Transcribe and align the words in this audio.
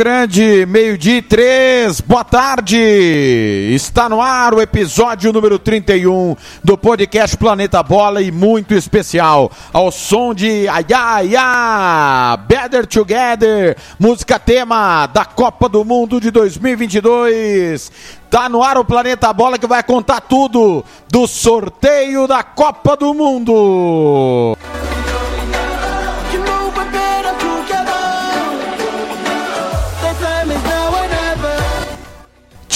Grande, 0.00 0.64
meio-dia 0.64 1.18
e 1.18 1.20
três, 1.20 2.00
boa 2.00 2.24
tarde! 2.24 2.78
Está 3.74 4.08
no 4.08 4.22
ar 4.22 4.54
o 4.54 4.62
episódio 4.62 5.30
número 5.30 5.58
31 5.58 6.36
do 6.64 6.78
podcast 6.78 7.36
Planeta 7.36 7.82
Bola 7.82 8.22
e 8.22 8.32
muito 8.32 8.72
especial, 8.72 9.52
ao 9.70 9.92
som 9.92 10.32
de 10.32 10.66
Aya, 10.66 12.34
Better 12.48 12.86
Together, 12.86 13.76
música 13.98 14.38
tema 14.38 15.06
da 15.06 15.26
Copa 15.26 15.68
do 15.68 15.84
Mundo 15.84 16.18
de 16.18 16.30
2022. 16.30 17.92
Tá 18.30 18.48
no 18.48 18.62
ar 18.62 18.78
o 18.78 18.84
Planeta 18.86 19.30
Bola 19.34 19.58
que 19.58 19.66
vai 19.66 19.82
contar 19.82 20.22
tudo 20.22 20.82
do 21.10 21.26
sorteio 21.26 22.26
da 22.26 22.42
Copa 22.42 22.96
do 22.96 23.12
Mundo. 23.12 24.56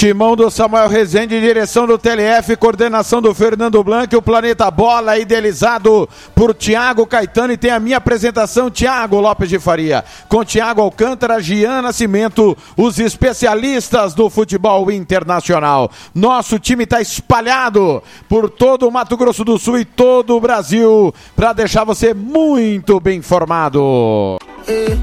Timão 0.05 0.37
do 0.37 0.51
Samuel 0.51 0.87
Rezende, 0.87 1.41
direção 1.41 1.87
do 1.87 1.97
TLF, 1.97 2.59
coordenação 2.59 3.23
do 3.23 3.35
Fernando 3.35 3.83
Blanc, 3.83 4.15
o 4.15 4.21
Planeta 4.21 4.71
Bola, 4.71 5.19
idealizado 5.19 6.07
por 6.35 6.53
Tiago 6.53 7.07
Caetano 7.07 7.55
e 7.55 7.57
tem 7.57 7.71
a 7.71 7.81
minha 7.81 7.97
apresentação, 7.97 8.71
Tiago 8.71 9.19
Lopes 9.19 9.49
de 9.49 9.59
Faria, 9.59 10.05
com 10.29 10.45
Tiago 10.45 10.83
Alcântara, 10.83 11.41
Gian 11.41 11.81
Nascimento, 11.81 12.55
os 12.77 12.99
especialistas 12.99 14.13
do 14.13 14.29
futebol 14.29 14.93
internacional. 14.93 15.91
Nosso 16.15 16.59
time 16.59 16.85
está 16.85 17.01
espalhado 17.01 18.03
por 18.29 18.51
todo 18.51 18.87
o 18.87 18.93
Mato 18.93 19.17
Grosso 19.17 19.43
do 19.43 19.59
Sul 19.59 19.79
e 19.79 19.87
todo 19.87 20.37
o 20.37 20.41
Brasil, 20.41 21.15
para 21.35 21.55
deixar 21.55 21.85
você 21.85 22.13
muito 22.13 23.01
bem 23.01 23.21
informado. 23.21 24.37
Eh, 24.69 24.99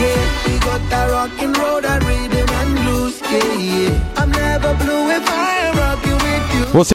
Yeah, 0.00 0.46
we 0.46 0.58
got 0.60 0.80
that 0.88 1.10
rock 1.10 1.42
and 1.42 1.54
roll, 1.58 1.82
that 1.82 2.02
rhythm 2.04 2.48
and 2.48 2.78
blues. 2.80 3.20
Yeah, 3.20 3.52
yeah. 3.54 4.14
I'm 4.16 4.30
never 4.30 4.72
blue 4.74 5.10
if 5.10 5.28
I 5.28 5.58
am 5.68 5.76
rocking 5.76 6.14
with 6.14 6.54
you. 6.54 6.64
Você 6.72 6.94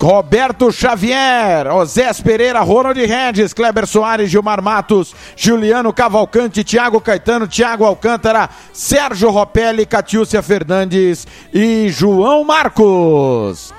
Roberto 0.00 0.70
Xavier, 0.70 1.66
Osés 1.68 2.20
Pereira, 2.20 2.60
Ronald 2.60 2.98
Regis, 2.98 3.52
Kleber 3.52 3.86
Soares, 3.86 4.30
Gilmar 4.30 4.62
Matos, 4.62 5.14
Juliano 5.34 5.92
Cavalcante, 5.92 6.62
Thiago 6.62 7.00
Caetano, 7.00 7.48
Thiago 7.48 7.84
Alcântara, 7.84 8.48
Sérgio 8.72 9.30
Ropelli, 9.30 9.86
Catiúcia 9.86 10.42
Fernandes 10.42 11.26
e 11.52 11.88
João 11.88 12.44
Marcos. 12.44 13.72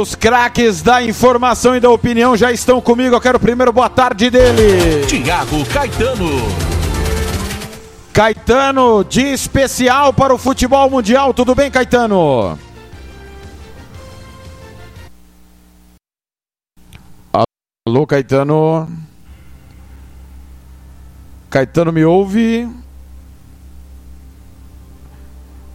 Os 0.00 0.14
craques 0.14 0.80
da 0.80 1.02
informação 1.02 1.74
e 1.74 1.80
da 1.80 1.90
opinião 1.90 2.36
já 2.36 2.52
estão 2.52 2.80
comigo. 2.80 3.14
Eu 3.14 3.20
quero 3.20 3.40
primeiro 3.40 3.72
boa 3.72 3.90
tarde 3.90 4.30
dele. 4.30 5.04
Tiago 5.06 5.64
Caetano. 5.66 6.28
Caetano, 8.12 9.04
de 9.04 9.22
especial 9.22 10.12
para 10.12 10.34
o 10.34 10.38
futebol 10.38 10.88
mundial. 10.88 11.34
Tudo 11.34 11.54
bem, 11.54 11.70
Caetano? 11.70 12.58
Alô, 17.86 18.06
Caetano. 18.06 18.88
Caetano 21.50 21.92
me 21.92 22.04
ouve? 22.04 22.68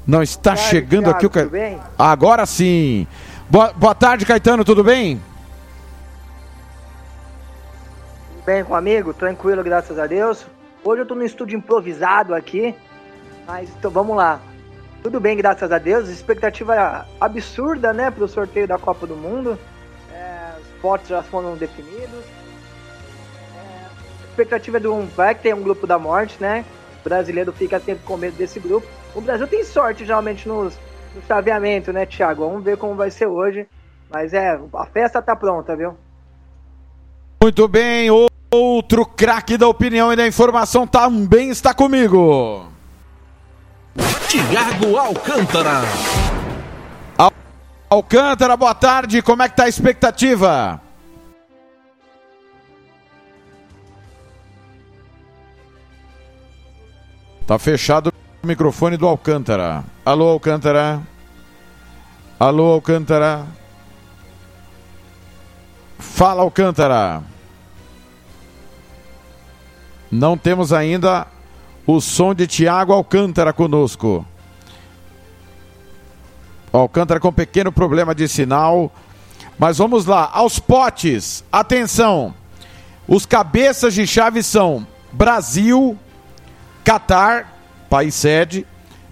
Não 0.06 0.22
está 0.22 0.54
tarde, 0.54 0.70
chegando 0.70 1.04
Thiago, 1.06 1.18
aqui 1.18 1.26
o 1.26 1.30
tudo 1.30 1.50
Caetano. 1.50 1.52
bem? 1.52 1.80
Agora 1.98 2.46
sim. 2.46 3.08
Boa, 3.50 3.72
boa 3.74 3.94
tarde, 3.94 4.26
Caetano, 4.26 4.64
tudo 4.64 4.84
bem? 4.84 5.22
Tudo 8.30 8.46
bem 8.46 8.64
com 8.64 8.74
o 8.74 8.76
amigo? 8.76 9.14
Tranquilo, 9.14 9.64
graças 9.64 10.00
a 10.00 10.08
Deus. 10.08 10.46
Hoje 10.84 11.02
eu 11.02 11.06
tô 11.06 11.14
no 11.14 11.24
estúdio 11.24 11.58
improvisado 11.58 12.34
aqui, 12.34 12.76
mas 13.46 13.70
então 13.70 13.92
vamos 13.92 14.16
lá. 14.16 14.40
Tudo 15.04 15.20
bem, 15.20 15.36
graças 15.36 15.72
a 15.72 15.78
Deus. 15.78 16.08
Expectativa 16.08 17.06
absurda, 17.20 17.94
né, 17.94 18.10
pro 18.10 18.28
sorteio 18.28 18.68
da 18.68 18.78
Copa 18.78 19.06
do 19.06 19.16
Mundo. 19.16 19.60
É, 20.12 20.54
os 20.60 20.82
potes 20.82 21.10
já 21.10 21.22
foram 21.22 21.56
definidos. 21.56 22.24
É, 23.56 24.30
expectativa 24.30 24.80
do 24.80 24.94
um, 24.94 25.06
vai 25.06 25.36
que 25.36 25.44
tem 25.44 25.54
um 25.54 25.62
grupo 25.62 25.86
da 25.86 26.00
morte, 26.00 26.38
né? 26.40 26.66
O 27.02 27.04
brasileiro 27.04 27.52
fica 27.52 27.80
sempre 27.80 28.06
com 28.06 28.16
medo 28.16 28.38
desse 28.38 28.60
grupo. 28.60 28.88
O 29.14 29.22
Brasil 29.22 29.48
tem 29.48 29.64
sorte 29.64 30.06
geralmente 30.06 30.48
nos, 30.48 30.74
no 31.16 31.22
chaveamento, 31.28 31.92
né, 31.94 32.06
Thiago? 32.06 32.48
Vamos 32.48 32.64
ver 32.64 32.78
como 32.78 32.96
vai 32.96 33.12
ser 33.12 33.28
hoje. 33.28 33.68
Mas 34.10 34.34
é, 34.34 34.60
a 34.76 34.86
festa 34.86 35.22
tá 35.22 35.36
pronta, 35.36 35.76
viu? 35.76 35.98
Muito 37.42 37.68
bem, 37.68 38.10
outro 38.52 39.06
craque 39.06 39.58
da 39.58 39.68
opinião 39.68 40.14
e 40.14 40.16
da 40.16 40.28
informação 40.28 40.86
também 40.86 41.50
está 41.50 41.74
comigo. 41.74 42.68
Tiago 44.28 44.98
Alcântara. 44.98 45.82
Alcântara, 47.90 48.58
boa 48.58 48.74
tarde, 48.74 49.22
como 49.22 49.44
é 49.44 49.50
que 49.50 49.56
tá 49.56 49.66
a 49.66 49.70
expectativa? 49.70 50.82
Tá 57.46 57.60
fechado 57.60 58.08
o 58.08 58.14
microfone 58.46 58.98
do 58.98 59.08
Alcântara. 59.08 59.86
Alô, 60.06 60.28
Alcântara. 60.28 61.02
Alô, 62.38 62.74
Alcântara. 62.74 63.48
Fala, 65.98 66.42
Alcântara. 66.42 67.24
Não 70.12 70.38
temos 70.38 70.74
ainda 70.74 71.26
o 71.88 72.02
som 72.02 72.34
de 72.34 72.46
Tiago 72.46 72.92
Alcântara 72.92 73.54
conosco. 73.54 74.26
Alcântara 76.74 77.22
com 77.22 77.32
pequeno 77.32 77.72
problema 77.72 78.14
de 78.14 78.28
sinal. 78.28 78.92
Mas 79.58 79.78
vamos 79.78 80.06
lá, 80.06 80.30
aos 80.34 80.60
potes. 80.60 81.46
Atenção. 81.50 82.34
Os 83.08 83.26
cabeças 83.26 83.94
de 83.94 84.06
chave 84.06 84.44
são 84.44 84.86
Brasil, 85.14 85.98
Catar, 86.84 87.53
país 87.94 88.16
sede, 88.16 88.66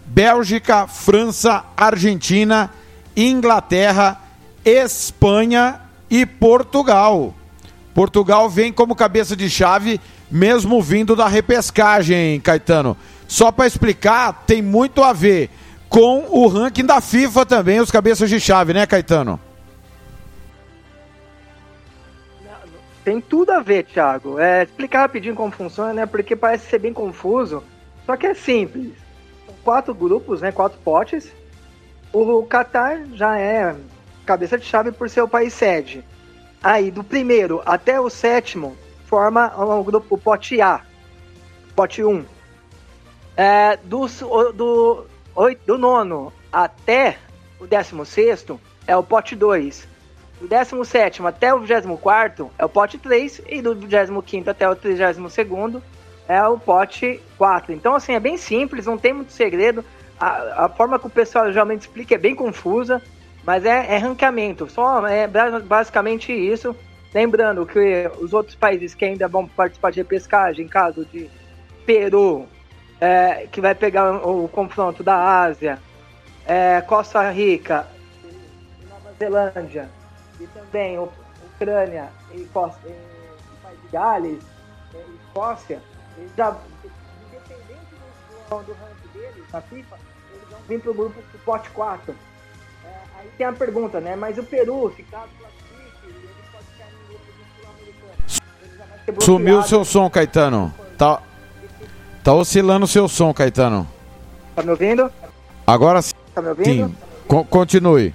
Bélgica, 0.07 0.87
França, 0.87 1.63
Argentina, 1.77 2.71
Inglaterra, 3.15 4.19
Espanha 4.65 5.79
e 6.09 6.25
Portugal. 6.25 7.31
Portugal 7.93 8.49
vem 8.49 8.73
como 8.73 8.95
cabeça 8.95 9.35
de 9.35 9.47
chave, 9.51 10.01
mesmo 10.31 10.81
vindo 10.81 11.15
da 11.15 11.27
repescagem, 11.27 12.39
Caetano. 12.39 12.97
Só 13.27 13.51
para 13.51 13.67
explicar, 13.67 14.45
tem 14.47 14.63
muito 14.63 15.03
a 15.03 15.13
ver 15.13 15.51
com 15.87 16.25
o 16.31 16.47
ranking 16.47 16.83
da 16.83 16.99
FIFA 16.99 17.45
também, 17.45 17.79
os 17.79 17.91
cabeças 17.91 18.31
de 18.31 18.39
chave, 18.39 18.73
né, 18.73 18.87
Caetano? 18.87 19.39
Tem 23.05 23.21
tudo 23.21 23.51
a 23.51 23.59
ver, 23.59 23.83
Thiago. 23.83 24.39
É, 24.39 24.63
explicar 24.63 25.01
rapidinho 25.01 25.35
como 25.35 25.51
funciona, 25.51 25.93
né? 25.93 26.05
Porque 26.07 26.35
parece 26.35 26.67
ser 26.67 26.79
bem 26.79 26.91
confuso. 26.91 27.63
Só 28.05 28.17
que 28.17 28.27
é 28.27 28.33
simples. 28.33 28.93
Quatro 29.63 29.93
grupos, 29.93 30.41
né? 30.41 30.51
Quatro 30.51 30.79
potes. 30.79 31.31
O 32.13 32.45
Qatar 32.45 33.05
já 33.13 33.39
é 33.39 33.75
cabeça 34.25 34.57
de 34.57 34.65
chave 34.65 34.91
por 34.91 35.09
ser 35.09 35.21
o 35.21 35.27
país 35.27 35.53
sede. 35.53 36.03
Aí, 36.63 36.91
do 36.91 37.03
primeiro 37.03 37.61
até 37.65 37.99
o 37.99 38.09
sétimo, 38.09 38.77
forma 39.05 39.53
o 39.57 39.83
grupo 39.83 40.15
o 40.15 40.17
pote 40.17 40.61
A. 40.61 40.81
Pote 41.75 42.03
1. 42.03 42.25
É, 43.35 43.77
do, 43.77 44.05
do, 44.53 45.05
do 45.65 45.77
nono 45.77 46.33
até 46.51 47.17
o 47.59 47.65
décimo 47.65 48.05
sexto 48.05 48.59
é 48.85 48.95
o 48.95 49.03
pote 49.03 49.35
2. 49.35 49.87
Do 50.39 50.47
17 50.47 51.25
até 51.25 51.53
o 51.53 51.59
24 51.59 52.51
é 52.57 52.65
o 52.65 52.69
pote 52.69 52.97
3 52.97 53.41
e 53.47 53.61
do 53.61 53.75
25 53.75 54.49
até 54.49 54.67
o 54.69 54.75
32 54.75 55.17
é 56.31 56.47
o 56.47 56.57
pote 56.57 57.21
4. 57.37 57.73
Então, 57.73 57.95
assim, 57.95 58.13
é 58.13 58.19
bem 58.19 58.37
simples, 58.37 58.85
não 58.85 58.97
tem 58.97 59.13
muito 59.13 59.31
segredo. 59.31 59.83
A, 60.19 60.65
a 60.65 60.69
forma 60.69 60.99
que 60.99 61.07
o 61.07 61.09
pessoal 61.09 61.51
geralmente 61.51 61.81
explica 61.81 62.15
é 62.15 62.17
bem 62.17 62.35
confusa, 62.35 63.01
mas 63.43 63.65
é, 63.65 63.95
é 63.95 63.97
ranqueamento. 63.97 64.69
Só 64.69 65.05
é 65.07 65.27
ba- 65.27 65.59
basicamente 65.59 66.31
isso. 66.31 66.75
Lembrando 67.13 67.65
que 67.65 68.09
os 68.19 68.33
outros 68.33 68.55
países 68.55 68.95
que 68.95 69.03
ainda 69.03 69.27
vão 69.27 69.47
participar 69.47 69.91
de 69.91 69.99
repescagem, 69.99 70.67
caso 70.67 71.05
de 71.05 71.29
Peru, 71.85 72.45
é, 73.01 73.47
que 73.51 73.59
vai 73.59 73.75
pegar 73.75 74.25
o, 74.25 74.45
o 74.45 74.47
confronto 74.47 75.03
da 75.03 75.41
Ásia, 75.41 75.79
é, 76.45 76.79
Costa 76.81 77.29
Rica, 77.31 77.87
Nova 78.89 79.13
Zelândia 79.19 79.89
e 80.39 80.47
também 80.47 80.97
Ucrânia 80.99 82.09
e, 82.33 82.45
Costa, 82.45 82.87
e, 82.87 82.91
e 82.91 83.91
Gales 83.91 84.43
e 84.93 85.15
Escócia, 85.27 85.79
já, 86.37 86.55
independente 87.27 87.79
do, 88.49 88.63
do 88.63 88.71
ranking 88.73 89.09
deles 89.13 89.43
na 89.51 89.61
FIFA, 89.61 89.95
eles 90.33 90.49
vão 90.49 90.59
vir 90.67 90.79
para 90.81 90.91
o 90.91 90.93
grupo 90.93 91.21
do 91.31 91.39
pote 91.45 91.69
4. 91.71 92.15
É, 92.83 92.87
aí 93.19 93.29
tem 93.37 93.47
a 93.47 93.53
pergunta, 93.53 93.99
né? 93.99 94.15
Mas 94.15 94.37
o 94.37 94.43
Peru, 94.43 94.91
se 94.95 95.03
caso 95.03 95.29
classifique, 95.39 96.07
ele 96.07 96.29
pode 96.51 96.65
ficar 96.65 96.85
no 96.91 97.07
grupo 97.07 97.25
do 97.25 97.61
sul-americano. 97.61 99.21
Sumiu 99.21 99.59
o 99.59 99.63
seu 99.63 99.85
som, 99.85 100.09
Caetano. 100.09 100.73
Tá, 100.97 101.21
tá 102.23 102.33
oscilando 102.33 102.85
o 102.85 102.87
seu 102.87 103.07
som, 103.07 103.33
Caetano. 103.33 103.87
Tá 104.55 104.63
me 104.63 104.71
ouvindo? 104.71 105.11
Agora 105.65 106.01
sim. 106.01 106.13
Tá 106.35 106.41
me 106.41 106.49
ouvindo? 106.49 106.95
Co- 107.27 107.45
continue. 107.45 108.13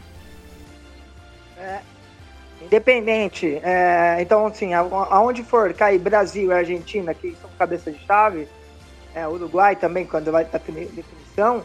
Independente, 2.67 3.61
é, 3.63 4.17
então 4.21 4.47
assim, 4.47 4.75
aonde 4.75 5.45
for 5.45 5.73
cair 5.73 5.99
Brasil 5.99 6.51
e 6.51 6.55
Argentina, 6.55 7.15
que 7.15 7.37
são 7.41 7.49
cabeça 7.57 7.93
de 7.93 7.99
chave, 8.05 8.49
é, 9.15 9.27
Uruguai 9.27 9.77
também, 9.77 10.05
quando 10.05 10.33
vai 10.33 10.43
estar 10.43 10.59
definição, 10.59 11.65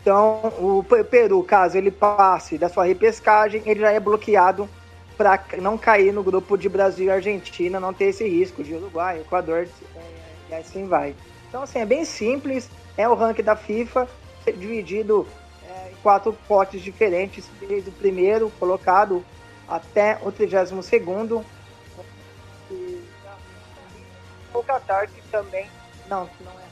então 0.00 0.52
o 0.58 0.82
Pe- 0.82 1.04
Peru, 1.04 1.42
caso 1.42 1.76
ele 1.76 1.90
passe 1.90 2.56
da 2.56 2.68
sua 2.68 2.84
repescagem, 2.84 3.62
ele 3.66 3.80
já 3.80 3.90
é 3.90 4.00
bloqueado 4.00 4.68
para 5.16 5.38
não 5.58 5.76
cair 5.76 6.12
no 6.12 6.22
grupo 6.22 6.56
de 6.56 6.68
Brasil 6.68 7.06
e 7.06 7.10
Argentina, 7.10 7.78
não 7.78 7.92
ter 7.92 8.06
esse 8.06 8.26
risco 8.26 8.62
de 8.62 8.74
Uruguai, 8.74 9.18
Equador, 9.20 9.68
é, 9.96 10.00
e 10.48 10.54
assim 10.54 10.86
vai. 10.86 11.14
Então 11.48 11.62
assim, 11.62 11.80
é 11.80 11.84
bem 11.84 12.04
simples, 12.04 12.70
é 12.96 13.08
o 13.08 13.14
ranking 13.14 13.42
da 13.42 13.56
FIFA, 13.56 14.08
dividido 14.56 15.26
é, 15.68 15.90
em 15.90 15.96
quatro 16.02 16.32
potes 16.48 16.80
diferentes, 16.80 17.50
desde 17.60 17.90
o 17.90 17.92
primeiro 17.92 18.50
colocado 18.58 19.24
até 19.70 20.18
o 20.22 20.32
32 20.32 20.84
segundo. 20.84 21.44
E 22.70 23.02
O 24.52 24.62
Qatar, 24.62 25.08
que 25.08 25.22
também 25.30 25.66
não, 26.08 26.26
que 26.26 26.42
não 26.42 26.52
é 26.52 26.70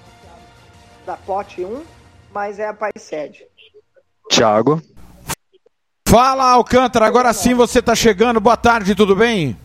da 1.06 1.16
pote 1.16 1.64
1, 1.64 1.82
mas 2.34 2.58
é 2.58 2.68
a 2.68 2.74
país 2.74 3.00
sede. 3.00 3.46
Thiago. 4.28 4.82
Fala, 6.06 6.50
Alcântara. 6.50 7.06
Agora 7.06 7.32
sim 7.32 7.54
você 7.54 7.80
tá 7.80 7.94
chegando. 7.94 8.40
Boa 8.40 8.56
tarde, 8.56 8.94
tudo 8.94 9.16
bem? 9.16 9.56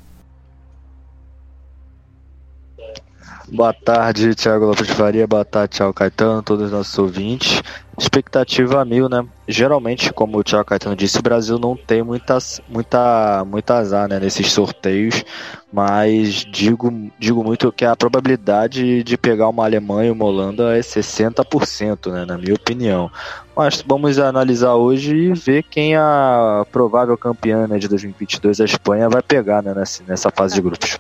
Boa 3.52 3.74
tarde, 3.74 4.34
Thiago 4.34 4.66
Lopes 4.66 4.88
de 4.88 4.94
Faria. 4.94 5.28
Boa 5.28 5.46
tarde, 5.46 5.76
Thiago 5.76 5.94
Caetano, 5.94 6.42
todos 6.42 6.68
os 6.68 6.72
nossos 6.72 6.98
ouvintes. 6.98 7.62
Expectativa 7.96 8.82
a 8.82 8.86
mil, 8.86 9.08
né? 9.08 9.24
Geralmente, 9.48 10.12
como 10.12 10.40
o 10.40 10.44
Thiago 10.44 10.66
Caetano 10.66 10.96
disse, 10.96 11.20
o 11.20 11.22
Brasil 11.22 11.60
não 11.60 11.76
tem 11.76 12.02
muitas, 12.02 12.60
muita, 12.68 13.46
muita 13.46 13.76
azar 13.76 14.10
né, 14.10 14.20
nesses 14.20 14.52
sorteios, 14.52 15.24
mas 15.72 16.44
digo, 16.52 16.92
digo 17.20 17.44
muito 17.44 17.72
que 17.72 17.86
a 17.86 17.96
probabilidade 17.96 19.04
de 19.04 19.16
pegar 19.16 19.48
uma 19.48 19.66
Alemanha 19.66 20.08
e 20.08 20.12
uma 20.12 20.26
Holanda 20.26 20.76
é 20.76 20.80
60%, 20.80 22.12
né, 22.12 22.26
na 22.26 22.36
minha 22.36 22.56
opinião. 22.56 23.12
Mas 23.56 23.84
vamos 23.86 24.18
analisar 24.18 24.74
hoje 24.74 25.16
e 25.16 25.34
ver 25.34 25.62
quem 25.62 25.96
a 25.96 26.66
provável 26.72 27.16
campeã 27.16 27.68
né, 27.68 27.78
de 27.78 27.88
2022, 27.88 28.60
a 28.60 28.66
Espanha, 28.66 29.08
vai 29.08 29.22
pegar 29.22 29.62
né, 29.62 29.72
nessa, 29.72 30.04
nessa 30.08 30.32
fase 30.32 30.56
de 30.56 30.62
grupos. 30.62 30.98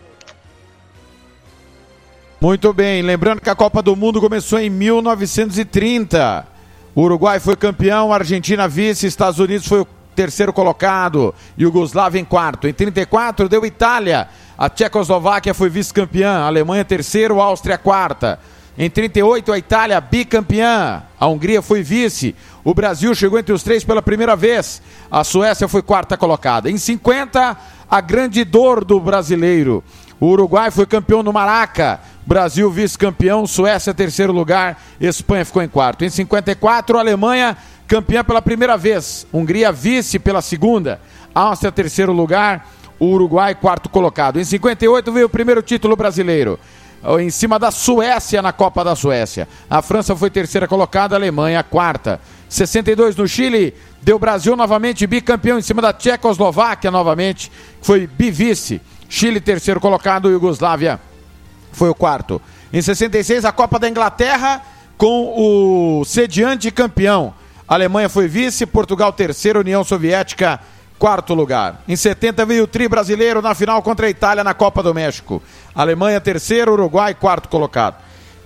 Muito 2.39 2.71
bem, 2.71 3.01
lembrando 3.01 3.41
que 3.41 3.49
a 3.49 3.55
Copa 3.55 3.81
do 3.81 3.95
Mundo 3.95 4.21
começou 4.21 4.59
em 4.59 4.69
1930. 4.69 6.52
Uruguai 6.95 7.39
foi 7.39 7.55
campeão, 7.55 8.13
Argentina 8.13 8.67
vice, 8.67 9.07
Estados 9.07 9.39
Unidos 9.39 9.67
foi 9.67 9.81
o 9.81 9.87
terceiro 10.15 10.53
colocado, 10.53 11.33
Yugoslávia 11.59 12.19
em 12.19 12.25
quarto. 12.25 12.67
Em 12.67 12.73
34 12.73 13.49
deu 13.49 13.65
Itália, 13.65 14.27
a 14.55 14.69
Tchecoslováquia 14.69 15.55
foi 15.55 15.69
vice-campeã, 15.69 16.43
Alemanha 16.45 16.85
terceiro, 16.85 17.41
Áustria 17.41 17.79
quarta. 17.79 18.39
Em 18.77 18.89
38 18.89 19.51
a 19.51 19.57
Itália 19.57 19.99
bicampeã, 19.99 21.03
a 21.19 21.27
Hungria 21.27 21.63
foi 21.63 21.81
vice, 21.81 22.35
o 22.63 22.75
Brasil 22.75 23.13
chegou 23.15 23.39
entre 23.39 23.53
os 23.53 23.63
três 23.63 23.83
pela 23.83 24.01
primeira 24.01 24.35
vez, 24.35 24.79
a 25.09 25.23
Suécia 25.23 25.67
foi 25.67 25.81
quarta 25.81 26.15
colocada. 26.15 26.69
Em 26.69 26.77
50 26.77 27.57
a 27.89 28.01
grande 28.01 28.43
dor 28.43 28.85
do 28.85 28.99
brasileiro, 28.99 29.83
o 30.23 30.27
Uruguai 30.27 30.71
foi 30.71 30.85
campeão 30.85 31.21
no 31.21 31.33
Maraca, 31.33 31.99
Brasil 32.25 32.71
vice-campeão, 32.71 33.45
Suécia 33.45 33.93
terceiro 33.93 34.31
lugar, 34.31 34.81
Espanha 34.97 35.43
ficou 35.43 35.61
em 35.61 35.67
quarto. 35.67 36.05
Em 36.05 36.09
54, 36.09 36.97
a 36.97 37.01
Alemanha 37.01 37.57
campeã 37.85 38.23
pela 38.23 38.41
primeira 38.41 38.77
vez, 38.77 39.27
Hungria 39.33 39.69
vice 39.69 40.17
pela 40.17 40.41
segunda, 40.41 41.01
Áustria 41.35 41.73
terceiro 41.73 42.13
lugar, 42.13 42.69
o 42.97 43.07
Uruguai 43.07 43.53
quarto 43.53 43.89
colocado. 43.89 44.39
Em 44.39 44.45
58 44.45 45.11
veio 45.11 45.25
o 45.25 45.29
primeiro 45.29 45.61
título 45.61 45.93
brasileiro, 45.93 46.57
em 47.19 47.29
cima 47.29 47.59
da 47.59 47.69
Suécia 47.69 48.41
na 48.41 48.53
Copa 48.53 48.81
da 48.81 48.95
Suécia. 48.95 49.45
A 49.69 49.81
França 49.81 50.15
foi 50.15 50.29
terceira 50.29 50.69
colocada, 50.69 51.15
a 51.15 51.17
Alemanha 51.17 51.61
quarta. 51.63 52.21
62 52.47 53.17
no 53.17 53.27
Chile, 53.27 53.73
deu 54.01 54.17
Brasil 54.17 54.55
novamente 54.55 55.05
bicampeão 55.05 55.59
em 55.59 55.61
cima 55.61 55.81
da 55.81 55.91
Tchecoslováquia 55.91 56.89
novamente, 56.89 57.51
foi 57.81 58.07
bivice. 58.07 58.79
Chile 59.13 59.39
terceiro 59.39 59.79
colocado, 59.79 60.31
Iugoslávia 60.31 60.99
foi 61.71 61.87
o 61.87 61.93
quarto. 61.93 62.41
Em 62.73 62.81
66, 62.81 63.45
a 63.45 63.51
Copa 63.51 63.77
da 63.77 63.87
Inglaterra 63.87 64.59
com 64.97 65.99
o 65.99 66.03
sediante 66.03 66.71
campeão. 66.71 67.31
A 67.67 67.75
Alemanha 67.75 68.09
foi 68.09 68.27
vice, 68.27 68.65
Portugal 68.65 69.13
terceiro, 69.13 69.59
União 69.59 69.83
Soviética 69.83 70.59
quarto 70.97 71.35
lugar. 71.35 71.83
Em 71.87 71.95
70 71.95 72.43
veio 72.43 72.63
o 72.63 72.67
tri 72.67 72.87
brasileiro 72.87 73.39
na 73.39 73.53
final 73.53 73.83
contra 73.83 74.07
a 74.07 74.09
Itália 74.09 74.43
na 74.43 74.55
Copa 74.55 74.81
do 74.81 74.95
México. 74.95 75.43
Alemanha 75.75 76.19
terceiro, 76.19 76.73
Uruguai 76.73 77.13
quarto 77.13 77.49
colocado. 77.49 77.97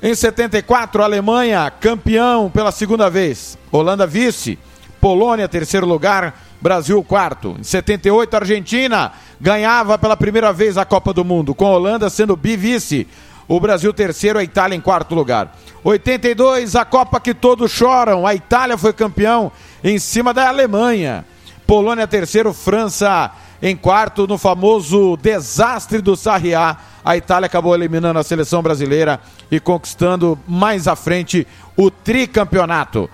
Em 0.03 0.13
74, 0.13 1.01
a 1.01 1.05
Alemanha 1.05 1.71
campeão 1.79 2.49
pela 2.49 2.73
segunda 2.73 3.09
vez. 3.09 3.57
Holanda 3.71 4.05
vice, 4.05 4.59
Polônia 4.99 5.47
terceiro 5.47 5.87
lugar, 5.87 6.35
Brasil 6.61 7.03
quarto. 7.03 7.55
Em 7.59 7.63
78, 7.63 8.33
a 8.33 8.39
Argentina 8.39 9.11
ganhava 9.39 9.97
pela 9.97 10.17
primeira 10.17 10.51
vez 10.51 10.77
a 10.77 10.85
Copa 10.85 11.13
do 11.13 11.23
Mundo, 11.23 11.53
com 11.53 11.67
a 11.67 11.71
Holanda 11.71 12.09
sendo 12.09 12.35
bivice. 12.35 13.07
O 13.47 13.59
Brasil 13.59 13.93
terceiro, 13.93 14.39
a 14.39 14.43
Itália 14.43 14.75
em 14.75 14.81
quarto 14.81 15.15
lugar. 15.15 15.55
82, 15.83 16.75
a 16.75 16.83
Copa 16.83 17.19
que 17.19 17.33
todos 17.33 17.71
choram. 17.71 18.27
A 18.27 18.35
Itália 18.35 18.77
foi 18.77 18.91
campeão 18.91 19.51
em 19.83 19.97
cima 19.99 20.33
da 20.33 20.47
Alemanha. 20.49 21.25
Polônia 21.65 22.07
terceiro, 22.07 22.53
França 22.53 23.31
em 23.61 23.75
quarto 23.75 24.27
no 24.27 24.37
famoso 24.37 25.17
desastre 25.17 26.01
do 26.01 26.15
Sarriá. 26.15 26.77
A 27.03 27.15
Itália 27.15 27.45
acabou 27.45 27.73
eliminando 27.73 28.19
a 28.19 28.23
seleção 28.23 28.61
brasileira 28.61 29.19
e 29.49 29.59
conquistando 29.59 30.37
mais 30.47 30.87
à 30.87 30.95
frente 30.95 31.47
o 31.75 31.89
tricampeonato. 31.89 33.09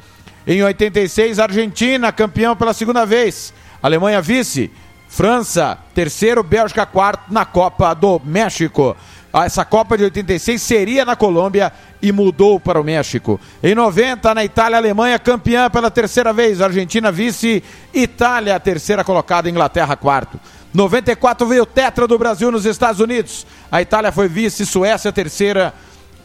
Em 0.45 0.61
86, 0.61 1.39
Argentina 1.39 2.11
campeão 2.11 2.55
pela 2.55 2.73
segunda 2.73 3.05
vez. 3.05 3.53
Alemanha 3.81 4.21
vice. 4.21 4.69
França 5.07 5.77
terceiro, 5.93 6.41
Bélgica 6.41 6.85
quarto 6.85 7.31
na 7.31 7.45
Copa 7.45 7.93
do 7.93 8.19
México. 8.25 8.97
Essa 9.31 9.63
Copa 9.63 9.97
de 9.97 10.03
86 10.03 10.61
seria 10.61 11.05
na 11.05 11.15
Colômbia 11.15 11.71
e 12.01 12.11
mudou 12.11 12.59
para 12.59 12.81
o 12.81 12.83
México. 12.83 13.39
Em 13.63 13.73
90, 13.73 14.33
na 14.33 14.43
Itália, 14.43 14.77
Alemanha 14.77 15.17
campeã 15.17 15.69
pela 15.69 15.89
terceira 15.89 16.33
vez, 16.33 16.61
Argentina 16.61 17.11
vice, 17.11 17.63
Itália 17.93 18.59
terceira 18.59 19.03
colocada, 19.03 19.49
Inglaterra 19.49 19.95
quarto. 19.95 20.39
94 20.73 21.47
veio 21.47 21.65
tetra 21.65 22.07
do 22.07 22.17
Brasil 22.17 22.51
nos 22.51 22.65
Estados 22.65 22.99
Unidos. 22.99 23.45
A 23.71 23.81
Itália 23.81 24.11
foi 24.11 24.27
vice, 24.27 24.65
Suécia 24.65 25.11
terceira, 25.11 25.73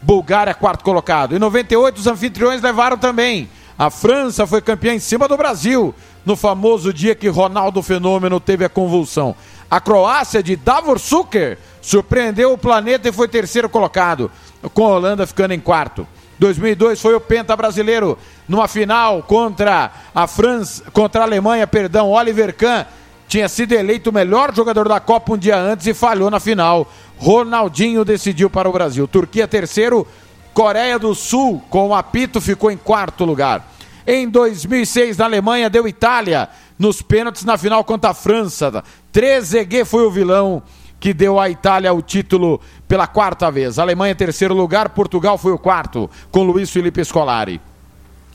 Bulgária 0.01 0.53
quarto 0.53 0.83
colocado. 0.83 1.35
Em 1.35 1.39
98 1.39 1.97
os 1.97 2.07
anfitriões 2.07 2.61
levaram 2.61 2.97
também. 2.97 3.49
A 3.79 3.89
França 3.89 4.45
foi 4.45 4.61
campeã 4.61 4.93
em 4.93 4.99
cima 4.99 5.25
do 5.25 5.37
Brasil 5.37 5.95
no 6.25 6.35
famoso 6.35 6.91
dia 6.91 7.15
que 7.15 7.29
Ronaldo 7.29 7.81
Fenômeno 7.81 8.37
teve 8.37 8.65
a 8.65 8.69
convulsão. 8.69 9.33
A 9.71 9.79
Croácia 9.79 10.43
de 10.43 10.57
Davor 10.57 10.99
Suker 10.99 11.57
surpreendeu 11.81 12.51
o 12.51 12.57
planeta 12.57 13.07
e 13.07 13.13
foi 13.13 13.29
terceiro 13.29 13.69
colocado, 13.69 14.29
com 14.73 14.85
a 14.85 14.89
Holanda 14.89 15.25
ficando 15.25 15.53
em 15.53 15.61
quarto. 15.61 16.05
2002 16.39 16.99
foi 16.99 17.15
o 17.15 17.21
penta 17.21 17.55
brasileiro 17.55 18.17
numa 18.49 18.67
final 18.67 19.23
contra 19.23 19.89
a 20.13 20.27
França, 20.27 20.83
contra 20.91 21.21
a 21.21 21.23
Alemanha, 21.23 21.65
perdão, 21.65 22.09
Oliver 22.09 22.53
Kahn 22.53 22.83
tinha 23.29 23.47
sido 23.47 23.71
eleito 23.71 24.09
o 24.09 24.13
melhor 24.13 24.53
jogador 24.53 24.89
da 24.89 24.99
Copa 24.99 25.33
um 25.33 25.37
dia 25.37 25.57
antes 25.57 25.87
e 25.87 25.93
falhou 25.93 26.29
na 26.29 26.39
final. 26.41 26.91
Ronaldinho 27.17 28.03
decidiu 28.03 28.49
para 28.49 28.67
o 28.67 28.73
Brasil. 28.73 29.07
Turquia 29.07 29.47
terceiro, 29.47 30.05
Coreia 30.53 30.99
do 30.99 31.13
Sul 31.15 31.61
com 31.69 31.89
o 31.89 31.95
apito 31.95 32.41
ficou 32.41 32.71
em 32.71 32.77
quarto 32.77 33.25
lugar. 33.25 33.67
Em 34.05 34.27
2006 34.27 35.17
na 35.17 35.25
Alemanha 35.25 35.69
deu 35.69 35.87
Itália 35.87 36.49
nos 36.77 37.01
pênaltis 37.01 37.43
na 37.43 37.57
final 37.57 37.83
contra 37.83 38.11
a 38.11 38.13
França. 38.13 38.83
Trezeguet 39.11 39.85
foi 39.85 40.05
o 40.05 40.11
vilão 40.11 40.63
que 40.99 41.13
deu 41.13 41.39
à 41.39 41.49
Itália 41.49 41.93
o 41.93 42.01
título 42.01 42.59
pela 42.87 43.07
quarta 43.07 43.49
vez. 43.49 43.79
Alemanha 43.79 44.15
terceiro 44.15 44.53
lugar, 44.53 44.89
Portugal 44.89 45.37
foi 45.37 45.53
o 45.53 45.57
quarto, 45.57 46.09
com 46.31 46.43
Luiz 46.43 46.69
Felipe 46.69 47.03
Scolari. 47.03 47.61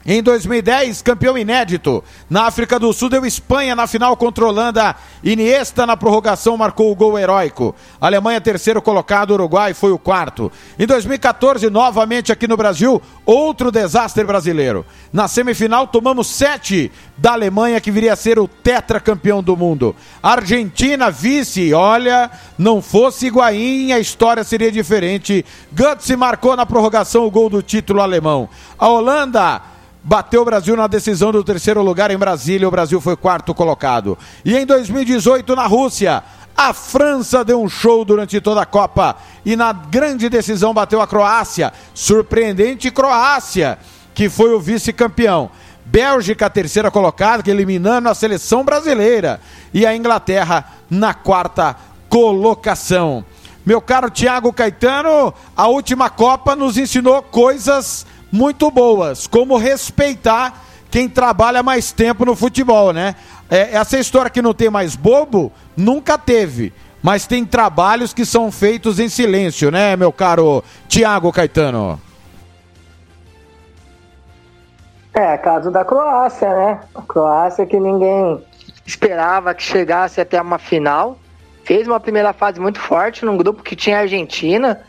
Em 0.07 0.23
2010, 0.23 1.01
campeão 1.01 1.39
inédito. 1.39 2.05
Na 2.29 2.45
África 2.45 2.79
do 2.79 2.93
Sul 2.93 3.09
deu 3.09 3.25
Espanha 3.25 3.75
na 3.75 3.87
final 3.87 4.15
contra 4.19 4.45
Holanda. 4.45 4.95
Iniesta 5.23 5.87
na 5.87 5.97
prorrogação 5.97 6.59
marcou 6.59 6.93
o 6.93 6.95
gol 6.95 7.19
heróico. 7.19 7.75
Alemanha 7.99 8.39
terceiro 8.39 8.83
colocado, 8.83 9.31
Uruguai 9.31 9.73
foi 9.73 9.93
o 9.93 9.99
quarto. 9.99 10.53
Em 10.79 10.87
2014, 10.87 11.71
novamente 11.71 12.31
aqui 12.31 12.47
no 12.47 12.55
Brasil, 12.55 13.01
outro 13.25 13.73
desastre 13.73 14.25
brasileiro. 14.25 14.85
Na 15.11 15.27
semifinal 15.27 15.87
tomamos 15.87 16.27
sete 16.27 16.93
da 17.17 17.33
Alemanha 17.33 17.81
que 17.81 17.91
viria 17.91 18.13
a 18.13 18.17
ser 18.17 18.39
o 18.39 18.47
tetracampeão 18.47 19.43
do 19.43 19.57
mundo. 19.57 19.97
Argentina 20.23 21.11
vice, 21.11 21.73
olha, 21.73 22.31
não 22.59 22.83
fosse 22.83 23.29
Higuaín, 23.29 23.93
a 23.93 23.99
história 23.99 24.45
seria 24.45 24.71
diferente. 24.71 25.47
Götze 25.73 26.15
marcou 26.15 26.55
na 26.57 26.67
prorrogação 26.67 27.25
o 27.25 27.31
gol 27.31 27.49
do 27.49 27.63
título 27.63 28.03
alemão. 28.03 28.51
A 28.79 28.87
Holanda 28.89 29.74
bateu 30.05 30.43
o 30.43 30.45
Brasil 30.45 30.77
na 30.77 30.87
decisão 30.87 31.33
do 31.33 31.43
terceiro 31.43 31.83
lugar 31.83 32.11
em 32.11 32.19
Brasília. 32.19 32.69
O 32.69 32.71
Brasil 32.71 33.01
foi 33.01 33.17
quarto 33.17 33.55
colocado. 33.55 34.19
E 34.45 34.55
em 34.55 34.67
2018, 34.67 35.57
na 35.57 35.67
Rússia, 35.67 36.23
a 36.55 36.75
França 36.75 37.43
deu 37.43 37.61
um 37.61 37.69
show 37.69 38.05
durante 38.05 38.39
toda 38.41 38.61
a 38.61 38.67
Copa 38.67 39.17
e 39.45 39.57
na 39.57 39.73
grande 39.73 40.29
decisão 40.29 40.75
bateu 40.75 41.01
a 41.01 41.07
Croácia. 41.07 41.73
Surpreendente 41.95 42.91
Croácia, 42.91 43.79
que 44.15 44.29
foi 44.29 44.53
o 44.53 44.61
vice-campeão. 44.61 45.51
Bélgica, 45.87 46.51
terceira 46.51 46.91
colocada, 46.91 47.51
eliminando 47.51 48.09
a 48.09 48.15
seleção 48.15 48.63
brasileira. 48.63 49.41
E 49.73 49.87
a 49.87 49.97
Inglaterra 49.97 50.67
na 50.91 51.15
quarta 51.15 51.77
colocação. 52.11 53.25
Meu 53.65 53.81
caro 53.81 54.11
Thiago 54.11 54.53
Caetano, 54.53 55.33
a 55.57 55.67
última 55.69 56.11
Copa 56.11 56.55
nos 56.55 56.77
ensinou 56.77 57.23
coisas 57.23 58.07
muito 58.35 58.69
boas, 58.69 59.29
como 59.29 59.57
respeitar 59.57 60.65
quem 60.91 61.09
trabalha 61.09 61.63
mais 61.63 61.93
tempo 61.93 62.25
no 62.25 62.35
futebol, 62.35 62.93
né? 62.93 63.15
É, 63.49 63.77
essa 63.77 63.97
história 63.97 64.29
que 64.29 64.43
não 64.43 64.53
tem 64.53 64.69
mais 64.69 64.97
bobo, 64.97 65.53
nunca 65.77 66.19
teve. 66.19 66.73
Mas 67.01 67.29
tem 67.29 67.45
trabalhos 67.45 68.13
que 68.13 68.27
são 68.27 68.51
feitos 68.51 68.99
em 68.99 69.09
silêncio, 69.09 69.71
né, 69.71 69.95
meu 69.95 70.11
caro 70.11 70.65
Tiago 70.89 71.33
Caetano? 71.33 72.01
É, 75.13 75.37
caso 75.39 75.71
da 75.71 75.85
Croácia, 75.85 76.49
né? 76.49 76.81
A 76.93 77.03
Croácia 77.03 77.65
que 77.65 77.79
ninguém 77.79 78.45
esperava 78.85 79.55
que 79.55 79.63
chegasse 79.63 80.21
até 80.21 80.43
uma 80.43 80.59
final. 80.59 81.21
Fez 81.63 81.87
uma 81.87 82.01
primeira 82.01 82.33
fase 82.33 82.59
muito 82.59 82.81
forte 82.81 83.25
num 83.25 83.37
grupo 83.37 83.63
que 83.63 83.77
tinha 83.77 83.99
a 83.99 84.01
Argentina. 84.01 84.81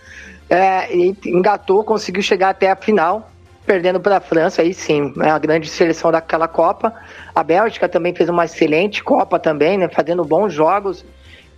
É, 0.49 0.95
e 0.95 1.15
engatou, 1.27 1.83
conseguiu 1.83 2.23
chegar 2.23 2.49
até 2.49 2.71
a 2.71 2.75
final 2.75 3.29
perdendo 3.65 3.99
para 3.99 4.17
a 4.17 4.21
França, 4.21 4.61
aí 4.61 4.73
sim, 4.73 5.13
é 5.21 5.29
a 5.29 5.39
grande 5.39 5.67
seleção 5.67 6.11
daquela 6.11 6.47
Copa. 6.47 6.93
A 7.33 7.43
Bélgica 7.43 7.89
também 7.89 8.13
fez 8.13 8.29
uma 8.29 8.45
excelente 8.45 9.03
Copa 9.03 9.39
também, 9.39 9.77
né, 9.77 9.89
fazendo 9.89 10.23
bons 10.23 10.53
jogos. 10.53 11.03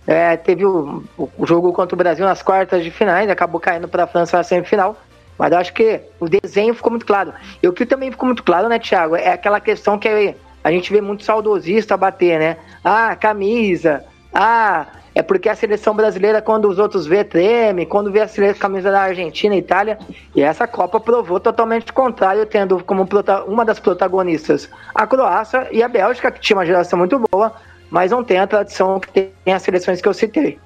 É, 0.06 0.36
teve 0.36 0.64
o, 0.64 1.04
o, 1.16 1.46
jogo 1.46 1.72
contra 1.72 1.94
o 1.94 1.98
Brasil 1.98 2.24
nas 2.24 2.42
quartas 2.42 2.82
de 2.82 2.90
finais, 2.90 3.28
acabou 3.28 3.60
caindo 3.60 3.86
para 3.86 4.04
a 4.04 4.06
França 4.06 4.38
na 4.38 4.42
semifinal. 4.42 4.96
Mas 5.38 5.52
eu 5.52 5.58
acho 5.58 5.72
que 5.72 6.00
o 6.18 6.28
desenho 6.28 6.74
ficou 6.74 6.90
muito 6.90 7.06
claro. 7.06 7.32
E 7.62 7.68
o 7.68 7.72
que 7.72 7.86
também 7.86 8.10
ficou 8.10 8.26
muito 8.26 8.42
claro, 8.42 8.68
né, 8.68 8.78
Thiago, 8.78 9.14
é 9.14 9.32
aquela 9.32 9.60
questão 9.60 9.98
que 9.98 10.34
a 10.64 10.72
gente 10.72 10.92
vê 10.92 11.00
muito 11.00 11.22
saudosista 11.22 11.96
bater, 11.96 12.38
né? 12.38 12.56
Ah, 12.82 13.14
camisa, 13.14 14.04
Ah, 14.32 14.86
é 15.14 15.22
porque 15.22 15.48
a 15.48 15.54
seleção 15.56 15.94
brasileira, 15.94 16.40
quando 16.40 16.68
os 16.68 16.78
outros 16.78 17.06
vê, 17.06 17.24
treme, 17.24 17.86
quando 17.86 18.12
vê 18.12 18.20
a 18.20 18.28
seleção 18.28 18.60
camisa 18.60 18.90
da 18.90 19.00
Argentina 19.00 19.54
e 19.54 19.58
Itália, 19.58 19.98
e 20.34 20.42
essa 20.42 20.66
Copa 20.66 21.00
provou 21.00 21.40
totalmente 21.40 21.90
o 21.90 21.94
contrário, 21.94 22.46
tendo 22.46 22.82
como 22.84 23.06
uma 23.46 23.64
das 23.64 23.80
protagonistas 23.80 24.68
a 24.94 25.06
Croácia 25.06 25.68
e 25.72 25.82
a 25.82 25.88
Bélgica, 25.88 26.30
que 26.30 26.40
tinha 26.40 26.56
uma 26.56 26.66
geração 26.66 26.98
muito 26.98 27.20
boa, 27.30 27.52
mas 27.90 28.10
não 28.10 28.22
tem 28.22 28.38
a 28.38 28.46
tradição 28.46 29.00
que 29.00 29.08
tem 29.08 29.52
as 29.52 29.62
seleções 29.62 30.00
que 30.00 30.08
eu 30.08 30.14
citei. 30.14 30.58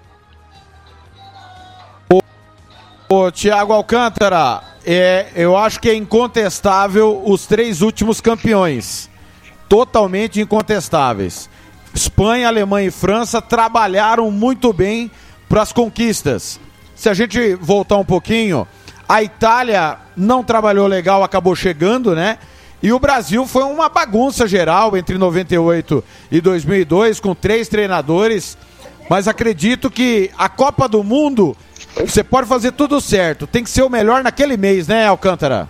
Ô, 3.09 3.31
Tiago 3.31 3.73
Alcântara, 3.73 4.63
é, 4.87 5.27
eu 5.35 5.57
acho 5.57 5.81
que 5.81 5.89
é 5.89 5.95
incontestável 5.95 7.23
os 7.25 7.47
três 7.47 7.83
últimos 7.83 8.21
campeões. 8.21 9.11
Totalmente 9.69 10.41
incontestáveis. 10.41 11.49
Espanha, 11.95 12.49
Alemanha 12.49 12.89
e 12.89 12.91
França 12.91 13.43
trabalharam 13.43 14.31
muito 14.31 14.73
bem 14.73 15.11
para 15.49 15.63
as 15.63 15.73
conquistas. 15.73 16.59
Se 16.95 17.09
a 17.09 17.15
gente 17.15 17.55
voltar 17.57 17.97
um 17.97 18.05
pouquinho, 18.05 18.67
a 19.09 19.23
Itália 19.23 19.99
não 20.17 20.43
trabalhou 20.43 20.87
legal, 20.87 21.23
acabou 21.23 21.55
chegando, 21.55 22.15
né? 22.15 22.39
E 22.83 22.93
o 22.93 22.99
Brasil 22.99 23.47
foi 23.47 23.63
uma 23.63 23.89
bagunça 23.89 24.49
geral 24.49 24.97
entre 24.97 25.17
98 25.17 26.03
e 26.31 26.41
2002, 26.41 27.21
com 27.21 27.35
três 27.35 27.69
treinadores. 27.69 28.57
Mas 29.09 29.29
acredito 29.29 29.91
que 29.91 30.31
a 30.37 30.49
Copa 30.49 30.89
do 30.89 31.05
Mundo, 31.05 31.57
você 31.97 32.25
pode 32.25 32.49
fazer 32.49 32.73
tudo 32.73 33.01
certo. 33.01 33.47
Tem 33.47 33.63
que 33.63 33.71
ser 33.71 33.83
o 33.83 33.91
melhor 33.91 34.23
naquele 34.25 34.57
mês, 34.57 34.89
né, 34.89 35.07
Alcântara? 35.07 35.69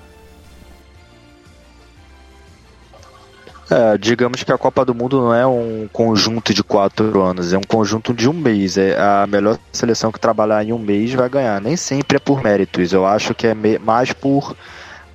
É, 3.73 3.97
digamos 3.97 4.43
que 4.43 4.53
a 4.53 4.59
Copa 4.59 4.85
do 4.85 4.95
Mundo 4.95 5.19
não 5.19 5.35
é 5.35 5.47
um 5.47 5.89
conjunto 5.91 6.53
de 6.53 6.63
quatro 6.63 7.23
anos, 7.23 7.55
é 7.55 7.57
um 7.57 7.63
conjunto 7.63 8.13
de 8.13 8.29
um 8.29 8.35
mês. 8.35 8.77
É 8.77 9.01
a 9.01 9.27
melhor 9.27 9.59
seleção 9.73 10.13
que 10.13 10.21
trabalhar 10.21 10.63
em 10.63 10.75
um 10.75 10.79
mês 10.79 11.15
vai 11.15 11.27
ganhar. 11.27 11.59
Nem 11.59 11.75
sempre 11.75 12.19
é 12.19 12.21
por 12.21 12.45
méritos. 12.45 12.93
Eu 12.93 13.07
acho 13.07 13.35
que 13.35 13.47
é 13.47 13.55
mais 13.55 14.13
por, 14.13 14.55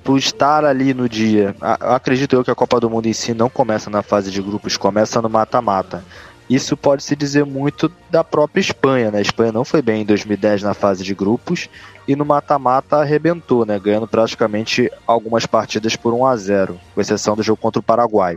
por 0.02 0.18
estar 0.18 0.64
ali 0.64 0.92
no 0.92 1.08
dia. 1.08 1.54
Acredito 1.60 2.34
eu 2.34 2.42
que 2.42 2.50
a 2.50 2.54
Copa 2.54 2.80
do 2.80 2.90
Mundo 2.90 3.06
em 3.06 3.12
si 3.12 3.32
não 3.32 3.48
começa 3.48 3.88
na 3.88 4.02
fase 4.02 4.28
de 4.28 4.42
grupos, 4.42 4.76
começa 4.76 5.22
no 5.22 5.30
mata-mata. 5.30 6.02
Isso 6.50 6.76
pode 6.76 7.04
se 7.04 7.14
dizer 7.14 7.44
muito 7.44 7.92
da 8.10 8.24
própria 8.24 8.60
Espanha, 8.60 9.12
né? 9.12 9.18
A 9.18 9.22
Espanha 9.22 9.52
não 9.52 9.64
foi 9.64 9.82
bem 9.82 10.02
em 10.02 10.04
2010 10.04 10.64
na 10.64 10.74
fase 10.74 11.04
de 11.04 11.14
grupos 11.14 11.68
e 12.08 12.16
no 12.16 12.24
mata-mata 12.24 12.96
arrebentou, 12.96 13.64
né? 13.64 13.78
Ganhando 13.78 14.08
praticamente 14.08 14.90
algumas 15.06 15.46
partidas 15.46 15.94
por 15.94 16.12
1 16.12 16.26
a 16.26 16.36
0, 16.36 16.80
com 16.92 17.00
exceção 17.00 17.36
do 17.36 17.42
jogo 17.44 17.60
contra 17.60 17.78
o 17.78 17.82
Paraguai. 17.82 18.36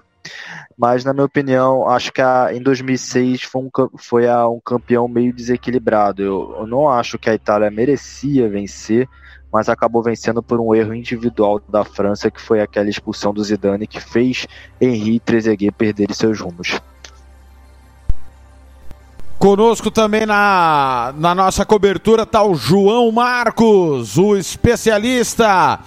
Mas, 0.77 1.03
na 1.03 1.13
minha 1.13 1.25
opinião, 1.25 1.87
acho 1.89 2.11
que 2.11 2.21
a, 2.21 2.49
em 2.53 2.61
2006 2.61 3.43
foi, 3.43 3.61
um, 3.61 3.69
foi 3.97 4.27
a- 4.27 4.47
um 4.47 4.59
campeão 4.59 5.07
meio 5.07 5.33
desequilibrado. 5.33 6.21
Eu, 6.21 6.55
eu 6.59 6.67
não 6.67 6.89
acho 6.89 7.19
que 7.19 7.29
a 7.29 7.33
Itália 7.33 7.69
merecia 7.69 8.49
vencer, 8.49 9.07
mas 9.51 9.67
acabou 9.69 10.01
vencendo 10.01 10.41
por 10.41 10.59
um 10.59 10.73
erro 10.73 10.93
individual 10.93 11.61
da 11.67 11.83
França, 11.83 12.31
que 12.31 12.41
foi 12.41 12.61
aquela 12.61 12.89
expulsão 12.89 13.33
do 13.33 13.43
Zidane, 13.43 13.85
que 13.87 13.99
fez 13.99 14.47
Henri 14.79 15.19
Trezeguet 15.19 15.71
perderem 15.71 16.15
seus 16.15 16.39
rumos. 16.39 16.79
Conosco 19.37 19.89
também 19.89 20.25
na, 20.25 21.13
na 21.17 21.33
nossa 21.33 21.65
cobertura 21.65 22.23
está 22.23 22.43
o 22.43 22.53
João 22.53 23.11
Marcos, 23.11 24.17
o 24.17 24.35
especialista 24.37 25.79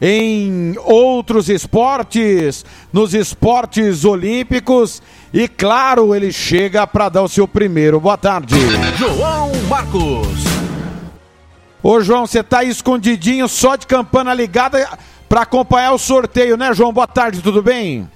em 0.00 0.74
outros 0.78 1.48
esportes, 1.48 2.64
nos 2.92 3.12
esportes 3.12 4.04
olímpicos. 4.04 5.02
E 5.32 5.46
claro, 5.46 6.14
ele 6.14 6.32
chega 6.32 6.86
para 6.86 7.08
dar 7.08 7.22
o 7.22 7.28
seu 7.28 7.46
primeiro. 7.46 8.00
Boa 8.00 8.16
tarde. 8.16 8.54
João 8.96 9.52
Marcos. 9.68 10.44
Ô 11.82 12.00
João, 12.00 12.26
você 12.26 12.42
tá 12.42 12.64
escondidinho 12.64 13.48
só 13.48 13.76
de 13.76 13.86
campana 13.86 14.34
ligada 14.34 14.86
para 15.28 15.42
acompanhar 15.42 15.92
o 15.92 15.98
sorteio, 15.98 16.56
né, 16.56 16.74
João? 16.74 16.92
Boa 16.92 17.06
tarde, 17.06 17.40
tudo 17.40 17.62
bem? 17.62 18.08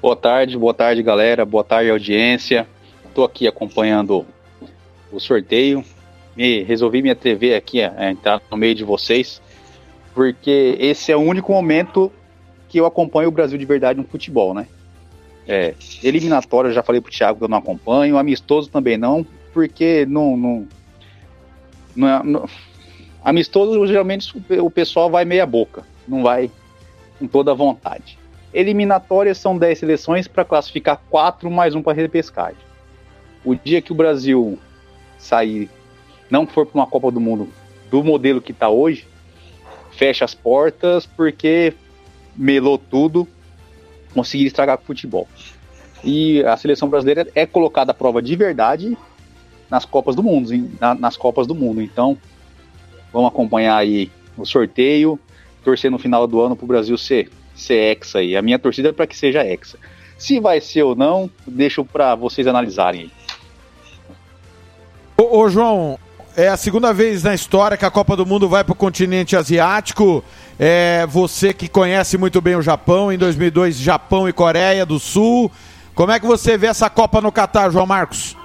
Boa 0.00 0.16
tarde, 0.16 0.56
boa 0.56 0.72
tarde, 0.72 1.02
galera. 1.02 1.44
Boa 1.44 1.62
tarde, 1.62 1.90
audiência. 1.90 2.66
Estou 3.06 3.24
aqui 3.24 3.46
acompanhando 3.46 4.24
o 5.12 5.20
sorteio. 5.20 5.84
E 6.42 6.62
resolvi 6.62 7.02
me 7.02 7.10
atrever 7.10 7.54
aqui 7.54 7.82
a, 7.82 7.92
a 7.94 8.10
entrar 8.10 8.40
no 8.50 8.56
meio 8.56 8.74
de 8.74 8.82
vocês, 8.82 9.42
porque 10.14 10.74
esse 10.80 11.12
é 11.12 11.16
o 11.16 11.20
único 11.20 11.52
momento 11.52 12.10
que 12.66 12.80
eu 12.80 12.86
acompanho 12.86 13.28
o 13.28 13.30
Brasil 13.30 13.58
de 13.58 13.66
verdade 13.66 13.98
no 14.00 14.06
futebol, 14.06 14.54
né? 14.54 14.66
É, 15.46 15.74
eliminatório, 16.02 16.70
eu 16.70 16.72
já 16.72 16.82
falei 16.82 16.98
pro 16.98 17.12
Thiago 17.12 17.36
que 17.40 17.44
eu 17.44 17.48
não 17.48 17.58
acompanho, 17.58 18.16
amistoso 18.16 18.70
também 18.70 18.96
não, 18.96 19.22
porque 19.52 20.06
não. 20.08 20.34
não, 20.34 20.68
não, 21.94 22.08
é- 22.08 22.22
não- 22.24 22.48
amistoso, 23.22 23.86
geralmente 23.86 24.32
o- 24.62 24.70
pessoal 24.70 25.10
vai 25.10 25.26
meia 25.26 25.44
boca, 25.44 25.84
não 26.08 26.22
vai 26.22 26.50
com 27.18 27.26
toda 27.26 27.50
a 27.50 27.54
vontade. 27.54 28.18
Eliminatórias 28.50 29.36
são 29.36 29.58
10 29.58 29.78
seleções 29.78 30.26
para 30.26 30.42
classificar 30.42 31.02
4 31.10 31.50
mais 31.50 31.74
um 31.74 31.82
para 31.82 31.92
repescagem. 31.92 32.56
O 33.44 33.54
dia 33.54 33.82
que 33.82 33.92
o 33.92 33.94
Brasil 33.94 34.58
sair, 35.18 35.68
não 36.30 36.46
for 36.46 36.66
para 36.66 36.80
uma 36.80 36.86
Copa 36.86 37.10
do 37.10 37.20
Mundo 37.20 37.48
do 37.90 38.04
modelo 38.04 38.40
que 38.40 38.52
está 38.52 38.68
hoje, 38.68 39.06
fecha 39.90 40.24
as 40.24 40.34
portas 40.34 41.04
porque 41.06 41.74
melou 42.36 42.78
tudo, 42.78 43.26
conseguir 44.14 44.46
estragar 44.46 44.78
o 44.80 44.84
futebol. 44.84 45.28
E 46.02 46.42
a 46.44 46.56
seleção 46.56 46.88
brasileira 46.88 47.28
é 47.34 47.44
colocada 47.44 47.90
à 47.90 47.94
prova 47.94 48.22
de 48.22 48.34
verdade 48.36 48.96
nas 49.68 49.84
Copas 49.84 50.14
do 50.16 50.22
Mundo, 50.22 50.54
em- 50.54 50.70
na- 50.80 50.94
nas 50.94 51.16
Copas 51.16 51.46
do 51.46 51.54
Mundo. 51.54 51.82
Então, 51.82 52.16
vamos 53.12 53.28
acompanhar 53.28 53.76
aí 53.76 54.10
o 54.36 54.44
sorteio, 54.46 55.18
torcer 55.62 55.90
no 55.90 55.98
final 55.98 56.26
do 56.26 56.40
ano 56.40 56.56
para 56.56 56.64
o 56.64 56.68
Brasil 56.68 56.96
ser, 56.96 57.30
ser 57.54 57.74
hexa 57.74 58.20
aí. 58.20 58.36
A 58.36 58.42
minha 58.42 58.58
torcida 58.58 58.88
é 58.88 58.92
para 58.92 59.06
que 59.06 59.16
seja 59.16 59.44
hexa. 59.44 59.78
Se 60.16 60.40
vai 60.40 60.60
ser 60.60 60.82
ou 60.82 60.94
não, 60.94 61.30
deixo 61.46 61.84
para 61.84 62.14
vocês 62.14 62.46
analisarem. 62.46 63.10
Ô, 65.16 65.38
ô, 65.40 65.48
João, 65.48 65.98
é 66.36 66.48
a 66.48 66.56
segunda 66.56 66.92
vez 66.92 67.22
na 67.22 67.34
história 67.34 67.76
que 67.76 67.84
a 67.84 67.90
Copa 67.90 68.16
do 68.16 68.24
Mundo 68.24 68.48
vai 68.48 68.62
para 68.64 68.72
o 68.72 68.76
continente 68.76 69.36
asiático. 69.36 70.24
É, 70.58 71.06
você 71.06 71.52
que 71.52 71.68
conhece 71.68 72.16
muito 72.16 72.40
bem 72.40 72.56
o 72.56 72.62
Japão, 72.62 73.12
em 73.12 73.18
2002, 73.18 73.76
Japão 73.76 74.28
e 74.28 74.32
Coreia 74.32 74.86
do 74.86 74.98
Sul. 74.98 75.50
Como 75.94 76.12
é 76.12 76.20
que 76.20 76.26
você 76.26 76.56
vê 76.56 76.68
essa 76.68 76.88
Copa 76.88 77.20
no 77.20 77.32
Catar, 77.32 77.70
João 77.70 77.86
Marcos? 77.86 78.36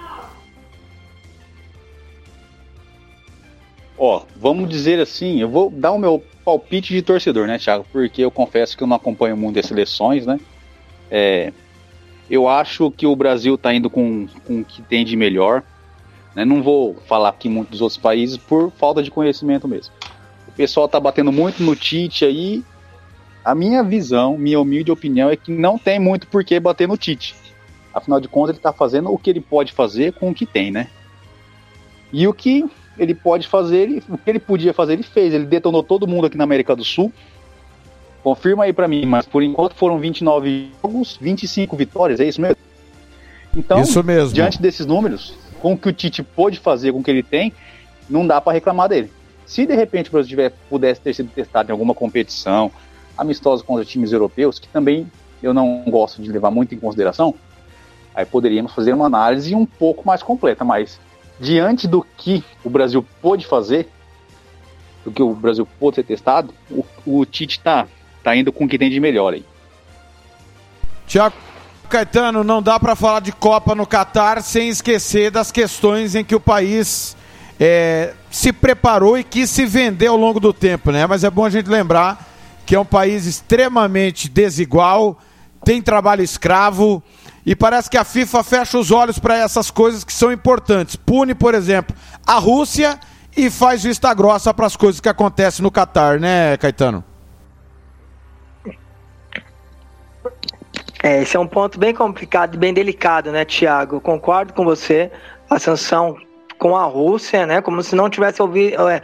Ó, 3.97 4.23
vamos 4.35 4.69
dizer 4.69 4.99
assim, 4.99 5.39
eu 5.39 5.49
vou 5.49 5.69
dar 5.69 5.91
o 5.91 5.99
meu 5.99 6.21
palpite 6.43 6.93
de 6.93 7.01
torcedor, 7.01 7.47
né, 7.47 7.57
Thiago? 7.57 7.85
Porque 7.91 8.21
eu 8.21 8.31
confesso 8.31 8.75
que 8.75 8.83
eu 8.83 8.87
não 8.87 8.97
acompanho 8.97 9.37
muito 9.37 9.59
as 9.59 9.65
seleções, 9.65 10.25
né? 10.25 10.39
É, 11.09 11.53
eu 12.29 12.47
acho 12.49 12.91
que 12.91 13.05
o 13.05 13.15
Brasil 13.15 13.57
tá 13.57 13.73
indo 13.73 13.89
com, 13.89 14.27
com 14.45 14.61
o 14.61 14.65
que 14.65 14.81
tem 14.81 15.05
de 15.05 15.15
melhor. 15.15 15.63
Né? 16.35 16.43
Não 16.43 16.61
vou 16.61 16.95
falar 17.07 17.29
aqui 17.29 17.47
muito 17.47 17.69
dos 17.69 17.81
outros 17.81 17.97
países 17.97 18.37
por 18.37 18.71
falta 18.71 19.01
de 19.01 19.09
conhecimento 19.09 19.67
mesmo. 19.67 19.93
O 20.47 20.51
pessoal 20.51 20.87
tá 20.87 20.99
batendo 20.99 21.31
muito 21.31 21.63
no 21.63 21.75
Tite 21.75 22.25
aí. 22.25 22.63
A 23.43 23.55
minha 23.55 23.83
visão, 23.83 24.37
minha 24.37 24.59
humilde 24.59 24.91
opinião 24.91 25.29
é 25.29 25.35
que 25.35 25.51
não 25.51 25.77
tem 25.77 25.99
muito 25.99 26.27
por 26.27 26.43
que 26.43 26.59
bater 26.59 26.87
no 26.87 26.97
Tite. 26.97 27.35
Afinal 27.93 28.19
de 28.19 28.27
contas, 28.27 28.55
ele 28.55 28.61
tá 28.61 28.73
fazendo 28.73 29.11
o 29.11 29.17
que 29.17 29.29
ele 29.29 29.39
pode 29.39 29.71
fazer 29.71 30.13
com 30.13 30.29
o 30.29 30.33
que 30.33 30.45
tem, 30.45 30.71
né? 30.71 30.87
E 32.11 32.27
o 32.27 32.33
que 32.33 32.65
ele 32.97 33.13
pode 33.13 33.47
fazer, 33.47 33.77
ele, 33.77 34.03
o 34.09 34.17
que 34.17 34.29
ele 34.29 34.39
podia 34.39 34.73
fazer, 34.73 34.93
ele 34.93 35.03
fez. 35.03 35.33
Ele 35.33 35.45
detonou 35.45 35.83
todo 35.83 36.07
mundo 36.07 36.27
aqui 36.27 36.37
na 36.37 36.43
América 36.43 36.75
do 36.75 36.83
Sul. 36.83 37.11
Confirma 38.23 38.63
aí 38.63 38.73
pra 38.73 38.87
mim, 38.87 39.05
mas 39.05 39.25
por 39.25 39.43
enquanto 39.43 39.75
foram 39.75 39.99
29 39.99 40.71
jogos, 40.81 41.17
25 41.21 41.75
vitórias, 41.75 42.19
é 42.19 42.25
isso 42.25 42.41
mesmo? 42.41 42.57
Então, 43.55 43.79
Isso 43.79 44.03
mesmo. 44.03 44.33
diante 44.33 44.61
desses 44.61 44.85
números, 44.85 45.33
com 45.65 45.73
o 45.73 45.77
que 45.79 45.89
o 45.89 45.93
Tite 45.93 46.21
pôde 46.21 46.59
fazer, 46.59 46.91
com 46.91 46.99
o 46.99 47.03
que 47.03 47.09
ele 47.09 47.23
tem, 47.23 47.51
não 48.07 48.27
dá 48.27 48.39
pra 48.39 48.53
reclamar 48.53 48.87
dele. 48.87 49.11
Se 49.47 49.65
de 49.65 49.73
repente 49.73 50.09
o 50.09 50.11
Brasil 50.11 50.29
tiver, 50.29 50.53
pudesse 50.69 51.01
ter 51.01 51.11
sido 51.15 51.31
testado 51.31 51.69
em 51.69 51.71
alguma 51.71 51.95
competição, 51.95 52.71
amistosa 53.17 53.63
contra 53.63 53.83
times 53.83 54.11
europeus, 54.11 54.59
que 54.59 54.67
também 54.67 55.11
eu 55.41 55.55
não 55.55 55.83
gosto 55.87 56.21
de 56.21 56.31
levar 56.31 56.51
muito 56.51 56.75
em 56.75 56.77
consideração, 56.77 57.33
aí 58.13 58.27
poderíamos 58.27 58.75
fazer 58.75 58.93
uma 58.93 59.07
análise 59.07 59.55
um 59.55 59.65
pouco 59.65 60.05
mais 60.05 60.21
completa, 60.21 60.63
mas 60.63 60.99
diante 61.39 61.87
do 61.87 62.05
que 62.15 62.43
o 62.63 62.69
Brasil 62.69 63.03
pôde 63.19 63.47
fazer, 63.47 63.89
do 65.03 65.11
que 65.11 65.23
o 65.23 65.33
Brasil 65.33 65.67
pôde 65.79 65.95
ser 65.95 66.03
testado, 66.03 66.53
o, 66.69 66.85
o 67.07 67.25
Tite 67.25 67.59
tá, 67.59 67.87
tá 68.23 68.35
indo 68.35 68.53
com 68.53 68.65
o 68.65 68.67
que 68.67 68.77
tem 68.77 68.91
de 68.91 68.99
melhor 68.99 69.33
aí. 69.33 69.43
Tiago 71.07 71.35
Caetano, 71.85 72.43
não 72.43 72.61
dá 72.61 72.79
para 72.79 72.95
falar 72.95 73.19
de 73.19 73.31
Copa 73.31 73.75
no 73.75 73.85
Catar 73.85 74.41
sem 74.41 74.69
esquecer 74.69 75.31
das 75.31 75.51
questões 75.51 76.15
em 76.15 76.23
que 76.23 76.35
o 76.35 76.39
país 76.39 77.15
é, 77.59 78.13
se 78.29 78.51
preparou 78.51 79.17
e 79.17 79.23
quis 79.23 79.49
se 79.49 79.65
vender 79.65 80.07
ao 80.07 80.17
longo 80.17 80.39
do 80.39 80.51
tempo, 80.51 80.91
né? 80.91 81.05
Mas 81.07 81.23
é 81.23 81.29
bom 81.29 81.45
a 81.45 81.49
gente 81.49 81.69
lembrar 81.69 82.27
que 82.65 82.75
é 82.75 82.79
um 82.79 82.85
país 82.85 83.25
extremamente 83.25 84.27
desigual, 84.27 85.19
tem 85.63 85.81
trabalho 85.81 86.23
escravo. 86.23 87.01
E 87.45 87.55
parece 87.55 87.89
que 87.89 87.97
a 87.97 88.03
FIFA 88.03 88.43
fecha 88.43 88.77
os 88.77 88.89
olhos 88.89 89.19
para 89.19 89.37
essas 89.37 89.69
coisas 89.69 90.03
que 90.03 90.11
são 90.11 90.31
importantes. 90.31 90.95
Pune, 90.95 91.35
por 91.35 91.53
exemplo, 91.53 91.95
a 92.25 92.39
Rússia 92.39 92.99
e 93.37 93.49
faz 93.49 93.83
vista 93.83 94.13
grossa 94.13 94.53
para 94.53 94.65
as 94.65 94.75
coisas 94.75 94.99
que 94.99 95.09
acontecem 95.09 95.61
no 95.61 95.69
Catar, 95.69 96.19
né, 96.19 96.57
Caetano? 96.57 97.03
É, 101.03 101.21
esse 101.21 101.35
é 101.35 101.39
um 101.39 101.47
ponto 101.47 101.77
bem 101.79 101.93
complicado, 101.93 102.57
bem 102.57 102.73
delicado, 102.73 103.31
né, 103.31 103.45
Tiago? 103.45 103.99
Concordo 103.99 104.53
com 104.53 104.63
você. 104.63 105.11
A 105.49 105.59
sanção 105.59 106.17
com 106.57 106.75
a 106.75 106.85
Rússia, 106.85 107.45
né, 107.45 107.61
como 107.61 107.83
se 107.83 107.95
não 107.95 108.09
tivesse 108.09 108.41
ouvido, 108.41 108.87
é, 108.87 109.01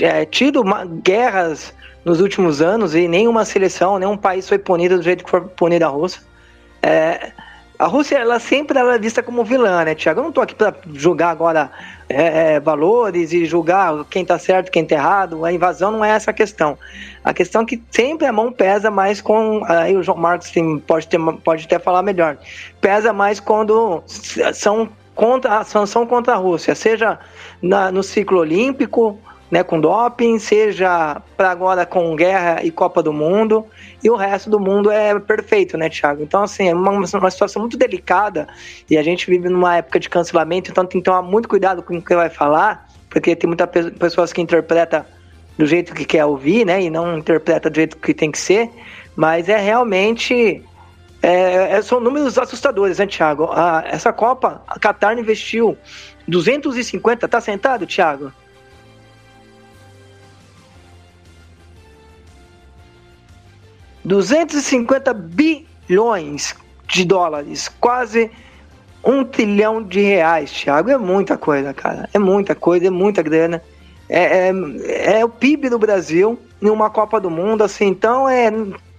é, 0.00 0.24
tido 0.24 0.60
uma, 0.60 0.84
guerras 0.84 1.74
nos 2.04 2.20
últimos 2.20 2.60
anos 2.60 2.94
e 2.94 3.06
nenhuma 3.06 3.44
seleção, 3.44 3.98
nenhum 3.98 4.16
país 4.16 4.48
foi 4.48 4.58
punido 4.58 4.96
do 4.96 5.02
jeito 5.02 5.24
que 5.24 5.30
foi 5.30 5.40
punida 5.42 5.86
a 5.86 5.90
Rússia. 5.90 6.22
É, 6.82 7.32
a 7.76 7.86
Rússia, 7.86 8.16
ela 8.16 8.38
sempre 8.38 8.78
ela 8.78 8.94
é 8.94 8.98
vista 8.98 9.22
como 9.22 9.44
vilã, 9.44 9.84
né, 9.84 9.94
Tiago? 9.94 10.20
Eu 10.20 10.22
não 10.22 10.28
estou 10.28 10.44
aqui 10.44 10.54
para 10.54 10.74
julgar 10.92 11.30
agora 11.30 11.70
é, 12.08 12.54
é, 12.54 12.60
valores 12.60 13.32
e 13.32 13.44
julgar 13.44 14.04
quem 14.04 14.22
está 14.22 14.38
certo, 14.38 14.70
quem 14.70 14.84
está 14.84 14.94
errado. 14.94 15.44
A 15.44 15.52
invasão 15.52 15.90
não 15.90 16.04
é 16.04 16.10
essa 16.10 16.30
a 16.30 16.34
questão. 16.34 16.78
A 17.24 17.34
questão 17.34 17.62
é 17.62 17.64
que 17.64 17.82
sempre 17.90 18.26
a 18.26 18.32
mão 18.32 18.52
pesa 18.52 18.90
mais 18.92 19.20
com. 19.20 19.62
Aí 19.66 19.96
o 19.96 20.02
João 20.04 20.18
Marcos 20.18 20.50
tem, 20.50 20.78
pode, 20.78 21.08
ter, 21.08 21.18
pode 21.42 21.64
até 21.64 21.78
falar 21.80 22.02
melhor. 22.02 22.36
Pesa 22.80 23.12
mais 23.12 23.40
quando 23.40 24.04
são 24.54 24.88
contra 25.14 25.58
a 25.58 25.64
sanção 25.64 26.06
contra 26.06 26.34
a 26.34 26.36
Rússia, 26.36 26.74
seja 26.74 27.18
na, 27.60 27.90
no 27.90 28.02
ciclo 28.02 28.38
olímpico, 28.38 29.18
né, 29.54 29.62
com 29.62 29.80
doping, 29.80 30.36
seja 30.40 31.22
para 31.36 31.48
agora 31.48 31.86
com 31.86 32.16
guerra 32.16 32.64
e 32.64 32.72
Copa 32.72 33.00
do 33.00 33.12
Mundo, 33.12 33.64
e 34.02 34.10
o 34.10 34.16
resto 34.16 34.50
do 34.50 34.58
mundo 34.58 34.90
é 34.90 35.16
perfeito, 35.20 35.78
né, 35.78 35.88
Thiago? 35.88 36.24
Então, 36.24 36.42
assim, 36.42 36.70
é 36.70 36.74
uma, 36.74 36.90
uma 36.90 37.30
situação 37.30 37.62
muito 37.62 37.76
delicada 37.76 38.48
e 38.90 38.98
a 38.98 39.02
gente 39.04 39.30
vive 39.30 39.48
numa 39.48 39.76
época 39.76 40.00
de 40.00 40.10
cancelamento, 40.10 40.72
então 40.72 40.84
tem 40.84 41.00
que 41.00 41.04
tomar 41.04 41.22
muito 41.22 41.48
cuidado 41.48 41.84
com 41.84 41.96
o 41.96 42.02
que 42.02 42.16
vai 42.16 42.28
falar, 42.28 42.88
porque 43.08 43.36
tem 43.36 43.46
muitas 43.46 43.68
pessoas 43.90 44.32
que 44.32 44.42
interpretam 44.42 45.04
do 45.56 45.66
jeito 45.66 45.94
que 45.94 46.04
quer 46.04 46.24
ouvir, 46.24 46.66
né, 46.66 46.82
e 46.82 46.90
não 46.90 47.16
interpreta 47.16 47.70
do 47.70 47.76
jeito 47.76 47.96
que 47.96 48.12
tem 48.12 48.32
que 48.32 48.38
ser, 48.38 48.68
mas 49.14 49.48
é 49.48 49.56
realmente 49.56 50.64
é, 51.22 51.76
é 51.76 51.80
são 51.80 52.00
números 52.00 52.36
assustadores, 52.38 52.98
né, 52.98 53.06
Thiago? 53.06 53.48
A, 53.52 53.84
essa 53.86 54.12
Copa, 54.12 54.64
a 54.66 54.80
Qatar 54.80 55.16
investiu 55.16 55.78
250, 56.26 57.28
tá 57.28 57.40
sentado, 57.40 57.86
Thiago? 57.86 58.32
250 64.04 65.14
bilhões 65.14 66.54
de 66.86 67.04
dólares, 67.04 67.68
quase 67.80 68.30
um 69.02 69.24
trilhão 69.24 69.82
de 69.82 70.00
reais, 70.00 70.50
Thiago. 70.50 70.90
É 70.90 70.98
muita 70.98 71.36
coisa, 71.36 71.72
cara. 71.72 72.08
É 72.12 72.18
muita 72.18 72.54
coisa, 72.54 72.86
é 72.86 72.90
muita 72.90 73.22
grana. 73.22 73.62
É, 74.08 74.48
é, 74.48 75.18
é 75.20 75.24
o 75.24 75.28
PIB 75.28 75.70
do 75.70 75.78
Brasil 75.78 76.38
em 76.60 76.68
uma 76.68 76.90
Copa 76.90 77.20
do 77.20 77.30
Mundo, 77.30 77.64
assim. 77.64 77.86
Então, 77.86 78.28
é, 78.28 78.50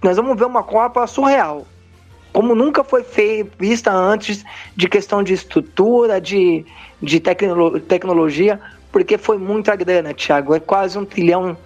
nós 0.02 0.16
vamos 0.16 0.36
ver 0.36 0.46
uma 0.46 0.62
Copa 0.62 1.06
surreal. 1.06 1.66
Como 2.32 2.54
nunca 2.54 2.84
foi 2.84 3.02
feita, 3.02 3.50
vista 3.58 3.92
antes, 3.92 4.44
de 4.76 4.88
questão 4.88 5.22
de 5.22 5.32
estrutura, 5.32 6.20
de, 6.20 6.64
de 7.00 7.18
tecno, 7.18 7.80
tecnologia, 7.80 8.60
porque 8.92 9.16
foi 9.16 9.38
muita 9.38 9.74
grana, 9.74 10.12
Thiago. 10.12 10.54
É 10.54 10.60
quase 10.60 10.98
um 10.98 11.04
trilhão 11.04 11.56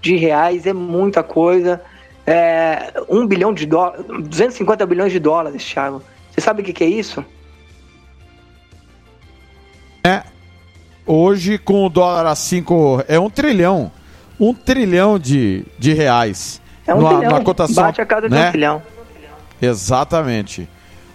de 0.00 0.16
reais, 0.16 0.66
é 0.66 0.72
muita 0.72 1.22
coisa 1.22 1.82
é, 2.26 2.92
1 3.08 3.26
bilhão 3.26 3.54
de 3.54 3.66
dólares, 3.66 4.04
250 4.06 4.84
bilhões 4.84 5.12
de 5.12 5.20
dólares, 5.20 5.64
Thiago. 5.64 6.02
Você 6.30 6.40
sabe 6.40 6.60
o 6.60 6.64
que, 6.64 6.72
que 6.72 6.82
é 6.82 6.88
isso? 6.88 7.24
É. 10.02 10.22
Hoje, 11.06 11.56
com 11.56 11.86
o 11.86 11.88
dólar 11.88 12.26
a 12.26 12.34
5, 12.34 13.04
é 13.06 13.18
um 13.18 13.30
trilhão. 13.30 13.92
Um 14.40 14.52
trilhão 14.52 15.18
de, 15.18 15.64
de 15.78 15.92
reais. 15.92 16.60
É 16.84 16.92
um 16.92 16.98
trilhão. 16.98 17.32
Na 17.32 17.40
cotação, 17.42 17.84
Bate 17.84 18.00
a 18.00 18.06
casa 18.06 18.28
de 18.28 18.34
né? 18.34 18.48
um 18.48 18.50
trilhão. 18.50 18.82
Exatamente. 19.62 20.68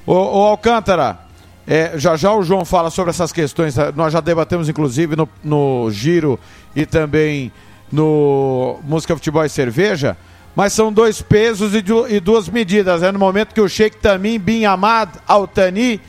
Ô, 0.06 0.14
ô 0.14 0.46
Alcântara, 0.48 1.20
é, 1.68 1.92
já 1.96 2.16
já 2.16 2.34
o 2.34 2.42
João 2.42 2.64
fala 2.64 2.90
sobre 2.90 3.12
essas 3.12 3.34
questões. 3.34 3.76
Nós 3.96 4.14
já 4.14 4.22
debatemos, 4.22 4.70
inclusive, 4.70 5.16
no, 5.16 5.28
no 5.44 5.92
Giro 5.92 6.40
e 6.74 6.86
também 6.86 7.52
no 7.92 8.80
Música, 8.84 9.14
Futebol 9.14 9.44
e 9.44 9.50
Cerveja 9.50 10.18
mas 10.56 10.74
são 10.74 10.92
dois 10.92 11.22
pesos 11.22 11.74
e, 11.74 12.20
duas 12.20 12.50
medidas. 12.50 13.04
É 13.04 13.12
no 13.12 13.20
momento 13.20 13.54
que 13.54 13.62
o 13.62 13.70
Sheikh 13.70 13.98
Tamim 13.98 14.40
bin 14.40 14.66
Ahmad 14.66 15.10
Al 15.28 15.48
Thani, 15.48 16.00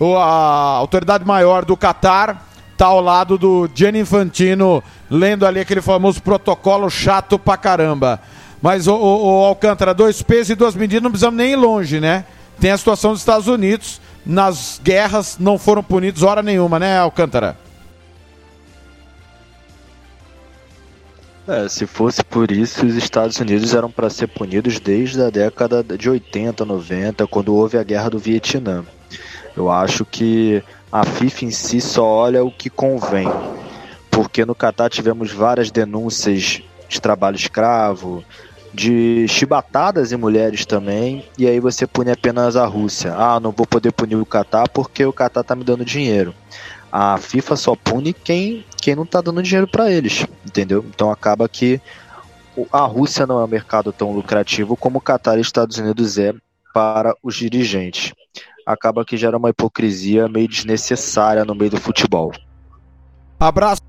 a 0.00 0.76
autoridade 0.76 1.24
maior 1.24 1.64
do 1.64 1.76
Catar, 1.76 2.46
está 2.72 2.86
ao 2.86 3.00
lado 3.00 3.38
do 3.38 3.68
Gianni 3.74 4.00
Infantino, 4.00 4.82
lendo 5.10 5.46
ali 5.46 5.60
aquele 5.60 5.80
famoso 5.80 6.22
protocolo 6.22 6.88
chato 6.90 7.38
pra 7.38 7.56
caramba. 7.56 8.20
Mas 8.60 8.86
o, 8.86 8.94
o, 8.94 9.40
o 9.40 9.44
Alcântara, 9.44 9.92
dois 9.92 10.22
pesos 10.22 10.50
e 10.50 10.54
duas 10.54 10.74
medidas, 10.74 11.02
não 11.02 11.10
precisamos 11.10 11.36
nem 11.36 11.52
ir 11.52 11.56
longe, 11.56 12.00
né? 12.00 12.24
Tem 12.60 12.70
a 12.70 12.78
situação 12.78 13.10
dos 13.10 13.20
Estados 13.20 13.48
Unidos, 13.48 14.00
nas 14.24 14.80
guerras 14.82 15.36
não 15.38 15.58
foram 15.58 15.82
punidos 15.82 16.22
hora 16.22 16.42
nenhuma, 16.42 16.78
né, 16.78 16.98
Alcântara? 16.98 17.56
É, 21.46 21.68
se 21.68 21.86
fosse 21.86 22.22
por 22.22 22.52
isso, 22.52 22.86
os 22.86 22.94
Estados 22.94 23.38
Unidos 23.40 23.74
eram 23.74 23.90
para 23.90 24.08
ser 24.08 24.28
punidos 24.28 24.78
desde 24.78 25.20
a 25.20 25.28
década 25.28 25.82
de 25.82 26.08
80, 26.08 26.64
90, 26.64 27.26
quando 27.26 27.52
houve 27.52 27.76
a 27.76 27.82
guerra 27.82 28.10
do 28.10 28.18
Vietnã. 28.18 28.84
Eu 29.56 29.68
acho 29.68 30.04
que 30.04 30.62
a 30.90 31.04
FIFA 31.04 31.46
em 31.46 31.50
si 31.50 31.80
só 31.80 32.04
olha 32.04 32.44
o 32.44 32.50
que 32.50 32.70
convém, 32.70 33.28
porque 34.08 34.44
no 34.44 34.54
Catar 34.54 34.88
tivemos 34.88 35.32
várias 35.32 35.72
denúncias 35.72 36.62
de 36.88 37.00
trabalho 37.00 37.34
escravo, 37.34 38.24
de 38.72 39.26
chibatadas 39.26 40.12
em 40.12 40.16
mulheres 40.16 40.64
também, 40.64 41.24
e 41.36 41.48
aí 41.48 41.58
você 41.58 41.88
pune 41.88 42.12
apenas 42.12 42.54
a 42.54 42.66
Rússia. 42.66 43.14
Ah, 43.16 43.40
não 43.40 43.50
vou 43.50 43.66
poder 43.66 43.90
punir 43.90 44.14
o 44.14 44.24
Catar 44.24 44.68
porque 44.68 45.04
o 45.04 45.12
Catar 45.12 45.42
tá 45.42 45.56
me 45.56 45.64
dando 45.64 45.84
dinheiro 45.84 46.32
a 46.92 47.16
FIFA 47.16 47.56
só 47.56 47.74
pune 47.74 48.12
quem, 48.12 48.66
quem 48.76 48.94
não 48.94 49.06
tá 49.06 49.22
dando 49.22 49.42
dinheiro 49.42 49.66
para 49.66 49.90
eles, 49.90 50.26
entendeu? 50.46 50.84
Então 50.86 51.10
acaba 51.10 51.48
que 51.48 51.80
a 52.70 52.82
Rússia 52.82 53.26
não 53.26 53.40
é 53.40 53.44
um 53.44 53.48
mercado 53.48 53.90
tão 53.92 54.12
lucrativo 54.12 54.76
como 54.76 54.98
o 54.98 55.00
Qatar 55.00 55.38
e 55.38 55.40
Estados 55.40 55.78
Unidos 55.78 56.18
é 56.18 56.34
para 56.74 57.16
os 57.22 57.34
dirigentes. 57.34 58.12
Acaba 58.66 59.06
que 59.06 59.16
gera 59.16 59.38
uma 59.38 59.48
hipocrisia 59.48 60.28
meio 60.28 60.46
desnecessária 60.46 61.46
no 61.46 61.54
meio 61.54 61.70
do 61.70 61.80
futebol. 61.80 62.30
Abraço 63.40 63.80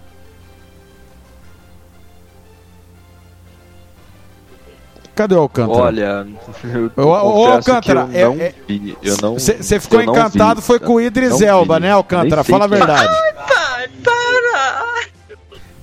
Cadê 5.14 5.34
o 5.34 5.38
Alcântara? 5.38 5.78
Olha, 5.78 6.26
o, 6.96 7.02
o 7.02 7.46
Alcântara, 7.46 8.08
eu 8.12 8.34
não 8.34 8.42
é, 8.42 8.52
vi. 8.66 8.98
Eu 9.00 9.16
não. 9.22 9.34
Você 9.34 9.78
ficou 9.78 10.02
encantado 10.02 10.60
foi 10.60 10.80
com 10.80 10.94
o 10.94 11.00
Idris 11.00 11.40
Elba, 11.40 11.78
né, 11.78 11.92
Alcântara? 11.92 12.42
Fala 12.42 12.64
a 12.64 12.68
verdade. 12.68 13.08
Ai, 13.08 13.32
pai, 13.32 13.88
para! 14.02 14.84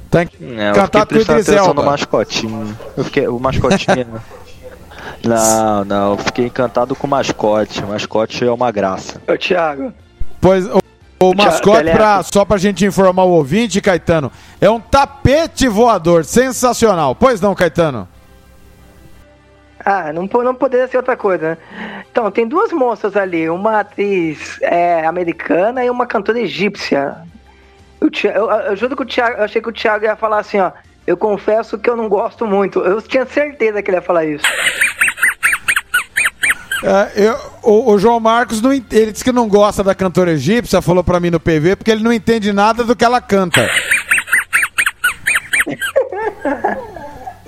Tá 0.09 0.23
encantado 0.23 1.07
com 1.07 1.15
o 1.15 1.21
Idris 1.21 1.47
Elba. 1.47 1.73
no 1.73 1.83
mascotinho. 1.83 2.77
Eu 2.97 3.03
fiquei, 3.05 3.27
o 3.27 3.39
mascotinho. 3.39 4.21
não, 5.23 5.85
não, 5.85 6.11
eu 6.11 6.17
fiquei 6.17 6.45
encantado 6.47 6.93
com 6.93 7.07
o 7.07 7.09
mascote. 7.09 7.81
O 7.81 7.87
mascote 7.87 8.43
é 8.45 8.51
uma 8.51 8.69
graça. 8.69 9.21
Ô, 9.25 9.37
Thiago. 9.37 9.93
Pois, 10.41 10.65
o, 10.65 10.79
o 11.21 11.33
mascote, 11.33 11.89
pra, 11.91 12.21
só 12.23 12.43
pra 12.43 12.57
gente 12.57 12.85
informar 12.85 13.23
o 13.23 13.29
ouvinte, 13.29 13.79
Caetano, 13.79 14.29
é 14.59 14.69
um 14.69 14.79
tapete 14.81 15.69
voador 15.69 16.25
sensacional. 16.25 17.15
Pois 17.15 17.39
não, 17.39 17.55
Caetano? 17.55 18.09
Ah, 19.85 20.11
não, 20.13 20.27
não 20.43 20.55
poderia 20.55 20.87
ser 20.87 20.97
outra 20.97 21.15
coisa, 21.17 21.51
né? 21.51 21.57
Então, 22.11 22.29
tem 22.31 22.47
duas 22.47 22.71
moças 22.71 23.15
ali, 23.15 23.49
uma 23.49 23.79
atriz 23.79 24.57
é, 24.61 25.05
americana 25.05 25.83
e 25.83 25.89
uma 25.89 26.05
cantora 26.05 26.39
egípcia. 26.39 27.15
Thi- 28.11 28.27
eu, 28.27 28.49
eu 28.49 28.75
juro 28.75 28.95
que 28.95 29.03
o 29.03 29.05
Thiago, 29.05 29.37
eu 29.37 29.43
achei 29.43 29.61
que 29.61 29.69
o 29.69 29.73
Thiago 29.73 30.05
ia 30.05 30.15
falar 30.15 30.39
assim, 30.39 30.59
ó. 30.59 30.71
Eu 31.07 31.17
confesso 31.17 31.79
que 31.79 31.89
eu 31.89 31.95
não 31.95 32.07
gosto 32.07 32.45
muito. 32.45 32.79
Eu 32.79 33.01
tinha 33.01 33.25
certeza 33.25 33.81
que 33.81 33.89
ele 33.89 33.97
ia 33.97 34.01
falar 34.01 34.25
isso. 34.25 34.45
É, 36.83 37.11
eu- 37.27 37.37
o, 37.61 37.91
o 37.91 37.99
João 37.99 38.19
Marcos, 38.19 38.59
não, 38.59 38.73
ele 38.73 39.11
disse 39.11 39.23
que 39.23 39.31
não 39.31 39.47
gosta 39.47 39.83
da 39.83 39.93
cantora 39.93 40.31
egípcia, 40.31 40.81
falou 40.81 41.03
pra 41.03 41.19
mim 41.19 41.29
no 41.29 41.39
PV, 41.39 41.75
porque 41.75 41.91
ele 41.91 42.01
não 42.03 42.11
entende 42.11 42.51
nada 42.51 42.83
do 42.83 42.95
que 42.95 43.05
ela 43.05 43.21
canta. 43.21 43.69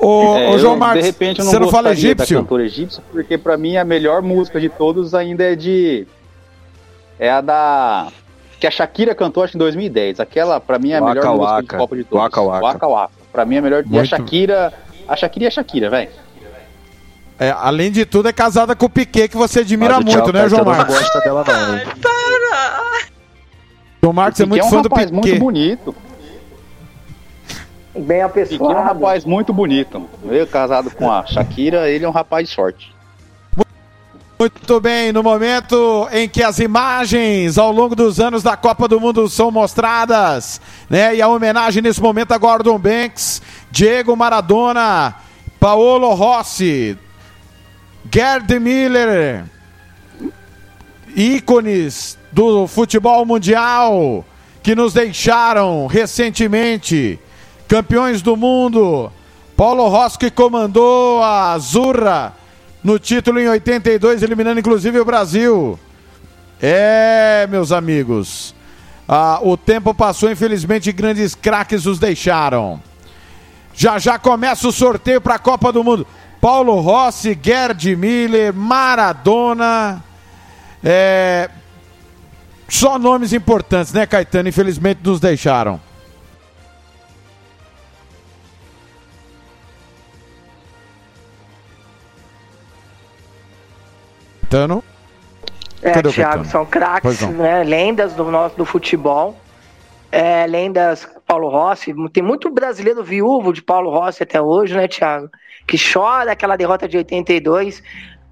Ô, 0.05 0.37
É, 0.37 0.49
ô, 0.49 0.53
eu, 0.53 0.59
João 0.59 0.77
Marcos, 0.77 1.01
de 1.01 1.07
repente 1.07 1.39
eu 1.39 1.45
não 1.45 1.51
você 1.51 1.59
não 1.59 1.69
fala 1.69 1.89
gostaria 1.89 2.15
da 2.15 2.23
egípcio? 2.23 2.37
cantora 2.41 2.63
egípcia, 2.63 3.03
porque 3.11 3.37
pra 3.37 3.57
mim 3.57 3.77
a 3.77 3.83
melhor 3.85 4.21
música 4.21 4.59
de 4.59 4.69
todos 4.69 5.13
ainda 5.13 5.43
é 5.43 5.55
de. 5.55 6.05
É 7.19 7.29
a 7.31 7.41
da. 7.41 8.07
Que 8.59 8.67
a 8.67 8.71
Shakira 8.71 9.13
cantou, 9.13 9.43
acho 9.43 9.51
que 9.51 9.57
em 9.57 9.59
2010. 9.59 10.19
Aquela, 10.19 10.59
pra 10.59 10.79
mim, 10.79 10.91
é 10.91 10.97
a 10.97 11.01
Waka 11.01 11.13
melhor 11.13 11.35
música 11.35 11.51
Waka. 11.51 11.61
de 11.63 11.67
Copa 11.77 11.95
de 11.97 12.03
todos. 12.03 12.23
Waka 12.23 12.41
Waka. 12.41 12.65
Waka 12.65 12.87
Waka. 12.87 13.13
Pra 13.31 13.45
mim 13.45 13.55
é 13.55 13.59
a 13.59 13.61
melhor. 13.61 13.83
E 13.83 13.87
a 13.87 13.89
Muito. 13.89 14.07
Shakira. 14.07 14.73
A 15.07 15.15
Shakira 15.15 15.45
é 15.45 15.47
a 15.47 15.51
Shakira, 15.51 15.89
velho. 15.89 16.09
É, 17.39 17.49
além 17.51 17.91
de 17.91 18.05
tudo, 18.05 18.29
é 18.29 18.33
casada 18.33 18.75
com 18.75 18.85
o 18.85 18.89
Piquet, 18.89 19.27
que 19.27 19.35
você 19.35 19.61
admira 19.61 19.95
Mas 19.95 20.05
muito, 20.05 20.15
Thiago 20.15 20.31
né, 20.31 20.47
João 20.47 20.63
Caetano 20.63 20.71
não 20.71 20.77
Marcos? 20.77 20.95
gosta 20.99 21.19
dela 21.19 21.43
não. 21.45 21.77
hein? 21.77 21.83
João 24.01 24.13
Marcos 24.13 24.39
é 24.39 24.43
Piquet 24.45 24.49
muito 24.61 24.65
um 24.65 24.69
fã 24.69 24.81
do 24.81 24.89
rapaz 24.89 25.11
muito 25.11 25.23
Piquet. 25.25 25.39
bonito. 25.39 25.95
Bem 27.95 28.03
Piquet 28.05 28.19
é 28.19 28.23
um 28.23 28.25
apessoado. 28.25 28.73
rapaz 28.73 29.25
muito 29.25 29.53
bonito. 29.53 30.09
Eu 30.25 30.47
casado 30.47 30.89
com 30.91 31.11
a 31.11 31.25
Shakira, 31.25 31.89
ele 31.89 32.05
é 32.05 32.09
um 32.09 32.11
rapaz 32.11 32.49
de 32.49 32.55
sorte. 32.55 32.93
Muito 34.39 34.81
bem, 34.81 35.13
no 35.13 35.23
momento 35.23 36.07
em 36.11 36.27
que 36.27 36.43
as 36.43 36.59
imagens 36.59 37.57
ao 37.57 37.71
longo 37.71 37.95
dos 37.95 38.19
anos 38.19 38.43
da 38.43 38.57
Copa 38.57 38.87
do 38.87 38.99
Mundo 38.99 39.29
são 39.29 39.51
mostradas, 39.51 40.59
né? 40.89 41.15
E 41.15 41.21
a 41.21 41.27
homenagem 41.27 41.81
nesse 41.81 42.01
momento 42.01 42.33
a 42.33 42.37
Gordon 42.37 42.77
Banks, 42.77 43.41
Diego 43.71 44.15
Maradona, 44.17 45.15
Paolo 45.59 46.13
Rossi, 46.13 46.97
Gerd 48.11 48.59
Miller, 48.59 49.45
ícones 51.15 52.17
do 52.31 52.67
futebol 52.67 53.25
mundial 53.25 54.25
que 54.61 54.75
nos 54.75 54.93
deixaram 54.93 55.87
recentemente, 55.87 57.19
campeões 57.73 58.21
do 58.21 58.37
mundo. 58.37 59.11
Paulo 59.57 59.87
Rossi 59.87 60.29
comandou 60.29 61.23
a 61.23 61.53
Azurra 61.53 62.31
no 62.83 62.99
título 62.99 63.39
em 63.39 63.49
82, 63.49 64.21
eliminando 64.21 64.59
inclusive 64.59 64.99
o 64.99 65.05
Brasil. 65.05 65.79
É, 66.61 67.47
meus 67.49 67.71
amigos. 67.71 68.53
ah, 69.09 69.39
o 69.41 69.57
tempo 69.57 69.91
passou, 69.91 70.29
infelizmente, 70.29 70.91
grandes 70.91 71.33
craques 71.33 71.87
os 71.87 71.97
deixaram. 71.97 72.79
Já 73.73 73.97
já 73.97 74.19
começa 74.19 74.67
o 74.67 74.71
sorteio 74.71 75.19
para 75.19 75.33
a 75.33 75.39
Copa 75.39 75.73
do 75.73 75.83
Mundo. 75.83 76.05
Paulo 76.39 76.79
Rossi, 76.79 77.35
Gerd 77.41 77.95
Miller, 77.95 78.53
Maradona. 78.53 80.03
É, 80.83 81.49
só 82.69 82.99
nomes 82.99 83.33
importantes, 83.33 83.91
né, 83.93 84.05
Caetano? 84.05 84.47
Infelizmente 84.47 84.99
nos 85.03 85.19
deixaram. 85.19 85.81
Caetano? 94.53 94.83
É, 95.81 95.91
Cadê 95.91 96.09
Thiago, 96.11 96.45
são 96.45 96.65
craques, 96.65 97.21
né? 97.29 97.63
Lendas 97.63 98.13
do 98.13 98.23
nosso 98.25 98.55
do 98.55 98.63
futebol. 98.63 99.35
É, 100.11 100.45
lendas 100.45 101.07
Paulo 101.25 101.49
Rossi. 101.49 101.93
Tem 102.11 102.23
muito 102.23 102.49
brasileiro 102.51 103.03
viúvo 103.03 103.51
de 103.51 103.61
Paulo 103.61 103.89
Rossi 103.89 104.21
até 104.21 104.39
hoje, 104.39 104.75
né, 104.75 104.87
Thiago? 104.87 105.27
Que 105.67 105.75
chora 105.77 106.31
aquela 106.31 106.55
derrota 106.55 106.87
de 106.87 106.97
82. 106.97 107.81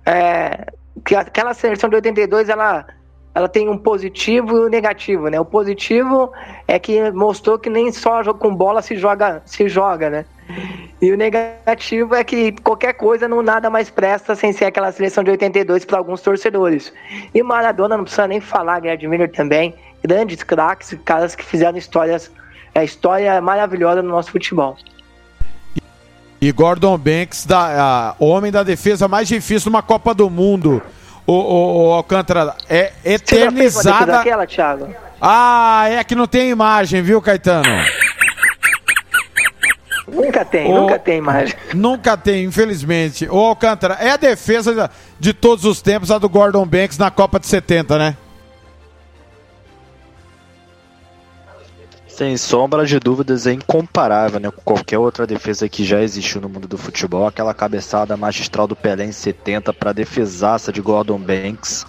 É, 0.05 0.67
que 1.03 1.15
aquela 1.15 1.53
seleção 1.55 1.89
de 1.89 1.95
82, 1.95 2.49
ela, 2.49 2.85
ela 3.33 3.49
tem 3.49 3.67
um 3.67 3.77
positivo 3.77 4.57
e 4.57 4.65
um 4.67 4.69
negativo, 4.69 5.27
né? 5.27 5.39
O 5.39 5.45
positivo 5.45 6.31
é 6.67 6.77
que 6.77 7.11
mostrou 7.11 7.57
que 7.57 7.69
nem 7.69 7.91
só 7.91 8.23
com 8.33 8.55
bola 8.55 8.81
se 8.81 8.95
joga, 8.95 9.41
se 9.45 9.67
joga, 9.67 10.09
né? 10.09 10.25
E 11.01 11.11
o 11.11 11.17
negativo 11.17 12.13
é 12.15 12.23
que 12.23 12.51
qualquer 12.63 12.93
coisa 12.93 13.27
não 13.27 13.41
nada 13.41 13.69
mais 13.69 13.89
presta 13.89 14.35
sem 14.35 14.53
ser 14.53 14.65
aquela 14.65 14.91
seleção 14.91 15.23
de 15.23 15.31
82 15.31 15.83
para 15.85 15.97
alguns 15.97 16.21
torcedores. 16.21 16.93
E 17.33 17.41
Maradona 17.41 17.97
não 17.97 18.03
precisa 18.03 18.27
nem 18.27 18.39
falar, 18.39 18.81
Gerd 18.81 19.07
Miller 19.07 19.31
também, 19.31 19.73
grandes 20.03 20.43
craques, 20.43 20.95
caras 21.03 21.33
que 21.35 21.43
fizeram 21.43 21.77
histórias, 21.77 22.31
é, 22.75 22.83
história 22.83 23.39
maravilhosa 23.41 24.01
no 24.01 24.09
nosso 24.09 24.31
futebol. 24.31 24.77
E 26.39 26.51
Gordon 26.51 26.97
Banks, 26.97 27.45
da, 27.45 28.09
a- 28.09 28.15
homem 28.19 28.51
da 28.51 28.63
defesa 28.63 29.07
mais 29.07 29.27
difícil 29.27 29.71
numa 29.71 29.81
Copa 29.83 30.13
do 30.13 30.29
Mundo. 30.29 30.81
O, 31.25 31.33
o, 31.33 31.89
o 31.89 31.93
Alcântara 31.93 32.55
é 32.67 32.91
Você 33.03 33.39
já 33.39 33.51
fez 33.51 33.75
uma 33.75 33.81
eternizada. 33.81 34.11
daquela, 34.13 34.47
Thiago? 34.47 34.89
Ah, 35.21 35.85
é 35.87 36.03
que 36.03 36.15
não 36.15 36.25
tem 36.25 36.49
imagem, 36.49 37.03
viu, 37.03 37.21
Caetano? 37.21 37.63
Nunca 40.11 40.43
tem, 40.43 40.69
Ô, 40.69 40.81
nunca 40.81 40.99
tem 40.99 41.17
imagem. 41.17 41.55
Nunca 41.73 42.17
tem, 42.17 42.43
infelizmente. 42.43 43.27
O 43.29 43.37
Alcântara, 43.37 43.93
é 43.95 44.11
a 44.11 44.17
defesa 44.17 44.91
de 45.17 45.33
todos 45.33 45.63
os 45.63 45.81
tempos, 45.81 46.11
a 46.11 46.17
do 46.17 46.27
Gordon 46.27 46.65
Banks 46.65 46.97
na 46.97 47.09
Copa 47.09 47.39
de 47.39 47.47
70, 47.47 47.97
né? 47.97 48.17
Sem 52.07 52.35
sombra 52.37 52.85
de 52.85 52.99
dúvidas, 52.99 53.47
é 53.47 53.53
incomparável 53.53 54.39
né, 54.39 54.51
com 54.51 54.61
qualquer 54.61 54.99
outra 54.99 55.25
defesa 55.25 55.67
que 55.67 55.83
já 55.83 56.01
existiu 56.01 56.41
no 56.41 56.49
mundo 56.49 56.67
do 56.67 56.77
futebol. 56.77 57.25
Aquela 57.25 57.53
cabeçada 57.53 58.15
magistral 58.17 58.67
do 58.67 58.75
Pelé 58.75 59.05
em 59.05 59.11
70 59.11 59.73
para 59.73 59.89
a 59.91 59.93
defesaça 59.93 60.71
de 60.71 60.81
Gordon 60.81 61.17
Banks 61.17 61.85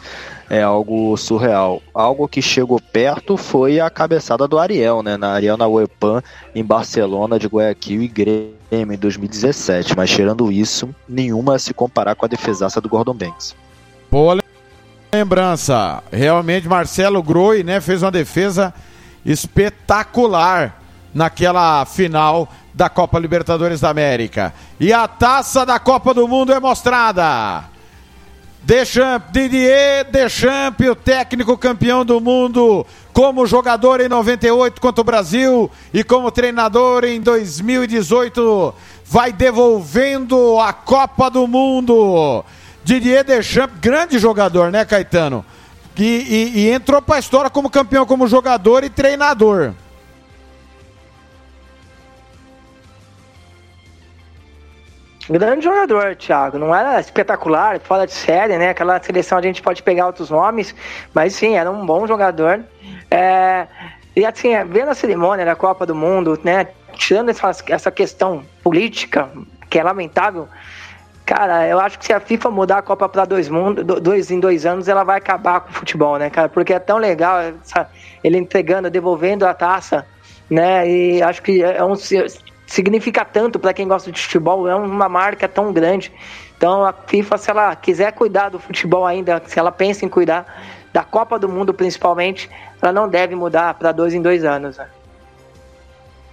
é 0.52 0.62
algo 0.62 1.16
surreal. 1.16 1.82
Algo 1.94 2.28
que 2.28 2.42
chegou 2.42 2.78
perto 2.78 3.38
foi 3.38 3.80
a 3.80 3.88
cabeçada 3.88 4.46
do 4.46 4.58
Ariel, 4.58 5.02
né, 5.02 5.16
na 5.16 5.32
Ariel 5.32 5.56
na 5.56 5.66
UEPAN, 5.66 6.22
em 6.54 6.62
Barcelona, 6.62 7.38
de 7.38 7.46
Guayaquil 7.46 8.02
e 8.02 8.06
Grêmio 8.06 8.52
em 8.70 8.98
2017. 8.98 9.96
Mas 9.96 10.10
tirando 10.10 10.52
isso, 10.52 10.94
nenhuma 11.08 11.58
se 11.58 11.72
comparar 11.72 12.14
com 12.14 12.26
a 12.26 12.28
defesaça 12.28 12.82
do 12.82 12.88
Gordon 12.90 13.14
Banks. 13.14 13.56
Boa 14.10 14.40
lembrança. 15.10 16.02
Realmente, 16.12 16.68
Marcelo 16.68 17.22
Groi, 17.22 17.62
né, 17.62 17.80
fez 17.80 18.02
uma 18.02 18.10
defesa 18.10 18.74
espetacular 19.24 20.82
naquela 21.14 21.86
final 21.86 22.46
da 22.74 22.90
Copa 22.90 23.18
Libertadores 23.18 23.80
da 23.80 23.88
América. 23.88 24.52
E 24.78 24.92
a 24.92 25.08
taça 25.08 25.64
da 25.64 25.78
Copa 25.78 26.12
do 26.12 26.28
Mundo 26.28 26.52
é 26.52 26.60
mostrada. 26.60 27.71
Deschamps, 28.64 29.32
Didier 29.32 30.04
Deschamps, 30.10 30.88
o 30.88 30.94
técnico 30.94 31.58
campeão 31.58 32.04
do 32.04 32.20
mundo, 32.20 32.86
como 33.12 33.44
jogador 33.46 34.00
em 34.00 34.08
98 34.08 34.80
contra 34.80 35.00
o 35.00 35.04
Brasil 35.04 35.70
e 35.92 36.04
como 36.04 36.30
treinador 36.30 37.04
em 37.04 37.20
2018, 37.20 38.72
vai 39.04 39.32
devolvendo 39.32 40.58
a 40.60 40.72
Copa 40.72 41.28
do 41.28 41.46
Mundo. 41.48 42.44
Didier 42.84 43.24
Deschamps, 43.24 43.78
grande 43.80 44.18
jogador, 44.18 44.70
né, 44.70 44.84
Caetano? 44.84 45.44
E, 45.98 46.04
e- 46.04 46.60
e 46.60 46.70
entrou 46.70 47.02
pra 47.02 47.18
história 47.18 47.50
como 47.50 47.68
campeão, 47.68 48.06
como 48.06 48.26
jogador 48.28 48.82
e 48.84 48.88
treinador. 48.90 49.72
Grande 55.30 55.64
jogador, 55.64 56.16
Thiago. 56.16 56.58
Não 56.58 56.74
era 56.74 56.98
espetacular, 57.00 57.78
fora 57.80 58.06
de 58.06 58.12
série, 58.12 58.58
né? 58.58 58.70
Aquela 58.70 59.00
seleção 59.02 59.38
a 59.38 59.42
gente 59.42 59.62
pode 59.62 59.82
pegar 59.82 60.06
outros 60.06 60.30
nomes, 60.30 60.74
mas 61.14 61.34
sim, 61.34 61.56
era 61.56 61.70
um 61.70 61.86
bom 61.86 62.06
jogador. 62.06 62.60
É, 63.10 63.66
E 64.16 64.26
assim, 64.26 64.50
vendo 64.68 64.90
a 64.90 64.94
cerimônia 64.94 65.44
da 65.44 65.54
Copa 65.54 65.86
do 65.86 65.94
Mundo, 65.94 66.38
né? 66.44 66.66
Tirando 66.94 67.30
essa, 67.30 67.50
essa 67.68 67.90
questão 67.90 68.44
política, 68.62 69.30
que 69.70 69.78
é 69.78 69.82
lamentável, 69.82 70.46
cara, 71.24 71.66
eu 71.66 71.80
acho 71.80 71.98
que 71.98 72.04
se 72.04 72.12
a 72.12 72.20
FIFA 72.20 72.50
mudar 72.50 72.78
a 72.78 72.82
Copa 72.82 73.08
para 73.08 73.24
dois, 73.24 73.48
mundo, 73.48 73.82
do- 73.82 73.98
dois 74.00 74.30
em 74.30 74.38
dois 74.38 74.66
anos, 74.66 74.86
ela 74.88 75.02
vai 75.04 75.16
acabar 75.16 75.60
com 75.60 75.70
o 75.70 75.72
futebol, 75.72 76.18
né, 76.18 76.28
cara? 76.28 76.48
Porque 76.50 76.74
é 76.74 76.78
tão 76.78 76.98
legal 76.98 77.40
essa- 77.40 77.88
ele 78.22 78.36
entregando, 78.36 78.90
devolvendo 78.90 79.46
a 79.46 79.54
taça, 79.54 80.04
né? 80.50 80.86
E 80.86 81.22
acho 81.22 81.40
que 81.42 81.62
é 81.62 81.82
um 81.82 81.94
significa 82.72 83.22
tanto 83.22 83.58
para 83.58 83.74
quem 83.74 83.86
gosta 83.86 84.10
de 84.10 84.18
futebol, 84.18 84.66
é 84.66 84.74
uma 84.74 85.06
marca 85.06 85.46
tão 85.46 85.74
grande. 85.74 86.10
Então 86.56 86.86
a 86.86 86.92
FIFA, 86.92 87.36
se 87.36 87.50
ela 87.50 87.76
quiser 87.76 88.12
cuidar 88.12 88.48
do 88.48 88.58
futebol 88.58 89.04
ainda, 89.04 89.42
se 89.46 89.58
ela 89.58 89.70
pensa 89.70 90.06
em 90.06 90.08
cuidar 90.08 90.46
da 90.90 91.04
Copa 91.04 91.38
do 91.38 91.50
Mundo 91.50 91.74
principalmente, 91.74 92.48
ela 92.80 92.90
não 92.90 93.10
deve 93.10 93.34
mudar 93.34 93.74
para 93.74 93.92
dois 93.92 94.14
em 94.14 94.22
dois 94.22 94.42
anos. 94.42 94.78
Né? 94.78 94.86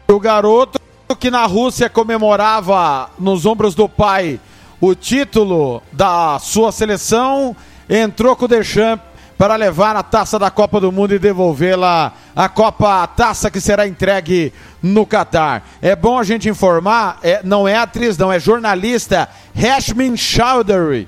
O 0.08 0.17
garoto 0.17 0.80
que 1.19 1.30
na 1.30 1.45
Rússia 1.45 1.89
comemorava 1.89 3.10
nos 3.19 3.45
ombros 3.45 3.75
do 3.75 3.89
pai 3.89 4.39
o 4.80 4.95
título 4.95 5.84
da 5.91 6.39
sua 6.39 6.71
seleção, 6.71 7.54
entrou 7.89 8.34
com 8.34 8.45
o 8.45 8.47
Deschamps 8.47 9.09
para 9.39 9.56
levar 9.56 9.95
a 9.95 10.04
taça 10.04 10.38
da 10.38 10.52
Copa 10.52 10.82
do 10.82 10.91
Mundo 10.91 11.15
e 11.15 11.17
devolvê-la 11.17 12.12
a 12.36 12.49
Copa, 12.49 13.04
a 13.04 13.08
taça 13.08 13.49
que 13.49 13.62
será 13.62 13.88
entregue 13.88 14.52
no 14.84 15.06
Catar. 15.06 15.65
É 15.82 15.95
bom 15.95 16.19
a 16.19 16.25
gente 16.25 16.49
informar, 16.49 17.17
é, 17.23 17.39
não 17.41 17.65
é 17.65 17.78
atriz, 17.78 18.17
não, 18.17 18.30
é 18.30 18.38
jornalista 18.38 19.30
Hashmin 19.56 20.17
Chowdhury 20.17 21.08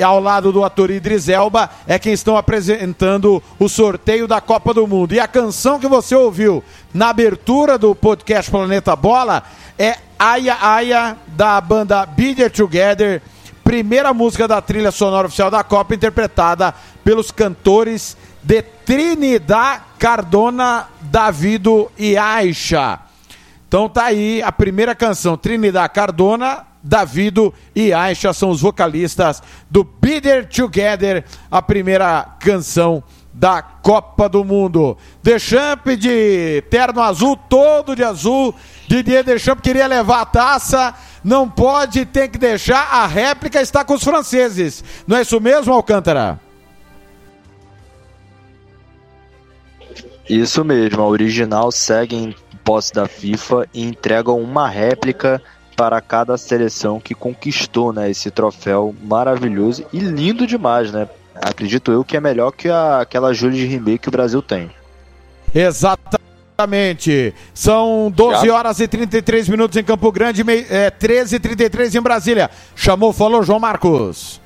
ao 0.00 0.20
lado 0.20 0.52
do 0.52 0.64
ator 0.64 0.88
Idris 0.88 1.28
Elba, 1.28 1.68
é 1.84 1.98
quem 1.98 2.12
estão 2.12 2.36
apresentando 2.36 3.42
o 3.58 3.68
sorteio 3.68 4.28
da 4.28 4.40
Copa 4.40 4.72
do 4.72 4.86
Mundo. 4.86 5.12
E 5.12 5.18
a 5.18 5.26
canção 5.26 5.80
que 5.80 5.88
você 5.88 6.14
ouviu 6.14 6.62
na 6.94 7.08
abertura 7.08 7.76
do 7.76 7.92
podcast 7.92 8.52
Planeta 8.52 8.94
Bola 8.94 9.42
é 9.76 9.96
Aya 10.16 10.56
Aya, 10.60 11.16
da 11.26 11.60
banda 11.60 12.06
Be 12.06 12.48
Together, 12.50 13.20
primeira 13.68 14.14
música 14.14 14.48
da 14.48 14.62
trilha 14.62 14.90
sonora 14.90 15.26
oficial 15.26 15.50
da 15.50 15.62
Copa, 15.62 15.94
interpretada 15.94 16.74
pelos 17.04 17.30
cantores 17.30 18.16
de 18.42 18.62
Trinidad 18.62 19.82
Cardona, 19.98 20.88
Davido 21.02 21.92
e 21.98 22.16
Aisha. 22.16 22.98
Então 23.68 23.86
tá 23.86 24.04
aí 24.04 24.40
a 24.42 24.50
primeira 24.50 24.94
canção, 24.94 25.36
Trinidad 25.36 25.92
Cardona, 25.92 26.64
Davido 26.82 27.52
e 27.76 27.92
Aisha 27.92 28.32
são 28.32 28.48
os 28.48 28.62
vocalistas 28.62 29.42
do 29.70 29.84
Bitter 29.84 30.48
Together, 30.48 31.22
a 31.50 31.60
primeira 31.60 32.22
canção 32.40 33.04
da 33.38 33.62
Copa 33.62 34.28
do 34.28 34.44
Mundo. 34.44 34.98
Deschamps 35.22 35.96
de 35.96 36.60
terno 36.68 37.00
azul, 37.00 37.36
todo 37.48 37.94
de 37.94 38.02
azul. 38.02 38.52
Didier 38.88 39.22
Deschamps 39.22 39.62
queria 39.62 39.86
levar 39.86 40.22
a 40.22 40.26
taça, 40.26 40.92
não 41.22 41.48
pode, 41.48 42.04
tem 42.04 42.28
que 42.28 42.36
deixar. 42.36 42.88
A 42.90 43.06
réplica 43.06 43.60
está 43.62 43.84
com 43.84 43.94
os 43.94 44.02
franceses. 44.02 44.82
Não 45.06 45.16
é 45.16 45.22
isso 45.22 45.40
mesmo, 45.40 45.72
Alcântara? 45.72 46.40
Isso 50.28 50.64
mesmo, 50.64 51.00
a 51.00 51.06
original 51.06 51.70
segue 51.70 52.16
em 52.16 52.34
posse 52.64 52.92
da 52.92 53.06
FIFA 53.06 53.68
e 53.72 53.84
entregam 53.84 54.38
uma 54.40 54.68
réplica 54.68 55.40
para 55.76 56.00
cada 56.00 56.36
seleção 56.36 56.98
que 56.98 57.14
conquistou 57.14 57.92
né, 57.92 58.10
esse 58.10 58.32
troféu 58.32 58.94
maravilhoso 59.00 59.86
e 59.92 60.00
lindo 60.00 60.44
demais, 60.44 60.90
né? 60.90 61.08
Acredito 61.42 61.92
eu 61.92 62.04
que 62.04 62.16
é 62.16 62.20
melhor 62.20 62.52
que 62.52 62.68
a, 62.68 63.00
aquela 63.00 63.32
Júlia 63.32 63.58
de 63.58 63.66
Rimbey 63.66 63.98
que 63.98 64.08
o 64.08 64.12
Brasil 64.12 64.42
tem. 64.42 64.70
Exatamente. 65.54 67.34
São 67.54 68.12
12 68.14 68.50
horas 68.50 68.80
e 68.80 68.88
33 68.88 69.48
minutos 69.48 69.76
em 69.76 69.84
Campo 69.84 70.10
Grande, 70.10 70.42
é, 70.68 70.90
13 70.90 71.36
e 71.36 71.40
33 71.40 71.94
em 71.94 72.00
Brasília. 72.00 72.50
Chamou, 72.74 73.12
falou 73.12 73.42
João 73.42 73.60
Marcos. 73.60 74.40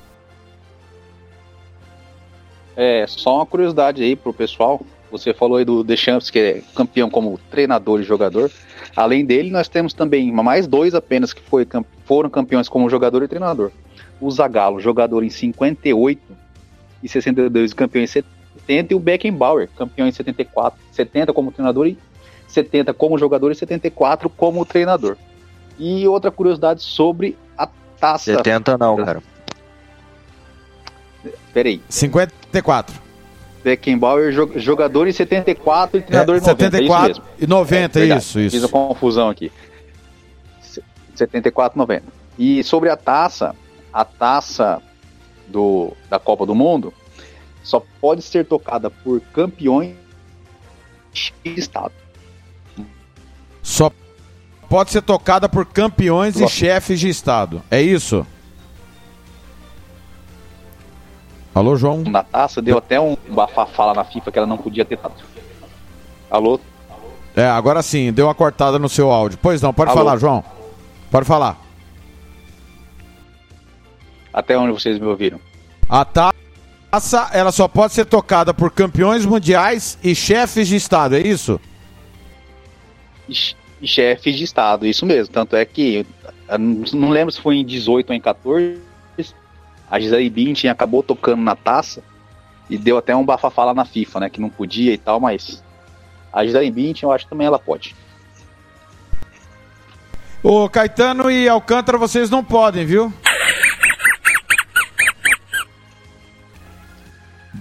É, 2.75 3.05
só 3.07 3.37
uma 3.37 3.45
curiosidade 3.45 4.03
aí 4.03 4.15
pro 4.15 4.33
pessoal. 4.33 4.81
Você 5.11 5.33
falou 5.33 5.57
aí 5.57 5.65
do 5.65 5.83
Deschamps, 5.83 6.29
que 6.31 6.39
é 6.39 6.61
campeão 6.75 7.09
como 7.09 7.39
treinador 7.49 7.99
e 7.99 8.03
jogador. 8.03 8.51
Além 8.95 9.25
dele, 9.25 9.51
nós 9.51 9.67
temos 9.67 9.93
também 9.93 10.31
mais 10.31 10.65
dois 10.65 10.95
apenas 10.95 11.33
que 11.33 11.41
foi, 11.41 11.67
foram 12.05 12.29
campeões 12.29 12.67
como 12.67 12.89
jogador 12.89 13.21
e 13.23 13.27
treinador. 13.27 13.71
O 14.19 14.29
Zagallo, 14.31 14.79
jogador 14.79 15.23
em 15.23 15.29
58 15.29 16.42
e 17.03 17.09
62, 17.09 17.73
campeão 17.73 18.03
em 18.03 18.07
70, 18.07 18.93
e 18.93 18.95
o 18.95 18.99
Beckenbauer, 18.99 19.69
campeão 19.75 20.07
em 20.07 20.11
74, 20.11 20.79
70 20.91 21.33
como 21.33 21.51
treinador 21.51 21.87
e 21.87 21.97
70 22.47 22.93
como 22.93 23.17
jogador 23.17 23.51
e 23.51 23.55
74 23.55 24.29
como 24.29 24.65
treinador. 24.65 25.17
E 25.77 26.07
outra 26.07 26.31
curiosidade 26.31 26.81
sobre 26.81 27.37
a 27.57 27.67
taça. 27.99 28.35
70 28.35 28.77
não, 28.77 28.95
cara. 28.97 29.21
Peraí. 31.53 31.81
54. 31.89 33.01
Beckenbauer, 33.63 34.31
jogador 34.59 35.07
em 35.07 35.11
74 35.13 35.97
e 35.97 36.01
treinador 36.01 36.35
é, 36.35 36.37
em 36.37 36.41
90. 36.41 36.63
74 36.63 37.07
é 37.07 37.11
isso 37.11 37.21
mesmo. 37.21 37.35
e 37.39 37.47
90, 37.47 37.99
é, 37.99 38.17
isso, 38.17 38.39
isso. 38.39 38.55
Fiz 38.55 38.63
a 38.63 38.67
confusão 38.67 39.29
aqui. 39.29 39.51
74 41.15 41.77
90. 41.77 42.03
E 42.37 42.63
sobre 42.63 42.89
a 42.89 42.97
taça, 42.97 43.55
a 43.91 44.03
taça 44.03 44.81
do, 45.53 45.93
da 46.09 46.19
Copa 46.19 46.45
do 46.45 46.55
Mundo 46.55 46.91
só 47.63 47.81
pode 48.01 48.21
ser 48.23 48.45
tocada 48.45 48.89
por 48.89 49.21
campeões 49.21 49.95
de 51.13 51.31
estado. 51.45 51.93
Só 53.61 53.89
pode 54.67 54.91
ser 54.91 55.01
tocada 55.01 55.47
por 55.47 55.65
campeões 55.65 56.37
e 56.41 56.47
chefes 56.47 56.99
de 56.99 57.07
estado. 57.07 57.61
É 57.71 57.81
isso? 57.81 58.27
Alô, 61.55 61.77
João? 61.77 62.01
Na 62.01 62.23
taça 62.23 62.61
deu 62.61 62.79
até 62.79 62.99
um 62.99 63.15
bafafá 63.29 63.93
na 63.93 64.03
FIFA 64.03 64.31
que 64.31 64.37
ela 64.39 64.47
não 64.47 64.57
podia 64.57 64.83
ter 64.83 64.97
dado. 64.97 65.13
Alô? 66.29 66.59
É, 67.35 67.45
agora 67.45 67.81
sim, 67.81 68.11
deu 68.11 68.25
uma 68.25 68.35
cortada 68.35 68.77
no 68.77 68.89
seu 68.89 69.11
áudio. 69.11 69.39
Pois 69.41 69.61
não, 69.61 69.71
pode 69.71 69.91
Alô? 69.91 69.99
falar, 69.99 70.17
João. 70.17 70.43
Pode 71.11 71.25
falar. 71.25 71.62
Até 74.33 74.57
onde 74.57 74.71
vocês 74.71 74.97
me 74.97 75.05
ouviram? 75.05 75.39
A 75.87 76.03
taça, 76.03 77.29
ela 77.33 77.51
só 77.51 77.67
pode 77.67 77.93
ser 77.93 78.05
tocada 78.05 78.53
por 78.53 78.71
campeões 78.71 79.25
mundiais 79.25 79.97
e 80.03 80.15
chefes 80.15 80.67
de 80.67 80.75
estado, 80.75 81.15
é 81.15 81.21
isso? 81.21 81.61
E 83.29 83.87
chefes 83.87 84.35
de 84.35 84.43
estado, 84.43 84.85
isso 84.87 85.05
mesmo. 85.05 85.33
Tanto 85.33 85.55
é 85.55 85.63
que, 85.63 86.05
não 86.93 87.09
lembro 87.09 87.31
se 87.31 87.39
foi 87.39 87.57
em 87.57 87.65
18 87.65 88.09
ou 88.09 88.15
em 88.15 88.19
14, 88.19 88.81
a 89.89 89.99
Gisele 89.99 90.29
Bündchen 90.29 90.69
acabou 90.71 91.03
tocando 91.03 91.43
na 91.43 91.55
taça 91.55 92.01
e 92.69 92.77
deu 92.77 92.97
até 92.97 93.15
um 93.15 93.23
bafafá 93.23 93.65
lá 93.65 93.73
na 93.73 93.85
FIFA, 93.85 94.21
né? 94.21 94.29
Que 94.29 94.41
não 94.41 94.49
podia 94.49 94.93
e 94.93 94.97
tal, 94.97 95.19
mas 95.19 95.63
a 96.31 96.43
Gisele 96.43 96.71
Bündchen 96.71 97.07
eu 97.07 97.13
acho 97.13 97.25
que 97.25 97.29
também 97.29 97.45
ela 97.45 97.59
pode. 97.59 97.95
Ô 100.41 100.67
Caetano 100.67 101.29
e 101.29 101.47
Alcântara, 101.47 101.97
vocês 101.97 102.29
não 102.29 102.43
podem, 102.43 102.85
viu? 102.85 103.13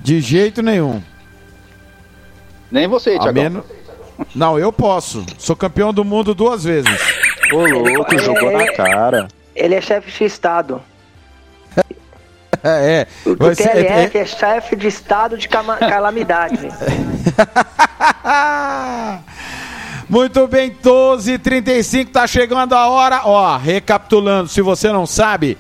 De 0.03 0.21
jeito 0.21 0.61
nenhum. 0.63 1.01
Nem 2.71 2.89
você, 2.89 3.19
Thiago. 3.19 3.33
Menos... 3.33 3.65
Não, 4.35 4.59
eu 4.59 4.73
posso. 4.73 5.25
Sou 5.39 5.55
campeão 5.55 5.95
do 5.95 6.05
mundo 6.05 6.35
duas 6.35 6.65
vezes. 6.65 6.91
Ô, 7.53 7.65
louco, 7.67 8.19
jogou 8.19 8.51
na 8.51 8.73
cara. 8.73 9.29
Ele 9.55 9.75
é 9.75 9.81
chefe 9.81 10.11
de 10.11 10.25
Estado. 10.25 10.83
é. 12.65 13.07
O 13.25 13.37
TLF 13.37 14.19
é, 14.19 14.21
é, 14.21 14.23
é 14.23 14.27
chefe 14.27 14.75
de 14.75 14.89
estado 14.89 15.39
de 15.39 15.49
calamidade. 15.49 16.69
Muito 20.09 20.47
bem, 20.47 20.71
12h35, 20.71 22.11
tá 22.11 22.27
chegando 22.27 22.75
a 22.75 22.89
hora. 22.89 23.23
Ó, 23.25 23.57
recapitulando, 23.57 24.49
se 24.49 24.61
você 24.61 24.93
não 24.93 25.07
sabe, 25.07 25.57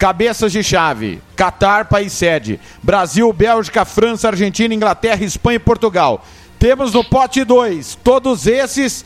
cabeças 0.00 0.50
de 0.50 0.64
chave: 0.64 1.22
Catar, 1.36 1.84
país 1.84 2.14
sede. 2.14 2.58
Brasil, 2.82 3.30
Bélgica, 3.32 3.84
França, 3.84 4.28
Argentina, 4.28 4.74
Inglaterra, 4.74 5.22
Espanha 5.22 5.56
e 5.56 5.60
Portugal. 5.60 6.24
Temos 6.58 6.94
no 6.94 7.04
pote 7.04 7.44
2, 7.44 7.98
todos 8.02 8.46
esses, 8.46 9.04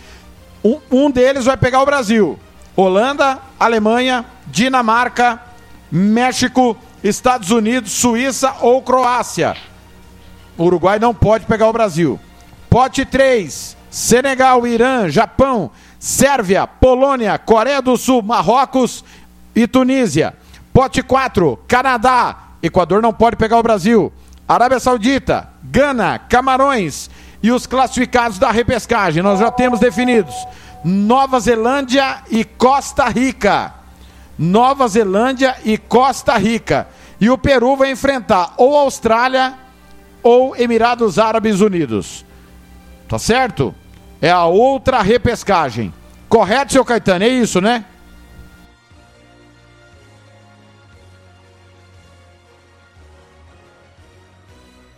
um, 0.65 0.79
um 0.91 1.11
deles 1.11 1.45
vai 1.45 1.57
pegar 1.57 1.83
o 1.83 1.87
Brasil. 1.87 2.39
Holanda, 2.77 3.39
Alemanha, 3.59 4.25
Dinamarca, 4.47 5.41
México, 5.91 6.77
Estados 7.03 7.51
Unidos, 7.51 7.93
Suíça 7.93 8.55
ou 8.61 8.81
Croácia. 8.83 9.57
O 10.57 10.65
Uruguai 10.65 10.99
não 10.99 11.15
pode 11.15 11.45
pegar 11.47 11.69
o 11.69 11.73
Brasil. 11.73 12.19
Pote 12.71 13.05
3, 13.05 13.77
Senegal, 13.91 14.67
Irã, 14.67 15.09
Japão, 15.09 15.71
Sérvia, 15.99 16.67
Polônia, 16.67 17.39
Coreia 17.39 17.81
do 17.81 17.97
Sul, 17.97 18.23
Marrocos 18.23 19.05
e 19.55 19.69
Tunísia. 19.69 20.35
Pote 20.75 21.05
4, 21.05 21.57
Canadá, 21.69 22.37
Equador 22.61 23.01
não 23.01 23.13
pode 23.13 23.37
pegar 23.37 23.61
o 23.61 23.63
Brasil. 23.63 24.13
Arábia 24.49 24.81
Saudita, 24.81 25.49
Gana, 25.63 26.19
Camarões 26.19 27.09
e 27.41 27.53
os 27.53 27.65
classificados 27.65 28.41
da 28.41 28.51
repescagem. 28.51 29.23
Nós 29.23 29.39
já 29.39 29.53
temos 29.53 29.79
definidos 29.79 30.35
Nova 30.85 31.39
Zelândia 31.39 32.25
e 32.29 32.45
Costa 32.45 33.09
Rica. 33.09 33.73
Nova 34.37 34.89
Zelândia 34.89 35.57
e 35.65 35.79
Costa 35.79 36.37
Rica. 36.37 36.89
E 37.21 37.31
o 37.31 37.39
Peru 37.39 37.77
vai 37.77 37.93
enfrentar 37.93 38.55
ou 38.57 38.77
Austrália 38.77 39.55
ou 40.25 40.57
Emirados 40.57 41.21
Árabes 41.21 41.61
Unidos. 41.61 42.27
Tá 43.09 43.17
certo? 43.17 43.73
É 44.21 44.33
a 44.33 44.47
outra 44.47 45.03
repescagem. 45.03 45.95
Correto, 46.29 46.73
seu 46.73 46.85
Caetano? 46.85 47.25
É 47.25 47.29
isso, 47.29 47.61
né? 47.61 47.85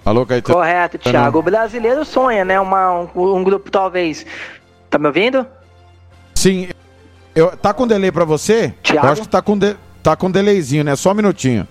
Alô, 0.07 0.25
Caetano? 0.25 0.57
Correto, 0.57 0.99
Thiago. 0.99 1.41
O 1.41 1.43
brasileiro 1.43 2.05
sonha, 2.05 2.45
né? 2.45 2.61
Uma, 2.61 2.93
um, 2.93 3.09
um 3.35 3.43
grupo 3.43 3.73
talvez. 3.73 4.25
Tá 4.89 5.01
me 5.01 5.09
ouvindo? 5.09 5.45
Sim, 6.33 6.69
eu, 7.35 7.57
tá 7.57 7.75
com 7.75 7.89
delay 7.89 8.13
para 8.13 8.25
você? 8.25 8.73
Thiago? 8.85 9.05
Eu 9.05 9.13
acho 9.13 9.23
que 9.23 9.29
tá 9.29 9.43
com, 9.43 9.59
de, 9.59 9.77
tá 10.05 10.15
com 10.15 10.31
delayzinho, 10.31 10.85
né? 10.85 10.95
Só 10.95 11.11
um 11.11 11.15
minutinho. 11.15 11.67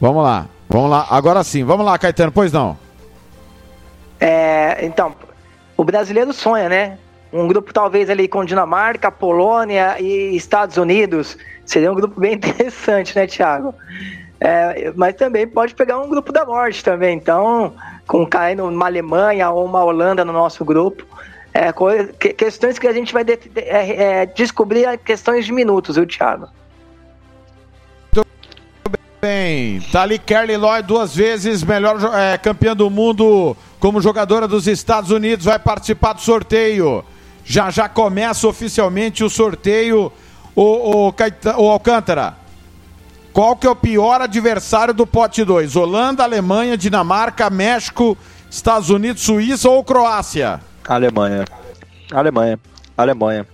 Vamos 0.00 0.22
lá. 0.22 0.46
Vamos 0.68 0.88
lá, 0.88 1.04
agora 1.10 1.42
sim. 1.42 1.64
Vamos 1.64 1.84
lá, 1.84 1.98
Caetano, 1.98 2.30
pois 2.30 2.52
não. 2.52 2.78
É, 4.20 4.78
então, 4.86 5.12
o 5.76 5.82
brasileiro 5.82 6.32
sonha, 6.32 6.68
né? 6.68 6.96
Um 7.32 7.48
grupo 7.48 7.72
talvez 7.72 8.08
ali 8.08 8.28
com 8.28 8.44
Dinamarca, 8.44 9.10
Polônia 9.10 9.96
e 9.98 10.36
Estados 10.36 10.76
Unidos. 10.76 11.36
Seria 11.66 11.90
um 11.90 11.96
grupo 11.96 12.20
bem 12.20 12.34
interessante, 12.38 13.16
né, 13.16 13.26
Thiago? 13.26 13.74
É, 14.40 14.90
mas 14.96 15.14
também 15.14 15.46
pode 15.46 15.74
pegar 15.74 15.98
um 15.98 16.08
grupo 16.08 16.32
da 16.32 16.46
morte 16.46 16.82
também. 16.82 17.16
Então, 17.16 17.74
com 18.06 18.26
caindo 18.26 18.64
uma 18.64 18.86
Alemanha 18.86 19.50
ou 19.50 19.64
uma 19.64 19.84
Holanda 19.84 20.24
no 20.24 20.32
nosso 20.32 20.64
grupo. 20.64 21.06
É, 21.52 21.72
que, 22.18 22.32
questões 22.32 22.78
que 22.78 22.86
a 22.86 22.92
gente 22.92 23.12
vai 23.12 23.24
de, 23.24 23.36
de, 23.36 23.60
é, 23.60 24.22
é, 24.22 24.26
descobrir 24.26 24.98
questões 24.98 25.44
de 25.44 25.52
minutos, 25.52 25.96
viu, 25.96 26.06
Thiago? 26.06 26.48
Bem, 29.20 29.80
tá 29.92 30.02
ali 30.02 30.18
Kelly 30.18 30.56
Lloyd 30.56 30.88
duas 30.88 31.14
vezes, 31.14 31.62
melhor 31.62 31.98
é, 32.14 32.38
campeã 32.38 32.74
do 32.74 32.88
mundo 32.88 33.54
como 33.78 34.00
jogadora 34.00 34.48
dos 34.48 34.66
Estados 34.66 35.10
Unidos, 35.10 35.44
vai 35.44 35.58
participar 35.58 36.14
do 36.14 36.22
sorteio. 36.22 37.04
Já 37.44 37.68
já 37.70 37.88
começa 37.88 38.48
oficialmente 38.48 39.22
o 39.22 39.28
sorteio. 39.28 40.10
O, 40.54 41.08
o, 41.08 41.14
o 41.58 41.68
Alcântara, 41.70 42.36
qual 43.32 43.56
que 43.56 43.66
é 43.66 43.70
o 43.70 43.76
pior 43.76 44.20
adversário 44.20 44.92
do 44.92 45.06
pote 45.06 45.44
2? 45.44 45.76
Holanda, 45.76 46.22
Alemanha, 46.22 46.76
Dinamarca, 46.76 47.48
México, 47.50 48.16
Estados 48.50 48.90
Unidos, 48.90 49.22
Suíça 49.22 49.68
ou 49.68 49.84
Croácia? 49.84 50.60
Alemanha. 50.86 51.44
Alemanha. 52.12 52.58
Alemanha. 52.96 53.46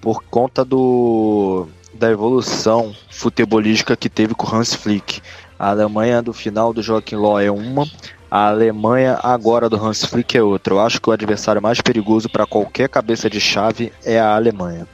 Por 0.00 0.22
conta 0.24 0.64
do 0.64 1.66
da 1.94 2.10
evolução 2.10 2.94
futebolística 3.10 3.96
que 3.96 4.08
teve 4.08 4.34
com 4.34 4.54
Hans 4.54 4.72
Flick. 4.72 5.20
A 5.58 5.70
Alemanha 5.70 6.22
do 6.22 6.32
final 6.32 6.72
do 6.72 6.80
Joaquim 6.80 7.16
Ló 7.16 7.40
é 7.40 7.50
uma, 7.50 7.84
a 8.30 8.48
Alemanha 8.48 9.18
agora 9.22 9.68
do 9.68 9.76
Hans 9.76 10.04
Flick 10.04 10.36
é 10.36 10.42
outra. 10.42 10.74
Eu 10.74 10.80
acho 10.80 11.00
que 11.00 11.08
o 11.08 11.12
adversário 11.12 11.62
mais 11.62 11.80
perigoso 11.80 12.28
para 12.28 12.46
qualquer 12.46 12.88
cabeça 12.88 13.28
de 13.28 13.40
chave 13.40 13.92
é 14.04 14.20
a 14.20 14.34
Alemanha. 14.34 14.86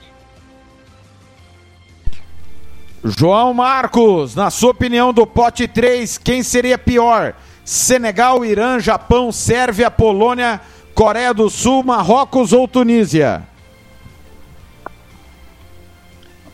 João 3.06 3.52
Marcos, 3.52 4.34
na 4.34 4.50
sua 4.50 4.70
opinião 4.70 5.12
do 5.12 5.26
pote 5.26 5.68
3, 5.68 6.16
quem 6.16 6.42
seria 6.42 6.78
pior? 6.78 7.34
Senegal, 7.62 8.42
Irã, 8.46 8.80
Japão, 8.80 9.30
Sérvia, 9.30 9.90
Polônia, 9.90 10.58
Coreia 10.94 11.34
do 11.34 11.50
Sul, 11.50 11.84
Marrocos 11.84 12.54
ou 12.54 12.66
Tunísia? 12.66 13.42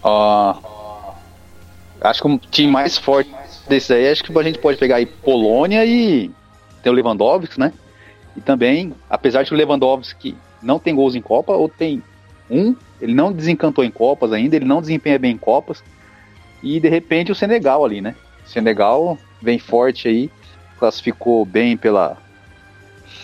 Uh, 0.02 1.12
acho 2.00 2.20
que 2.20 2.28
o 2.28 2.38
time 2.50 2.72
mais 2.72 2.98
forte 2.98 3.30
desse 3.68 3.92
aí, 3.92 4.10
acho 4.10 4.24
que 4.24 4.36
a 4.36 4.42
gente 4.42 4.58
pode 4.58 4.76
pegar 4.76 4.96
aí 4.96 5.06
Polônia 5.06 5.86
e 5.86 6.32
tem 6.82 6.90
o 6.90 6.94
Lewandowski, 6.96 7.60
né? 7.60 7.72
E 8.36 8.40
também, 8.40 8.92
apesar 9.08 9.44
de 9.44 9.54
o 9.54 9.56
Lewandowski 9.56 10.36
não 10.60 10.80
tem 10.80 10.96
gols 10.96 11.14
em 11.14 11.22
Copa, 11.22 11.52
ou 11.52 11.68
tem 11.68 12.02
um, 12.50 12.74
ele 13.00 13.14
não 13.14 13.32
desencantou 13.32 13.84
em 13.84 13.90
Copas 13.90 14.32
ainda, 14.32 14.56
ele 14.56 14.64
não 14.64 14.80
desempenha 14.80 15.16
bem 15.16 15.34
em 15.34 15.38
Copas. 15.38 15.80
E 16.62 16.78
de 16.78 16.88
repente 16.88 17.32
o 17.32 17.34
Senegal 17.34 17.84
ali, 17.84 18.00
né? 18.00 18.14
O 18.44 18.48
Senegal 18.48 19.18
vem 19.40 19.58
forte 19.58 20.08
aí, 20.08 20.30
classificou 20.78 21.44
bem 21.44 21.76
pela 21.76 22.16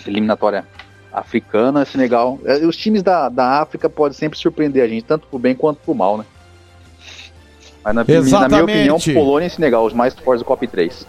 eliminatória 0.07 0.67
africana, 1.13 1.85
Senegal. 1.85 2.39
É, 2.45 2.59
os 2.59 2.77
times 2.77 3.03
da, 3.03 3.29
da 3.29 3.61
África 3.61 3.89
podem 3.89 4.17
sempre 4.17 4.39
surpreender 4.39 4.83
a 4.83 4.89
gente, 4.89 5.05
tanto 5.05 5.27
pro 5.27 5.39
bem 5.39 5.55
quanto 5.55 5.79
pro 5.79 5.95
mal, 5.95 6.19
né? 6.19 6.25
Mas 7.85 7.95
na, 8.31 8.41
na 8.41 8.49
minha 8.49 8.65
opinião, 8.65 8.99
Polônia 8.99 9.47
e 9.47 9.51
Senegal, 9.51 9.85
os 9.85 9.93
mais 9.93 10.13
fortes 10.15 10.43
do 10.43 10.45
COP 10.45 10.67
3. 10.67 11.07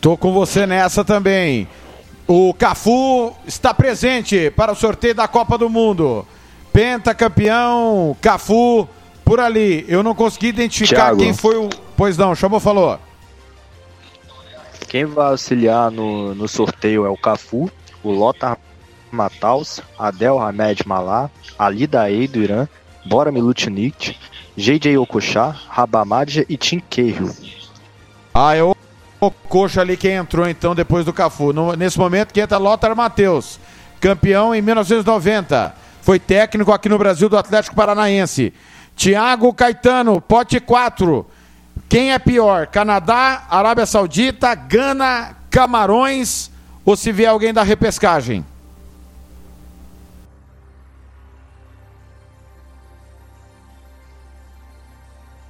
Tô 0.00 0.16
com 0.16 0.32
você 0.32 0.66
nessa 0.66 1.04
também. 1.04 1.68
O 2.26 2.54
Cafu 2.54 3.32
está 3.46 3.74
presente 3.74 4.50
para 4.50 4.72
o 4.72 4.74
sorteio 4.74 5.14
da 5.14 5.28
Copa 5.28 5.58
do 5.58 5.68
Mundo. 5.68 6.26
Pentacampeão, 6.72 8.16
Cafu 8.20 8.88
por 9.32 9.40
ali. 9.40 9.82
Eu 9.88 10.02
não 10.02 10.14
consegui 10.14 10.48
identificar 10.48 11.04
Thiago. 11.04 11.20
quem 11.20 11.32
foi 11.32 11.56
o. 11.56 11.70
Pois 11.96 12.18
não, 12.18 12.34
chamou, 12.34 12.60
falou. 12.60 12.98
Quem 14.90 15.06
vai 15.06 15.30
auxiliar 15.30 15.90
no, 15.90 16.34
no 16.34 16.46
sorteio 16.46 17.06
é 17.06 17.08
o 17.08 17.16
Cafu, 17.16 17.70
o 18.02 18.10
Lothar 18.10 18.58
Matthaus, 19.10 19.80
Adel 19.98 20.38
Hamed 20.38 20.86
Malá, 20.86 21.30
Ali 21.58 21.86
Daei 21.86 22.28
do 22.28 22.40
Irã, 22.42 22.68
Bora 23.06 23.32
Milutnik, 23.32 24.18
JJ 24.54 24.98
Okocha, 24.98 25.56
Rabamad 25.66 26.44
e 26.46 26.56
Tim 26.58 26.82
Cahill. 26.90 27.34
Ah, 28.34 28.54
é 28.54 28.62
o 28.62 28.76
Okocha 29.18 29.80
ali 29.80 29.96
quem 29.96 30.12
entrou 30.12 30.46
então 30.46 30.74
depois 30.74 31.06
do 31.06 31.12
Cafu. 31.14 31.54
No, 31.54 31.72
nesse 31.72 31.98
momento 31.98 32.34
que 32.34 32.40
entra 32.42 32.58
Lothar 32.58 32.94
Matheus, 32.94 33.58
campeão 33.98 34.54
em 34.54 34.60
1990. 34.60 35.74
Foi 36.02 36.18
técnico 36.18 36.70
aqui 36.70 36.90
no 36.90 36.98
Brasil 36.98 37.30
do 37.30 37.38
Atlético 37.38 37.74
Paranaense. 37.74 38.52
Tiago 39.02 39.52
Caetano, 39.52 40.20
pote 40.20 40.60
4. 40.60 41.26
Quem 41.88 42.12
é 42.12 42.20
pior? 42.20 42.68
Canadá, 42.68 43.48
Arábia 43.50 43.84
Saudita, 43.84 44.54
Gana, 44.54 45.34
Camarões 45.50 46.52
ou 46.84 46.96
se 46.96 47.10
vier 47.10 47.28
alguém 47.28 47.52
da 47.52 47.64
repescagem? 47.64 48.46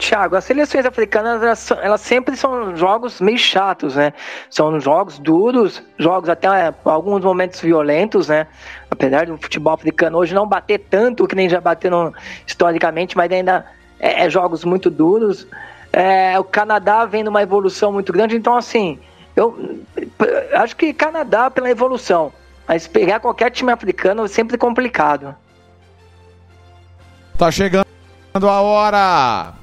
Tiago, 0.03 0.35
as 0.35 0.43
seleções 0.43 0.85
africanas 0.85 1.41
elas, 1.41 1.71
elas, 1.71 2.01
sempre 2.01 2.37
são 2.37 2.77
jogos 2.77 3.21
meio 3.21 3.39
chatos, 3.39 3.95
né? 3.95 4.13
São 4.51 4.81
jogos 4.81 5.17
duros, 5.17 5.81
jogos 5.97 6.29
até 6.29 6.49
é, 6.49 6.75
alguns 6.85 7.23
momentos 7.23 7.61
violentos, 7.61 8.27
né? 8.27 8.49
Apesar 8.91 9.27
do 9.27 9.39
futebol 9.39 9.73
africano 9.73 10.19
hoje 10.19 10.35
não 10.35 10.45
bater 10.45 10.79
tanto 10.91 11.27
que 11.29 11.37
nem 11.37 11.49
já 11.49 11.61
bateram 11.61 12.13
historicamente, 12.45 13.17
mas 13.17 13.31
ainda 13.31 13.65
é, 14.01 14.25
é 14.25 14.31
jogos 14.31 14.65
muito 14.65 14.91
duros. 14.91 15.47
É, 15.93 16.37
o 16.37 16.43
Canadá 16.43 17.05
vem 17.07 17.23
numa 17.23 17.41
evolução 17.41 17.93
muito 17.93 18.13
grande, 18.13 18.37
então 18.37 18.57
assim, 18.57 18.99
eu 19.37 19.57
acho 20.55 20.75
que 20.75 20.93
Canadá 20.93 21.49
pela 21.49 21.71
evolução, 21.71 22.33
mas 22.67 22.89
pegar 22.89 23.21
qualquer 23.21 23.51
time 23.51 23.71
africano 23.71 24.25
é 24.25 24.29
sempre 24.29 24.59
complicado. 24.59 25.33
Tá 27.39 27.53
chegando 27.53 27.87
a 28.35 28.61
hora 28.61 29.62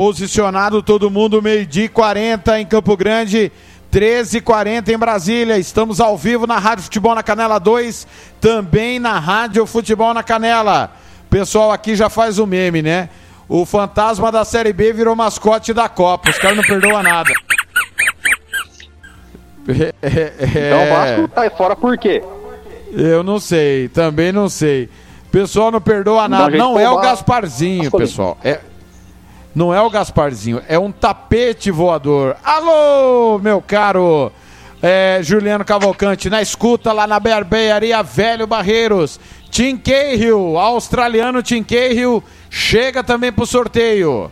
Posicionado 0.00 0.82
todo 0.82 1.10
mundo, 1.10 1.42
meio-dia 1.42 1.86
40 1.86 2.58
em 2.58 2.64
Campo 2.64 2.96
Grande. 2.96 3.52
13h40 3.92 4.88
em 4.88 4.96
Brasília. 4.96 5.58
Estamos 5.58 6.00
ao 6.00 6.16
vivo 6.16 6.46
na 6.46 6.58
Rádio 6.58 6.84
Futebol 6.84 7.14
na 7.14 7.22
Canela 7.22 7.58
2, 7.58 8.06
também 8.40 8.98
na 8.98 9.18
Rádio 9.18 9.66
Futebol 9.66 10.14
na 10.14 10.22
Canela. 10.22 10.90
Pessoal 11.28 11.70
aqui 11.70 11.94
já 11.94 12.08
faz 12.08 12.38
o 12.38 12.46
meme, 12.46 12.80
né? 12.80 13.10
O 13.46 13.66
fantasma 13.66 14.32
da 14.32 14.42
Série 14.42 14.72
B 14.72 14.90
virou 14.94 15.14
mascote 15.14 15.74
da 15.74 15.86
Copa. 15.86 16.30
Os 16.30 16.38
caras 16.38 16.56
não 16.56 16.64
perdoam 16.64 17.02
nada. 17.02 17.30
É, 19.68 19.92
é, 20.02 20.32
então 20.66 20.82
o 20.82 20.88
Vasco 20.88 21.28
tá 21.28 21.50
fora 21.50 21.76
por 21.76 21.96
quê? 21.98 22.24
Eu 22.90 23.22
não 23.22 23.38
sei, 23.38 23.88
também 23.90 24.32
não 24.32 24.48
sei. 24.48 24.88
Pessoal 25.30 25.70
não 25.70 25.80
perdoa 25.80 26.26
nada. 26.26 26.56
Não, 26.56 26.72
não 26.72 26.80
é 26.80 26.90
o 26.90 26.96
Gasparzinho, 26.96 27.90
pessoal. 27.90 28.36
É, 28.42 28.60
não 29.54 29.74
é 29.74 29.80
o 29.80 29.90
Gasparzinho, 29.90 30.62
é 30.68 30.78
um 30.78 30.92
tapete 30.92 31.70
voador. 31.70 32.36
Alô, 32.44 33.38
meu 33.38 33.60
caro 33.60 34.32
é, 34.82 35.20
Juliano 35.22 35.64
Cavalcante, 35.64 36.30
na 36.30 36.40
escuta 36.40 36.92
lá 36.92 37.06
na 37.06 37.20
Barbearia 37.20 38.02
Velho 38.02 38.46
Barreiros. 38.46 39.20
Tim 39.50 39.76
Cahill, 39.76 40.56
australiano 40.56 41.42
Tim 41.42 41.62
Cahill, 41.62 42.22
chega 42.48 43.02
também 43.02 43.32
pro 43.32 43.44
sorteio. 43.44 44.30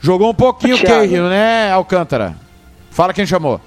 Jogou 0.00 0.30
um 0.30 0.34
pouquinho 0.34 0.76
o 0.76 0.82
Cahill, 0.82 1.28
né, 1.28 1.70
Alcântara? 1.72 2.36
Fala 2.90 3.14
quem 3.14 3.24
chamou. 3.24 3.60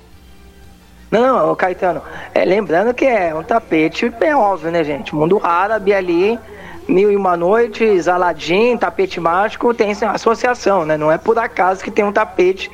Não, 1.10 1.48
não, 1.48 1.56
Caetano, 1.56 2.04
é, 2.36 2.46
lembrando 2.46 2.94
que 2.94 3.06
é 3.06 3.34
um 3.34 3.42
tapete 3.42 4.10
bem 4.10 4.34
óbvio, 4.36 4.70
né, 4.70 4.84
gente? 4.84 5.16
Mundo 5.16 5.40
árabe 5.44 5.92
ali, 5.92 6.38
Mil 6.90 7.12
e 7.12 7.16
Uma 7.16 7.38
Noites, 7.38 8.08
Aladim, 8.08 8.76
Tapete 8.76 9.20
Mágico, 9.20 9.74
tem 9.74 9.92
associação, 9.92 10.86
né? 10.86 10.98
Não 10.98 11.12
é 11.12 11.18
por 11.18 11.38
acaso 11.38 11.84
que 11.84 11.92
tem 11.92 12.04
um 12.04 12.12
tapete, 12.12 12.70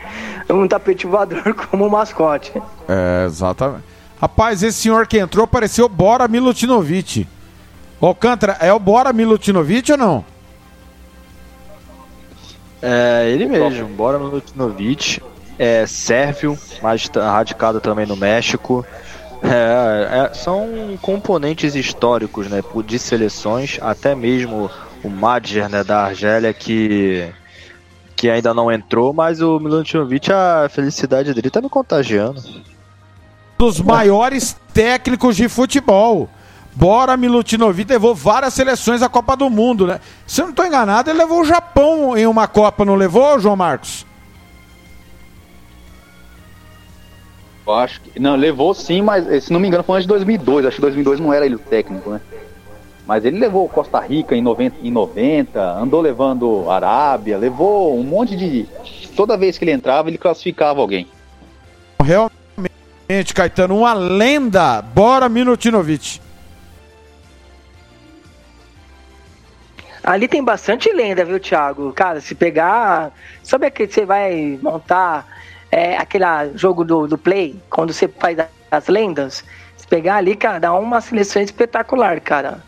um 0.50 0.68
tapete 0.68 1.06
voador 1.06 1.54
como 1.70 1.90
mascote. 1.90 2.54
É, 2.88 3.26
exatamente. 3.26 3.84
Rapaz, 4.20 4.64
esse 4.64 4.82
senhor 4.82 5.06
que 5.06 5.20
entrou 5.20 5.46
pareceu 5.46 5.90
Bora 5.90 6.28
Milutinovic. 6.28 7.28
Alcântara, 8.02 8.58
é 8.60 8.72
o 8.72 8.80
Bora 8.80 9.12
Milutinovic 9.12 9.92
ou 9.92 9.98
não? 9.98 10.26
É, 12.82 13.30
ele 13.30 13.46
mesmo, 13.46 13.88
Bora 13.90 14.18
Milutinovic. 14.18 15.22
É 15.58 15.86
sérvio, 15.86 16.58
mas 16.82 17.10
radicado 17.16 17.80
também 17.80 18.06
no 18.06 18.16
México. 18.16 18.86
É, 19.44 20.30
é, 20.32 20.34
são 20.34 20.98
componentes 21.02 21.76
históricos, 21.76 22.48
né, 22.48 22.64
de 22.86 23.00
seleções, 23.00 23.78
até 23.82 24.16
mesmo 24.16 24.70
o 25.04 25.10
Madjer, 25.10 25.70
né, 25.70 25.84
da 25.84 26.06
Argélia, 26.06 26.54
que, 26.54 27.30
que 28.16 28.30
ainda 28.30 28.54
não 28.54 28.72
entrou, 28.72 29.14
mas 29.14 29.42
o 29.42 29.60
Milutinovic, 29.60 30.32
a 30.32 30.68
felicidade 30.70 31.34
dele 31.34 31.50
tá 31.50 31.62
me 31.62 31.70
contagiando. 31.70 32.42
dos 33.58 33.80
maiores 33.80 34.56
técnicos 34.74 35.36
de 35.36 35.48
futebol. 35.48 36.30
Bora 36.74 37.16
Milutinovic 37.16 37.90
levou 37.90 38.14
várias 38.14 38.54
seleções 38.54 39.02
à 39.02 39.08
Copa 39.08 39.38
do 39.38 39.50
Mundo, 39.50 39.88
né? 39.88 40.02
Se 40.28 40.42
eu 40.42 40.46
não 40.46 40.50
estou 40.52 40.66
enganado, 40.66 41.10
ele 41.10 41.20
levou 41.20 41.42
o 41.42 41.46
Japão 41.46 42.18
em 42.18 42.28
uma 42.28 42.48
Copa, 42.48 42.84
não 42.84 42.96
levou, 42.96 43.40
João 43.40 43.56
Marcos? 43.56 44.06
Eu 47.66 47.74
acho 47.74 48.02
que. 48.02 48.20
Não, 48.20 48.36
levou 48.36 48.74
sim, 48.74 49.02
mas 49.02 49.44
se 49.44 49.52
não 49.52 49.60
me 49.60 49.68
engano 49.68 49.84
foi 49.84 49.96
antes 49.96 50.06
de 50.06 50.10
2002. 50.10 50.66
Acho 50.66 50.76
que 50.76 50.82
2002 50.82 51.20
não 51.20 51.34
era 51.34 51.46
ele 51.46 51.56
o 51.56 51.60
técnico, 51.60 52.10
né? 52.10 52.22
Mas 53.08 53.24
ele 53.24 53.38
levou 53.38 53.70
Costa 53.70 54.00
Rica 54.00 54.36
em 54.36 54.42
90, 54.42 54.78
em 54.82 54.92
90 54.92 55.62
andou 55.62 56.02
levando 56.02 56.70
Arábia, 56.70 57.38
levou 57.38 57.98
um 57.98 58.04
monte 58.04 58.36
de. 58.36 58.68
Toda 59.16 59.38
vez 59.38 59.58
que 59.58 59.64
ele 59.64 59.72
entrava, 59.72 60.10
ele 60.10 60.18
classificava 60.18 60.82
alguém. 60.82 61.08
Realmente, 62.02 63.34
Caetano, 63.34 63.78
uma 63.78 63.94
lenda. 63.94 64.82
Bora 64.82 65.30
Milutinovic. 65.30 66.20
Ali 70.04 70.28
tem 70.28 70.44
bastante 70.44 70.92
lenda, 70.92 71.26
viu, 71.26 71.40
Thiago? 71.40 71.92
Cara, 71.94 72.22
se 72.22 72.36
pegar. 72.36 73.12
Sabe 73.42 73.72
que 73.72 73.88
você 73.88 74.06
vai 74.06 74.60
montar 74.62 75.26
é, 75.76 75.98
aquele 75.98 76.24
jogo 76.56 76.86
do, 76.86 77.06
do 77.06 77.18
Play, 77.18 77.60
quando 77.70 77.92
você 77.92 78.08
faz 78.08 78.38
as 78.72 78.88
lendas? 78.88 79.44
Se 79.76 79.86
pegar 79.86 80.16
ali, 80.16 80.34
cara, 80.34 80.58
dá 80.58 80.74
uma 80.74 81.02
seleção 81.02 81.42
espetacular, 81.42 82.22
cara. 82.22 82.64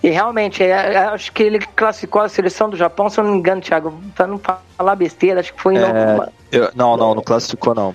E 0.00 0.08
realmente, 0.08 0.62
é, 0.62 0.68
é, 0.68 0.98
acho 0.98 1.32
que 1.32 1.42
ele 1.42 1.58
classificou 1.58 2.22
a 2.22 2.28
seleção 2.28 2.70
do 2.70 2.76
Japão, 2.76 3.10
se 3.10 3.18
eu 3.18 3.24
não 3.24 3.32
me 3.32 3.38
engano, 3.38 3.60
Thiago, 3.60 4.00
pra 4.14 4.28
não 4.28 4.38
falar 4.38 4.94
besteira, 4.94 5.40
acho 5.40 5.52
que 5.52 5.60
foi 5.60 5.74
em 5.74 5.78
é, 5.78 6.28
eu, 6.52 6.70
Não, 6.76 6.96
não, 6.96 7.12
não 7.16 7.22
classificou, 7.22 7.74
não. 7.74 7.92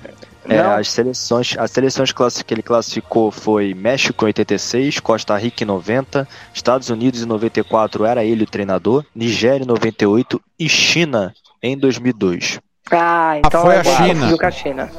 É, 0.50 0.60
as 0.60 0.90
seleções, 0.90 1.56
as 1.58 1.72
seleções 1.72 2.12
que 2.12 2.54
ele 2.54 2.64
classificou 2.64 3.32
foi 3.32 3.74
México 3.74 4.26
em 4.26 4.28
86, 4.28 5.00
Costa 5.00 5.38
Rica 5.38 5.64
em 5.64 5.68
90, 5.68 6.28
Estados 6.54 6.90
Unidos 6.90 7.22
em 7.22 7.26
94 7.26 8.04
era 8.04 8.26
ele 8.26 8.44
o 8.44 8.50
treinador, 8.50 9.06
Nigéria 9.16 9.64
em 9.64 9.68
98 9.68 10.42
e 10.58 10.68
China 10.68 11.34
em 11.62 11.78
2002. 11.78 12.60
Ah, 12.92 13.38
então 13.38 13.62
ah, 13.62 13.64
foi 13.64 13.76
é 13.76 13.80
a 13.80 13.84
China. 13.84 14.38
Com 14.38 14.46
a 14.46 14.52
China. 14.52 14.92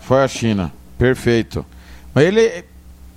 Foi 0.00 0.22
a 0.22 0.28
China. 0.28 0.72
Perfeito. 0.98 1.64
Ele 2.14 2.64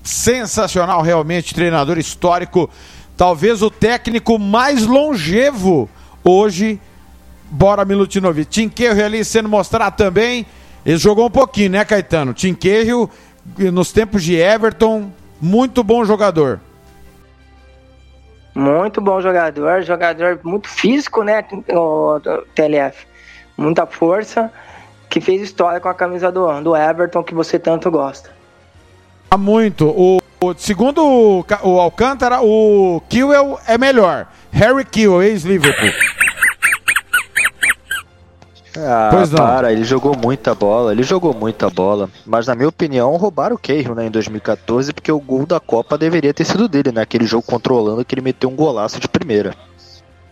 sensacional 0.03 1.01
realmente, 1.01 1.53
treinador 1.53 1.97
histórico, 1.97 2.69
talvez 3.15 3.61
o 3.61 3.69
técnico 3.69 4.39
mais 4.39 4.85
longevo 4.85 5.89
hoje. 6.23 6.79
Bora 7.49 7.85
Milutinovic. 7.85 8.49
Tinqueiro 8.49 9.03
ali 9.03 9.23
sendo 9.23 9.47
mostrado 9.47 9.95
também. 9.95 10.45
Ele 10.85 10.97
jogou 10.97 11.27
um 11.27 11.31
pouquinho, 11.31 11.71
né, 11.71 11.85
Caetano? 11.85 12.33
Tinqueiro 12.33 13.09
nos 13.57 13.91
tempos 13.91 14.23
de 14.23 14.35
Everton, 14.35 15.11
muito 15.39 15.83
bom 15.83 16.03
jogador. 16.03 16.59
Muito 18.53 18.99
bom 18.99 19.21
jogador, 19.21 19.83
jogador 19.83 20.39
muito 20.43 20.67
físico, 20.67 21.23
né, 21.23 21.45
o 21.69 22.19
TLF 22.55 23.05
muita 23.57 23.85
força, 23.85 24.51
que 25.09 25.19
fez 25.19 25.41
história 25.41 25.79
com 25.79 25.89
a 25.89 25.93
camisa 25.93 26.31
do, 26.31 26.61
do 26.61 26.75
Everton, 26.75 27.23
que 27.23 27.33
você 27.33 27.57
tanto 27.57 27.89
gosta. 27.89 28.29
Muito. 29.37 29.87
O, 29.87 30.19
o 30.39 30.53
segundo 30.55 31.03
o, 31.03 31.45
o 31.63 31.79
Alcântara, 31.79 32.41
o 32.41 33.01
Kiwell 33.09 33.59
é 33.67 33.77
melhor. 33.77 34.27
Harry 34.51 34.85
Kiwell, 34.85 35.23
ex-Liverpool. 35.23 35.91
Ah, 38.79 39.09
pois 39.11 39.31
não. 39.31 39.37
para, 39.37 39.73
ele 39.73 39.83
jogou 39.83 40.15
muita 40.15 40.53
bola, 40.53 40.91
ele 40.91 41.01
jogou 41.01 41.33
muita 41.33 41.67
bola, 41.67 42.09
mas 42.25 42.45
na 42.45 42.53
minha 42.53 42.69
opinião 42.69 43.15
roubaram 43.15 43.55
o 43.55 43.59
Cahill, 43.59 43.95
né, 43.95 44.05
em 44.05 44.11
2014, 44.11 44.93
porque 44.93 45.11
o 45.11 45.19
gol 45.19 45.47
da 45.47 45.59
Copa 45.59 45.97
deveria 45.97 46.31
ter 46.31 46.45
sido 46.45 46.67
dele, 46.67 46.91
naquele 46.91 47.23
né, 47.23 47.29
jogo 47.29 47.43
controlando 47.43 48.05
que 48.05 48.13
ele 48.13 48.21
meteu 48.21 48.49
um 48.49 48.55
golaço 48.55 48.99
de 48.99 49.07
primeira. 49.07 49.55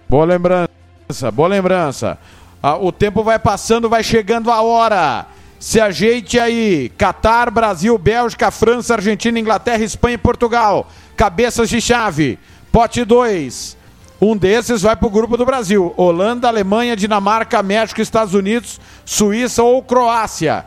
Boa 0.07 0.25
lembrança, 0.25 1.31
boa 1.33 1.47
lembrança. 1.47 2.19
Ah, 2.67 2.77
o 2.77 2.91
tempo 2.91 3.21
vai 3.21 3.37
passando, 3.37 3.87
vai 3.87 4.03
chegando 4.03 4.49
a 4.49 4.59
hora. 4.59 5.27
Se 5.59 5.79
ajeite 5.79 6.39
aí. 6.39 6.91
Catar, 6.97 7.51
Brasil, 7.51 7.95
Bélgica, 7.95 8.49
França, 8.49 8.95
Argentina, 8.95 9.39
Inglaterra, 9.39 9.83
Espanha 9.83 10.15
e 10.15 10.17
Portugal. 10.17 10.89
Cabeças 11.15 11.69
de 11.69 11.79
chave. 11.79 12.39
Pote 12.71 13.05
2. 13.05 13.77
Um 14.19 14.35
desses 14.35 14.81
vai 14.81 14.95
para 14.95 15.07
o 15.07 15.11
grupo 15.11 15.37
do 15.37 15.45
Brasil. 15.45 15.93
Holanda, 15.95 16.47
Alemanha, 16.47 16.95
Dinamarca, 16.95 17.61
México, 17.61 18.01
Estados 18.01 18.33
Unidos, 18.33 18.81
Suíça 19.05 19.61
ou 19.61 19.83
Croácia. 19.83 20.65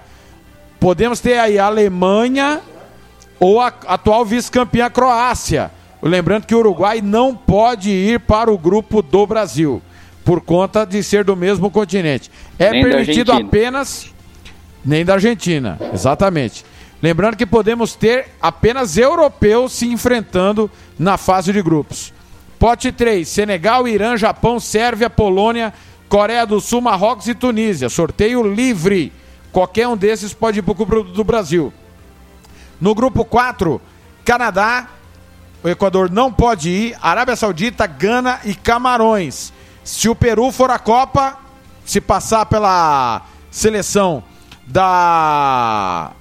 Podemos 0.78 1.18
ter 1.18 1.40
aí 1.40 1.59
a 1.59 1.66
Alemanha 1.66 2.61
ou 3.40 3.61
a 3.61 3.72
atual 3.88 4.24
vice-campeã 4.24 4.88
Croácia. 4.88 5.72
Lembrando 6.01 6.46
que 6.46 6.55
o 6.55 6.59
Uruguai 6.59 7.01
não 7.01 7.34
pode 7.34 7.90
ir 7.90 8.20
para 8.20 8.53
o 8.53 8.57
grupo 8.57 9.03
do 9.03 9.26
Brasil 9.26 9.82
por 10.28 10.42
conta 10.42 10.84
de 10.84 11.02
ser 11.02 11.24
do 11.24 11.34
mesmo 11.34 11.70
continente. 11.70 12.30
É 12.58 12.70
nem 12.70 12.82
permitido 12.82 13.32
apenas. 13.32 14.12
Nem 14.84 15.02
da 15.02 15.14
Argentina, 15.14 15.78
exatamente. 15.90 16.66
Lembrando 17.02 17.34
que 17.34 17.46
podemos 17.46 17.94
ter 17.94 18.28
apenas 18.38 18.98
europeus 18.98 19.72
se 19.72 19.86
enfrentando 19.86 20.70
na 20.98 21.16
fase 21.16 21.50
de 21.50 21.62
grupos. 21.62 22.12
Pote 22.58 22.92
3: 22.92 23.26
Senegal, 23.26 23.88
Irã, 23.88 24.18
Japão, 24.18 24.60
Sérvia, 24.60 25.08
Polônia, 25.08 25.72
Coreia 26.10 26.44
do 26.44 26.60
Sul, 26.60 26.82
Marrocos 26.82 27.26
e 27.26 27.34
Tunísia. 27.34 27.88
Sorteio 27.88 28.42
livre. 28.42 29.10
Qualquer 29.50 29.88
um 29.88 29.96
desses 29.96 30.34
pode 30.34 30.58
ir 30.58 30.62
para 30.62 30.72
o 30.72 30.86
grupo 30.86 31.10
do 31.10 31.24
Brasil. 31.24 31.72
No 32.78 32.94
grupo 32.94 33.24
4, 33.24 33.80
Canadá, 34.26 34.90
o 35.64 35.70
Equador 35.70 36.10
não 36.10 36.30
pode 36.30 36.68
ir, 36.68 36.96
Arábia 37.00 37.34
Saudita, 37.34 37.86
Gana 37.86 38.40
e 38.44 38.54
Camarões. 38.54 39.56
Se 39.89 40.07
o 40.07 40.14
Peru 40.14 40.53
for 40.53 40.70
a 40.70 40.78
Copa, 40.78 41.39
se 41.82 41.99
passar 41.99 42.45
pela 42.45 43.22
seleção 43.51 44.22
da 44.66 46.12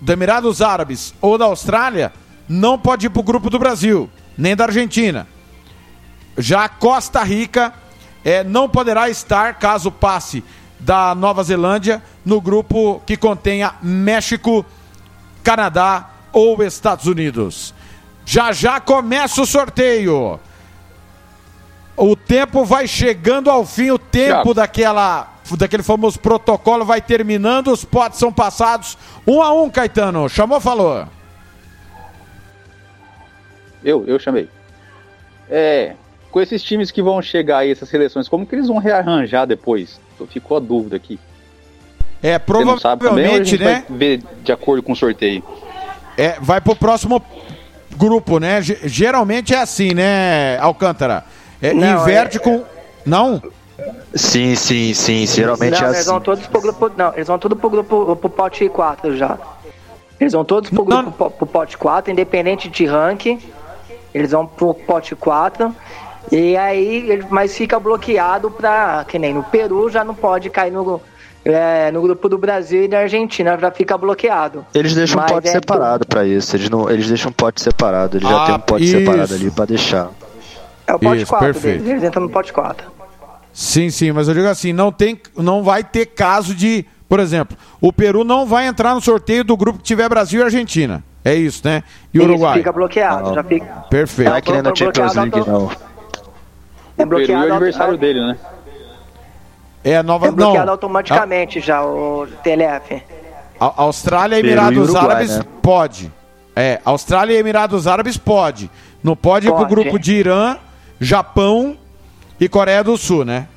do 0.00 0.12
Emirados 0.12 0.62
Árabes 0.62 1.12
ou 1.20 1.36
da 1.36 1.46
Austrália, 1.46 2.12
não 2.48 2.78
pode 2.78 3.06
ir 3.06 3.10
para 3.10 3.18
o 3.18 3.24
grupo 3.24 3.50
do 3.50 3.58
Brasil, 3.58 4.08
nem 4.38 4.54
da 4.54 4.66
Argentina. 4.66 5.26
Já 6.38 6.68
Costa 6.68 7.20
Rica 7.24 7.74
é, 8.24 8.44
não 8.44 8.68
poderá 8.68 9.10
estar, 9.10 9.54
caso 9.54 9.90
passe 9.90 10.44
da 10.78 11.12
Nova 11.12 11.42
Zelândia, 11.42 12.00
no 12.24 12.40
grupo 12.40 13.02
que 13.04 13.16
contenha 13.16 13.74
México, 13.82 14.64
Canadá 15.42 16.10
ou 16.32 16.62
Estados 16.62 17.06
Unidos. 17.06 17.74
Já 18.24 18.52
já 18.52 18.78
começa 18.78 19.42
o 19.42 19.46
sorteio. 19.46 20.38
O 21.96 22.14
tempo 22.14 22.64
vai 22.64 22.86
chegando 22.86 23.50
ao 23.50 23.64
fim, 23.64 23.90
o 23.90 23.98
tempo 23.98 24.52
daquela 24.52 25.32
daquele 25.56 25.82
famoso 25.82 26.18
protocolo 26.18 26.84
vai 26.84 27.00
terminando, 27.00 27.68
os 27.68 27.84
potes 27.84 28.18
são 28.18 28.32
passados. 28.32 28.98
Um 29.26 29.40
a 29.40 29.52
um, 29.52 29.70
Caetano. 29.70 30.28
Chamou, 30.28 30.60
falou. 30.60 31.06
Eu, 33.84 34.04
eu 34.06 34.18
chamei. 34.18 34.48
É, 35.48 35.94
com 36.30 36.40
esses 36.40 36.62
times 36.62 36.90
que 36.90 37.00
vão 37.00 37.22
chegar 37.22 37.58
aí, 37.58 37.70
essas 37.70 37.88
seleções, 37.88 38.28
como 38.28 38.44
que 38.44 38.54
eles 38.54 38.66
vão 38.66 38.78
rearranjar 38.78 39.46
depois? 39.46 40.00
Ficou 40.28 40.56
a 40.56 40.60
dúvida 40.60 40.96
aqui. 40.96 41.18
É, 42.22 42.38
provavelmente, 42.38 43.56
né? 43.56 43.84
ver 43.88 44.22
de 44.42 44.50
acordo 44.50 44.82
com 44.82 44.92
o 44.92 44.96
sorteio. 44.96 45.44
É, 46.16 46.38
vai 46.40 46.60
pro 46.60 46.74
próximo 46.74 47.22
grupo, 47.96 48.38
né? 48.38 48.60
G 48.62 48.78
geralmente 48.84 49.54
é 49.54 49.58
assim, 49.58 49.94
né, 49.94 50.58
Alcântara? 50.58 51.24
É, 51.60 51.72
não, 51.72 52.02
inverte 52.02 52.36
é... 52.36 52.40
com. 52.40 52.64
Não? 53.04 53.42
Sim, 54.14 54.54
sim, 54.54 54.94
sim. 54.94 55.26
Geralmente 55.26 55.72
não, 55.72 55.86
é 55.86 55.90
eles 55.90 56.00
assim. 56.00 56.10
Vão 56.10 56.20
todos 56.20 56.46
pro 56.46 56.60
grupo, 56.60 56.90
não, 56.96 57.12
eles 57.14 57.28
vão 57.28 57.38
todos 57.38 57.58
pro 57.58 57.70
grupo 57.70 58.16
pro 58.16 58.30
pote 58.30 58.68
4 58.68 59.16
já. 59.16 59.38
Eles 60.18 60.32
vão 60.32 60.44
todos 60.44 60.70
pro, 60.70 60.84
grupo, 60.84 61.12
pro, 61.12 61.30
pro 61.30 61.46
pote 61.46 61.76
4, 61.76 62.10
independente 62.10 62.68
de 62.68 62.86
ranking. 62.86 63.38
Eles 64.14 64.30
vão 64.30 64.46
pro 64.46 64.72
pote 64.72 65.14
4. 65.14 65.74
E 66.32 66.56
aí, 66.56 67.22
mas 67.30 67.56
fica 67.56 67.78
bloqueado 67.78 68.50
pra. 68.50 69.04
Que 69.06 69.18
nem 69.18 69.34
no 69.34 69.42
Peru 69.44 69.90
já 69.90 70.02
não 70.02 70.14
pode 70.14 70.48
cair 70.48 70.72
no, 70.72 71.00
é, 71.44 71.90
no 71.92 72.02
grupo 72.02 72.28
do 72.28 72.38
Brasil 72.38 72.84
e 72.84 72.88
da 72.88 73.00
Argentina 73.00 73.56
já 73.58 73.70
fica 73.70 73.96
bloqueado. 73.96 74.66
Eles 74.74 74.94
deixam 74.94 75.20
mas 75.20 75.30
um 75.30 75.34
pote 75.34 75.48
é 75.48 75.52
separado 75.52 76.06
para 76.06 76.24
isso. 76.24 76.56
Eles, 76.56 76.70
não, 76.70 76.90
eles 76.90 77.06
deixam 77.08 77.30
um 77.30 77.34
pote 77.34 77.60
separado. 77.60 78.16
Eles 78.16 78.26
ah, 78.26 78.32
já 78.32 78.44
tem 78.46 78.54
um 78.54 78.60
pote 78.60 78.84
isso. 78.84 78.98
separado 78.98 79.34
ali 79.34 79.50
para 79.50 79.64
deixar. 79.66 80.10
É 80.86 80.94
o 80.94 80.98
pote 80.98 81.22
Isso, 81.22 81.30
4 81.30 81.46
perfeito. 81.46 81.78
deles, 81.78 81.90
eles 81.90 82.04
entram 82.04 82.22
no 82.22 82.30
pote 82.30 82.52
4. 82.52 82.86
Sim, 83.52 83.90
sim, 83.90 84.12
mas 84.12 84.28
eu 84.28 84.34
digo 84.34 84.46
assim, 84.46 84.72
não, 84.72 84.92
tem, 84.92 85.20
não 85.36 85.62
vai 85.62 85.82
ter 85.82 86.06
caso 86.06 86.54
de, 86.54 86.84
por 87.08 87.18
exemplo, 87.18 87.56
o 87.80 87.92
Peru 87.92 88.22
não 88.22 88.46
vai 88.46 88.66
entrar 88.66 88.94
no 88.94 89.00
sorteio 89.00 89.42
do 89.42 89.56
grupo 89.56 89.78
que 89.78 89.84
tiver 89.84 90.08
Brasil 90.08 90.40
e 90.40 90.44
Argentina. 90.44 91.02
É 91.24 91.34
isso, 91.34 91.62
né? 91.64 91.82
E 92.12 92.20
o 92.20 92.24
Uruguai? 92.24 92.58
fica 92.58 92.70
bloqueado, 92.70 93.34
já 93.34 93.42
fica... 93.42 93.66
Perfeito. 93.90 94.28
Não 94.28 94.36
é 94.36 94.40
que 94.40 94.52
nem 94.52 94.62
na 94.62 94.74
Champions 94.74 95.14
League, 95.14 95.40
não. 95.48 95.70
É 96.98 97.04
bloqueado 97.04 97.14
o 97.14 97.26
Peru 97.26 97.32
é 97.32 97.50
aniversário 97.50 97.98
dele, 97.98 98.20
né? 98.20 98.38
É, 99.82 100.02
nova... 100.02 100.28
é 100.28 100.30
bloqueado 100.30 100.66
não. 100.66 100.72
automaticamente 100.72 101.58
ah. 101.58 101.62
já, 101.62 101.84
o 101.84 102.26
TLF. 102.42 103.02
A- 103.58 103.82
Austrália 103.82 104.36
e 104.36 104.38
e 104.38 104.40
Emirados 104.46 104.90
Uruguai, 104.90 105.04
Árabes 105.04 105.38
né? 105.38 105.44
pode. 105.62 106.12
É, 106.54 106.80
Austrália 106.84 107.34
e 107.34 107.38
Emirados 107.38 107.86
Árabes 107.86 108.16
pode. 108.16 108.70
Não 109.02 109.14
pode 109.14 109.46
ir 109.46 109.50
pro 109.50 109.60
Pode. 109.60 109.70
grupo 109.70 109.98
de 109.98 110.14
Irã, 110.14 110.56
Japão 111.00 111.76
e 112.40 112.48
Coreia 112.48 112.82
do 112.82 112.96
Sul, 112.96 113.24
né? 113.24 113.48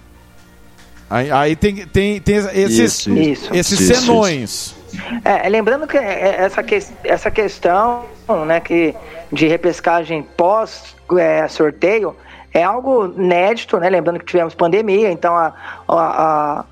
Aí, 1.09 1.31
aí 1.31 1.55
tem, 1.55 1.87
tem, 1.87 2.21
tem 2.21 2.35
esses, 2.35 3.07
Isso, 3.07 3.11
isso. 3.11 3.53
esses 3.53 3.79
Isso, 3.79 3.91
isso. 3.91 4.01
senões. 4.05 4.75
É, 5.23 5.47
lembrando 5.49 5.87
que 5.87 5.97
é, 5.97 6.01
é, 6.01 6.35
essa, 6.41 6.63
que, 6.63 6.79
essa 7.03 7.31
questão 7.31 8.05
né, 8.45 8.59
que 8.59 8.95
de 9.31 9.47
repescagem 9.47 10.23
pós 10.23 10.95
é, 11.17 11.47
sorteio 11.47 12.15
é 12.53 12.63
algo 12.63 13.13
inédito, 13.17 13.77
né? 13.77 13.89
Lembrando 13.89 14.19
que 14.19 14.25
tivemos 14.25 14.55
pandemia, 14.55 15.11
então 15.11 15.35
a, 15.35 15.53
a, 15.87 16.65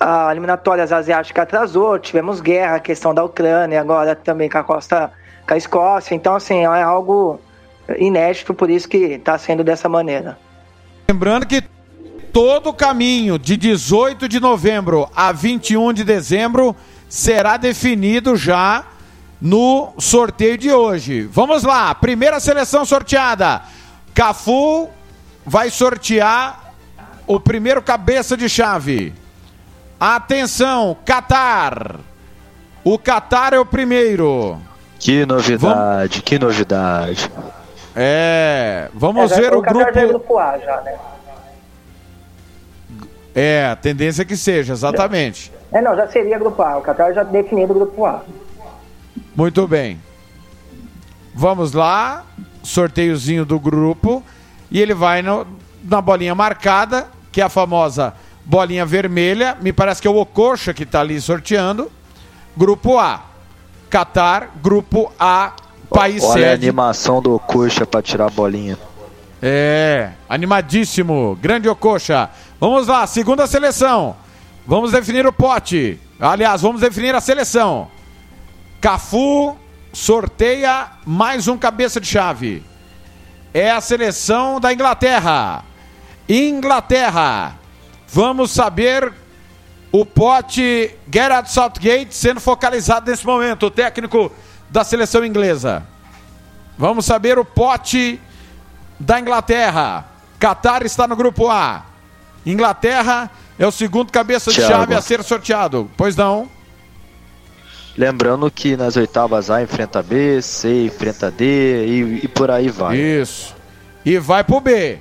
a, 0.00 0.28
a 0.28 0.32
eliminatórias 0.32 0.92
asiática 0.92 1.42
atrasou, 1.42 1.98
tivemos 1.98 2.40
guerra, 2.40 2.76
a 2.76 2.80
questão 2.80 3.14
da 3.14 3.22
Ucrânia, 3.22 3.80
agora 3.80 4.16
também 4.16 4.48
com 4.48 4.58
a 4.58 4.64
Costa, 4.64 5.12
com 5.46 5.54
a 5.54 5.56
Escócia, 5.56 6.14
então 6.14 6.34
assim, 6.34 6.64
é 6.64 6.82
algo 6.82 7.40
inédito, 7.98 8.54
por 8.54 8.70
isso 8.70 8.88
que 8.88 8.96
está 8.96 9.36
sendo 9.38 9.62
dessa 9.62 9.88
maneira. 9.88 10.38
Lembrando 11.08 11.46
que 11.46 11.62
todo 12.32 12.70
o 12.70 12.74
caminho 12.74 13.38
de 13.38 13.56
18 13.56 14.28
de 14.28 14.40
novembro 14.40 15.08
a 15.14 15.32
21 15.32 15.92
de 15.92 16.04
dezembro 16.04 16.74
será 17.08 17.56
definido 17.56 18.36
já 18.36 18.86
no 19.40 19.92
sorteio 19.98 20.56
de 20.56 20.72
hoje. 20.72 21.28
Vamos 21.30 21.62
lá, 21.62 21.94
primeira 21.94 22.40
seleção 22.40 22.84
sorteada. 22.84 23.62
Cafu 24.14 24.88
vai 25.44 25.70
sortear 25.70 26.72
o 27.26 27.38
primeiro 27.38 27.82
cabeça 27.82 28.36
de 28.36 28.48
chave. 28.48 29.12
Atenção, 30.00 30.96
Catar. 31.04 31.96
O 32.82 32.98
Catar 32.98 33.52
é 33.52 33.58
o 33.58 33.66
primeiro. 33.66 34.58
Que 34.98 35.24
novidade, 35.24 36.22
que 36.22 36.38
novidade. 36.38 37.30
É, 37.96 38.88
vamos 38.94 39.30
É, 39.32 39.40
ver 39.40 39.54
o, 39.54 39.62
Qatar 39.62 39.82
já 39.82 39.88
é 39.88 39.92
grupo. 39.92 40.08
grupo 40.08 40.38
A 40.38 40.58
já, 40.58 40.80
né? 40.82 40.94
É, 43.34 43.66
a 43.66 43.76
tendência 43.76 44.22
é 44.22 44.24
que 44.24 44.36
seja, 44.36 44.72
exatamente. 44.72 45.52
É, 45.72 45.80
não, 45.80 45.96
já 45.96 46.06
seria 46.08 46.38
grupo 46.38 46.62
A. 46.62 46.78
O 46.78 46.82
Qatar 46.82 47.12
já 47.14 47.22
definido 47.22 47.72
o 47.72 47.76
grupo 47.76 48.04
A. 48.06 48.22
Muito 49.34 49.66
bem. 49.66 50.00
Vamos 51.34 51.72
lá, 51.72 52.24
sorteiozinho 52.62 53.44
do 53.44 53.58
grupo. 53.58 54.22
E 54.70 54.80
ele 54.80 54.94
vai 54.94 55.20
no- 55.22 55.46
na 55.82 56.00
bolinha 56.00 56.34
marcada, 56.34 57.08
que 57.32 57.40
é 57.40 57.44
a 57.44 57.48
famosa 57.48 58.14
bolinha 58.44 58.86
vermelha. 58.86 59.56
Me 59.60 59.72
parece 59.72 60.00
que 60.00 60.06
é 60.06 60.10
o 60.10 60.16
Ocoxa 60.16 60.72
que 60.72 60.84
está 60.84 61.00
ali 61.00 61.20
sorteando. 61.20 61.90
Grupo 62.56 62.98
A. 62.98 63.22
Catar, 63.90 64.50
grupo 64.62 65.12
A, 65.18 65.52
país 65.94 66.22
Olha 66.24 66.30
a 66.30 66.50
sede. 66.50 66.66
animação 66.66 67.22
do 67.22 67.38
Coxa 67.38 67.86
pra 67.86 68.02
tirar 68.02 68.26
a 68.26 68.30
bolinha. 68.30 68.76
É, 69.40 70.10
animadíssimo. 70.28 71.38
Grande 71.40 71.68
Ocoxa. 71.68 72.30
Vamos 72.58 72.86
lá, 72.88 73.06
segunda 73.06 73.46
seleção. 73.46 74.16
Vamos 74.66 74.92
definir 74.92 75.26
o 75.26 75.32
pote. 75.32 76.00
Aliás, 76.18 76.62
vamos 76.62 76.80
definir 76.80 77.14
a 77.14 77.20
seleção. 77.20 77.88
Cafu 78.80 79.56
sorteia 79.92 80.88
mais 81.06 81.46
um 81.46 81.56
cabeça 81.56 82.00
de 82.00 82.06
chave. 82.06 82.62
É 83.52 83.70
a 83.70 83.80
seleção 83.80 84.58
da 84.58 84.72
Inglaterra. 84.72 85.62
Inglaterra. 86.28 87.58
Vamos 88.08 88.50
saber 88.50 89.12
o 89.92 90.04
pote 90.04 90.90
Gerard 91.12 91.50
Southgate 91.50 92.14
sendo 92.14 92.40
focalizado 92.40 93.08
nesse 93.08 93.24
momento, 93.24 93.66
o 93.66 93.70
técnico 93.70 94.32
da 94.74 94.82
seleção 94.82 95.24
inglesa. 95.24 95.84
Vamos 96.76 97.06
saber 97.06 97.38
o 97.38 97.44
pote 97.44 98.20
da 98.98 99.20
Inglaterra. 99.20 100.04
Qatar 100.40 100.82
está 100.82 101.06
no 101.06 101.14
grupo 101.14 101.48
A. 101.48 101.84
Inglaterra 102.44 103.30
é 103.56 103.64
o 103.64 103.70
segundo 103.70 104.10
cabeça 104.10 104.50
de 104.50 104.56
Thiago. 104.56 104.72
chave 104.72 104.94
a 104.96 105.00
ser 105.00 105.22
sorteado. 105.22 105.88
Pois 105.96 106.16
não? 106.16 106.48
Lembrando 107.96 108.50
que 108.50 108.76
nas 108.76 108.96
oitavas 108.96 109.48
A 109.48 109.62
enfrenta 109.62 110.02
B, 110.02 110.42
C 110.42 110.86
enfrenta 110.86 111.30
D 111.30 111.86
e, 111.86 112.24
e 112.24 112.28
por 112.28 112.50
aí 112.50 112.68
vai. 112.68 112.96
Isso. 112.96 113.54
E 114.04 114.18
vai 114.18 114.42
pro 114.42 114.58
B. 114.58 114.98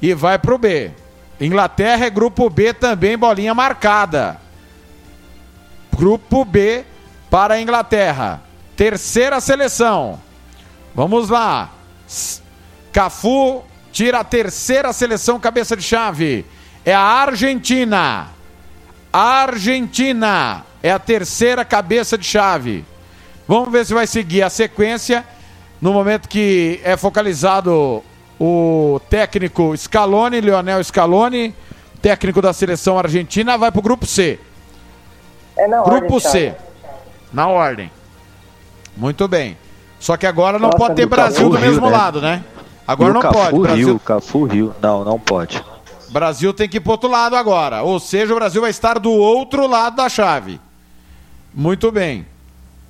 E 0.00 0.14
vai 0.14 0.38
pro 0.38 0.56
B. 0.56 0.92
Inglaterra 1.40 2.06
é 2.06 2.10
grupo 2.10 2.48
B 2.48 2.72
também, 2.72 3.18
bolinha 3.18 3.52
marcada. 3.54 4.40
Grupo 5.96 6.44
B 6.44 6.84
para 7.28 7.54
a 7.54 7.60
Inglaterra. 7.60 8.48
Terceira 8.76 9.40
seleção. 9.40 10.20
Vamos 10.94 11.28
lá. 11.28 11.70
Cafu 12.92 13.62
tira 13.92 14.20
a 14.20 14.24
terceira 14.24 14.92
seleção 14.92 15.38
cabeça 15.38 15.76
de 15.76 15.82
chave. 15.82 16.44
É 16.84 16.94
a 16.94 17.00
Argentina. 17.00 18.28
Argentina 19.12 20.64
é 20.82 20.90
a 20.90 20.98
terceira 20.98 21.64
cabeça 21.64 22.16
de 22.16 22.24
chave. 22.24 22.84
Vamos 23.46 23.70
ver 23.70 23.84
se 23.84 23.92
vai 23.92 24.06
seguir 24.06 24.42
a 24.42 24.50
sequência 24.50 25.24
no 25.80 25.92
momento 25.92 26.28
que 26.28 26.80
é 26.84 26.96
focalizado 26.96 28.02
o 28.38 29.00
técnico 29.10 29.76
Scaloni, 29.76 30.40
Leonel 30.40 30.82
Scaloni, 30.82 31.54
técnico 32.00 32.40
da 32.40 32.52
seleção 32.52 32.98
argentina, 32.98 33.58
vai 33.58 33.70
para 33.70 33.78
o 33.78 33.82
grupo 33.82 34.06
C. 34.06 34.38
É 35.56 35.66
na 35.66 35.82
Grupo 35.82 36.14
ordem, 36.14 36.20
C. 36.20 36.54
Na 37.32 37.48
ordem. 37.48 37.90
Muito 39.00 39.26
bem. 39.26 39.56
Só 39.98 40.16
que 40.16 40.26
agora 40.26 40.58
não 40.58 40.66
Nossa, 40.66 40.78
pode 40.78 40.94
ter 40.94 41.06
Brasil 41.06 41.50
Cafu 41.50 41.56
do 41.56 41.58
mesmo 41.58 41.86
né? 41.86 41.96
lado, 41.96 42.20
né? 42.20 42.44
Agora 42.86 43.14
não 43.14 43.20
Cafu 43.22 43.34
pode. 43.34 43.58
Brasil, 43.58 43.86
Rio, 43.86 43.98
Cafu 43.98 44.44
Rio. 44.44 44.74
Não, 44.80 45.04
não 45.04 45.18
pode. 45.18 45.64
Brasil 46.10 46.52
tem 46.52 46.68
que 46.68 46.76
ir 46.76 46.80
pro 46.80 46.92
outro 46.92 47.08
lado 47.08 47.34
agora. 47.34 47.82
Ou 47.82 47.98
seja, 47.98 48.32
o 48.32 48.36
Brasil 48.36 48.60
vai 48.60 48.70
estar 48.70 48.98
do 48.98 49.10
outro 49.10 49.66
lado 49.66 49.96
da 49.96 50.08
chave. 50.08 50.60
Muito 51.54 51.90
bem. 51.90 52.26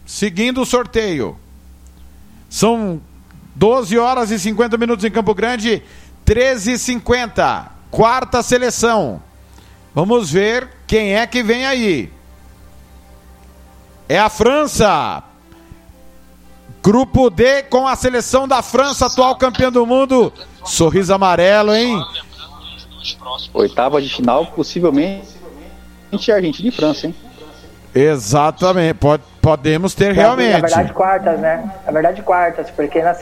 Seguindo 0.04 0.60
o 0.60 0.66
sorteio. 0.66 1.36
São 2.48 3.00
12 3.54 3.96
horas 3.96 4.32
e 4.32 4.38
50 4.38 4.76
minutos 4.76 5.04
em 5.04 5.10
Campo 5.10 5.32
Grande, 5.32 5.82
13 6.24 6.72
e 6.72 6.78
50 6.78 7.80
Quarta 7.90 8.42
seleção. 8.42 9.20
Vamos 9.94 10.30
ver 10.30 10.68
quem 10.86 11.14
é 11.16 11.26
que 11.26 11.42
vem 11.42 11.66
aí. 11.66 12.12
É 14.08 14.18
a 14.18 14.28
França. 14.28 15.24
Grupo 16.82 17.28
D 17.28 17.62
com 17.64 17.86
a 17.86 17.94
seleção 17.94 18.48
da 18.48 18.62
França, 18.62 19.06
atual 19.06 19.36
campeã 19.36 19.70
do 19.70 19.84
mundo. 19.86 20.32
Sorriso 20.64 21.12
amarelo, 21.12 21.74
hein? 21.74 22.02
Oitava 23.54 24.00
de 24.00 24.08
final, 24.08 24.46
possivelmente 24.46 25.24
Argentina 26.34 26.68
e 26.68 26.72
França, 26.72 27.06
hein? 27.06 27.14
Exatamente. 27.94 28.94
Pode, 28.94 29.22
podemos 29.42 29.94
ter 29.94 30.08
Na 30.14 30.22
realmente. 30.22 30.60
verdade, 30.60 30.92
quartas, 30.92 31.40
né? 31.40 31.70
Na 31.84 31.92
verdade, 31.92 32.22
quartas, 32.22 32.70
porque 32.70 33.02
na 33.02 33.14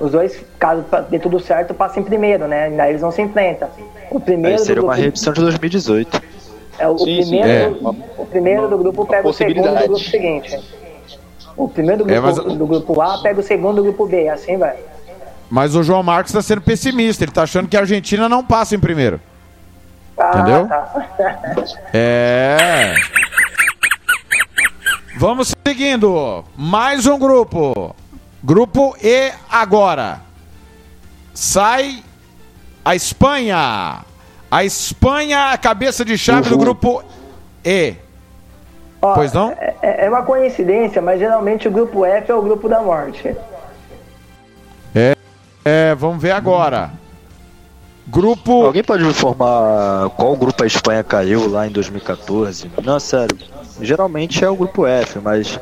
os 0.00 0.12
dois, 0.12 0.44
caso 0.58 0.84
dê 1.10 1.18
tudo 1.18 1.40
certo, 1.40 1.74
passam 1.74 2.02
em 2.02 2.06
primeiro, 2.06 2.46
né? 2.46 2.70
Daí 2.70 2.90
eles 2.90 3.02
não 3.02 3.10
se 3.10 3.20
enfrentam. 3.22 3.68
O 4.10 4.20
primeiro 4.20 4.58
Aí 4.58 4.64
seria 4.64 4.76
do 4.76 4.86
uma 4.86 4.92
grupo, 4.94 5.02
reedição 5.02 5.32
de 5.32 5.40
2018. 5.40 6.22
é, 6.78 6.88
o, 6.88 6.98
Sim, 6.98 7.04
sim, 7.22 7.30
primeiro, 7.30 7.48
é. 7.50 7.70
do- 7.70 8.04
o 8.18 8.26
primeiro 8.26 8.68
do 8.68 8.78
grupo 8.78 9.06
pega 9.06 9.26
o 9.28 9.32
segundo 9.32 9.68
do 9.68 9.84
grupo 9.88 9.98
seguinte. 9.98 10.58
O 11.58 11.68
primeiro 11.68 12.04
do 12.04 12.10
É, 12.10 12.20
grupo, 12.20 12.44
mas- 12.46 12.56
do 12.56 12.66
grupo 12.66 13.00
A 13.02 13.18
pega 13.20 13.40
o 13.40 13.42
segundo 13.42 13.76
do 13.76 13.82
grupo 13.82 14.06
B, 14.06 14.28
assim 14.28 14.56
vai. 14.56 14.76
Mas 15.50 15.74
o 15.74 15.82
João 15.82 16.02
Marcos 16.02 16.30
está 16.30 16.40
sendo 16.40 16.60
pessimista. 16.60 17.24
Ele 17.24 17.30
está 17.30 17.42
achando 17.42 17.68
que 17.68 17.76
a 17.76 17.80
Argentina 17.80 18.28
não 18.28 18.44
passa 18.44 18.74
em 18.76 18.78
primeiro. 18.78 19.20
Ah, 20.16 20.30
Entendeu? 20.34 20.68
tá. 20.68 21.08
É. 21.92 22.94
Vamos 25.16 25.52
seguindo. 25.66 26.44
Mais 26.56 27.06
um 27.06 27.18
grupo. 27.18 27.94
Grupo 28.42 28.96
E 29.02 29.32
agora. 29.50 30.20
Sai 31.34 32.02
a 32.84 32.94
Espanha. 32.94 34.04
A 34.50 34.64
Espanha, 34.64 35.50
a 35.52 35.58
cabeça 35.58 36.04
de 36.04 36.16
chave 36.16 36.48
do 36.50 36.58
grupo 36.58 37.02
E. 37.64 37.94
Ó, 39.00 39.14
Pois 39.14 39.32
não? 39.32 39.52
É, 39.52 40.06
é 40.06 40.08
uma 40.08 40.22
coincidência, 40.22 41.00
mas 41.00 41.18
geralmente 41.18 41.68
o 41.68 41.70
grupo 41.70 42.04
F 42.04 42.30
é 42.30 42.34
o 42.34 42.42
grupo 42.42 42.68
da 42.68 42.80
morte. 42.80 43.34
É, 45.64 45.94
vamos 45.94 46.22
ver 46.22 46.30
agora. 46.30 46.90
Grupo. 48.06 48.64
Alguém 48.64 48.82
pode 48.82 49.02
me 49.04 49.10
informar 49.10 50.08
qual 50.16 50.34
grupo 50.34 50.62
a 50.62 50.66
Espanha 50.66 51.04
caiu 51.04 51.46
lá 51.46 51.66
em 51.66 51.70
2014? 51.70 52.70
Não, 52.82 52.98
sério. 52.98 53.36
Geralmente 53.78 54.42
é 54.42 54.48
o 54.48 54.56
grupo 54.56 54.86
F, 54.86 55.18
mas. 55.18 55.60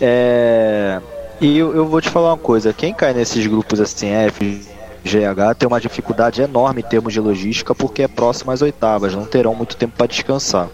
É. 0.00 0.98
E 1.38 1.58
eu, 1.58 1.76
eu 1.76 1.86
vou 1.86 2.00
te 2.00 2.08
falar 2.08 2.30
uma 2.30 2.38
coisa: 2.38 2.72
quem 2.72 2.94
cai 2.94 3.12
nesses 3.12 3.46
grupos 3.46 3.78
assim, 3.78 4.08
F, 4.08 4.66
GH, 5.04 5.54
tem 5.58 5.68
uma 5.68 5.80
dificuldade 5.80 6.40
enorme 6.40 6.80
em 6.80 6.84
termos 6.84 7.12
de 7.12 7.20
logística 7.20 7.74
porque 7.74 8.04
é 8.04 8.08
próximo 8.08 8.52
às 8.52 8.62
oitavas, 8.62 9.14
não 9.14 9.26
terão 9.26 9.54
muito 9.54 9.76
tempo 9.76 9.92
para 9.98 10.06
descansar. 10.06 10.68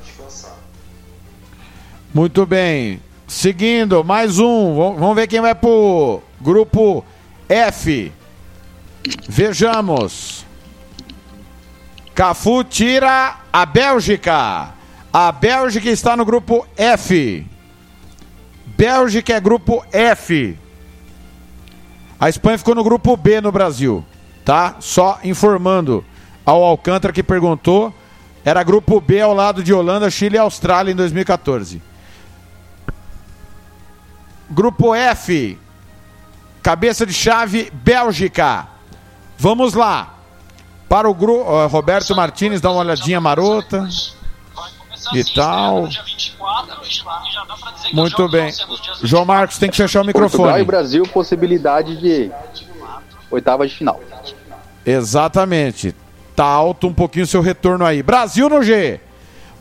Muito 2.12 2.46
bem. 2.46 3.00
Seguindo, 3.26 4.02
mais 4.02 4.38
um. 4.38 4.94
Vamos 4.98 5.14
ver 5.14 5.26
quem 5.26 5.42
vai 5.42 5.54
pro 5.54 6.22
grupo 6.40 7.04
F. 7.46 8.10
Vejamos. 9.28 10.46
Cafu 12.14 12.64
tira 12.64 13.36
a 13.52 13.66
Bélgica. 13.66 14.70
A 15.12 15.30
Bélgica 15.30 15.90
está 15.90 16.16
no 16.16 16.24
grupo 16.24 16.66
F. 16.76 17.46
Bélgica 18.64 19.34
é 19.34 19.40
grupo 19.40 19.84
F. 19.92 20.58
A 22.18 22.28
Espanha 22.30 22.58
ficou 22.58 22.74
no 22.74 22.82
grupo 22.82 23.16
B 23.16 23.40
no 23.40 23.52
Brasil, 23.52 24.04
tá? 24.44 24.76
Só 24.80 25.20
informando 25.22 26.04
ao 26.44 26.64
Alcântara 26.64 27.12
que 27.12 27.22
perguntou, 27.22 27.92
era 28.44 28.62
grupo 28.62 29.00
B 29.00 29.20
ao 29.20 29.34
lado 29.34 29.62
de 29.62 29.74
Holanda, 29.74 30.10
Chile 30.10 30.36
e 30.36 30.38
Austrália 30.38 30.90
em 30.90 30.96
2014. 30.96 31.87
Grupo 34.50 34.94
F, 34.94 35.58
cabeça 36.62 37.04
de 37.04 37.12
chave 37.12 37.70
Bélgica. 37.72 38.66
Vamos 39.38 39.74
lá. 39.74 40.14
Para 40.88 41.08
o 41.08 41.14
grupo, 41.14 41.66
Roberto 41.66 42.16
Martins 42.16 42.60
dá 42.60 42.70
uma 42.70 42.80
olhadinha 42.80 43.20
marota 43.20 43.86
e 45.12 45.22
tal. 45.34 45.88
Muito 47.92 48.28
bem. 48.28 48.50
João 49.02 49.24
Marcos 49.24 49.58
tem 49.58 49.70
que 49.70 49.76
fechar 49.76 50.00
o 50.00 50.04
Portugal 50.04 50.28
e 50.28 50.60
microfone. 50.60 50.64
Brasil, 50.64 51.02
possibilidade 51.04 51.96
de 51.96 52.30
oitava 53.30 53.66
de 53.66 53.74
final. 53.74 54.00
Exatamente. 54.84 55.94
Tá 56.34 56.44
alto 56.44 56.86
um 56.86 56.94
pouquinho 56.94 57.24
o 57.24 57.28
seu 57.28 57.42
retorno 57.42 57.84
aí. 57.84 58.02
Brasil 58.02 58.48
no 58.48 58.62
G. 58.62 59.00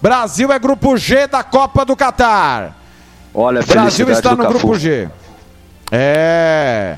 Brasil 0.01 0.51
é 0.51 0.59
grupo 0.59 0.95
G 0.95 1.27
da 1.27 1.43
Copa 1.43 1.83
do 1.83 1.95
Catar. 1.95 2.76
Olha 3.39 3.61
Brasil 3.61 4.09
está 4.09 4.35
no 4.35 4.47
grupo 4.47 4.73
G. 4.79 5.07
É. 5.91 6.97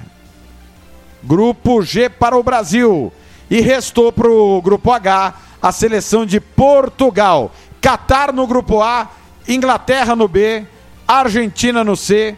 Grupo 1.21 1.81
G 1.81 2.07
para 2.07 2.37
o 2.37 2.41
Brasil. 2.41 3.11
E 3.49 3.59
restou 3.59 4.09
para 4.09 4.29
o 4.29 4.61
grupo 4.61 4.89
H 4.89 5.33
a 5.61 5.71
seleção 5.73 6.25
de 6.25 6.39
Portugal. 6.39 7.51
Catar 7.81 8.31
no 8.31 8.47
grupo 8.47 8.81
A, 8.81 9.09
Inglaterra 9.49 10.15
no 10.15 10.29
B, 10.29 10.65
Argentina 11.05 11.83
no 11.83 11.97
C, 11.97 12.37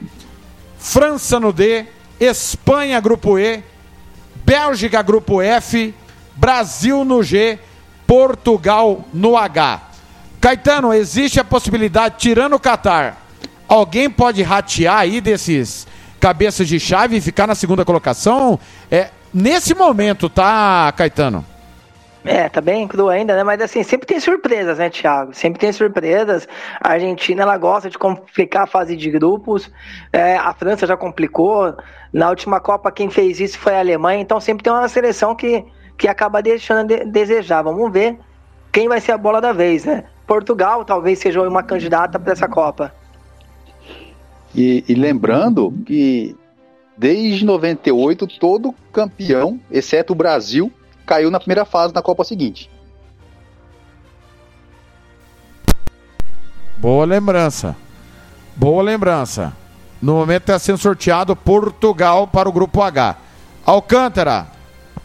França 0.80 1.40
no 1.40 1.54
D, 1.54 1.86
Espanha 2.20 3.00
grupo 3.00 3.38
E, 3.38 3.64
Bélgica 4.44 5.04
grupo 5.04 5.44
F, 5.44 5.94
Brasil 6.36 7.06
no 7.06 7.22
G, 7.22 7.60
Portugal 8.08 9.06
no 9.14 9.38
H. 9.38 9.80
Caetano, 10.40 10.92
existe 10.92 11.40
a 11.40 11.44
possibilidade, 11.44 12.16
tirando 12.18 12.56
o 12.56 12.60
Catar, 12.60 13.21
alguém 13.72 14.10
pode 14.10 14.44
ratear 14.44 14.98
aí 15.00 15.22
desses 15.22 15.88
cabeças 16.20 16.68
de 16.68 16.80
chave 16.80 17.18
e 17.18 17.22
ficar 17.22 17.48
na 17.48 17.56
segunda 17.56 17.86
colocação? 17.86 18.60
É, 18.92 19.10
nesse 19.34 19.74
momento, 19.74 20.30
tá, 20.30 20.94
Caetano? 20.96 21.46
É, 22.24 22.48
tá 22.50 22.62
bem 22.62 22.88
cru 22.88 23.10
ainda, 23.10 23.36
né? 23.36 23.44
Mas 23.44 23.62
assim, 23.62 23.82
sempre 23.82 24.06
tem 24.06 24.20
surpresas, 24.20 24.78
né, 24.78 24.90
Thiago? 24.90 25.34
Sempre 25.34 25.60
tem 25.60 25.72
surpresas. 25.72 26.48
A 26.80 26.92
Argentina, 26.92 27.42
ela 27.42 27.58
gosta 27.58 27.90
de 27.90 27.98
complicar 27.98 28.64
a 28.64 28.68
fase 28.68 28.96
de 28.96 29.10
grupos. 29.10 29.72
É, 30.14 30.36
a 30.36 30.54
França 30.54 30.86
já 30.86 30.96
complicou. 30.96 31.74
Na 32.14 32.30
última 32.30 32.60
Copa, 32.60 32.92
quem 32.92 33.10
fez 33.10 33.40
isso 33.40 33.58
foi 33.58 33.74
a 33.74 33.80
Alemanha. 33.80 34.22
Então 34.22 34.40
sempre 34.40 34.64
tem 34.64 34.72
uma 34.72 34.88
seleção 34.88 35.34
que, 35.34 35.66
que 35.98 36.08
acaba 36.08 36.44
deixando 36.44 36.88
de- 36.88 37.06
desejar. 37.06 37.64
Vamos 37.64 37.92
ver 37.92 38.20
quem 38.72 38.88
vai 38.88 39.02
ser 39.02 39.14
a 39.14 39.18
bola 39.18 39.42
da 39.42 39.52
vez, 39.54 39.86
né? 39.86 40.04
Portugal 40.28 40.86
talvez 40.86 41.18
seja 41.18 41.42
uma 41.42 41.64
candidata 41.64 42.20
para 42.20 42.34
essa 42.34 42.48
Copa. 42.48 42.94
E, 44.54 44.84
e 44.88 44.94
lembrando 44.96 45.74
que 45.86 46.36
desde 46.98 47.46
98 47.46 48.28
todo 48.40 48.74
campeão, 48.92 49.60
exceto 49.72 50.14
o 50.14 50.16
Brasil, 50.16 50.72
caiu 51.06 51.32
na 51.32 51.40
primeira 51.40 51.66
fase 51.66 51.94
na 51.94 52.02
Copa 52.02 52.24
seguinte. 52.24 52.70
Boa 56.78 57.06
lembrança. 57.06 57.76
Boa 58.56 58.84
lembrança. 58.84 59.54
No 60.02 60.14
momento 60.16 60.42
está 60.44 60.58
sendo 60.60 60.80
sorteado 60.80 61.36
Portugal 61.36 62.28
para 62.28 62.50
o 62.50 62.52
grupo 62.52 62.82
H. 62.82 63.18
Alcântara, 63.64 64.48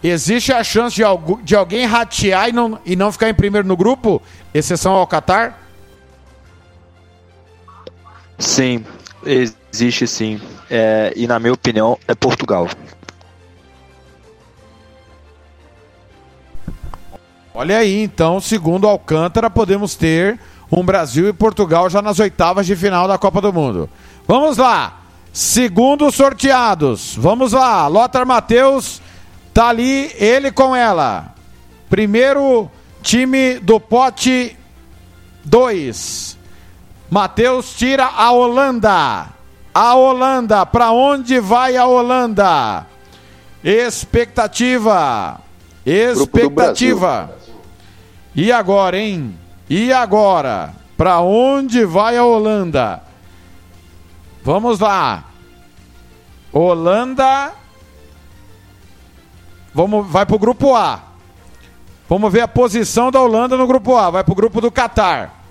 existe 0.03 0.53
a 0.53 0.65
chance 0.65 0.97
de, 0.97 1.05
algu- 1.05 1.41
de 1.43 1.55
alguém 1.55 1.85
ratear 1.85 2.49
e 2.49 2.53
não, 2.53 2.79
e 2.85 2.97
não 2.97 3.13
ficar 3.13 3.29
em 3.29 3.35
primeiro 3.35 3.69
no 3.69 3.77
grupo, 3.77 4.23
exceção 4.55 4.93
ao 4.95 5.07
Qatar? 5.07 5.59
Sim, 8.39 8.85
existe 9.27 10.07
sim. 10.07 10.41
É, 10.71 11.13
e 11.17 11.27
na 11.27 11.39
minha 11.39 11.53
opinião, 11.53 11.99
é 12.07 12.15
Portugal. 12.15 12.69
Olha 17.55 17.79
aí, 17.79 18.03
então, 18.03 18.41
segundo 18.41 18.87
Alcântara, 18.87 19.49
podemos 19.49 19.95
ter 19.95 20.39
um 20.71 20.85
Brasil 20.85 21.29
e 21.29 21.33
Portugal 21.33 21.89
já 21.89 22.03
nas 22.03 22.19
oitavas 22.19 22.67
de 22.67 22.77
final 22.77 23.09
da 23.09 23.17
Copa 23.17 23.41
do 23.41 23.53
Mundo. 23.53 23.89
Vamos 24.27 24.59
lá. 24.59 25.01
Segundo 25.33 26.11
sorteados. 26.11 27.15
Vamos 27.17 27.53
lá. 27.53 27.87
Lothar 27.87 28.27
Matheus 28.27 29.01
tá 29.55 29.69
ali, 29.69 30.11
ele 30.17 30.51
com 30.51 30.77
ela. 30.77 31.35
Primeiro 31.89 32.71
time 33.03 33.59
do 33.61 33.79
pote 33.81 34.57
2. 35.45 36.36
Matheus 37.11 37.75
tira 37.75 38.07
a 38.07 38.31
Holanda. 38.31 39.29
A 39.75 39.95
Holanda, 39.95 40.65
para 40.65 40.91
onde 40.91 41.39
vai 41.39 41.77
a 41.77 41.87
Holanda? 41.87 42.87
Expectativa. 43.63 45.41
Expectativa. 45.85 47.31
E 48.35 48.51
agora, 48.51 48.99
hein? 48.99 49.39
E 49.69 49.93
agora? 49.93 50.75
Para 50.97 51.21
onde 51.21 51.85
vai 51.85 52.17
a 52.17 52.25
Holanda? 52.25 53.03
Vamos 54.43 54.79
lá. 54.79 55.25
Holanda. 56.53 57.53
Vamos, 59.75 60.07
vai 60.07 60.25
pro 60.25 60.39
grupo 60.39 60.75
A. 60.75 61.01
Vamos 62.09 62.33
ver 62.33 62.41
a 62.41 62.49
posição 62.49 63.11
da 63.11 63.21
Holanda 63.21 63.57
no 63.57 63.67
grupo 63.67 63.97
A. 63.97 64.11
Vai 64.11 64.25
pro 64.25 64.35
grupo 64.35 64.61
do 64.61 64.71
Catar. 64.71 65.46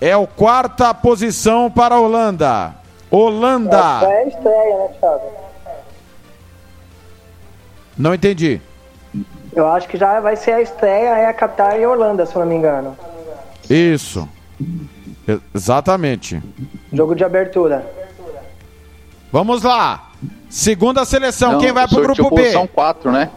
É 0.00 0.16
o 0.16 0.26
quarta 0.26 0.94
posição 0.94 1.70
para 1.70 1.96
a 1.96 2.00
Holanda. 2.00 2.74
Holanda. 3.10 3.76
É 4.02 4.22
a 4.22 4.26
estreia, 4.28 4.76
né, 4.78 4.88
Thiago? 5.00 5.32
Não 7.96 8.14
entendi. 8.14 8.60
Eu 9.54 9.66
acho 9.68 9.88
que 9.88 9.96
já 9.96 10.20
vai 10.20 10.36
ser 10.36 10.52
a 10.52 10.60
estreia, 10.62 11.08
é 11.18 11.26
a 11.26 11.34
Qatar 11.34 11.78
e 11.80 11.84
a 11.84 11.90
Holanda, 11.90 12.24
se 12.26 12.34
eu 12.36 12.40
não 12.42 12.48
me 12.48 12.54
engano. 12.54 12.96
Isso. 13.68 14.28
Exatamente. 15.54 16.40
Jogo 16.92 17.14
de 17.14 17.24
abertura. 17.24 17.84
Vamos 19.32 19.62
lá. 19.62 20.10
Segunda 20.48 21.04
seleção. 21.04 21.52
Não, 21.52 21.58
Quem 21.60 21.72
vai 21.72 21.88
pro 21.88 22.02
grupo 22.02 22.30
B? 22.30 22.42
posição 22.42 22.66
4, 22.66 23.10
né? 23.10 23.30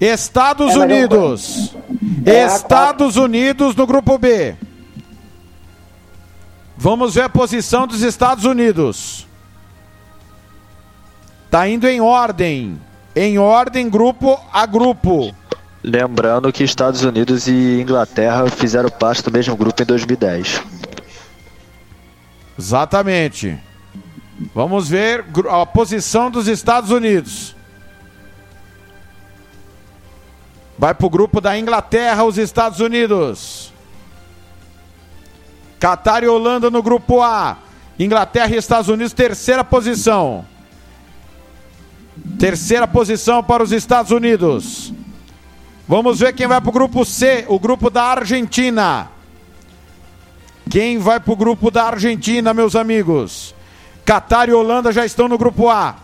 Estados 0.00 0.74
É, 0.74 0.78
Unidos. 0.78 1.76
É, 2.24 2.44
a 2.44 2.46
Estados 2.46 3.16
Unidos 3.16 3.74
no 3.76 3.86
grupo 3.86 4.16
B. 4.16 4.54
Vamos 6.82 7.14
ver 7.14 7.22
a 7.22 7.28
posição 7.28 7.86
dos 7.86 8.02
Estados 8.02 8.44
Unidos. 8.44 9.24
Tá 11.48 11.68
indo 11.68 11.86
em 11.86 12.00
ordem. 12.00 12.76
Em 13.14 13.38
ordem, 13.38 13.88
grupo 13.88 14.36
a 14.52 14.66
grupo. 14.66 15.32
Lembrando 15.80 16.52
que 16.52 16.64
Estados 16.64 17.04
Unidos 17.04 17.46
e 17.46 17.80
Inglaterra 17.80 18.50
fizeram 18.50 18.90
parte 18.90 19.22
do 19.22 19.30
mesmo 19.30 19.56
grupo 19.56 19.80
em 19.80 19.86
2010. 19.86 20.60
Exatamente. 22.58 23.56
Vamos 24.52 24.88
ver 24.88 25.24
a 25.50 25.64
posição 25.64 26.32
dos 26.32 26.48
Estados 26.48 26.90
Unidos. 26.90 27.54
Vai 30.76 30.92
pro 30.94 31.08
grupo 31.08 31.40
da 31.40 31.56
Inglaterra, 31.56 32.24
os 32.24 32.38
Estados 32.38 32.80
Unidos. 32.80 33.71
Catar 35.82 36.22
e 36.22 36.28
Holanda 36.28 36.70
no 36.70 36.80
grupo 36.80 37.20
A. 37.20 37.58
Inglaterra 37.98 38.54
e 38.54 38.56
Estados 38.56 38.88
Unidos, 38.88 39.12
terceira 39.12 39.64
posição. 39.64 40.46
Terceira 42.38 42.86
posição 42.86 43.42
para 43.42 43.64
os 43.64 43.72
Estados 43.72 44.12
Unidos. 44.12 44.94
Vamos 45.88 46.20
ver 46.20 46.34
quem 46.34 46.46
vai 46.46 46.60
pro 46.60 46.70
grupo 46.70 47.04
C, 47.04 47.44
o 47.48 47.58
grupo 47.58 47.90
da 47.90 48.04
Argentina. 48.04 49.10
Quem 50.70 50.98
vai 50.98 51.18
pro 51.18 51.34
grupo 51.34 51.68
da 51.68 51.82
Argentina, 51.82 52.54
meus 52.54 52.76
amigos? 52.76 53.52
Catar 54.04 54.48
e 54.48 54.52
Holanda 54.52 54.92
já 54.92 55.04
estão 55.04 55.26
no 55.26 55.36
grupo 55.36 55.68
A. 55.68 55.96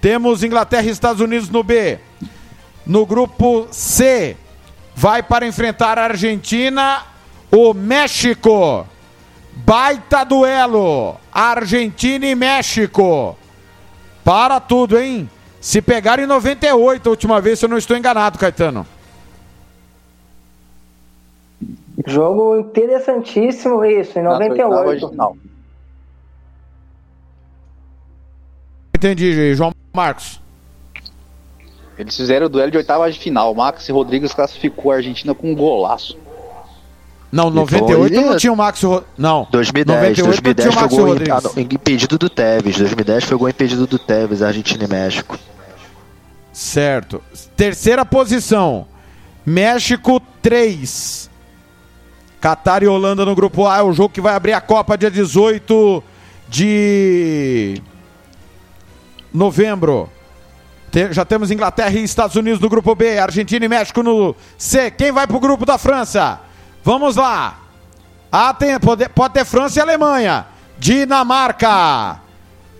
Temos 0.00 0.42
Inglaterra 0.42 0.86
e 0.86 0.88
Estados 0.88 1.20
Unidos 1.20 1.50
no 1.50 1.62
B. 1.62 1.98
No 2.86 3.04
grupo 3.04 3.68
C, 3.70 4.34
vai 4.96 5.22
para 5.22 5.46
enfrentar 5.46 5.98
a 5.98 6.04
Argentina 6.04 7.02
o 7.52 7.74
México. 7.74 8.93
Baita 9.56 10.24
duelo. 10.24 11.16
Argentina 11.32 12.26
e 12.26 12.34
México. 12.34 13.36
Para 14.24 14.60
tudo, 14.60 14.98
hein? 14.98 15.28
Se 15.60 15.80
pegar 15.80 16.18
em 16.18 16.26
98 16.26 17.08
a 17.08 17.10
última 17.10 17.40
vez, 17.40 17.58
se 17.58 17.64
eu 17.64 17.68
não 17.68 17.78
estou 17.78 17.96
enganado, 17.96 18.38
Caetano. 18.38 18.86
Jogo 22.06 22.58
interessantíssimo 22.58 23.84
isso, 23.84 24.18
em 24.18 24.22
Nas 24.22 24.38
oitavas 24.40 24.56
de 24.56 25.02
98. 25.02 25.08
final. 25.10 25.36
Entendi, 28.94 29.54
João 29.54 29.72
Marcos. 29.92 30.40
Eles 31.96 32.16
fizeram 32.16 32.46
o 32.46 32.48
duelo 32.48 32.70
de 32.70 32.76
oitavas 32.76 33.14
de 33.14 33.20
final. 33.20 33.54
Max 33.54 33.88
Rodrigues 33.88 34.34
classificou 34.34 34.92
a 34.92 34.96
Argentina 34.96 35.34
com 35.34 35.52
um 35.52 35.54
golaço. 35.54 36.18
Não, 37.34 37.50
98 37.50 38.14
não 38.14 38.36
tinha 38.36 38.52
o 38.52 38.56
Max 38.56 38.80
Ro... 38.80 39.02
Não. 39.18 39.48
2010, 39.50 40.18
98 40.18 40.24
2010 40.24 40.54
tinha 40.56 40.70
o 40.70 40.72
foi 40.72 40.82
Max 40.82 40.94
gol 40.94 41.06
Rodrigues. 41.08 41.34
ah, 41.34 41.40
não, 41.42 41.62
impedido 41.62 42.16
do 42.16 42.28
Tevez. 42.30 42.76
2010 42.76 43.24
foi 43.24 43.36
gol 43.36 43.48
impedido 43.48 43.86
do 43.88 43.98
Tevez, 43.98 44.40
Argentina 44.40 44.84
e 44.84 44.86
México. 44.86 45.36
Certo. 46.52 47.20
Terceira 47.56 48.04
posição. 48.04 48.86
México 49.44 50.22
3. 50.40 51.28
Catar 52.40 52.84
e 52.84 52.86
Holanda 52.86 53.24
no 53.24 53.34
grupo 53.34 53.66
A 53.66 53.78
é 53.78 53.82
o 53.82 53.92
jogo 53.92 54.10
que 54.10 54.20
vai 54.20 54.36
abrir 54.36 54.52
a 54.52 54.60
Copa 54.60 54.96
dia 54.96 55.10
18 55.10 56.04
de 56.48 57.82
novembro. 59.32 60.08
Já 61.10 61.24
temos 61.24 61.50
Inglaterra 61.50 61.90
e 61.90 62.04
Estados 62.04 62.36
Unidos 62.36 62.60
no 62.60 62.68
grupo 62.68 62.94
B, 62.94 63.18
Argentina 63.18 63.64
e 63.64 63.68
México 63.68 64.04
no 64.04 64.36
C. 64.56 64.92
Quem 64.92 65.10
vai 65.10 65.26
pro 65.26 65.40
grupo 65.40 65.66
da 65.66 65.76
França? 65.76 66.38
Vamos 66.84 67.16
lá. 67.16 67.56
Ah, 68.30 68.52
tem, 68.52 68.78
pode, 68.78 69.08
pode 69.08 69.32
ter 69.32 69.44
França 69.46 69.78
e 69.78 69.82
Alemanha. 69.82 70.44
Dinamarca. 70.78 72.20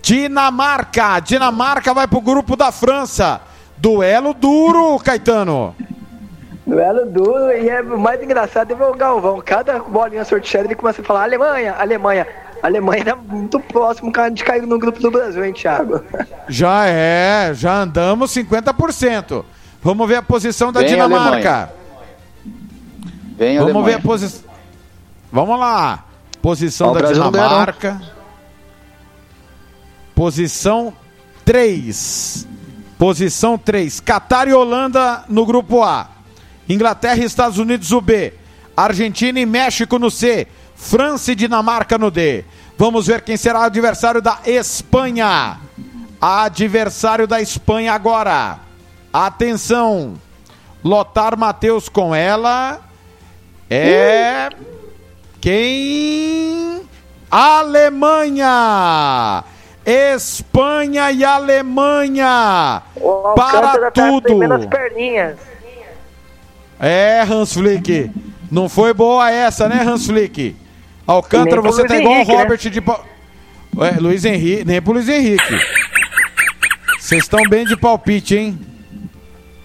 Dinamarca. 0.03 1.21
Dinamarca 1.21 1.95
vai 1.95 2.07
pro 2.07 2.21
grupo 2.21 2.55
da 2.55 2.71
França. 2.71 3.41
Duelo 3.79 4.35
duro, 4.35 4.99
Caetano. 4.99 5.75
Duelo 6.67 7.07
duro 7.07 7.51
e 7.53 7.69
é 7.69 7.81
o 7.81 7.99
mais 7.99 8.23
engraçado 8.23 8.73
é 8.73 8.75
ver 8.75 8.85
o 8.85 8.95
Galvão. 8.95 9.43
Cada 9.45 9.79
bolinha 9.79 10.25
sorteada 10.25 10.67
ele 10.67 10.75
começa 10.75 11.01
a 11.01 11.05
falar 11.05 11.23
Alemanha, 11.23 11.75
Alemanha. 11.79 12.27
Alemanha 12.63 13.05
é 13.07 13.15
muito 13.15 13.59
próximo 13.61 14.13
de 14.33 14.45
cair 14.45 14.67
no 14.67 14.79
grupo 14.79 15.01
do 15.01 15.11
Brasil, 15.11 15.45
hein, 15.45 15.53
Thiago? 15.53 16.03
Já 16.49 16.87
é, 16.87 17.53
já 17.55 17.81
andamos 17.83 18.35
50%. 18.35 19.45
Vamos 19.83 20.09
ver 20.09 20.17
a 20.17 20.23
posição 20.23 20.73
da 20.73 20.81
Vem, 20.81 20.91
Dinamarca. 20.91 21.84
Vem 23.37 23.59
Vamos 23.59 23.75
Alemanha. 23.75 23.87
ver 23.87 23.95
a 23.95 24.01
posição. 24.01 24.51
Vamos 25.33 25.59
lá. 25.59 26.05
Posição 26.41 26.89
Ó, 26.89 26.91
o 26.93 26.95
da. 26.95 27.13
Dinamarca. 27.13 28.01
Posição 30.15 30.93
3. 31.45 32.47
Posição 32.99 33.59
3. 33.59 34.01
Catar 34.01 34.47
e 34.47 34.53
Holanda 34.53 35.25
no 35.29 35.45
grupo 35.45 35.83
A. 35.83 36.09
Inglaterra 36.69 37.17
e 37.19 37.25
Estados 37.25 37.59
Unidos 37.59 37.91
no 37.91 38.01
B. 38.01 38.33
Argentina 38.77 39.39
e 39.41 39.47
México 39.47 39.99
no 39.99 40.11
C. 40.11 40.47
França 40.77 41.33
e 41.33 41.35
Dinamarca 41.35 41.99
no 41.99 42.11
D. 42.11 42.45
Vamos 42.79 43.07
ver 43.07 43.23
quem 43.23 43.37
será 43.37 43.61
o 43.61 43.65
adversário 43.65 44.23
da 44.23 44.39
Espanha. 44.47 45.59
Adversário 46.21 47.27
da 47.27 47.41
Espanha 47.41 47.93
agora. 47.93 48.59
Atenção. 49.13 50.15
Lotar 50.83 51.37
Matheus 51.37 51.89
com 51.89 52.15
ela. 52.15 52.81
É. 53.71 54.49
Quem? 55.41 56.83
Alemanha! 58.25 59.45
Espanha 59.85 61.11
e 61.13 61.23
Alemanha! 61.25 62.83
O 62.97 63.35
Para 63.35 63.91
tá 63.91 64.09
tudo! 64.09 64.53
as 64.53 64.67
perninhas. 64.67 65.37
É, 66.81 67.23
Hans 67.23 67.53
Flick. 67.55 68.11
Não 68.51 68.69
foi 68.69 68.93
boa 68.95 69.31
essa, 69.31 69.69
né, 69.69 69.83
Hans 69.83 70.07
Flick? 70.07 70.57
Alcântara, 71.07 71.61
você 71.61 71.83
Luiz 71.83 71.93
tá 71.93 71.99
igual 71.99 72.15
o 72.15 72.19
né? 72.27 72.35
Robert 72.35 72.59
de. 72.59 72.81
pau- 72.81 73.05
Ué, 73.77 73.97
Luiz 73.99 74.25
Henrique, 74.25 74.65
nem 74.65 74.81
pro 74.81 74.93
Luiz 74.95 75.09
Henrique. 75.09 75.59
Vocês 76.99 77.25
estão 77.25 77.43
bem 77.49 77.67
de 77.67 77.77
palpite, 77.77 78.37
hein? 78.37 78.59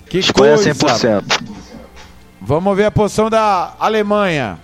Que 0.10 0.18
Espanha 0.18 0.56
coisa. 0.56 0.74
100%. 0.74 1.24
Vamos 2.50 2.76
ver 2.76 2.86
a 2.86 2.91
posição 2.91 3.30
da 3.30 3.76
Alemanha. 3.80 4.58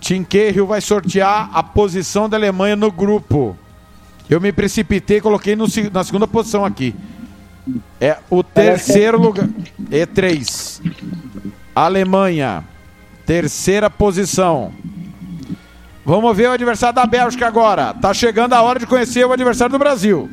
Tim 0.00 0.24
Cahill 0.24 0.66
vai 0.66 0.80
sortear 0.80 1.48
a 1.54 1.62
posição 1.62 2.28
da 2.28 2.36
Alemanha 2.36 2.74
no 2.74 2.90
grupo. 2.90 3.56
Eu 4.28 4.40
me 4.40 4.50
precipitei 4.50 5.18
e 5.18 5.20
coloquei 5.20 5.54
no 5.54 5.66
na 5.92 6.02
segunda 6.02 6.26
posição 6.26 6.64
aqui. 6.64 6.96
É 8.00 8.18
o 8.28 8.42
terceiro 8.42 9.20
lugar. 9.20 9.48
E3. 9.88 10.82
Alemanha. 11.72 12.64
Terceira 13.24 13.88
posição. 13.88 14.72
Vamos 16.04 16.36
ver 16.36 16.48
o 16.48 16.52
adversário 16.54 16.96
da 16.96 17.06
Bélgica 17.06 17.46
agora. 17.46 17.94
Tá 17.94 18.12
chegando 18.12 18.54
a 18.54 18.62
hora 18.62 18.80
de 18.80 18.86
conhecer 18.88 19.24
o 19.24 19.32
adversário 19.32 19.70
do 19.70 19.78
Brasil. 19.78 20.28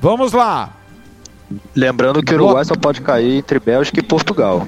Vamos 0.00 0.32
lá. 0.32 0.83
Lembrando 1.74 2.22
que 2.22 2.32
o 2.32 2.36
Uruguai 2.36 2.64
só 2.64 2.74
pode 2.74 3.00
cair 3.00 3.38
entre 3.38 3.58
Bélgica 3.58 4.00
e 4.00 4.02
Portugal. 4.02 4.66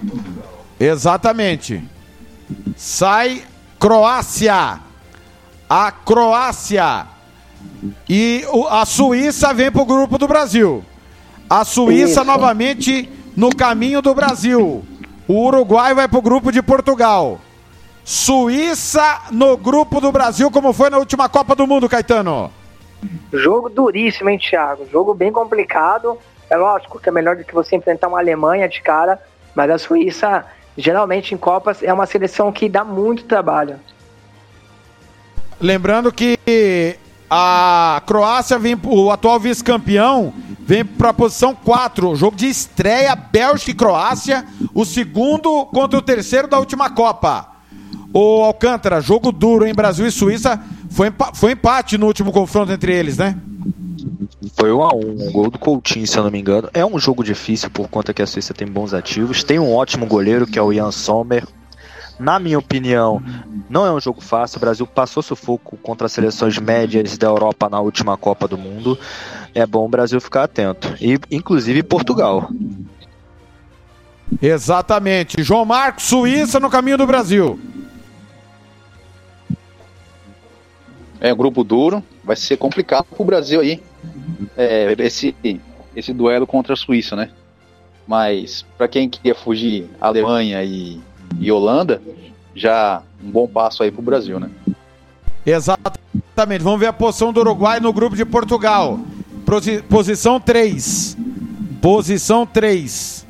Exatamente. 0.78 1.82
Sai 2.76 3.43
Croácia. 3.78 4.80
A 5.68 5.91
Croácia. 5.91 7.07
E 8.09 8.45
o- 8.53 8.66
a 8.68 8.84
Suíça 8.84 9.53
vem 9.53 9.70
pro 9.70 9.84
grupo 9.84 10.18
do 10.18 10.28
Brasil. 10.28 10.84
A 11.49 11.64
Suíça 11.64 12.20
Isso. 12.20 12.24
novamente 12.24 13.09
no 13.37 13.55
caminho 13.55 14.01
do 14.03 14.14
Brasil. 14.14 14.84
O 15.28 15.47
Uruguai 15.47 15.95
vai 15.95 16.07
pro 16.09 16.22
grupo 16.22 16.53
de 16.53 16.62
Portugal. 16.62 17.41
Suíça 18.05 19.22
no 19.32 19.57
grupo 19.57 20.01
do 20.01 20.12
Brasil, 20.12 20.49
como 20.51 20.72
foi 20.72 20.89
na 20.89 20.99
última 20.99 21.28
Copa 21.28 21.57
do 21.57 21.66
Mundo, 21.66 21.89
Caetano. 21.89 22.53
Jogo 23.32 23.68
duríssimo, 23.68 24.30
hein, 24.30 24.39
Thiago? 24.39 24.87
Jogo 24.93 25.12
bem 25.12 25.32
complicado. 25.32 26.16
É 26.49 26.57
lógico 26.57 27.01
que 27.01 27.09
é 27.09 27.12
melhor 27.12 27.36
do 27.36 27.44
que 27.44 27.55
você 27.55 27.76
enfrentar 27.76 28.09
uma 28.09 28.18
Alemanha 28.18 28.68
de 28.68 28.80
cara, 28.80 29.20
mas 29.55 29.70
a 29.70 29.78
Suíça, 29.78 30.44
geralmente 30.76 31.34
em 31.34 31.38
Copas, 31.38 31.82
é 31.82 31.92
uma 31.92 32.07
seleção 32.07 32.53
que 32.53 32.68
dá 32.68 32.84
muito 32.84 33.24
trabalho. 33.24 33.80
Lembrando 35.61 36.12
que 36.12 36.97
a 37.28 38.03
Croácia 38.07 38.59
vem, 38.59 38.78
o 38.84 39.11
atual 39.11 39.40
vice-campeão, 39.40 40.32
vem 40.61 40.84
para 40.84 41.11
a 41.11 41.14
posição 41.14 41.55
4. 41.55 42.14
Jogo 42.14 42.36
de 42.36 42.47
estreia, 42.47 43.16
Bélgica 43.16 43.70
e 43.70 43.74
Croácia, 43.74 44.44
o 44.74 44.84
segundo 44.84 45.66
contra 45.66 45.99
o 45.99 46.03
terceiro 46.03 46.47
da 46.47 46.59
última 46.59 46.90
Copa. 46.90 47.49
O 48.12 48.42
Alcântara, 48.44 49.01
jogo 49.01 49.32
duro 49.32 49.66
em 49.66 49.74
Brasil 49.74 50.07
e 50.07 50.11
Suíça, 50.11 50.62
foi, 50.90 51.12
foi 51.34 51.53
empate 51.53 51.99
no 51.99 52.07
último 52.07 52.32
confronto 52.32 52.72
entre 52.72 52.94
eles, 52.94 53.18
né? 53.18 53.36
Foi 54.55 54.72
um 54.72 54.83
a 54.83 54.95
um, 54.95 55.29
um 55.29 55.33
gol 55.33 55.51
do 55.51 55.59
Coutinho, 55.59 56.07
se 56.07 56.18
eu 56.18 56.24
não 56.24 56.31
me 56.31 56.39
engano. 56.39 56.68
É 56.72 56.85
um 56.85 56.99
jogo 56.99 57.22
difícil 57.22 57.70
por 57.70 57.89
conta 57.89 58.14
que 58.14 58.22
a 58.22 58.27
Suíça 58.27 58.55
tem 58.55 58.66
bons 58.66 58.95
ativos. 58.95 59.45
Tem 59.45 59.59
um 59.59 59.74
ótimo 59.74 60.07
goleiro 60.07 60.47
que 60.47 60.59
é 60.59 60.62
o 60.62 60.72
Jan 60.72 60.91
Sommer. 60.91 61.47
Na 62.18 62.39
minha 62.39 62.59
opinião, 62.59 63.22
não 63.68 63.85
é 63.85 63.93
um 63.93 64.01
jogo 64.01 64.22
fácil. 64.22 64.57
O 64.57 64.61
Brasil 64.61 64.87
passou 64.87 65.22
sufoco 65.22 65.77
contra 65.77 66.07
as 66.07 66.12
seleções 66.12 66.59
médias 66.59 67.18
da 67.18 67.27
Europa 67.27 67.68
na 67.68 67.79
última 67.81 68.16
Copa 68.16 68.49
do 68.49 68.57
Mundo. 68.57 68.99
É 69.55 69.66
bom 69.66 69.85
o 69.85 69.89
Brasil 69.89 70.20
ficar 70.20 70.45
atento. 70.45 70.95
E 71.01 71.18
inclusive 71.31 71.83
Portugal. 71.83 72.49
Exatamente. 74.41 75.43
João 75.43 75.64
Marcos, 75.64 76.05
Suíça 76.05 76.59
no 76.59 76.70
caminho 76.70 76.99
do 76.99 77.07
Brasil. 77.07 77.59
É 81.20 81.33
um 81.33 81.37
grupo 81.37 81.64
duro, 81.64 82.03
vai 82.22 82.37
ser 82.37 82.57
complicado 82.57 83.05
pro 83.05 83.24
Brasil 83.24 83.61
aí. 83.61 83.83
É, 84.57 84.95
esse, 84.99 85.35
esse 85.95 86.12
duelo 86.12 86.47
contra 86.47 86.72
a 86.74 86.77
Suíça, 86.77 87.14
né? 87.16 87.31
Mas 88.07 88.64
para 88.79 88.87
quem 88.89 89.09
queria 89.09 89.35
fugir 89.35 89.89
Alemanha 90.01 90.62
e, 90.62 91.01
e 91.41 91.51
Holanda, 91.51 92.01
já 92.55 93.03
um 93.22 93.31
bom 93.31 93.49
passo 93.49 93.83
aí 93.83 93.91
pro 93.91 94.03
Brasil, 94.03 94.39
né? 94.39 94.49
Exatamente. 95.45 96.62
Vamos 96.62 96.81
ver 96.81 96.87
a 96.87 96.93
posição 96.93 97.33
do 97.33 97.41
Uruguai 97.41 97.81
no 97.81 97.93
grupo 97.93 98.16
de 98.16 98.24
Portugal. 98.24 98.99
Posi- 99.45 99.83
Posição 99.83 100.41
3. 100.41 101.16
Posição 101.81 102.45
3. 102.47 103.27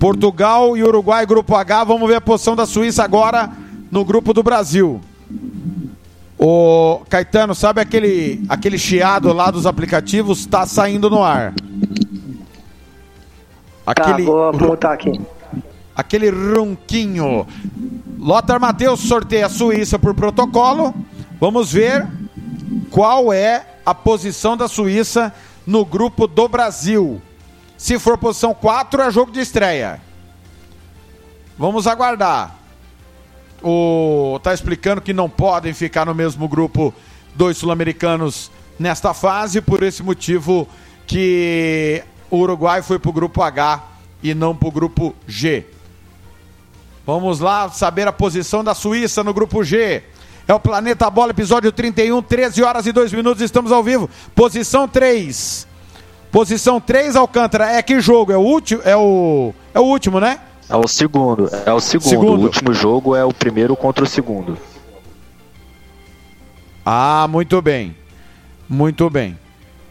Portugal 0.00 0.76
e 0.76 0.82
Uruguai, 0.82 1.24
grupo 1.24 1.54
H. 1.54 1.84
Vamos 1.84 2.08
ver 2.08 2.16
a 2.16 2.20
posição 2.20 2.54
da 2.56 2.66
Suíça 2.66 3.02
agora 3.04 3.50
no 3.90 4.04
grupo 4.04 4.32
do 4.34 4.42
Brasil. 4.42 5.00
O 6.38 7.02
Caetano, 7.08 7.54
sabe 7.54 7.80
aquele, 7.80 8.44
aquele 8.48 8.76
chiado 8.76 9.32
lá 9.32 9.50
dos 9.50 9.66
aplicativos? 9.66 10.44
Tá 10.46 10.66
saindo 10.66 11.08
no 11.08 11.22
ar. 11.22 11.54
Tá, 13.84 13.92
Aquele. 13.92 14.24
vou 14.24 14.52
mutar 14.52 14.92
aqui. 14.92 15.20
aquele 15.94 16.30
ronquinho. 16.30 17.46
Lothar 18.18 18.58
Matheus 18.58 19.00
sorteia 19.00 19.46
a 19.46 19.50
Suíça 19.50 19.98
por 19.98 20.14
protocolo. 20.14 20.94
Vamos 21.40 21.72
ver 21.72 22.06
qual 22.90 23.32
é 23.32 23.66
a 23.84 23.94
posição 23.94 24.56
da 24.56 24.66
Suíça 24.66 25.32
no 25.66 25.84
grupo 25.84 26.26
do 26.26 26.48
Brasil. 26.48 27.20
Se 27.76 27.98
for 27.98 28.16
posição 28.16 28.54
4, 28.54 29.02
é 29.02 29.10
jogo 29.10 29.30
de 29.30 29.40
estreia. 29.40 30.00
Vamos 31.58 31.86
aguardar. 31.86 32.56
O 33.66 34.38
tá 34.42 34.52
explicando 34.52 35.00
que 35.00 35.14
não 35.14 35.28
podem 35.28 35.72
ficar 35.72 36.04
no 36.04 36.14
mesmo 36.14 36.46
grupo 36.46 36.92
dois 37.34 37.56
sul-americanos 37.56 38.50
nesta 38.78 39.14
fase, 39.14 39.62
por 39.62 39.82
esse 39.82 40.02
motivo 40.02 40.68
que 41.06 42.04
o 42.30 42.36
Uruguai 42.38 42.82
foi 42.82 42.98
para 42.98 43.08
o 43.08 43.12
grupo 43.12 43.42
H 43.42 43.82
e 44.22 44.34
não 44.34 44.54
para 44.54 44.68
o 44.68 44.70
grupo 44.70 45.14
G. 45.26 45.64
Vamos 47.06 47.40
lá 47.40 47.70
saber 47.70 48.06
a 48.06 48.12
posição 48.12 48.62
da 48.62 48.74
Suíça 48.74 49.24
no 49.24 49.32
grupo 49.32 49.64
G. 49.64 50.02
É 50.46 50.52
o 50.52 50.60
Planeta 50.60 51.08
Bola, 51.08 51.30
episódio 51.30 51.72
31, 51.72 52.20
13 52.20 52.62
horas 52.62 52.86
e 52.86 52.92
2 52.92 53.14
minutos, 53.14 53.42
estamos 53.42 53.72
ao 53.72 53.82
vivo. 53.82 54.10
Posição 54.34 54.86
3. 54.86 55.66
Posição 56.30 56.80
3, 56.80 57.16
Alcântara. 57.16 57.72
É 57.72 57.80
que 57.80 57.98
jogo? 58.00 58.30
É 58.30 58.36
o 58.36 58.40
último? 58.40 58.82
É 58.84 58.94
o, 58.96 59.54
é 59.72 59.80
o 59.80 59.84
último, 59.84 60.20
né? 60.20 60.40
É 60.68 60.76
o 60.76 60.88
segundo, 60.88 61.50
é 61.66 61.72
o 61.72 61.80
segundo. 61.80 62.08
Segundo. 62.08 62.40
O 62.40 62.44
último 62.44 62.72
jogo 62.72 63.14
é 63.14 63.24
o 63.24 63.32
primeiro 63.32 63.76
contra 63.76 64.04
o 64.04 64.06
segundo. 64.06 64.56
Ah, 66.84 67.26
muito 67.28 67.60
bem. 67.60 67.96
Muito 68.68 69.08
bem. 69.10 69.38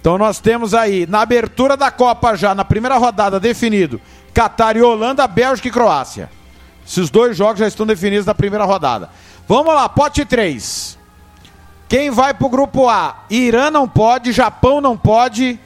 Então 0.02 0.18
nós 0.18 0.40
temos 0.40 0.74
aí, 0.74 1.08
na 1.08 1.22
abertura 1.22 1.78
da 1.78 1.90
Copa 1.90 2.36
já, 2.36 2.54
na 2.54 2.66
primeira 2.66 2.98
rodada, 2.98 3.40
definido: 3.40 4.02
Catar 4.34 4.76
e 4.76 4.82
Holanda, 4.82 5.28
Bélgica 5.28 5.68
e 5.68 5.72
Croácia. 5.72 6.30
Esses 6.86 7.10
dois 7.10 7.38
jogos 7.38 7.60
já 7.60 7.68
estão 7.68 7.86
definidos 7.86 8.26
na 8.26 8.36
primeira 8.36 8.66
rodada. 8.66 9.10
Vamos 9.48 9.74
lá, 9.74 9.88
pote 9.88 10.26
3. 10.26 10.98
Quem 11.88 12.10
vai 12.10 12.34
pro 12.34 12.50
grupo 12.50 12.90
A? 12.90 13.24
Irã 13.30 13.70
não 13.70 13.88
pode, 13.88 14.32
Japão 14.32 14.82
não 14.82 14.98
pode 14.98 15.60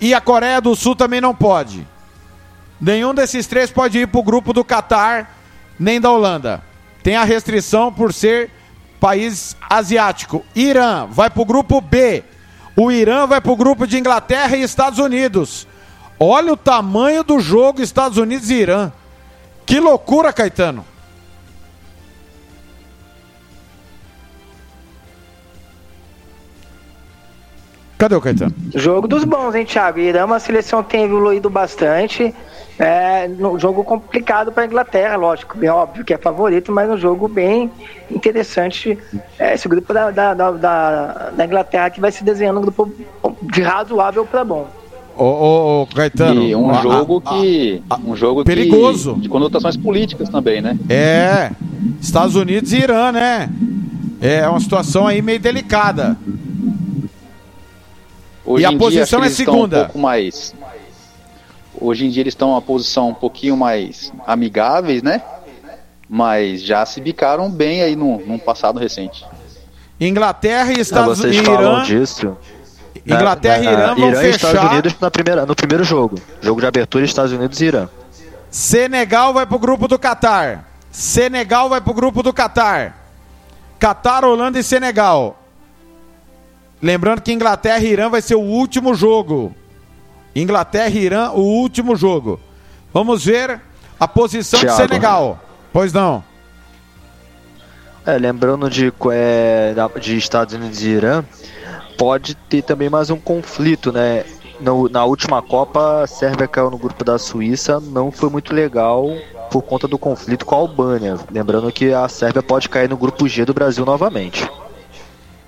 e 0.00 0.14
a 0.14 0.20
Coreia 0.20 0.60
do 0.60 0.76
Sul 0.76 0.94
também 0.94 1.20
não 1.20 1.34
pode. 1.34 1.86
Nenhum 2.80 3.14
desses 3.14 3.46
três 3.46 3.70
pode 3.70 3.98
ir 3.98 4.08
pro 4.08 4.22
grupo 4.22 4.52
do 4.52 4.64
Catar 4.64 5.34
nem 5.78 6.00
da 6.00 6.10
Holanda. 6.10 6.62
Tem 7.02 7.16
a 7.16 7.24
restrição 7.24 7.92
por 7.92 8.12
ser 8.12 8.50
país 9.00 9.56
asiático. 9.68 10.44
Irã 10.54 11.06
vai 11.06 11.30
pro 11.30 11.44
grupo 11.44 11.80
B. 11.80 12.24
O 12.76 12.90
Irã 12.90 13.26
vai 13.26 13.40
pro 13.40 13.56
grupo 13.56 13.86
de 13.86 13.98
Inglaterra 13.98 14.56
e 14.56 14.62
Estados 14.62 14.98
Unidos. 14.98 15.66
Olha 16.18 16.52
o 16.52 16.56
tamanho 16.56 17.22
do 17.22 17.38
jogo 17.40 17.80
Estados 17.80 18.18
Unidos 18.18 18.50
e 18.50 18.54
Irã. 18.54 18.92
Que 19.64 19.80
loucura, 19.80 20.32
Caetano. 20.32 20.84
Cadê 27.98 28.14
o 28.14 28.20
Caetano? 28.20 28.54
Jogo 28.74 29.08
dos 29.08 29.24
bons, 29.24 29.54
hein, 29.54 29.64
Thiago? 29.64 29.98
Irã 29.98 30.20
é 30.20 30.24
uma 30.24 30.38
seleção 30.38 30.82
que 30.82 30.90
tem 30.90 31.04
evoluído 31.04 31.48
bastante. 31.48 32.34
É 32.78 33.26
um 33.40 33.58
jogo 33.58 33.82
complicado 33.82 34.52
para 34.52 34.64
a 34.64 34.66
Inglaterra, 34.66 35.16
lógico, 35.16 35.56
bem 35.56 35.70
óbvio 35.70 36.04
que 36.04 36.12
é 36.12 36.18
favorito, 36.18 36.70
mas 36.70 36.90
um 36.90 36.96
jogo 36.98 37.26
bem 37.26 37.70
interessante. 38.10 38.98
É, 39.38 39.54
esse 39.54 39.66
grupo 39.66 39.94
da, 39.94 40.10
da, 40.10 40.34
da, 40.34 40.50
da, 40.50 41.30
da 41.34 41.44
Inglaterra 41.46 41.88
que 41.88 42.00
vai 42.00 42.12
se 42.12 42.22
desenhando 42.22 42.58
um 42.58 42.62
grupo 42.62 42.92
de 43.42 43.62
razoável 43.62 44.26
para 44.26 44.44
bom. 44.44 44.66
Ô, 45.16 45.24
ô, 45.24 45.82
ô, 45.82 45.86
Caetano. 45.86 46.42
E 46.42 46.54
um 46.54 46.70
a- 46.70 46.82
jogo 46.82 47.22
a- 47.24 47.30
que. 47.30 47.82
um 48.04 48.14
jogo 48.14 48.40
que- 48.44 48.44
perigoso. 48.54 49.14
de 49.14 49.28
conotações 49.30 49.74
políticas 49.78 50.28
também, 50.28 50.60
né? 50.60 50.78
É, 50.90 51.52
Estados 51.98 52.36
Unidos 52.36 52.74
e 52.74 52.76
Irã, 52.76 53.10
né? 53.10 53.48
É 54.20 54.46
uma 54.46 54.60
situação 54.60 55.06
aí 55.06 55.22
meio 55.22 55.40
delicada. 55.40 56.14
Hoje 58.44 58.62
E 58.62 58.66
a 58.66 58.76
posição 58.76 59.20
é 59.24 59.28
que 59.28 59.34
segunda. 59.34 59.76
Um 59.78 59.84
pouco 59.84 59.98
mais. 59.98 60.54
Hoje 61.80 62.06
em 62.06 62.10
dia 62.10 62.22
eles 62.22 62.32
estão 62.32 62.50
uma 62.50 62.62
posição 62.62 63.10
um 63.10 63.14
pouquinho 63.14 63.56
mais 63.56 64.12
amigáveis, 64.26 65.02
né? 65.02 65.22
Mas 66.08 66.62
já 66.62 66.86
se 66.86 67.00
bicaram 67.00 67.50
bem 67.50 67.82
aí 67.82 67.96
num, 67.96 68.18
num 68.26 68.38
passado 68.38 68.78
recente. 68.78 69.24
Inglaterra 70.00 70.72
e 70.72 70.76
Ah, 70.78 70.80
Estados 70.80 71.18
vocês 71.18 71.34
Unidos. 71.36 71.54
falam 71.54 71.72
Irã. 71.74 71.82
disso. 71.84 72.36
Inglaterra 73.04 73.58
e 73.62 73.64
Na- 73.64 73.70
na- 73.72 73.78
Irã 73.78 73.94
vão 73.94 74.08
Irã 74.08 74.22
e 74.22 74.30
Estados 74.30 74.58
fechar. 74.60 74.72
Unidos 74.72 74.94
na 75.00 75.10
primeira, 75.10 75.46
no 75.46 75.54
primeiro 75.54 75.84
jogo. 75.84 76.16
Jogo 76.40 76.60
de 76.60 76.66
abertura 76.66 77.04
Estados 77.04 77.32
Unidos 77.32 77.60
e 77.60 77.64
Irã. 77.66 77.88
Senegal 78.50 79.32
vai 79.34 79.46
pro 79.46 79.58
grupo 79.58 79.86
do 79.88 79.98
Catar. 79.98 80.68
Senegal 80.90 81.68
vai 81.68 81.80
pro 81.80 81.92
grupo 81.94 82.22
do 82.22 82.32
Catar. 82.32 83.04
Catar, 83.78 84.24
Holanda 84.24 84.58
e 84.58 84.62
Senegal. 84.62 85.38
Lembrando 86.80 87.20
que 87.22 87.32
Inglaterra 87.32 87.80
e 87.80 87.88
Irã 87.92 88.08
vai 88.08 88.20
ser 88.22 88.34
o 88.34 88.40
último 88.40 88.94
jogo. 88.94 89.54
Inglaterra 90.42 90.90
e 90.90 90.98
Irã, 90.98 91.30
o 91.30 91.40
último 91.40 91.96
jogo. 91.96 92.38
Vamos 92.92 93.24
ver 93.24 93.60
a 93.98 94.06
posição 94.08 94.60
Thiago. 94.60 94.76
de 94.82 94.88
Senegal. 94.88 95.38
Pois 95.72 95.92
não. 95.92 96.22
É, 98.04 98.16
lembrando 98.18 98.70
de, 98.70 98.92
é, 99.12 99.74
de 100.00 100.16
Estados 100.16 100.54
Unidos 100.54 100.82
e 100.82 100.88
Irã, 100.90 101.24
pode 101.98 102.34
ter 102.34 102.62
também 102.62 102.88
mais 102.88 103.10
um 103.10 103.18
conflito, 103.18 103.92
né? 103.92 104.24
No- 104.60 104.88
na 104.88 105.04
última 105.04 105.42
Copa, 105.42 106.02
a 106.02 106.06
Sérvia 106.06 106.46
caiu 106.48 106.70
no 106.70 106.78
grupo 106.78 107.04
da 107.04 107.18
Suíça, 107.18 107.78
não 107.80 108.10
foi 108.10 108.30
muito 108.30 108.54
legal 108.54 109.06
por 109.50 109.60
conta 109.62 109.86
do 109.86 109.98
conflito 109.98 110.46
com 110.46 110.54
a 110.54 110.58
Albânia. 110.58 111.18
Lembrando 111.30 111.70
que 111.72 111.92
a 111.92 112.08
Sérvia 112.08 112.42
pode 112.42 112.68
cair 112.68 112.88
no 112.88 112.96
grupo 112.96 113.28
G 113.28 113.44
do 113.44 113.52
Brasil 113.52 113.84
novamente. 113.84 114.48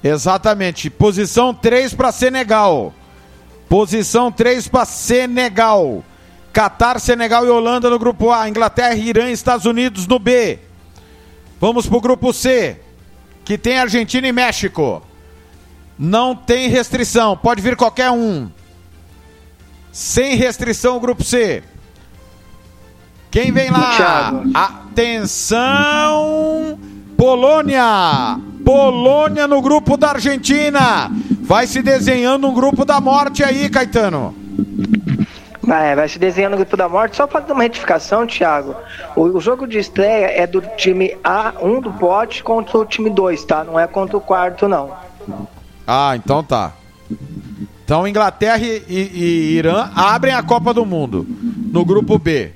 Exatamente. 0.02 0.90
Posição 0.90 1.54
3 1.54 1.94
para 1.94 2.12
Senegal. 2.12 2.92
Posição 3.68 4.32
3 4.32 4.68
para 4.68 4.84
Senegal. 4.84 6.02
Catar, 6.52 6.98
Senegal 6.98 7.44
e 7.46 7.50
Holanda 7.50 7.90
no 7.90 7.98
grupo 7.98 8.32
A. 8.32 8.48
Inglaterra, 8.48 8.94
Irã 8.94 9.28
e 9.28 9.32
Estados 9.32 9.66
Unidos 9.66 10.06
no 10.06 10.18
B. 10.18 10.58
Vamos 11.60 11.86
pro 11.86 12.00
grupo 12.00 12.32
C, 12.32 12.80
que 13.44 13.58
tem 13.58 13.78
Argentina 13.78 14.26
e 14.26 14.32
México. 14.32 15.02
Não 15.98 16.34
tem 16.34 16.68
restrição, 16.68 17.36
pode 17.36 17.60
vir 17.60 17.76
qualquer 17.76 18.10
um. 18.10 18.48
Sem 19.92 20.36
restrição 20.36 20.96
o 20.96 21.00
grupo 21.00 21.22
C. 21.24 21.62
Quem 23.30 23.52
vem 23.52 23.70
lá? 23.70 24.32
Atenção! 24.54 25.58
Polônia! 27.16 28.38
Polônia 28.64 29.46
no 29.46 29.60
grupo 29.60 29.96
da 29.96 30.10
Argentina. 30.10 31.10
Vai 31.48 31.66
se 31.66 31.80
desenhando 31.80 32.46
um 32.46 32.52
grupo 32.52 32.84
da 32.84 33.00
morte 33.00 33.42
aí, 33.42 33.70
Caetano. 33.70 34.34
Vai, 35.62 35.96
vai 35.96 36.06
se 36.06 36.18
desenhando 36.18 36.52
o 36.52 36.56
grupo 36.58 36.76
da 36.76 36.90
morte. 36.90 37.16
Só 37.16 37.26
para 37.26 37.40
dar 37.40 37.54
uma 37.54 37.62
retificação, 37.62 38.26
Thiago. 38.26 38.76
O, 39.16 39.22
o 39.22 39.40
jogo 39.40 39.66
de 39.66 39.78
estreia 39.78 40.26
é 40.26 40.46
do 40.46 40.60
time 40.76 41.16
A1 41.24 41.80
do 41.80 41.90
pote 41.94 42.42
contra 42.44 42.76
o 42.76 42.84
time 42.84 43.08
2, 43.08 43.44
tá? 43.46 43.64
Não 43.64 43.80
é 43.80 43.86
contra 43.86 44.14
o 44.14 44.20
quarto, 44.20 44.68
não. 44.68 44.90
Ah, 45.86 46.14
então 46.14 46.44
tá. 46.44 46.74
Então 47.82 48.06
Inglaterra 48.06 48.58
e, 48.62 48.82
e- 48.86 49.56
Irã 49.56 49.88
abrem 49.94 50.34
a 50.34 50.42
Copa 50.42 50.74
do 50.74 50.84
Mundo 50.84 51.26
no 51.72 51.82
grupo 51.82 52.18
B. 52.18 52.50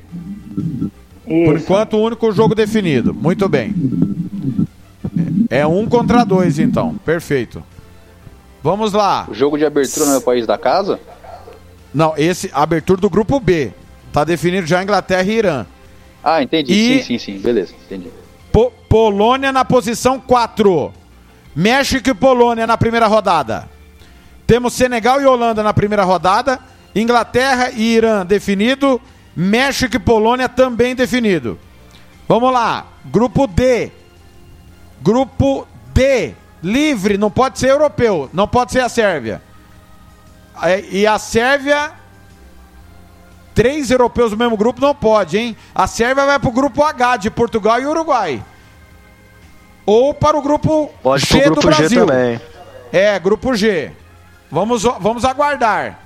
Por 1.24 1.56
Isso. 1.56 1.64
enquanto, 1.64 1.96
o 1.96 2.02
único 2.02 2.30
jogo 2.30 2.54
definido. 2.54 3.14
Muito 3.14 3.48
bem. 3.48 3.74
É 5.48 5.66
um 5.66 5.86
contra 5.86 6.24
dois, 6.24 6.58
então. 6.58 6.94
Perfeito. 7.06 7.62
Vamos 8.62 8.92
lá. 8.92 9.26
O 9.28 9.34
jogo 9.34 9.58
de 9.58 9.64
abertura 9.64 10.06
no 10.06 10.12
meu 10.12 10.20
país 10.20 10.46
da 10.46 10.56
casa? 10.56 11.00
Não, 11.92 12.14
esse 12.16 12.50
abertura 12.54 13.00
do 13.00 13.10
grupo 13.10 13.38
B. 13.40 13.72
Tá 14.12 14.24
definido 14.24 14.66
já 14.66 14.82
Inglaterra 14.82 15.22
e 15.24 15.30
Irã. 15.38 15.66
Ah, 16.22 16.42
entendi. 16.42 16.72
E- 16.72 17.02
Sim, 17.02 17.18
sim, 17.18 17.18
sim. 17.18 17.38
Beleza, 17.40 17.74
entendi. 17.84 18.08
Po- 18.52 18.70
Polônia 18.88 19.50
na 19.52 19.64
posição 19.64 20.20
4. 20.20 20.92
México 21.56 22.08
e 22.10 22.14
Polônia 22.14 22.66
na 22.66 22.78
primeira 22.78 23.06
rodada. 23.06 23.68
Temos 24.46 24.74
Senegal 24.74 25.20
e 25.20 25.24
Holanda 25.26 25.62
na 25.62 25.72
primeira 25.74 26.04
rodada. 26.04 26.58
Inglaterra 26.94 27.70
e 27.70 27.82
Irã 27.94 28.24
definido. 28.24 29.00
México 29.34 29.96
e 29.96 29.98
Polônia 29.98 30.48
também 30.48 30.94
definido. 30.94 31.58
Vamos 32.28 32.52
lá. 32.52 32.86
Grupo 33.06 33.46
D. 33.46 33.90
Grupo 35.02 35.66
D. 35.92 36.34
Livre, 36.62 37.18
não 37.18 37.30
pode 37.30 37.58
ser 37.58 37.70
europeu, 37.70 38.30
não 38.32 38.46
pode 38.46 38.72
ser 38.72 38.80
a 38.80 38.88
Sérvia. 38.88 39.42
É, 40.62 40.80
E 40.90 41.06
a 41.06 41.18
Sérvia. 41.18 41.92
Três 43.54 43.90
europeus 43.90 44.30
no 44.30 44.36
mesmo 44.38 44.56
grupo 44.56 44.80
não 44.80 44.94
pode, 44.94 45.36
hein? 45.36 45.54
A 45.74 45.86
Sérvia 45.86 46.24
vai 46.24 46.38
pro 46.38 46.50
grupo 46.50 46.82
H 46.82 47.18
de 47.18 47.30
Portugal 47.30 47.78
e 47.80 47.86
Uruguai. 47.86 48.42
Ou 49.84 50.14
para 50.14 50.38
o 50.38 50.40
grupo 50.42 50.90
Pode 51.02 51.26
G 51.26 51.40
pro 51.42 51.54
do 51.56 51.60
grupo 51.60 51.70
G 51.72 51.76
Brasil. 51.78 52.06
também. 52.06 52.40
É, 52.90 53.18
grupo 53.18 53.54
G. 53.54 53.92
Vamos, 54.50 54.82
vamos 54.84 55.24
aguardar. 55.26 55.98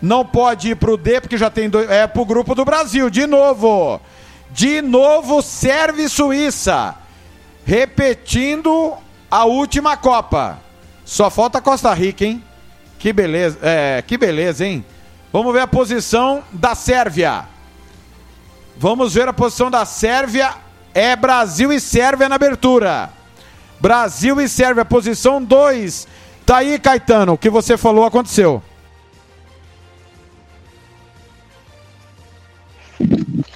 Não 0.00 0.24
pode 0.24 0.70
ir 0.70 0.76
pro 0.76 0.96
D, 0.96 1.20
porque 1.20 1.36
já 1.38 1.50
tem 1.50 1.68
dois. 1.68 1.90
É 1.90 2.06
pro 2.06 2.24
grupo 2.24 2.54
do 2.54 2.64
Brasil, 2.64 3.10
de 3.10 3.26
novo. 3.26 4.00
De 4.50 4.80
novo, 4.82 5.42
serve 5.42 6.08
Suíça. 6.08 6.94
Repetindo 7.64 8.94
a 9.32 9.46
última 9.46 9.96
Copa. 9.96 10.58
Só 11.06 11.30
falta 11.30 11.58
Costa 11.58 11.90
Rica, 11.94 12.22
hein? 12.22 12.44
Que 12.98 13.14
beleza, 13.14 13.58
é, 13.62 14.04
que 14.06 14.18
beleza, 14.18 14.66
hein? 14.66 14.84
Vamos 15.32 15.54
ver 15.54 15.60
a 15.60 15.66
posição 15.66 16.44
da 16.52 16.74
Sérvia. 16.74 17.46
Vamos 18.76 19.14
ver 19.14 19.26
a 19.26 19.32
posição 19.32 19.70
da 19.70 19.86
Sérvia. 19.86 20.54
É 20.92 21.16
Brasil 21.16 21.72
e 21.72 21.80
Sérvia 21.80 22.28
na 22.28 22.34
abertura. 22.34 23.08
Brasil 23.80 24.38
e 24.38 24.46
Sérvia, 24.46 24.84
posição 24.84 25.42
2. 25.42 26.06
Tá 26.44 26.58
aí, 26.58 26.78
Caetano, 26.78 27.32
o 27.32 27.38
que 27.38 27.48
você 27.48 27.78
falou 27.78 28.04
aconteceu. 28.04 28.62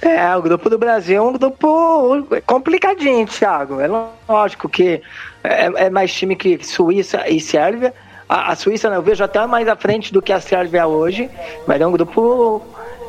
É, 0.07 0.35
o 0.35 0.41
grupo 0.41 0.69
do 0.69 0.77
Brasil 0.77 1.17
é 1.17 1.21
um 1.21 1.33
grupo 1.33 2.25
complicadinho, 2.45 3.25
Thiago. 3.27 3.81
É 3.81 3.87
lógico 4.27 4.69
que 4.69 5.01
é, 5.43 5.85
é 5.85 5.89
mais 5.89 6.13
time 6.13 6.35
que 6.35 6.65
Suíça 6.65 7.29
e 7.29 7.39
Sérvia. 7.41 7.93
A, 8.29 8.51
a, 8.51 8.55
Suíça 8.55 8.89
né, 8.89 8.95
eu 8.95 9.01
vejo 9.01 9.23
até 9.23 9.45
mais 9.45 9.67
à 9.67 9.75
frente 9.75 10.13
do 10.13 10.21
que 10.21 10.31
a 10.31 10.39
Sérvia 10.39 10.87
hoje, 10.87 11.29
mas 11.67 11.81
é 11.81 11.87
um 11.87 11.91
grupo 11.91 12.61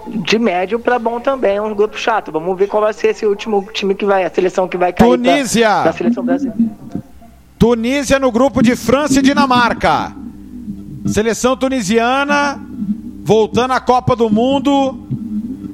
de 0.07 0.39
médio 0.39 0.79
para 0.79 0.99
bom 0.99 1.21
também, 1.21 1.57
é 1.57 1.63
um 1.63 1.75
grupo 1.75 1.99
chato. 1.99 2.33
Vamos 2.33 2.59
ver 2.59 2.67
qual 2.67 2.83
vai 2.83 2.93
ser 2.93 3.09
esse 3.09 3.27
último 3.27 3.67
time 3.73 3.95
que 3.95 4.05
vai, 4.05 4.25
a 4.25 4.31
seleção 4.31 4.69
que 4.69 4.77
vai 4.77 4.93
cair 4.93 5.09
Tunísia. 5.09 5.85
Da 5.85 5.93
seleção 5.93 6.25
brasileira. 6.25 6.59
Tunísia 7.59 8.19
no 8.19 8.31
grupo 8.31 8.63
de 8.63 8.77
França 8.77 9.19
e 9.19 9.23
Dinamarca. 9.23 10.13
Seleção 11.07 11.57
tunisiana 11.57 12.61
voltando 13.23 13.73
à 13.73 13.81
Copa 13.81 14.15
do 14.15 14.31
Mundo. 14.31 15.07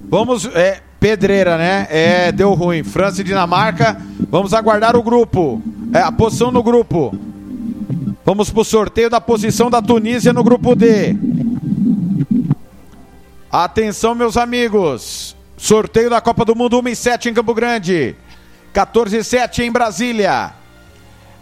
Vamos, 0.09 0.47
é, 0.55 0.81
pedreira, 1.05 1.59
né? 1.59 1.87
É, 1.91 2.33
deu 2.33 2.55
ruim. 2.55 2.83
França 2.83 3.21
e 3.21 3.25
Dinamarca. 3.25 4.01
Vamos 4.31 4.55
aguardar 4.55 4.97
o 4.97 5.03
grupo. 5.03 5.63
É, 5.93 5.99
a 5.99 6.11
posição 6.11 6.51
no 6.51 6.63
grupo. 6.63 7.15
Vamos 8.25 8.49
pro 8.49 8.65
sorteio 8.65 9.11
da 9.11 9.21
posição 9.21 9.69
da 9.69 9.83
Tunísia 9.83 10.33
no 10.33 10.43
grupo 10.43 10.75
D. 10.75 11.15
Atenção, 13.53 14.15
meus 14.15 14.39
amigos. 14.39 15.37
Sorteio 15.59 16.09
da 16.09 16.23
Copa 16.23 16.43
do 16.43 16.57
Mundo 16.57 16.81
1 16.81 16.89
e 16.89 16.97
7 16.97 17.29
em 17.29 17.35
Campo 17.35 17.53
Grande. 17.53 18.17
14 18.73 19.19
e 19.19 19.23
7 19.23 19.63
em 19.63 19.71
Brasília. 19.71 20.55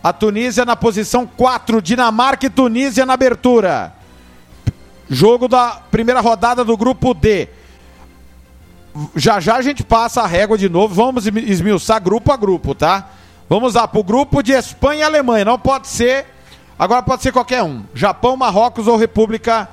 A 0.02 0.12
Tunísia 0.12 0.64
na 0.64 0.74
posição 0.74 1.24
4, 1.24 1.80
Dinamarca 1.80 2.46
e 2.46 2.50
Tunísia 2.50 3.06
na 3.06 3.12
abertura. 3.12 3.94
Jogo 5.08 5.46
da 5.46 5.80
primeira 5.88 6.20
rodada 6.20 6.64
do 6.64 6.76
grupo 6.76 7.14
D. 7.14 7.48
Já 9.16 9.40
já 9.40 9.56
a 9.56 9.62
gente 9.62 9.82
passa 9.82 10.22
a 10.22 10.26
régua 10.26 10.58
de 10.58 10.68
novo. 10.68 10.94
Vamos 10.94 11.26
esmiuçar 11.26 12.02
grupo 12.02 12.32
a 12.32 12.36
grupo, 12.36 12.74
tá? 12.74 13.08
Vamos 13.48 13.74
lá 13.74 13.86
pro 13.86 14.02
grupo 14.02 14.42
de 14.42 14.52
Espanha 14.52 15.00
e 15.00 15.02
Alemanha. 15.02 15.44
Não 15.44 15.58
pode 15.58 15.88
ser. 15.88 16.26
Agora 16.78 17.02
pode 17.02 17.22
ser 17.22 17.32
qualquer 17.32 17.62
um. 17.62 17.82
Japão, 17.94 18.36
Marrocos 18.36 18.86
ou 18.86 18.96
República 18.96 19.68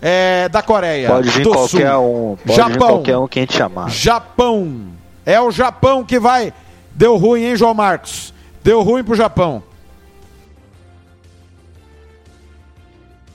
é, 0.00 0.48
da 0.48 0.62
Coreia. 0.62 1.08
Pode 1.08 1.30
vir 1.30 1.46
qualquer 1.46 1.92
Sul. 1.92 2.32
um. 2.32 2.36
Pode 2.36 2.56
Japão. 2.56 2.72
vir 2.72 2.78
qualquer 2.78 3.18
um 3.18 3.28
que 3.28 3.38
a 3.38 3.42
gente 3.42 3.54
chamar. 3.56 3.90
Japão. 3.90 4.86
É 5.24 5.40
o 5.40 5.50
Japão 5.50 6.04
que 6.04 6.18
vai. 6.18 6.52
Deu 6.94 7.16
ruim, 7.16 7.44
hein, 7.44 7.56
João 7.56 7.74
Marcos? 7.74 8.32
Deu 8.64 8.82
ruim 8.82 9.04
pro 9.04 9.14
Japão. 9.14 9.62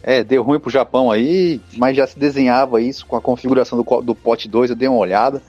É, 0.05 0.21
deu 0.21 0.43
ruim 0.43 0.59
pro 0.59 0.69
Japão 0.69 1.09
aí, 1.09 1.61
mas 1.77 1.95
já 1.95 2.05
se 2.05 2.19
desenhava 2.19 2.81
isso 2.81 3.05
com 3.05 3.15
a 3.15 3.21
configuração 3.21 3.81
do, 3.81 4.01
do 4.01 4.13
pote 4.13 4.49
2, 4.49 4.71
eu 4.71 4.75
dei 4.75 4.89
uma 4.89 4.97
olhada. 4.97 5.41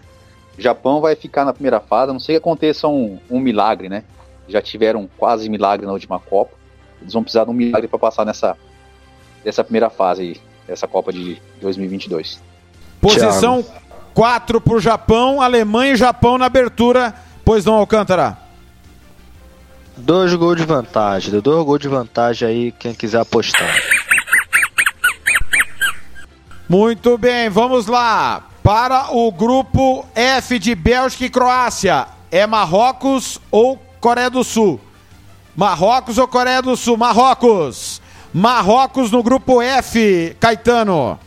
O 0.57 0.63
Japão 0.63 1.01
vai 1.01 1.17
ficar 1.17 1.45
na 1.45 1.53
primeira 1.53 1.81
fase, 1.81 2.11
a 2.11 2.13
não 2.13 2.21
sei 2.21 2.37
que 2.37 2.39
aconteça 2.39 2.87
um, 2.87 3.19
um 3.29 3.41
milagre, 3.41 3.89
né? 3.89 4.05
Já 4.49 4.63
tiveram 4.63 5.11
quase 5.19 5.49
milagre 5.51 5.85
na 5.85 5.93
última 5.93 6.21
Copa. 6.21 6.53
Eles 7.03 7.13
vão 7.13 7.25
precisar 7.25 7.45
de 7.45 7.51
um 7.51 7.55
milagre 7.55 7.89
para 7.89 7.99
passar 7.99 8.25
nessa, 8.25 8.57
nessa 9.45 9.65
primeira 9.65 9.91
fase 9.91 10.23
aí, 10.23 10.41
dessa 10.69 10.87
Copa 10.87 11.13
de 11.13 11.37
2022. 11.61 12.41
Posição 13.01 13.65
4 14.15 14.61
pro 14.61 14.79
Japão, 14.79 15.43
Alemanha 15.43 15.95
e 15.95 15.97
Japão 15.97 16.39
na 16.39 16.47
abertura. 16.47 17.13
Pois 17.45 17.65
não, 17.65 17.75
Alcântara. 17.75 18.39
Dois 19.97 20.33
gols 20.35 20.57
de 20.57 20.65
vantagem. 20.65 21.33
Deu 21.33 21.43
dois 21.43 21.65
gols 21.67 21.81
de 21.81 21.89
vantagem 21.89 22.49
aí, 22.49 22.73
quem 22.73 22.95
quiser 22.95 23.21
apostar. 23.21 23.75
Muito 26.69 27.19
bem, 27.19 27.51
vamos 27.51 27.87
lá. 27.87 28.45
Para 28.63 29.15
o 29.15 29.31
grupo 29.31 30.07
F 30.15 30.59
de 30.59 30.75
Bélgica 30.75 31.27
e 31.27 31.31
Croácia, 31.31 32.07
é 32.31 32.47
Marrocos 32.47 33.39
ou 33.51 33.77
Coreia 34.01 34.31
do 34.31 34.43
Sul? 34.43 34.81
Marrocos 35.55 36.17
ou 36.17 36.27
Coreia 36.27 36.63
do 36.63 36.75
Sul? 36.75 36.97
Marrocos. 36.97 38.01
Marrocos 38.33 39.11
no 39.11 39.23
grupo 39.23 39.61
F, 39.61 40.35
Caetano. 40.41 41.19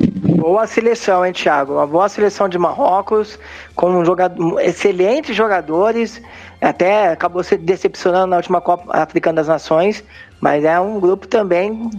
Boa 0.00 0.66
seleção, 0.66 1.26
hein, 1.26 1.32
Thiago? 1.32 1.74
Uma 1.74 1.86
boa 1.86 2.08
seleção 2.08 2.48
de 2.48 2.56
Marrocos, 2.56 3.38
com 3.74 3.90
um 3.90 4.04
jogador, 4.04 4.60
excelentes 4.60 5.36
jogadores. 5.36 6.22
Até 6.60 7.12
acabou 7.12 7.42
se 7.44 7.56
decepcionando 7.56 8.28
na 8.28 8.36
última 8.36 8.60
Copa 8.60 8.84
Africana 8.96 9.36
das 9.36 9.48
Nações, 9.48 10.02
mas 10.40 10.64
é 10.64 10.78
um 10.80 10.98
grupo 10.98 11.26
também 11.26 11.90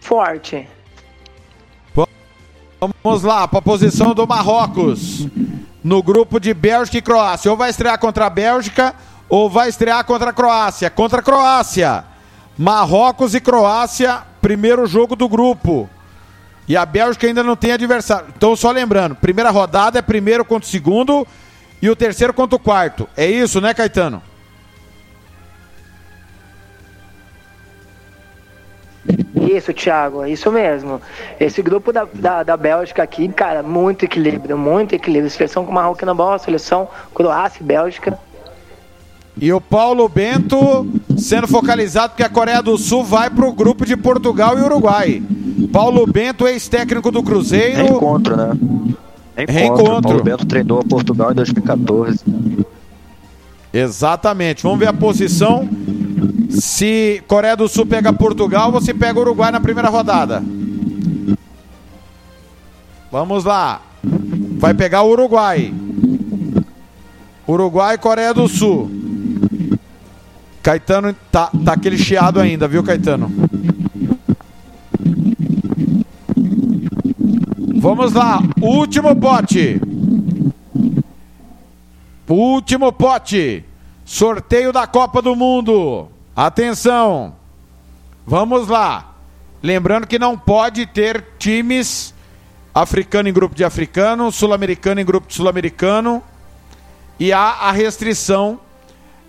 forte. 0.00 0.66
Vamos 3.02 3.22
lá, 3.24 3.48
para 3.48 3.58
a 3.58 3.62
posição 3.62 4.14
do 4.14 4.26
Marrocos. 4.26 5.26
No 5.82 6.02
grupo 6.02 6.38
de 6.38 6.54
Bélgica 6.54 6.98
e 6.98 7.02
Croácia. 7.02 7.50
Ou 7.50 7.56
vai 7.56 7.70
estrear 7.70 7.98
contra 7.98 8.26
a 8.26 8.30
Bélgica, 8.30 8.94
ou 9.28 9.50
vai 9.50 9.68
estrear 9.68 10.04
contra 10.04 10.30
a 10.30 10.32
Croácia. 10.32 10.88
Contra 10.88 11.18
a 11.18 11.22
Croácia. 11.22 12.04
Marrocos 12.56 13.34
e 13.34 13.40
Croácia, 13.40 14.22
primeiro 14.40 14.86
jogo 14.86 15.16
do 15.16 15.28
grupo. 15.28 15.88
E 16.68 16.76
a 16.76 16.86
Bélgica 16.86 17.26
ainda 17.26 17.42
não 17.42 17.56
tem 17.56 17.72
adversário. 17.72 18.26
Então, 18.36 18.54
só 18.54 18.70
lembrando, 18.70 19.14
primeira 19.14 19.50
rodada 19.50 19.98
é 19.98 20.02
primeiro 20.02 20.44
contra 20.44 20.66
o 20.66 20.70
segundo 20.70 21.26
e 21.80 21.88
o 21.88 21.96
terceiro 21.96 22.32
contra 22.32 22.56
o 22.56 22.58
quarto. 22.58 23.08
É 23.16 23.26
isso, 23.26 23.60
né, 23.60 23.72
Caetano? 23.74 24.22
Isso, 29.34 29.72
Thiago, 29.72 30.22
é 30.24 30.30
isso 30.30 30.50
mesmo. 30.50 31.00
Esse 31.40 31.62
grupo 31.62 31.92
da, 31.92 32.06
da, 32.12 32.42
da 32.42 32.56
Bélgica 32.56 33.02
aqui, 33.02 33.26
cara, 33.28 33.62
muito 33.62 34.04
equilíbrio, 34.04 34.58
muito 34.58 34.94
equilíbrio. 34.94 35.30
Seleção 35.30 35.64
com 35.64 35.72
Marrocos 35.72 36.04
na 36.04 36.12
bola, 36.12 36.38
seleção 36.38 36.88
Croácia 37.14 37.62
e 37.62 37.64
Bélgica. 37.64 38.18
E 39.40 39.52
o 39.52 39.60
Paulo 39.60 40.08
Bento 40.08 40.86
sendo 41.16 41.46
focalizado 41.46 42.10
porque 42.10 42.24
a 42.24 42.28
Coreia 42.28 42.60
do 42.60 42.76
Sul 42.76 43.04
vai 43.04 43.30
pro 43.30 43.52
grupo 43.52 43.86
de 43.86 43.96
Portugal 43.96 44.58
e 44.58 44.62
Uruguai. 44.62 45.22
Paulo 45.72 46.06
Bento, 46.06 46.46
ex-técnico 46.46 47.10
do 47.10 47.22
Cruzeiro. 47.22 47.76
Reencontro, 47.76 48.36
né? 48.36 48.50
Reencontro. 49.46 50.02
Paulo 50.02 50.24
Bento 50.24 50.46
treinou 50.46 50.82
Portugal 50.84 51.32
em 51.32 51.34
2014. 51.34 52.24
Exatamente. 53.72 54.62
Vamos 54.62 54.78
ver 54.78 54.88
a 54.88 54.92
posição. 54.92 55.68
Se 56.50 57.22
Coreia 57.26 57.56
do 57.56 57.68
Sul 57.68 57.86
pega 57.86 58.12
Portugal, 58.12 58.72
você 58.72 58.94
pega 58.94 59.20
Uruguai 59.20 59.52
na 59.52 59.60
primeira 59.60 59.88
rodada. 59.88 60.42
Vamos 63.10 63.44
lá. 63.44 63.80
Vai 64.58 64.74
pegar 64.74 65.02
o 65.02 65.10
Uruguai. 65.10 65.72
Uruguai 67.46 67.94
e 67.94 67.98
Coreia 67.98 68.34
do 68.34 68.48
Sul. 68.48 68.90
Caetano 70.62 71.14
tá, 71.30 71.50
tá 71.64 71.72
aquele 71.72 71.96
chiado 71.96 72.40
ainda, 72.40 72.68
viu, 72.68 72.82
Caetano? 72.82 73.47
Vamos 77.80 78.12
lá, 78.12 78.40
último 78.60 79.14
pote. 79.14 79.80
Último 82.28 82.92
pote. 82.92 83.64
Sorteio 84.04 84.72
da 84.72 84.84
Copa 84.84 85.22
do 85.22 85.36
Mundo. 85.36 86.08
Atenção. 86.34 87.36
Vamos 88.26 88.66
lá. 88.66 89.14
Lembrando 89.62 90.08
que 90.08 90.18
não 90.18 90.36
pode 90.36 90.86
ter 90.86 91.24
times 91.38 92.12
africano 92.74 93.28
em 93.28 93.32
grupo 93.32 93.54
de 93.54 93.62
africano, 93.62 94.32
sul-americano 94.32 95.00
em 95.00 95.04
grupo 95.04 95.28
de 95.28 95.34
sul-americano. 95.34 96.20
E 97.18 97.32
há 97.32 97.58
a 97.60 97.70
restrição 97.70 98.58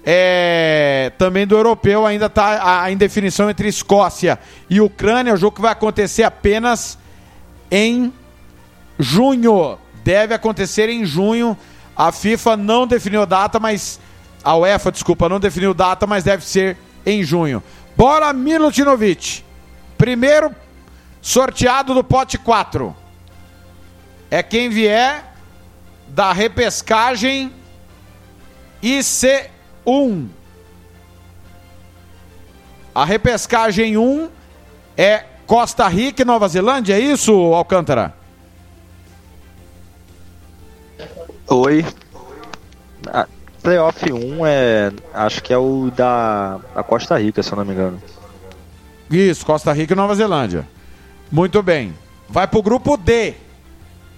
é, 0.04 1.12
também 1.20 1.46
do 1.46 1.56
europeu, 1.56 2.04
ainda 2.04 2.26
está 2.26 2.82
a 2.84 2.92
indefinição 2.92 3.48
entre 3.48 3.68
Escócia 3.68 4.40
e 4.68 4.82
Ucrânia. 4.82 5.36
O 5.36 5.38
jogo 5.38 5.58
que 5.58 5.62
vai 5.62 5.72
acontecer 5.72 6.24
apenas 6.24 6.98
em 7.70 8.12
junho. 9.00 9.78
Deve 10.04 10.34
acontecer 10.34 10.90
em 10.90 11.06
junho. 11.06 11.58
A 11.96 12.12
FIFA 12.12 12.58
não 12.58 12.86
definiu 12.86 13.26
data, 13.26 13.60
mas. 13.60 14.00
A 14.44 14.56
UEFA, 14.56 14.92
desculpa, 14.92 15.28
não 15.28 15.40
definiu 15.40 15.74
data, 15.74 16.06
mas 16.06 16.24
deve 16.24 16.46
ser 16.46 16.78
em 17.06 17.24
junho. 17.24 17.64
Bora, 17.96 18.32
Milutinovic. 18.32 19.44
Primeiro 19.98 20.56
sorteado 21.22 21.94
do 21.94 22.04
pote 22.04 22.38
4. 22.38 22.96
é 24.32 24.42
quem 24.44 24.70
vier 24.70 25.34
da 26.08 26.32
repescagem 26.32 27.52
IC1. 28.82 30.28
A 32.96 33.06
repescagem 33.06 33.98
1 33.98 34.30
é 34.98 35.26
Costa 35.46 35.88
Rica 35.88 36.22
e 36.22 36.26
Nova 36.26 36.48
Zelândia, 36.48 36.96
é 36.96 37.00
isso, 37.00 37.34
Alcântara? 37.54 38.19
Oi. 41.50 41.86
Playoff 43.62 44.12
1 44.12 44.46
é. 44.46 44.92
Acho 45.14 45.44
que 45.44 45.52
é 45.54 45.58
o 45.58 45.92
da, 45.96 46.60
da 46.74 46.84
Costa 46.84 47.18
Rica, 47.20 47.44
se 47.44 47.52
eu 47.52 47.58
não 47.58 47.66
me 47.66 47.74
engano. 47.74 48.02
Isso, 49.10 49.46
Costa 49.46 49.74
Rica 49.74 49.94
e 49.94 49.96
Nova 49.98 50.16
Zelândia. 50.16 50.68
Muito 51.32 51.62
bem. 51.62 51.94
Vai 52.28 52.48
pro 52.48 52.62
grupo 52.62 52.96
D. 52.96 53.34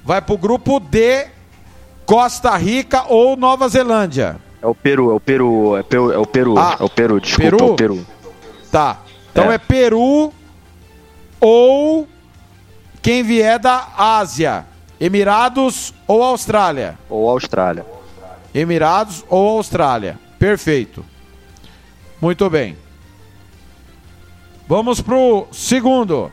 Vai 0.04 0.22
pro 0.22 0.38
grupo 0.38 0.80
D, 0.80 1.28
Costa 2.06 2.56
Rica 2.58 3.06
ou 3.08 3.38
Nova 3.38 3.70
Zelândia. 3.70 4.38
É 4.62 4.68
o 4.68 4.74
Peru, 4.76 5.12
é 5.12 5.14
o 5.14 5.20
Peru, 5.20 5.78
é, 5.78 5.84
Peru, 5.84 6.12
é 6.12 6.18
o 6.18 6.26
Peru, 6.26 6.58
Ah, 6.58 6.76
é 6.80 6.84
o 6.84 6.90
Peru, 6.90 7.20
desculpa, 7.22 7.58
Peru? 7.58 7.66
é 7.66 7.72
o 7.72 7.76
Peru. 7.76 8.08
Tá. 8.72 9.00
Então 9.32 9.52
é. 9.52 9.56
É. 9.56 9.58
Peru 9.58 10.34
ou 11.40 12.08
quem 13.02 13.24
vier 13.24 13.60
da 13.60 13.88
Ásia. 13.98 14.66
Emirados 15.02 15.96
ou 16.08 16.22
Austrália. 16.22 16.96
Ou 17.10 17.28
Austrália. 17.28 17.84
Emirados 18.54 19.26
ou 19.28 19.58
Austrália. 19.58 20.20
Perfeito. 20.38 21.04
Muito 22.22 22.48
bem. 22.52 22.78
Vamos 24.68 25.02
pro 25.02 25.48
segundo. 25.52 26.32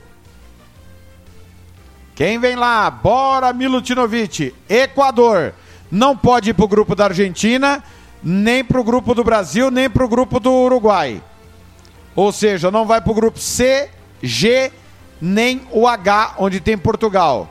Quem 2.15 2.39
vem 2.39 2.57
lá? 2.57 2.91
Bora 2.91 3.55
Milutinovic. 3.55 4.55
Equador. 4.69 5.55
Não 5.91 6.15
pode 6.15 6.51
ir 6.51 6.55
pro 6.55 6.69
grupo 6.69 6.95
da 6.95 7.07
Argentina, 7.07 7.83
nem 8.23 8.63
pro 8.63 8.85
grupo 8.85 9.15
do 9.15 9.25
Brasil, 9.25 9.71
nem 9.71 9.89
pro 9.89 10.07
grupo 10.07 10.39
do 10.39 10.53
Uruguai. 10.53 11.23
Ou 12.15 12.31
seja, 12.33 12.71
não 12.71 12.85
vai 12.85 13.01
pro 13.01 13.15
grupo 13.15 13.39
C, 13.39 13.89
G, 14.23 14.71
nem 15.19 15.63
o 15.71 15.89
H, 15.89 16.35
onde 16.37 16.61
tem 16.61 16.77
Portugal. 16.77 17.49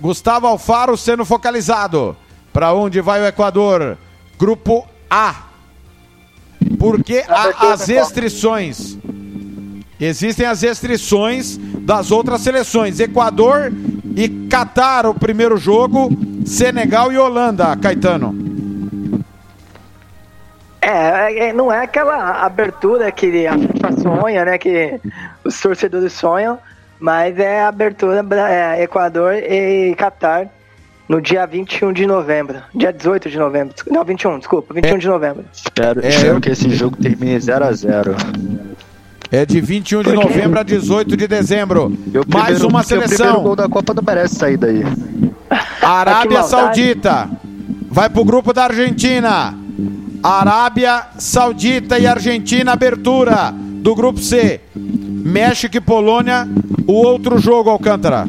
Gustavo 0.00 0.46
Alfaro 0.46 0.96
sendo 0.96 1.24
focalizado. 1.24 2.16
Para 2.52 2.72
onde 2.72 3.00
vai 3.00 3.20
o 3.20 3.26
Equador? 3.26 3.98
Grupo 4.38 4.86
A. 5.10 5.44
Porque 6.78 7.24
há 7.28 7.72
as 7.72 7.86
restrições. 7.86 8.98
Existem 9.98 10.46
as 10.46 10.62
restrições 10.62 11.58
das 11.58 12.10
outras 12.10 12.40
seleções. 12.40 13.00
Equador 13.00 13.72
e 14.16 14.28
Catar, 14.48 15.06
o 15.06 15.14
primeiro 15.14 15.56
jogo. 15.56 16.10
Senegal 16.44 17.12
e 17.12 17.18
Holanda, 17.18 17.76
Caetano. 17.76 18.46
É, 20.80 21.48
é, 21.48 21.52
não 21.52 21.72
é 21.72 21.82
aquela 21.82 22.44
abertura 22.44 23.10
que 23.10 23.46
a 23.46 23.58
FIFA 23.58 23.92
sonha, 24.00 24.44
né? 24.44 24.56
Que 24.56 25.00
os 25.42 25.60
torcedores 25.60 26.12
sonham, 26.12 26.58
mas 26.98 27.38
é 27.38 27.62
a 27.62 27.68
abertura 27.68 28.24
é, 28.48 28.82
Equador 28.82 29.34
e 29.34 29.94
Catar 29.96 30.48
no 31.08 31.20
dia 31.20 31.46
21 31.46 31.92
de 31.92 32.06
novembro. 32.06 32.56
Dia 32.74 32.92
18 32.92 33.30
de 33.30 33.38
novembro. 33.38 33.74
Não, 33.90 34.04
21, 34.04 34.38
desculpa, 34.38 34.74
21 34.74 34.98
de 34.98 35.06
novembro. 35.06 35.44
Espero, 35.52 36.04
É. 36.04 36.08
espero 36.08 36.40
que 36.40 36.50
esse 36.50 36.68
jogo 36.70 36.96
termine 36.96 37.36
0x0. 37.38 38.16
É 39.30 39.44
de 39.44 39.60
21 39.60 40.02
de 40.02 40.12
novembro 40.12 40.60
a 40.60 40.62
18 40.62 41.16
de 41.16 41.26
dezembro. 41.26 41.92
Mais 42.32 42.62
uma 42.62 42.80
O 42.80 42.84
seleção. 42.84 43.42
gol 43.42 43.56
da 43.56 43.68
Copa 43.68 43.92
não 43.94 44.02
merece 44.02 44.36
sair 44.36 44.56
daí. 44.56 44.82
Arábia 45.82 46.40
maldade. 46.40 46.48
Saudita 46.48 47.28
vai 47.90 48.08
pro 48.08 48.24
grupo 48.24 48.52
da 48.52 48.64
Argentina. 48.64 49.54
Arábia 50.22 51.06
Saudita 51.18 51.98
e 51.98 52.06
Argentina, 52.06 52.72
abertura 52.72 53.52
do 53.52 53.94
grupo 53.94 54.20
C. 54.20 54.60
México 55.26 55.76
e 55.76 55.80
Polônia, 55.80 56.48
o 56.86 56.92
outro 56.92 57.36
jogo, 57.36 57.68
Alcântara. 57.68 58.28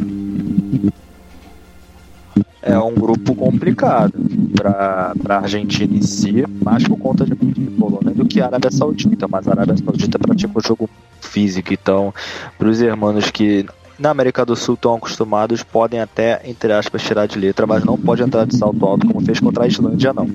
É 2.59 2.77
um 2.79 2.95
grupo 2.95 3.35
complicado 3.35 4.13
para 4.55 5.13
a 5.29 5.35
Argentina 5.35 5.95
em 5.95 6.01
si, 6.01 6.43
mais 6.63 6.87
por 6.87 6.97
conta 6.97 7.23
de 7.23 7.35
Polônia 7.35 8.15
do 8.15 8.25
que 8.25 8.41
a 8.41 8.47
Arábia 8.47 8.71
Saudita. 8.71 9.27
Mas 9.27 9.47
a 9.47 9.51
Arábia 9.51 9.77
Saudita 9.77 10.17
pratica 10.17 10.51
o 10.57 10.61
jogo 10.61 10.89
físico, 11.21 11.71
então, 11.71 12.11
para 12.57 12.67
os 12.67 12.81
irmãos 12.81 13.29
que 13.29 13.63
na 13.99 14.09
América 14.09 14.43
do 14.43 14.55
Sul 14.55 14.73
estão 14.73 14.95
acostumados, 14.95 15.61
podem 15.61 15.99
até, 15.99 16.41
entre 16.45 16.73
aspas, 16.73 17.03
tirar 17.03 17.27
de 17.27 17.37
letra, 17.37 17.67
mas 17.67 17.83
não 17.83 17.95
pode 17.95 18.23
entrar 18.23 18.45
de 18.45 18.57
salto 18.57 18.83
alto 18.83 19.05
como 19.05 19.21
fez 19.21 19.39
contra 19.39 19.65
a 19.65 19.67
Islândia, 19.67 20.13
não. 20.13 20.27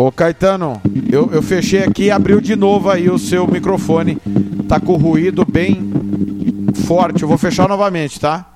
Ô 0.00 0.12
Caetano, 0.12 0.80
eu, 1.10 1.28
eu 1.32 1.42
fechei 1.42 1.82
aqui 1.82 2.04
e 2.04 2.10
abriu 2.12 2.40
de 2.40 2.54
novo 2.54 2.88
aí 2.88 3.10
o 3.10 3.18
seu 3.18 3.48
microfone. 3.48 4.14
Tá 4.68 4.78
com 4.78 4.94
ruído 4.96 5.44
bem 5.44 5.90
forte. 6.86 7.22
Eu 7.22 7.28
vou 7.28 7.36
fechar 7.36 7.68
novamente, 7.68 8.20
tá? 8.20 8.46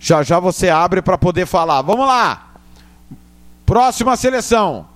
Já 0.00 0.24
já 0.24 0.40
você 0.40 0.68
abre 0.68 1.00
para 1.00 1.16
poder 1.16 1.46
falar. 1.46 1.82
Vamos 1.82 2.04
lá. 2.08 2.54
Próxima 3.64 4.16
seleção. 4.16 4.88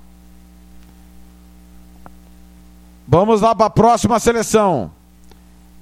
Vamos 3.07 3.41
lá 3.41 3.55
para 3.55 3.67
a 3.67 3.71
próxima 3.71 4.19
seleção. 4.19 4.91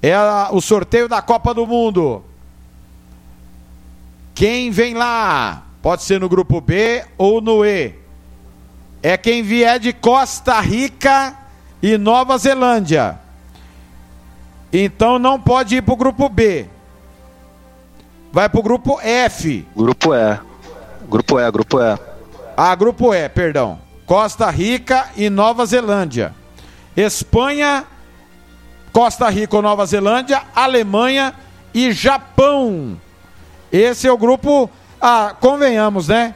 É 0.03 0.13
a- 0.13 0.49
o 0.51 0.61
sorteio 0.61 1.09
da 1.09 1.19
Copa 1.19 1.51
do 1.51 1.65
Mundo. 1.65 2.23
Quem 4.35 4.69
vem 4.69 4.93
lá? 4.93 5.63
Pode 5.81 6.03
ser 6.03 6.19
no 6.19 6.29
grupo 6.29 6.61
B 6.61 7.03
ou 7.17 7.41
no 7.41 7.65
E. 7.65 7.98
É 9.01 9.17
quem 9.17 9.41
vier 9.41 9.79
de 9.79 9.93
Costa 9.93 10.59
Rica 10.59 11.35
e 11.81 11.97
Nova 11.97 12.37
Zelândia. 12.37 13.19
Então 14.71 15.17
não 15.17 15.39
pode 15.39 15.77
ir 15.77 15.81
para 15.81 15.93
o 15.93 15.97
grupo 15.97 16.29
B. 16.29 16.67
Vai 18.31 18.47
para 18.47 18.59
o 18.59 18.63
grupo 18.63 18.99
F. 19.01 19.65
Grupo 19.75 20.13
E. 20.13 20.39
Grupo 21.09 21.39
E, 21.39 21.51
grupo 21.51 21.79
E. 21.81 21.99
Ah, 22.55 22.75
grupo 22.75 23.13
E, 23.13 23.27
perdão. 23.29 23.79
Costa 24.05 24.49
Rica 24.49 25.09
e 25.15 25.29
Nova 25.29 25.65
Zelândia. 25.65 26.33
Espanha, 26.95 27.85
Costa 28.91 29.29
Rica 29.29 29.55
ou 29.55 29.61
Nova 29.61 29.85
Zelândia, 29.85 30.43
Alemanha 30.53 31.33
e 31.73 31.91
Japão. 31.91 32.99
Esse 33.71 34.07
é 34.07 34.11
o 34.11 34.17
grupo. 34.17 34.69
Ah, 34.99 35.35
convenhamos, 35.39 36.07
né? 36.09 36.35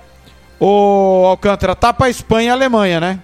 O 0.59 1.25
Alcântara 1.27 1.75
tá 1.75 1.91
pra 1.93 2.09
Espanha 2.09 2.47
e 2.47 2.51
Alemanha, 2.51 2.99
né? 2.99 3.19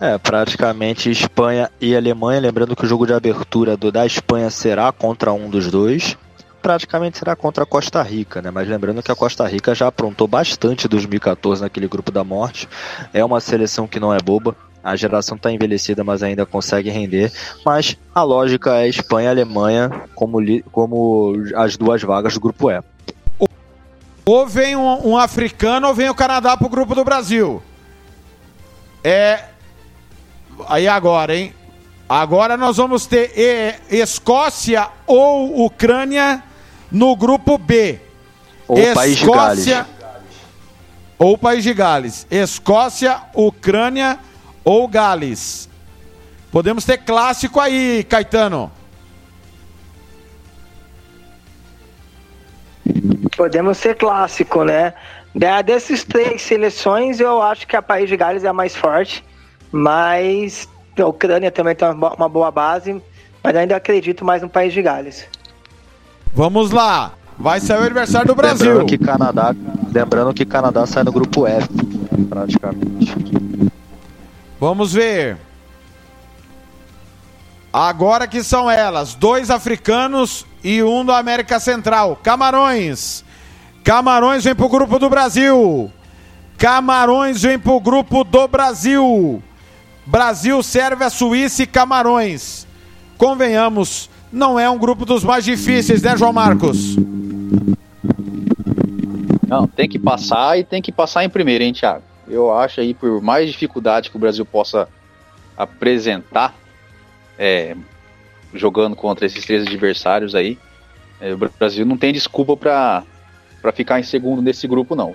É, 0.00 0.16
praticamente 0.16 1.10
Espanha 1.10 1.70
e 1.78 1.94
Alemanha. 1.94 2.40
Lembrando 2.40 2.74
que 2.74 2.84
o 2.84 2.88
jogo 2.88 3.06
de 3.06 3.12
abertura 3.12 3.76
do, 3.76 3.92
da 3.92 4.06
Espanha 4.06 4.48
será 4.48 4.90
contra 4.90 5.30
um 5.30 5.50
dos 5.50 5.70
dois. 5.70 6.16
Praticamente 6.62 7.18
será 7.18 7.36
contra 7.36 7.64
a 7.64 7.66
Costa 7.66 8.02
Rica, 8.02 8.40
né? 8.40 8.50
Mas 8.50 8.66
lembrando 8.66 9.02
que 9.02 9.12
a 9.12 9.14
Costa 9.14 9.46
Rica 9.46 9.74
já 9.74 9.88
aprontou 9.88 10.26
bastante 10.26 10.86
em 10.86 10.88
2014 10.88 11.60
naquele 11.60 11.86
grupo 11.86 12.10
da 12.10 12.24
morte. 12.24 12.66
É 13.12 13.22
uma 13.22 13.40
seleção 13.40 13.86
que 13.86 14.00
não 14.00 14.12
é 14.12 14.18
boba. 14.18 14.56
A 14.82 14.96
geração 14.96 15.36
está 15.36 15.52
envelhecida, 15.52 16.02
mas 16.02 16.22
ainda 16.22 16.46
consegue 16.46 16.88
render. 16.88 17.30
Mas 17.64 17.98
a 18.14 18.22
lógica 18.22 18.76
é 18.78 18.88
Espanha 18.88 19.28
e 19.28 19.30
Alemanha 19.30 19.90
como, 20.14 20.38
como 20.72 21.34
as 21.54 21.76
duas 21.76 22.02
vagas 22.02 22.32
do 22.32 22.40
grupo 22.40 22.70
E. 22.70 22.82
Ou 24.24 24.46
vem 24.46 24.76
um, 24.76 25.08
um 25.08 25.16
africano 25.16 25.88
ou 25.88 25.94
vem 25.94 26.08
o 26.08 26.14
Canadá 26.14 26.56
pro 26.56 26.68
grupo 26.68 26.94
do 26.94 27.04
Brasil. 27.04 27.62
É. 29.02 29.44
Aí 30.68 30.86
agora, 30.86 31.34
hein? 31.34 31.54
Agora 32.08 32.56
nós 32.56 32.76
vamos 32.76 33.06
ter 33.06 33.80
Escócia 33.88 34.88
ou 35.06 35.64
Ucrânia 35.64 36.42
no 36.90 37.14
grupo 37.16 37.56
B. 37.56 38.00
Ou 38.66 38.94
País 38.94 39.16
de 39.16 39.26
Gales. 39.26 39.86
Ou 41.18 41.38
País 41.38 41.62
de 41.62 41.74
Gales. 41.74 42.26
Escócia, 42.30 43.22
Ucrânia 43.34 44.18
ou 44.64 44.86
Gales. 44.88 45.68
Podemos 46.50 46.84
ter 46.84 46.98
clássico 46.98 47.60
aí, 47.60 48.04
Caetano. 48.04 48.72
Podemos 53.36 53.78
ser 53.78 53.94
clássico, 53.96 54.64
né? 54.64 54.94
Da- 55.34 55.62
Desses 55.62 56.04
três 56.04 56.42
seleções, 56.42 57.20
eu 57.20 57.40
acho 57.42 57.66
que 57.66 57.76
a 57.76 57.82
País 57.82 58.08
de 58.08 58.16
Gales 58.16 58.44
é 58.44 58.48
a 58.48 58.52
mais 58.52 58.74
forte, 58.76 59.24
mas 59.70 60.68
a 60.98 61.06
Ucrânia 61.06 61.50
também 61.50 61.74
tem 61.74 61.88
uma 61.88 62.28
boa 62.28 62.50
base, 62.50 63.00
mas 63.42 63.56
ainda 63.56 63.76
acredito 63.76 64.24
mais 64.24 64.42
no 64.42 64.48
País 64.48 64.72
de 64.72 64.82
Gales. 64.82 65.26
Vamos 66.34 66.70
lá. 66.70 67.12
Vai 67.38 67.58
sair 67.58 67.78
o 67.80 67.84
aniversário 67.84 68.26
do 68.28 68.34
Brasil. 68.34 68.66
Lembrando 68.68 68.86
que 68.88 68.98
Canadá, 68.98 69.54
lembrando 69.94 70.34
que 70.34 70.44
Canadá 70.44 70.84
sai 70.86 71.02
no 71.04 71.10
grupo 71.12 71.46
F, 71.46 71.66
praticamente. 72.28 73.14
Vamos 74.60 74.92
ver. 74.92 75.38
Agora 77.72 78.26
que 78.26 78.42
são 78.42 78.68
elas, 78.68 79.14
dois 79.14 79.48
africanos 79.48 80.44
e 80.62 80.82
um 80.82 81.04
do 81.04 81.12
América 81.12 81.60
Central. 81.60 82.18
Camarões. 82.22 83.24
Camarões 83.84 84.44
vem 84.44 84.54
pro 84.54 84.68
grupo 84.68 84.98
do 84.98 85.08
Brasil. 85.08 85.90
Camarões 86.58 87.42
vem 87.42 87.58
pro 87.58 87.80
grupo 87.80 88.24
do 88.24 88.48
Brasil. 88.48 89.42
Brasil, 90.04 90.60
Sérvia, 90.62 91.08
Suíça 91.08 91.62
e 91.62 91.66
Camarões. 91.66 92.66
Convenhamos, 93.16 94.10
não 94.32 94.58
é 94.58 94.68
um 94.68 94.78
grupo 94.78 95.04
dos 95.04 95.22
mais 95.22 95.44
difíceis, 95.44 96.02
né, 96.02 96.16
João 96.16 96.32
Marcos? 96.32 96.96
Não, 99.46 99.66
tem 99.66 99.88
que 99.88 99.98
passar 99.98 100.58
e 100.58 100.64
tem 100.64 100.82
que 100.82 100.90
passar 100.90 101.24
em 101.24 101.28
primeiro, 101.28 101.62
hein, 101.62 101.72
Thiago? 101.72 102.02
Eu 102.28 102.52
acho 102.52 102.80
aí, 102.80 102.94
por 102.94 103.20
mais 103.20 103.50
dificuldade 103.50 104.10
que 104.10 104.16
o 104.16 104.20
Brasil 104.20 104.44
possa 104.44 104.88
apresentar, 105.56 106.54
é, 107.42 107.74
jogando 108.52 108.94
contra 108.94 109.24
esses 109.24 109.42
três 109.46 109.66
adversários 109.66 110.34
aí, 110.34 110.58
é, 111.18 111.32
o 111.32 111.38
Brasil 111.58 111.86
não 111.86 111.96
tem 111.96 112.12
desculpa 112.12 112.54
para 112.54 113.72
ficar 113.72 113.98
em 113.98 114.02
segundo 114.02 114.42
nesse 114.42 114.68
grupo, 114.68 114.94
não. 114.94 115.14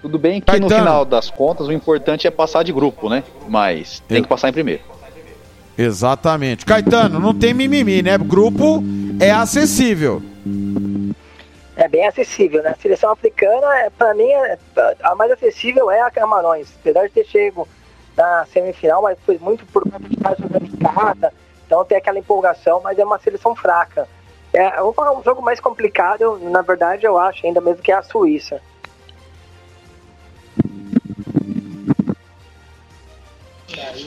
Tudo 0.00 0.18
bem 0.18 0.40
que 0.40 0.50
no 0.52 0.60
Caetano. 0.66 0.80
final 0.82 1.04
das 1.04 1.28
contas 1.28 1.66
o 1.66 1.72
importante 1.72 2.26
é 2.26 2.30
passar 2.30 2.62
de 2.62 2.72
grupo, 2.72 3.10
né? 3.10 3.22
Mas 3.46 4.00
tem 4.08 4.16
Eu- 4.16 4.22
que 4.22 4.28
passar 4.30 4.48
em 4.48 4.52
primeiro. 4.52 4.82
Exatamente. 5.76 6.64
Caetano, 6.64 7.20
não 7.20 7.34
tem 7.34 7.52
mimimi, 7.52 8.00
né? 8.02 8.16
Grupo 8.16 8.82
é 9.20 9.30
acessível. 9.30 10.22
É 11.76 11.88
bem 11.88 12.06
acessível, 12.06 12.62
né? 12.62 12.70
A 12.70 12.74
seleção 12.80 13.10
africana, 13.12 13.66
é, 13.80 13.90
pra 13.90 14.14
mim, 14.14 14.28
é- 14.30 14.58
a 15.02 15.14
mais 15.14 15.30
acessível 15.32 15.90
é 15.90 16.00
a 16.00 16.10
Camarões. 16.10 16.68
Apesar 16.80 17.06
de 17.06 17.12
ter 17.12 17.24
chego 17.26 17.66
na 18.20 18.46
semifinal, 18.46 19.02
mas 19.02 19.18
foi 19.24 19.38
muito 19.38 19.64
por 19.66 19.82
conta 19.82 20.08
de 20.08 20.14
estar 20.14 20.36
jogando 20.36 20.66
em 20.66 20.76
casa. 20.76 21.32
Então 21.66 21.84
tem 21.84 21.98
aquela 21.98 22.18
empolgação, 22.18 22.80
mas 22.82 22.98
é 22.98 23.04
uma 23.04 23.18
seleção 23.18 23.54
fraca. 23.54 24.06
É 24.52 24.82
um 24.82 24.88
um 24.88 25.22
jogo 25.22 25.40
mais 25.40 25.60
complicado, 25.60 26.38
na 26.42 26.60
verdade, 26.60 27.06
eu 27.06 27.18
acho, 27.18 27.46
ainda 27.46 27.60
mesmo 27.60 27.82
que 27.82 27.92
é 27.92 27.94
a 27.94 28.02
Suíça. 28.02 28.60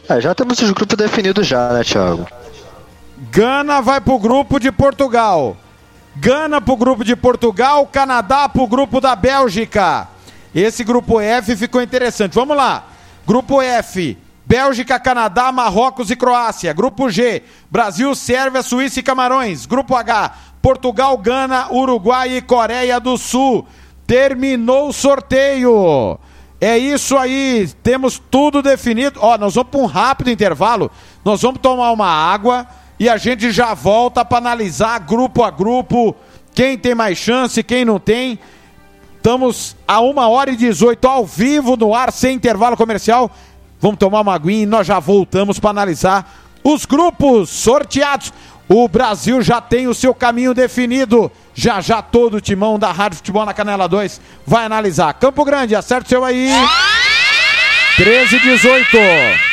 É, 0.10 0.20
já 0.20 0.36
temos 0.36 0.60
os 0.60 0.72
grupos 0.72 0.98
definidos 0.98 1.48
já, 1.48 1.70
né, 1.70 1.84
Thiago? 1.84 2.28
Gana 3.32 3.82
vai 3.82 4.02
pro 4.02 4.20
grupo 4.20 4.60
de 4.60 4.72
Portugal. 4.72 5.56
Gana 6.18 6.62
pro 6.62 6.76
grupo 6.76 7.04
de 7.04 7.16
Portugal, 7.16 7.88
Canadá 7.88 8.48
pro 8.50 8.68
grupo 8.68 9.00
da 9.00 9.16
Bélgica. 9.16 10.08
Esse 10.54 10.84
grupo 10.84 11.20
F 11.20 11.56
ficou 11.56 11.82
interessante. 11.82 12.36
Vamos 12.36 12.56
lá. 12.56 12.93
Grupo 13.26 13.62
F: 13.62 14.18
Bélgica, 14.46 15.00
Canadá, 15.00 15.52
Marrocos 15.52 16.12
e 16.12 16.16
Croácia. 16.16 16.74
Grupo 16.74 17.10
G: 17.10 17.44
Brasil, 17.70 18.14
Sérvia, 18.16 18.62
Suíça 18.62 19.00
e 19.00 19.04
Camarões. 19.04 19.66
Grupo 19.66 19.96
H: 19.96 20.34
Portugal, 20.62 21.18
Gana, 21.18 21.72
Uruguai 21.72 22.38
e 22.38 22.42
Coreia 22.42 23.00
do 23.00 23.18
Sul. 23.18 23.66
Terminou 24.06 24.90
o 24.90 24.94
sorteio. 24.94 26.20
É 26.60 26.78
isso 26.78 27.18
aí, 27.18 27.70
temos 27.84 28.22
tudo 28.32 28.62
definido. 28.62 29.20
Ó, 29.22 29.38
nós 29.38 29.56
vamos 29.56 29.70
para 29.70 29.82
um 29.82 29.86
rápido 29.86 30.30
intervalo. 30.30 30.90
Nós 31.26 31.42
vamos 31.42 31.60
tomar 31.60 31.92
uma 31.92 32.08
água 32.08 32.66
e 32.98 33.10
a 33.10 33.18
gente 33.18 33.52
já 33.52 33.74
volta 33.74 34.24
para 34.24 34.38
analisar 34.38 34.98
grupo 35.00 35.44
a 35.44 35.52
grupo 35.52 36.16
quem 36.54 36.78
tem 36.78 36.96
mais 36.96 37.18
chance, 37.18 37.62
quem 37.64 37.84
não 37.84 38.00
tem. 38.00 38.40
Estamos 39.24 39.74
a 39.88 40.02
1 40.02 40.18
hora 40.18 40.52
e 40.52 40.58
18 40.58 41.08
ao 41.08 41.26
vivo 41.26 41.78
no 41.78 41.96
ar, 41.96 42.12
sem 42.12 42.36
intervalo 42.36 42.76
comercial. 42.76 43.32
Vamos 43.80 43.98
tomar 43.98 44.20
uma 44.20 44.36
aguinha 44.36 44.64
e 44.64 44.66
nós 44.66 44.86
já 44.86 45.00
voltamos 45.00 45.62
para 45.62 45.70
analisar 45.70 46.30
os 46.62 46.86
grupos 46.86 47.50
sorteados. 47.50 48.34
O 48.68 48.86
Brasil 48.90 49.42
já 49.42 49.62
tem 49.62 49.88
o 49.88 49.94
seu 49.94 50.14
caminho 50.14 50.54
definido. 50.54 51.32
Já 51.54 51.80
já 51.80 52.02
todo 52.02 52.36
o 52.36 52.42
timão 52.42 52.78
da 52.78 52.92
Rádio 52.92 53.16
Futebol 53.16 53.46
na 53.46 53.54
Canela 53.54 53.88
2 53.88 54.20
vai 54.46 54.66
analisar. 54.66 55.14
Campo 55.14 55.46
Grande, 55.46 55.74
acerta 55.74 56.06
o 56.06 56.10
seu 56.10 56.26
aí. 56.26 56.50
13 57.96 58.36
e 58.36 58.40
18. 58.42 59.53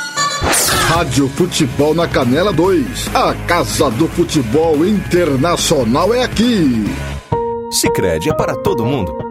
Rádio 0.41 1.29
Futebol 1.29 1.93
na 1.93 2.07
Canela 2.07 2.51
2. 2.51 3.11
A 3.13 3.33
Casa 3.47 3.89
do 3.91 4.07
Futebol 4.07 4.85
Internacional 4.85 6.13
é 6.13 6.23
aqui. 6.23 6.85
Sicredi 7.71 8.29
é 8.29 8.33
para 8.33 8.55
todo 8.55 8.85
mundo. 8.85 9.30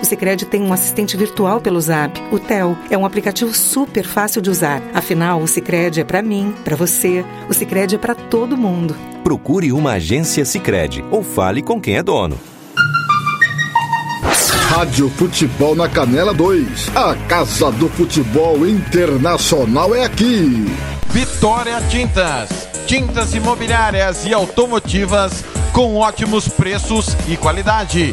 o 0.00 0.04
Sicredi 0.04 0.44
tem 0.46 0.62
um 0.62 0.72
assistente 0.72 1.16
virtual 1.16 1.60
pelo 1.60 1.80
Zap. 1.80 2.20
O 2.30 2.38
Tel 2.38 2.76
é 2.90 2.96
um 2.96 3.04
aplicativo 3.06 3.52
super 3.54 4.04
fácil 4.04 4.42
de 4.42 4.50
usar. 4.50 4.82
Afinal, 4.94 5.40
o 5.40 5.48
Sicredi 5.48 6.00
é 6.00 6.04
para 6.04 6.22
mim, 6.22 6.54
para 6.64 6.76
você. 6.76 7.24
O 7.48 7.54
Sicredi 7.54 7.96
é 7.96 7.98
para 7.98 8.14
todo 8.14 8.56
mundo. 8.56 8.96
Procure 9.22 9.72
uma 9.72 9.92
agência 9.92 10.44
Sicredi 10.44 11.04
ou 11.10 11.22
fale 11.22 11.62
com 11.62 11.80
quem 11.80 11.96
é 11.96 12.02
dono. 12.02 12.38
Rádio 14.74 15.10
Futebol 15.10 15.74
na 15.74 15.88
Canela 15.88 16.32
2. 16.32 16.96
A 16.96 17.14
Casa 17.28 17.70
do 17.70 17.88
Futebol 17.90 18.66
Internacional 18.66 19.94
é 19.94 20.04
aqui. 20.04 20.66
Vitória 21.08 21.78
Tintas. 21.90 22.68
Tintas 22.86 23.34
imobiliárias 23.34 24.24
e 24.24 24.32
automotivas 24.32 25.44
com 25.72 25.96
ótimos 25.96 26.48
preços 26.48 27.16
e 27.28 27.36
qualidade. 27.36 28.12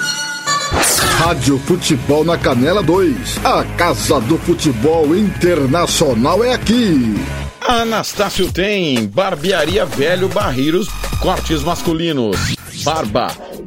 Rádio 1.23 1.59
Futebol 1.59 2.25
na 2.25 2.35
Canela 2.35 2.81
2. 2.81 3.45
A 3.45 3.63
Casa 3.77 4.19
do 4.21 4.39
Futebol 4.39 5.15
Internacional 5.15 6.43
é 6.43 6.51
aqui. 6.51 7.13
Anastácio 7.61 8.51
tem 8.51 9.05
Barbearia 9.05 9.85
Velho 9.85 10.27
Barreiros, 10.27 10.87
cortes 11.21 11.61
masculinos, 11.61 12.55
barba, 12.83 13.27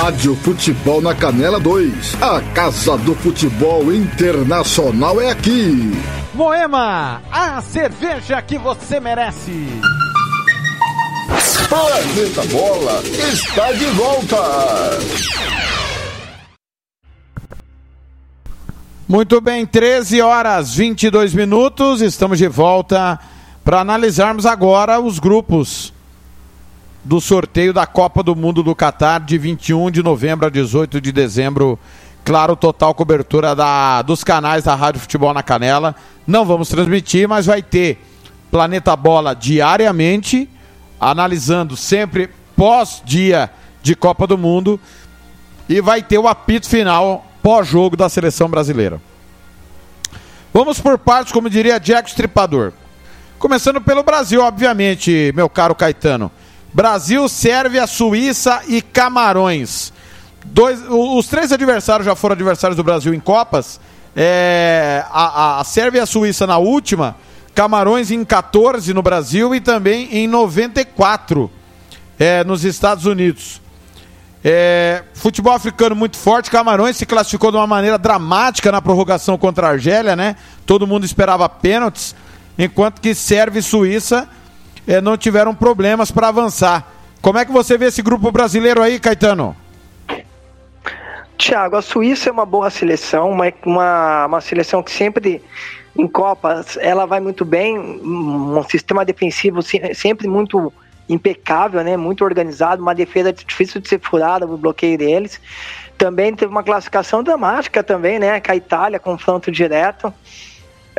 Rádio 0.00 0.36
Futebol 0.36 1.00
na 1.00 1.12
Canela 1.12 1.58
2. 1.58 2.22
A 2.22 2.40
Casa 2.54 2.96
do 2.98 3.16
Futebol 3.16 3.92
Internacional 3.92 5.20
é 5.20 5.32
aqui. 5.32 5.90
Moema, 6.32 7.20
a 7.32 7.60
cerveja 7.60 8.40
que 8.40 8.56
você 8.58 9.00
merece. 9.00 9.66
Planeta 11.68 12.44
Bola 12.44 13.02
está 13.32 13.72
de 13.72 13.86
volta. 13.86 14.36
Muito 19.08 19.40
bem, 19.40 19.66
13 19.66 20.20
horas 20.20 20.76
22 20.76 21.34
minutos, 21.34 22.02
estamos 22.02 22.38
de 22.38 22.46
volta 22.46 23.18
para 23.64 23.80
analisarmos 23.80 24.46
agora 24.46 25.00
os 25.00 25.18
grupos 25.18 25.92
do 27.08 27.22
sorteio 27.22 27.72
da 27.72 27.86
Copa 27.86 28.22
do 28.22 28.36
Mundo 28.36 28.62
do 28.62 28.74
Catar 28.74 29.20
de 29.20 29.38
21 29.38 29.90
de 29.90 30.02
novembro 30.02 30.46
a 30.46 30.50
18 30.50 31.00
de 31.00 31.10
dezembro. 31.10 31.78
Claro, 32.22 32.54
total 32.54 32.94
cobertura 32.94 33.56
da, 33.56 34.02
dos 34.02 34.22
canais 34.22 34.64
da 34.64 34.74
Rádio 34.74 35.00
Futebol 35.00 35.32
na 35.32 35.42
Canela. 35.42 35.96
Não 36.26 36.44
vamos 36.44 36.68
transmitir, 36.68 37.26
mas 37.26 37.46
vai 37.46 37.62
ter 37.62 37.98
Planeta 38.50 38.94
Bola 38.94 39.34
diariamente, 39.34 40.50
analisando 41.00 41.78
sempre 41.78 42.28
pós-dia 42.54 43.48
de 43.82 43.96
Copa 43.96 44.26
do 44.26 44.36
Mundo. 44.36 44.78
E 45.66 45.80
vai 45.80 46.02
ter 46.02 46.18
o 46.18 46.28
apito 46.28 46.68
final 46.68 47.24
pós-jogo 47.42 47.96
da 47.96 48.10
seleção 48.10 48.50
brasileira. 48.50 49.00
Vamos 50.52 50.78
por 50.78 50.98
partes, 50.98 51.32
como 51.32 51.48
diria 51.48 51.80
Jack 51.80 52.10
Stripador. 52.10 52.74
Começando 53.38 53.80
pelo 53.80 54.02
Brasil, 54.02 54.42
obviamente, 54.42 55.32
meu 55.34 55.48
caro 55.48 55.74
Caetano. 55.74 56.30
Brasil, 56.72 57.28
Sérvia, 57.28 57.86
Suíça 57.86 58.62
e 58.68 58.82
Camarões. 58.82 59.92
Dois, 60.44 60.80
os 60.88 61.26
três 61.26 61.52
adversários 61.52 62.06
já 62.06 62.14
foram 62.14 62.34
adversários 62.34 62.76
do 62.76 62.84
Brasil 62.84 63.12
em 63.12 63.20
Copas. 63.20 63.80
É, 64.16 65.04
a, 65.10 65.60
a 65.60 65.64
Sérvia 65.64 66.00
e 66.00 66.02
a 66.02 66.06
Suíça 66.06 66.46
na 66.46 66.58
última, 66.58 67.16
Camarões 67.54 68.10
em 68.10 68.24
14 68.24 68.94
no 68.94 69.02
Brasil 69.02 69.54
e 69.54 69.60
também 69.60 70.08
em 70.12 70.28
94 70.28 71.50
é, 72.18 72.44
nos 72.44 72.64
Estados 72.64 73.04
Unidos. 73.04 73.60
É, 74.44 75.02
futebol 75.14 75.52
africano 75.52 75.96
muito 75.96 76.16
forte. 76.16 76.50
Camarões 76.50 76.96
se 76.96 77.04
classificou 77.04 77.50
de 77.50 77.56
uma 77.56 77.66
maneira 77.66 77.98
dramática 77.98 78.70
na 78.70 78.80
prorrogação 78.80 79.36
contra 79.36 79.66
a 79.66 79.70
Argélia, 79.70 80.14
né? 80.14 80.36
Todo 80.64 80.86
mundo 80.86 81.04
esperava 81.04 81.48
pênaltis, 81.48 82.14
enquanto 82.56 83.00
que 83.00 83.14
Sérvia 83.14 83.60
e 83.60 83.62
Suíça 83.62 84.28
é, 84.88 85.02
não 85.02 85.18
tiveram 85.18 85.54
problemas 85.54 86.10
para 86.10 86.28
avançar. 86.28 86.90
Como 87.20 87.38
é 87.38 87.44
que 87.44 87.52
você 87.52 87.76
vê 87.76 87.86
esse 87.86 88.00
grupo 88.00 88.32
brasileiro 88.32 88.82
aí, 88.82 88.98
Caetano? 88.98 89.54
Tiago, 91.36 91.76
a 91.76 91.82
Suíça 91.82 92.30
é 92.30 92.32
uma 92.32 92.46
boa 92.46 92.70
seleção, 92.70 93.30
uma, 93.30 93.52
uma, 93.64 94.26
uma 94.26 94.40
seleção 94.40 94.82
que 94.82 94.90
sempre 94.90 95.42
em 95.96 96.06
Copas 96.08 96.76
ela 96.80 97.06
vai 97.06 97.20
muito 97.20 97.44
bem, 97.44 97.78
um 97.78 98.62
sistema 98.64 99.04
defensivo 99.04 99.60
sempre 99.62 100.26
muito 100.26 100.72
impecável, 101.08 101.82
né? 101.82 101.96
Muito 101.96 102.24
organizado, 102.24 102.82
uma 102.82 102.94
defesa 102.94 103.32
difícil 103.32 103.80
de 103.80 103.88
ser 103.88 104.00
furada, 104.00 104.46
o 104.46 104.56
bloqueio 104.56 104.98
deles. 104.98 105.40
Também 105.96 106.34
teve 106.34 106.50
uma 106.50 106.62
classificação 106.62 107.22
dramática 107.22 107.82
também, 107.82 108.18
né? 108.18 108.40
Com 108.40 108.52
a 108.52 108.56
Itália, 108.56 108.98
confronto 108.98 109.50
direto. 109.50 110.12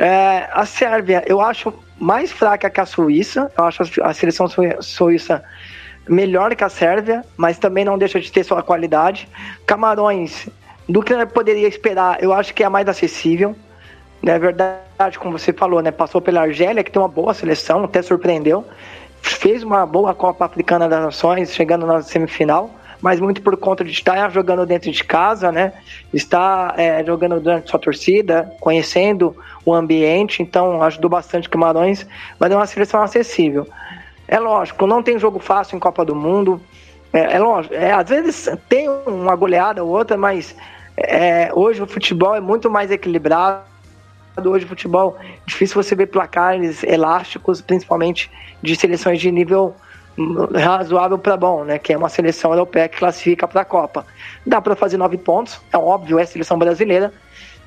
É, 0.02 0.48
a 0.50 0.64
Sérvia, 0.64 1.22
eu 1.26 1.42
acho 1.42 1.74
mais 1.98 2.32
fraca 2.32 2.70
que 2.70 2.80
a 2.80 2.86
Suíça. 2.86 3.52
Eu 3.56 3.64
acho 3.64 3.82
a 4.02 4.14
seleção 4.14 4.46
suíça 4.80 5.44
melhor 6.08 6.56
que 6.56 6.64
a 6.64 6.70
Sérvia, 6.70 7.22
mas 7.36 7.58
também 7.58 7.84
não 7.84 7.98
deixa 7.98 8.18
de 8.18 8.32
ter 8.32 8.42
sua 8.42 8.62
qualidade. 8.62 9.28
Camarões, 9.66 10.48
do 10.88 11.02
que 11.02 11.14
poderia 11.26 11.68
esperar, 11.68 12.16
eu 12.22 12.32
acho 12.32 12.54
que 12.54 12.62
é 12.62 12.66
a 12.66 12.70
mais 12.70 12.88
acessível. 12.88 13.54
É 14.24 14.38
verdade, 14.38 15.18
como 15.18 15.38
você 15.38 15.52
falou, 15.52 15.82
né? 15.82 15.90
Passou 15.90 16.22
pela 16.22 16.40
Argélia, 16.40 16.82
que 16.82 16.90
tem 16.90 17.00
uma 17.00 17.06
boa 17.06 17.34
seleção, 17.34 17.84
até 17.84 18.00
surpreendeu. 18.00 18.64
Fez 19.20 19.62
uma 19.62 19.84
boa 19.84 20.14
Copa 20.14 20.46
Africana 20.46 20.88
das 20.88 21.04
Nações, 21.04 21.54
chegando 21.54 21.86
na 21.86 22.00
semifinal 22.00 22.70
mas 23.00 23.18
muito 23.18 23.40
por 23.42 23.56
conta 23.56 23.84
de 23.84 23.90
estar 23.90 24.30
jogando 24.30 24.66
dentro 24.66 24.90
de 24.90 25.04
casa, 25.04 25.50
né? 25.50 25.72
Estar 26.12 26.78
é, 26.78 27.04
jogando 27.04 27.40
durante 27.40 27.70
sua 27.70 27.78
torcida, 27.78 28.52
conhecendo 28.60 29.36
o 29.64 29.74
ambiente, 29.74 30.42
então 30.42 30.82
ajudou 30.82 31.10
bastante 31.10 31.48
o 31.48 31.50
Camarões, 31.50 32.06
mas 32.38 32.50
é 32.50 32.56
uma 32.56 32.66
seleção 32.66 33.02
acessível. 33.02 33.66
É 34.28 34.38
lógico, 34.38 34.86
não 34.86 35.02
tem 35.02 35.18
jogo 35.18 35.38
fácil 35.38 35.76
em 35.76 35.80
Copa 35.80 36.04
do 36.04 36.14
Mundo. 36.14 36.60
É, 37.12 37.36
é 37.36 37.38
lógico, 37.38 37.74
é, 37.74 37.92
às 37.92 38.08
vezes 38.08 38.48
tem 38.68 38.88
uma 38.88 39.34
goleada 39.34 39.82
ou 39.82 39.90
outra, 39.90 40.16
mas 40.16 40.54
é, 40.96 41.50
hoje 41.54 41.82
o 41.82 41.86
futebol 41.86 42.34
é 42.34 42.40
muito 42.40 42.70
mais 42.70 42.90
equilibrado. 42.90 43.64
Hoje 44.44 44.64
o 44.64 44.68
futebol 44.68 45.18
difícil 45.44 45.82
você 45.82 45.94
ver 45.94 46.06
placares 46.06 46.84
elásticos, 46.84 47.60
principalmente 47.60 48.30
de 48.62 48.76
seleções 48.76 49.20
de 49.20 49.30
nível 49.30 49.74
razoável 50.54 51.18
para 51.18 51.36
bom, 51.36 51.64
né? 51.64 51.78
Que 51.78 51.92
é 51.92 51.96
uma 51.96 52.08
seleção 52.08 52.52
europeia 52.52 52.88
que 52.88 52.98
classifica 52.98 53.46
para 53.48 53.62
a 53.62 53.64
Copa. 53.64 54.06
Dá 54.46 54.60
para 54.60 54.76
fazer 54.76 54.96
nove 54.96 55.16
pontos, 55.16 55.60
é 55.72 55.78
óbvio, 55.78 56.18
é 56.18 56.24
seleção 56.24 56.58
brasileira, 56.58 57.12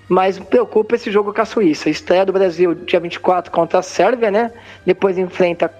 mas 0.07 0.38
preocupa 0.38 0.95
esse 0.95 1.11
jogo 1.11 1.34
com 1.34 1.41
a 1.41 1.45
Suíça. 1.45 1.89
Estreia 1.89 2.25
do 2.25 2.34
Brasil 2.34 2.75
dia 2.75 2.99
24 2.99 3.51
contra 3.51 3.80
a 3.80 3.81
Sérvia, 3.81 4.30
né? 4.30 4.51
Depois 4.85 5.17
enfrenta 5.17 5.73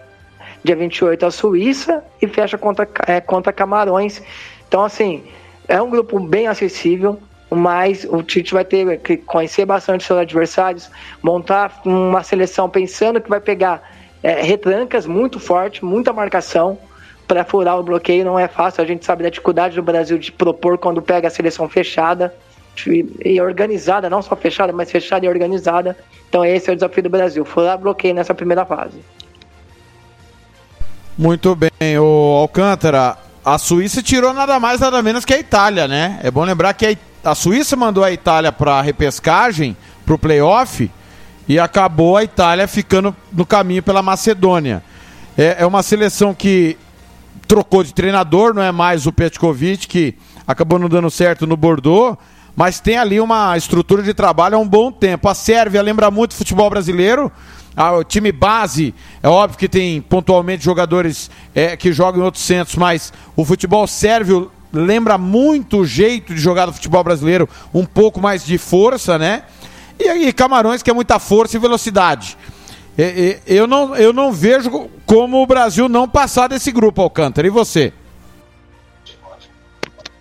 dia 0.64 0.76
28 0.76 1.26
a 1.26 1.32
Suíça 1.32 2.04
e 2.22 2.28
fecha 2.28 2.58
contra, 2.58 2.88
é, 3.06 3.20
contra 3.22 3.52
Camarões. 3.52 4.22
Então, 4.68 4.84
assim, 4.84 5.24
é 5.68 5.82
um 5.82 5.90
grupo 5.90 6.20
bem 6.20 6.48
acessível, 6.48 7.20
mas 7.50 8.06
o 8.10 8.24
Tite 8.24 8.54
vai 8.54 8.66
ter 8.66 9.00
que 9.00 9.18
conhecer 9.18 9.66
bastante 9.66 10.04
seus 10.04 10.20
adversários, 10.20 10.90
montar 11.22 11.82
uma 11.86 12.24
seleção 12.24 12.70
pensando 12.70 13.22
que 13.22 13.30
vai 13.30 13.40
pegar 13.40 13.84
é, 14.24 14.42
retrancas 14.42 15.06
muito 15.06 15.40
forte, 15.40 15.84
muita 15.84 16.14
marcação 16.14 16.78
para 17.28 17.44
furar 17.44 17.78
o 17.78 17.84
bloqueio 17.84 18.24
não 18.24 18.40
é 18.40 18.48
fácil. 18.48 18.82
A 18.82 18.88
gente 18.88 19.06
sabe 19.06 19.24
da 19.24 19.30
dificuldade 19.30 19.76
do 19.76 19.84
Brasil 19.84 20.18
de 20.18 20.32
propor 20.32 20.78
quando 20.78 21.02
pega 21.02 21.28
a 21.28 21.32
seleção 21.32 21.68
fechada 21.68 22.34
e 23.24 23.40
organizada, 23.40 24.10
não 24.10 24.22
só 24.22 24.36
fechada, 24.36 24.72
mas 24.74 24.90
fechada 24.90 25.26
e 25.26 25.30
organizada. 25.30 25.96
Então 26.30 26.44
esse 26.44 26.70
é 26.70 26.74
o 26.74 26.76
desafio 26.76 27.04
do 27.04 27.10
Brasil, 27.10 27.46
furar 27.46 27.78
bloqueio 27.78 28.16
nessa 28.16 28.34
primeira 28.34 28.66
fase. 28.66 29.00
Muito 31.18 31.56
bem, 31.56 32.00
o 32.00 32.38
Alcântara. 32.40 33.18
A 33.46 33.58
Suíça 33.58 34.02
tirou 34.02 34.34
nada 34.34 34.58
mais 34.58 34.80
nada 34.80 35.04
menos 35.04 35.26
que 35.26 35.34
a 35.34 35.38
Itália, 35.38 35.86
né? 35.86 36.20
É 36.24 36.32
bom 36.32 36.46
lembrar 36.46 36.74
que 36.74 36.98
a, 37.24 37.36
Suíça 37.36 37.76
mandou 37.76 38.04
a 38.04 38.12
Itália 38.12 38.54
para 38.54 38.76
a 38.76 38.82
repescagem, 38.82 39.76
para 40.06 40.16
o 40.16 40.18
playoff 40.18 40.90
e 41.48 41.60
acabou 41.60 42.18
a 42.18 42.24
Itália 42.24 42.68
ficando 42.68 43.16
no 43.32 43.46
caminho 43.46 43.84
pela 43.84 44.02
Macedônia. 44.02 44.84
É, 45.38 45.58
é 45.60 45.66
uma 45.66 45.84
seleção 45.84 46.34
que 46.34 46.78
trocou 47.48 47.84
de 47.84 47.94
treinador, 47.94 48.54
não 48.54 48.62
é 48.62 48.72
mais 48.72 49.06
o 49.06 49.12
Petkovic, 49.12 49.88
que 49.88 50.16
acabou 50.48 50.80
não 50.80 50.90
dando 50.90 51.10
certo 51.10 51.46
no 51.46 51.58
Bordeaux, 51.58 52.18
mas 52.56 52.80
tem 52.80 52.98
ali 52.98 53.20
uma 53.20 53.58
estrutura 53.58 54.04
de 54.04 54.14
trabalho 54.14 54.56
há 54.56 54.60
um 54.60 54.68
bom 54.68 54.92
tempo. 54.92 55.28
A 55.28 55.34
Sérvia 55.34 55.82
lembra 55.82 56.12
muito 56.12 56.32
o 56.32 56.36
futebol 56.36 56.70
brasileiro. 56.70 57.32
Ah, 57.76 57.94
o 57.94 58.04
time 58.04 58.32
base, 58.32 58.94
é 59.22 59.28
óbvio 59.28 59.58
que 59.58 59.68
tem 59.68 60.00
pontualmente 60.00 60.64
jogadores 60.64 61.32
é, 61.56 61.76
que 61.76 61.92
jogam 61.92 62.22
em 62.22 62.24
outros 62.24 62.44
centros, 62.44 62.76
mas 62.76 63.12
o 63.36 63.44
futebol 63.44 63.88
sérvio 63.88 64.52
lembra 64.72 65.18
muito 65.18 65.80
o 65.80 65.86
jeito 65.86 66.36
de 66.36 66.40
jogar 66.40 66.68
do 66.68 66.74
futebol 66.74 67.04
brasileiro, 67.04 67.50
um 67.74 67.84
pouco 67.84 68.22
mais 68.22 68.46
de 68.46 68.60
força, 68.60 69.18
né? 69.18 69.44
E 70.04 70.10
aí, 70.10 70.34
Camarões, 70.34 70.84
que 70.84 70.90
é 70.90 70.94
muita 70.94 71.18
força 71.18 71.56
e 71.56 71.60
velocidade. 71.60 72.38
Eu 73.48 73.66
não, 73.66 73.96
eu 73.96 74.12
não 74.12 74.32
vejo 74.32 74.90
como 75.06 75.42
o 75.42 75.48
Brasil 75.48 75.88
não 75.88 76.08
passar 76.08 76.48
desse 76.48 76.72
grupo, 76.72 77.02
Alcântara. 77.02 77.48
E 77.48 77.50
você? 77.50 77.94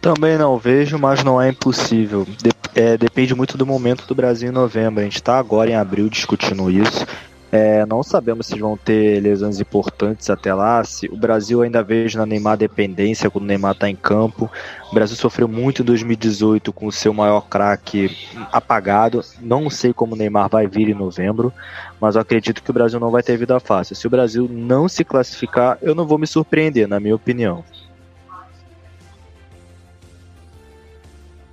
Também 0.01 0.39
não 0.39 0.57
vejo, 0.57 0.99
mas 0.99 1.23
não 1.23 1.41
é 1.41 1.51
impossível. 1.51 2.27
é, 2.75 2.97
depende 2.97 3.35
muito 3.35 3.59
do 3.59 3.67
momento 3.67 4.07
do 4.07 4.15
Brasil 4.15 4.49
em 4.49 4.53
novembro. 4.53 5.01
A 5.01 5.05
gente 5.05 5.17
está 5.17 5.39
agora 5.39 5.71
em 5.71 5.75
abril 5.75 6.09
discutindo 6.09 6.71
isso. 6.71 7.07
É, 7.55 7.85
não 7.85 8.03
sabemos 8.03 8.47
se 8.47 8.59
vão 8.59 8.79
ter 8.79 9.21
lesões 9.21 9.61
importantes 9.61 10.31
até 10.31 10.55
lá. 10.55 10.83
Se 10.85 11.07
o 11.09 11.17
Brasil 11.19 11.61
ainda 11.61 11.83
vejo 11.83 12.17
na 12.19 12.25
Neymar 12.25 12.57
dependência 12.57 13.29
quando 13.29 13.45
o 13.45 13.47
Neymar 13.47 13.73
está 13.73 13.91
em 13.91 13.95
campo. 13.95 14.51
O 14.91 14.95
Brasil 14.95 15.15
sofreu 15.17 15.47
muito 15.47 15.83
em 15.83 15.85
2018 15.85 16.73
com 16.73 16.87
o 16.87 16.93
seu 16.93 17.13
maior 17.13 17.43
craque 17.43 18.17
apagado. 18.51 19.23
Não 19.39 19.69
sei 19.69 19.93
como 19.93 20.15
o 20.15 20.17
Neymar 20.17 20.49
vai 20.49 20.67
vir 20.67 20.89
em 20.89 20.95
novembro, 20.95 21.53
mas 22.01 22.15
eu 22.15 22.23
acredito 22.23 22.63
que 22.63 22.71
o 22.71 22.75
Brasil 22.75 22.99
não 22.99 23.11
vai 23.11 23.23
ter 23.23 23.37
vida 23.37 23.61
fácil. 23.61 23.95
Se 23.95 24.07
o 24.07 24.11
Brasil 24.11 24.49
não 24.51 24.89
se 24.89 25.05
classificar, 25.05 25.77
eu 25.83 25.95
não 25.95 26.07
vou 26.07 26.17
me 26.17 26.27
surpreender, 26.27 26.89
na 26.89 26.99
minha 26.99 27.15
opinião. 27.15 27.63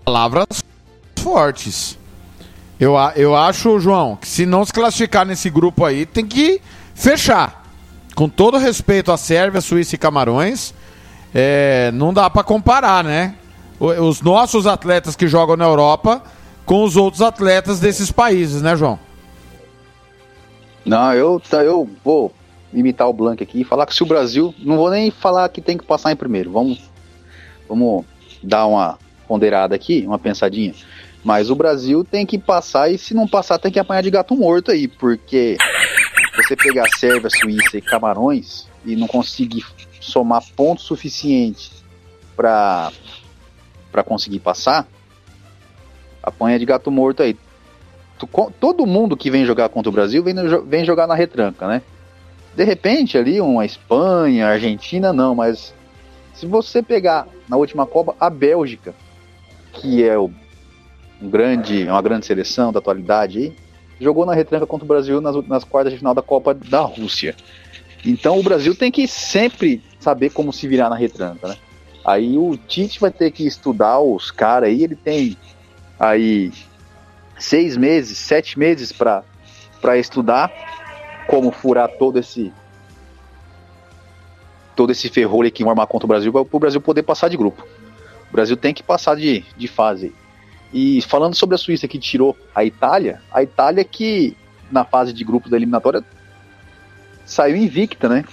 Palavras 0.06 0.64
fortes. 1.18 1.99
Eu, 2.80 2.96
eu 3.16 3.36
acho, 3.36 3.80
João, 3.80 4.16
que 4.16 4.28
se 4.28 4.46
não 4.46 4.64
se 4.64 4.72
classificar 4.72 5.26
nesse 5.26 5.50
grupo 5.50 5.84
aí, 5.84 6.06
tem 6.06 6.26
que 6.26 6.62
fechar. 6.96 7.66
Com 8.16 8.30
todo 8.30 8.58
respeito 8.58 9.12
à 9.12 9.18
Sérvia, 9.18 9.60
Suíça 9.60 9.96
e 9.96 9.98
Camarões, 9.98 10.74
é, 11.34 11.92
não 11.94 12.14
dá 12.14 12.30
pra 12.30 12.44
comparar, 12.44 13.04
né? 13.04 13.36
Os 13.80 14.22
nossos 14.22 14.68
atletas 14.68 15.16
que 15.16 15.28
jogam 15.28 15.56
na 15.56 15.66
Europa 15.66 16.22
com 16.66 16.84
os 16.84 16.96
outros 16.96 17.22
atletas 17.22 17.80
desses 17.80 18.12
países, 18.12 18.62
né, 18.62 18.76
João? 18.76 19.00
Não, 20.86 21.14
eu, 21.14 21.42
eu 21.64 21.90
vou 22.04 22.34
imitar 22.74 23.08
o 23.08 23.14
Blank 23.14 23.44
aqui 23.44 23.62
e 23.62 23.64
falar 23.64 23.86
que 23.86 23.94
se 23.94 24.04
o 24.04 24.06
Brasil. 24.06 24.54
Não 24.60 24.78
vou 24.78 24.90
nem 24.90 25.12
falar 25.12 25.48
que 25.50 25.62
tem 25.62 25.78
que 25.78 25.86
passar 25.86 26.12
em 26.12 26.16
primeiro. 26.16 26.52
Vamos, 26.52 26.80
vamos 27.68 28.06
dar 28.44 28.66
uma 28.66 28.98
ponderada 29.28 29.76
aqui, 29.76 30.04
uma 30.06 30.20
pensadinha. 30.20 30.74
Mas 31.24 31.50
o 31.50 31.56
Brasil 31.56 32.04
tem 32.04 32.26
que 32.26 32.38
passar 32.38 32.90
e 32.90 32.98
se 32.98 33.14
não 33.14 33.28
passar 33.28 33.60
tem 33.60 33.72
que 33.72 33.80
apanhar 33.80 34.02
de 34.02 34.10
gato 34.10 34.36
morto 34.36 34.72
aí, 34.72 34.88
porque 34.88 35.58
você 36.36 36.56
pegar 36.56 36.88
Sérvia, 36.98 37.30
Suíça 37.30 37.78
e 37.78 37.82
Camarões 37.82 38.68
e 38.86 38.96
não 38.96 39.08
conseguir 39.08 39.66
somar 40.00 40.42
pontos 40.56 40.86
suficientes 40.86 41.84
para 42.36 42.92
para 43.92 44.04
conseguir 44.04 44.40
passar, 44.40 44.88
apanha 46.22 46.60
de 46.60 46.66
gato 46.66 46.92
morto 46.92 47.24
aí. 47.24 47.36
Todo 48.60 48.86
mundo 48.86 49.18
que 49.18 49.32
vem 49.32 49.46
jogar 49.46 49.70
contra 49.70 49.90
o 49.90 49.94
Brasil 49.94 50.24
vem, 50.24 50.34
no 50.34 50.64
vem 50.64 50.86
jogar 50.86 51.08
na 51.08 51.16
retranca, 51.16 51.68
né? 51.68 51.82
De 52.56 52.64
repente 52.64 53.18
ali 53.18 53.42
uma 53.42 53.66
Espanha, 53.66 54.48
Argentina 54.48 55.12
não, 55.12 55.34
mas 55.34 55.74
se 56.34 56.46
você 56.46 56.84
pegar 56.84 57.28
na 57.48 57.58
última 57.58 57.86
Copa 57.86 58.16
a 58.20 58.30
Bélgica, 58.30 58.94
que 59.74 60.04
é 60.04 60.18
o, 60.18 60.32
um 61.22 61.30
grande, 61.30 61.86
uma 61.86 62.02
grande 62.02 62.26
seleção 62.26 62.72
da 62.72 62.80
atualidade 62.80 63.54
jogou 64.00 64.26
na 64.26 64.34
retranca 64.34 64.66
contra 64.66 64.86
o 64.86 64.88
Brasil 64.88 65.20
nas, 65.20 65.36
nas 65.48 65.64
quartas 65.64 65.92
de 65.92 66.00
final 66.00 66.14
da 66.14 66.22
Copa 66.22 66.54
da 66.54 66.82
Rússia. 66.82 67.36
Então 68.06 68.40
o 68.40 68.44
Brasil 68.44 68.74
tem 68.74 68.92
que 68.92 69.08
sempre 69.08 69.84
saber 70.00 70.30
como 70.30 70.54
se 70.54 70.68
virar 70.68 70.90
na 70.90 70.96
retranca, 70.96 71.48
né? 71.50 71.58
Aí 72.06 72.38
o 72.38 72.56
Tite 72.56 73.00
vai 73.00 73.12
ter 73.12 73.30
que 73.32 73.46
estudar 73.46 74.00
os 74.00 74.32
caras 74.32 74.70
aí, 74.70 74.84
ele 74.84 74.96
tem 74.96 75.38
aí 76.00 76.52
seis 77.38 77.76
meses, 77.76 78.18
sete 78.18 78.58
meses 78.58 78.94
para 78.94 79.98
estudar 79.98 80.52
como 81.28 81.52
furar 81.52 81.90
todo 82.00 82.18
esse 82.18 82.54
todo 84.76 84.92
esse 84.92 85.10
ferrolho 85.10 85.52
que 85.52 85.62
vão 85.62 85.72
armar 85.72 85.88
contra 85.88 86.06
o 86.06 86.08
Brasil 86.08 86.32
para 86.32 86.46
o 86.50 86.60
Brasil 86.60 86.80
poder 86.80 87.04
passar 87.04 87.28
de 87.28 87.36
grupo. 87.36 87.68
O 88.30 88.32
Brasil 88.32 88.56
tem 88.56 88.74
que 88.74 88.82
passar 88.82 89.18
de, 89.18 89.44
de 89.58 89.68
fase. 89.68 90.16
E 90.72 91.02
falando 91.02 91.36
sobre 91.36 91.56
a 91.56 91.58
Suíça 91.58 91.88
que 91.88 91.98
tirou 91.98 92.38
a 92.54 92.64
Itália, 92.64 93.22
a 93.32 93.42
Itália 93.42 93.84
que 93.84 94.38
na 94.72 94.86
fase 94.86 95.12
de 95.12 95.24
grupos 95.24 95.50
da 95.50 95.58
eliminatória 95.58 96.04
saiu 97.26 97.56
invicta, 97.56 98.08
né? 98.08 98.24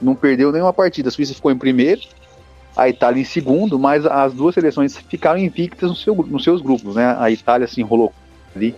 Não 0.00 0.14
perdeu 0.14 0.50
nenhuma 0.52 0.72
partida. 0.72 1.08
A 1.08 1.12
Suíça 1.12 1.34
ficou 1.34 1.50
em 1.50 1.58
primeiro, 1.58 2.00
a 2.76 2.88
Itália 2.88 3.20
em 3.20 3.24
segundo, 3.24 3.78
mas 3.78 4.04
as 4.06 4.32
duas 4.32 4.54
seleções 4.54 4.96
ficaram 4.96 5.38
invictas 5.38 5.90
no 5.90 5.96
seu, 5.96 6.14
nos 6.14 6.44
seus 6.44 6.60
grupos, 6.60 6.94
né? 6.94 7.16
A 7.18 7.30
Itália 7.30 7.66
se 7.66 7.80
enrolou 7.80 8.12
ali 8.54 8.74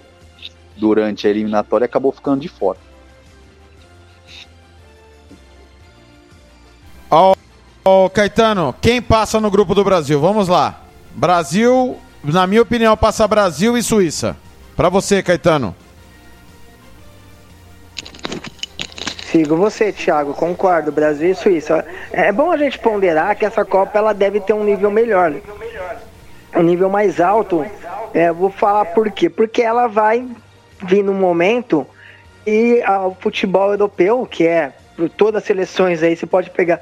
durante 0.76 1.26
a 1.26 1.30
eliminatória 1.30 1.84
e 1.84 1.86
acabou 1.86 2.12
ficando 2.12 2.40
de 2.40 2.48
fora. 2.48 2.78
Ó, 7.10 7.34
ó, 7.84 8.08
Caetano, 8.08 8.74
quem 8.80 9.00
passa 9.00 9.40
no 9.40 9.50
grupo 9.50 9.74
do 9.74 9.82
Brasil? 9.82 10.20
Vamos 10.20 10.46
lá. 10.46 10.82
Brasil, 11.14 11.96
na 12.22 12.46
minha 12.46 12.62
opinião, 12.62 12.96
passa 12.96 13.26
Brasil 13.26 13.76
e 13.76 13.82
Suíça. 13.82 14.36
Pra 14.76 14.88
você, 14.88 15.22
Caetano. 15.22 15.74
Sigo 19.30 19.56
você, 19.56 19.92
Thiago, 19.92 20.32
concordo. 20.32 20.90
Brasil 20.90 21.30
e 21.30 21.34
Suíça. 21.34 21.84
É 22.10 22.32
bom 22.32 22.50
a 22.50 22.56
gente 22.56 22.78
ponderar 22.78 23.36
que 23.36 23.44
essa 23.44 23.64
Copa 23.64 23.98
ela 23.98 24.14
deve 24.14 24.40
ter 24.40 24.54
um 24.54 24.64
nível 24.64 24.90
melhor. 24.90 25.34
Um 26.56 26.62
nível 26.62 26.88
mais 26.88 27.20
alto. 27.20 27.64
É, 28.14 28.32
vou 28.32 28.50
falar 28.50 28.86
por 28.86 29.10
quê? 29.10 29.28
Porque 29.28 29.60
ela 29.60 29.86
vai 29.86 30.26
vir 30.82 31.02
num 31.02 31.14
momento 31.14 31.86
e 32.46 32.82
o 33.04 33.14
futebol 33.20 33.72
europeu, 33.72 34.24
que 34.24 34.46
é 34.46 34.72
todas 35.16 35.42
as 35.42 35.46
seleções 35.46 36.02
aí, 36.02 36.16
você 36.16 36.26
pode 36.26 36.48
pegar. 36.50 36.80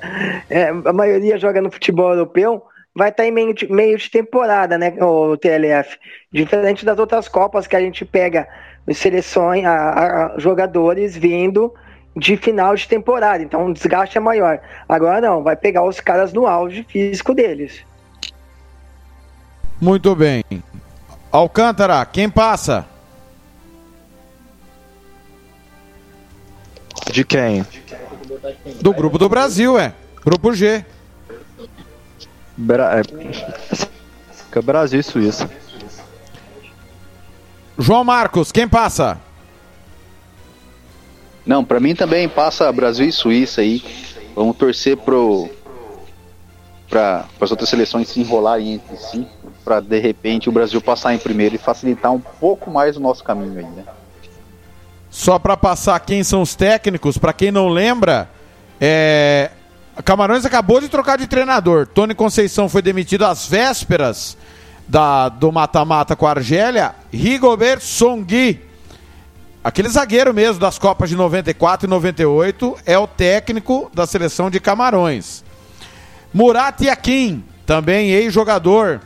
é, 0.49 0.69
a 0.69 0.93
maioria 0.93 1.37
joga 1.39 1.61
no 1.61 1.71
futebol 1.71 2.13
europeu, 2.13 2.63
vai 2.97 3.11
estar 3.11 3.27
em 3.27 3.31
meio 3.31 3.53
de, 3.53 3.71
meio 3.71 3.99
de 3.99 4.11
temporada, 4.11 4.79
né? 4.79 4.95
O 5.03 5.37
TLF. 5.37 5.99
Diferente 6.33 6.85
das 6.85 6.99
outras 6.99 7.29
Copas 7.29 7.67
que 7.67 7.77
a 7.77 7.81
gente 7.81 8.05
pega 8.07 8.49
seleções, 8.93 9.65
a- 9.67 10.33
a- 10.35 10.39
jogadores 10.39 11.15
vindo 11.15 11.73
de 12.17 12.39
final 12.39 12.75
de 12.75 12.89
temporada, 12.89 13.43
então 13.43 13.67
o 13.67 13.75
desgaste 13.75 14.17
é 14.17 14.21
maior. 14.21 14.59
Agora 14.89 15.21
não, 15.21 15.43
vai 15.43 15.55
pegar 15.55 15.85
os 15.85 16.01
caras 16.01 16.33
no 16.33 16.47
auge 16.47 16.83
físico 16.89 17.35
deles. 17.35 17.85
Muito 19.79 20.15
bem. 20.17 20.43
Alcântara, 21.31 22.03
quem 22.07 22.31
passa? 22.31 22.87
De 27.13 27.23
quem? 27.23 27.67
Do 28.81 28.95
grupo 28.95 29.19
do 29.19 29.29
Brasil, 29.29 29.79
é. 29.79 29.93
Grupo 30.25 30.55
G. 30.55 30.83
Bra 32.57 33.01
é... 33.01 33.03
Brasil 34.63 35.01
e 35.01 35.03
Suíça. 35.03 35.51
João 37.79 38.03
Marcos, 38.03 38.51
quem 38.51 38.67
passa? 38.67 39.21
Não, 41.45 41.63
pra 41.63 41.79
mim 41.79 41.95
também 41.95 42.29
passa 42.29 42.73
Brasil 42.73 43.07
e 43.07 43.13
Suíça 43.13 43.61
aí. 43.61 43.85
Vamos 44.35 44.57
torcer 44.57 44.97
pro 44.97 45.49
para 46.89 47.25
as 47.41 47.51
outras 47.51 47.69
seleções 47.69 48.09
se 48.09 48.21
enrolarem 48.21 48.75
entre 48.75 48.97
si, 48.97 49.27
para 49.65 49.81
de 49.81 49.99
repente 49.99 50.49
o 50.49 50.53
Brasil 50.53 50.81
passar 50.81 51.15
em 51.15 51.19
primeiro 51.19 51.57
e 51.57 51.59
facilitar 51.59 52.13
um 52.13 52.21
pouco 52.21 52.71
mais 52.71 52.97
o 52.97 53.01
nosso 53.01 53.25
caminho 53.25 53.59
aí, 53.59 53.65
né? 53.65 53.85
Só 55.11 55.39
pra 55.39 55.57
passar 55.57 55.99
quem 56.01 56.23
são 56.23 56.43
os 56.43 56.55
técnicos, 56.55 57.19
pra 57.19 57.33
quem 57.33 57.51
não 57.51 57.69
lembra, 57.69 58.31
é... 58.81 59.51
Camarões 60.05 60.45
acabou 60.45 60.81
de 60.81 60.89
trocar 60.89 61.19
de 61.19 61.27
treinador. 61.27 61.87
Tony 61.87 62.15
Conceição 62.15 62.69
foi 62.69 62.83
demitido 62.83 63.25
às 63.25 63.47
vésperas 63.47 64.37
da, 64.87 65.29
do 65.29 65.51
mata-mata 65.51 66.15
com 66.15 66.27
a 66.27 66.31
Argélia. 66.31 66.95
Rigobert 67.13 67.81
Songui, 67.81 68.61
aquele 69.65 69.89
zagueiro 69.89 70.35
mesmo 70.35 70.61
das 70.61 70.79
Copas 70.79 71.09
de 71.09 71.17
94 71.17 71.87
e 71.87 71.91
98, 71.91 72.77
é 72.85 72.99
o 72.99 73.07
técnico 73.07 73.91
da 73.95 74.07
seleção 74.07 74.51
de 74.51 74.61
Camarões. 74.61 75.43
Murat 76.33 76.81
Yakin, 76.83 77.43
também 77.65 78.11
ex-jogador, 78.11 79.01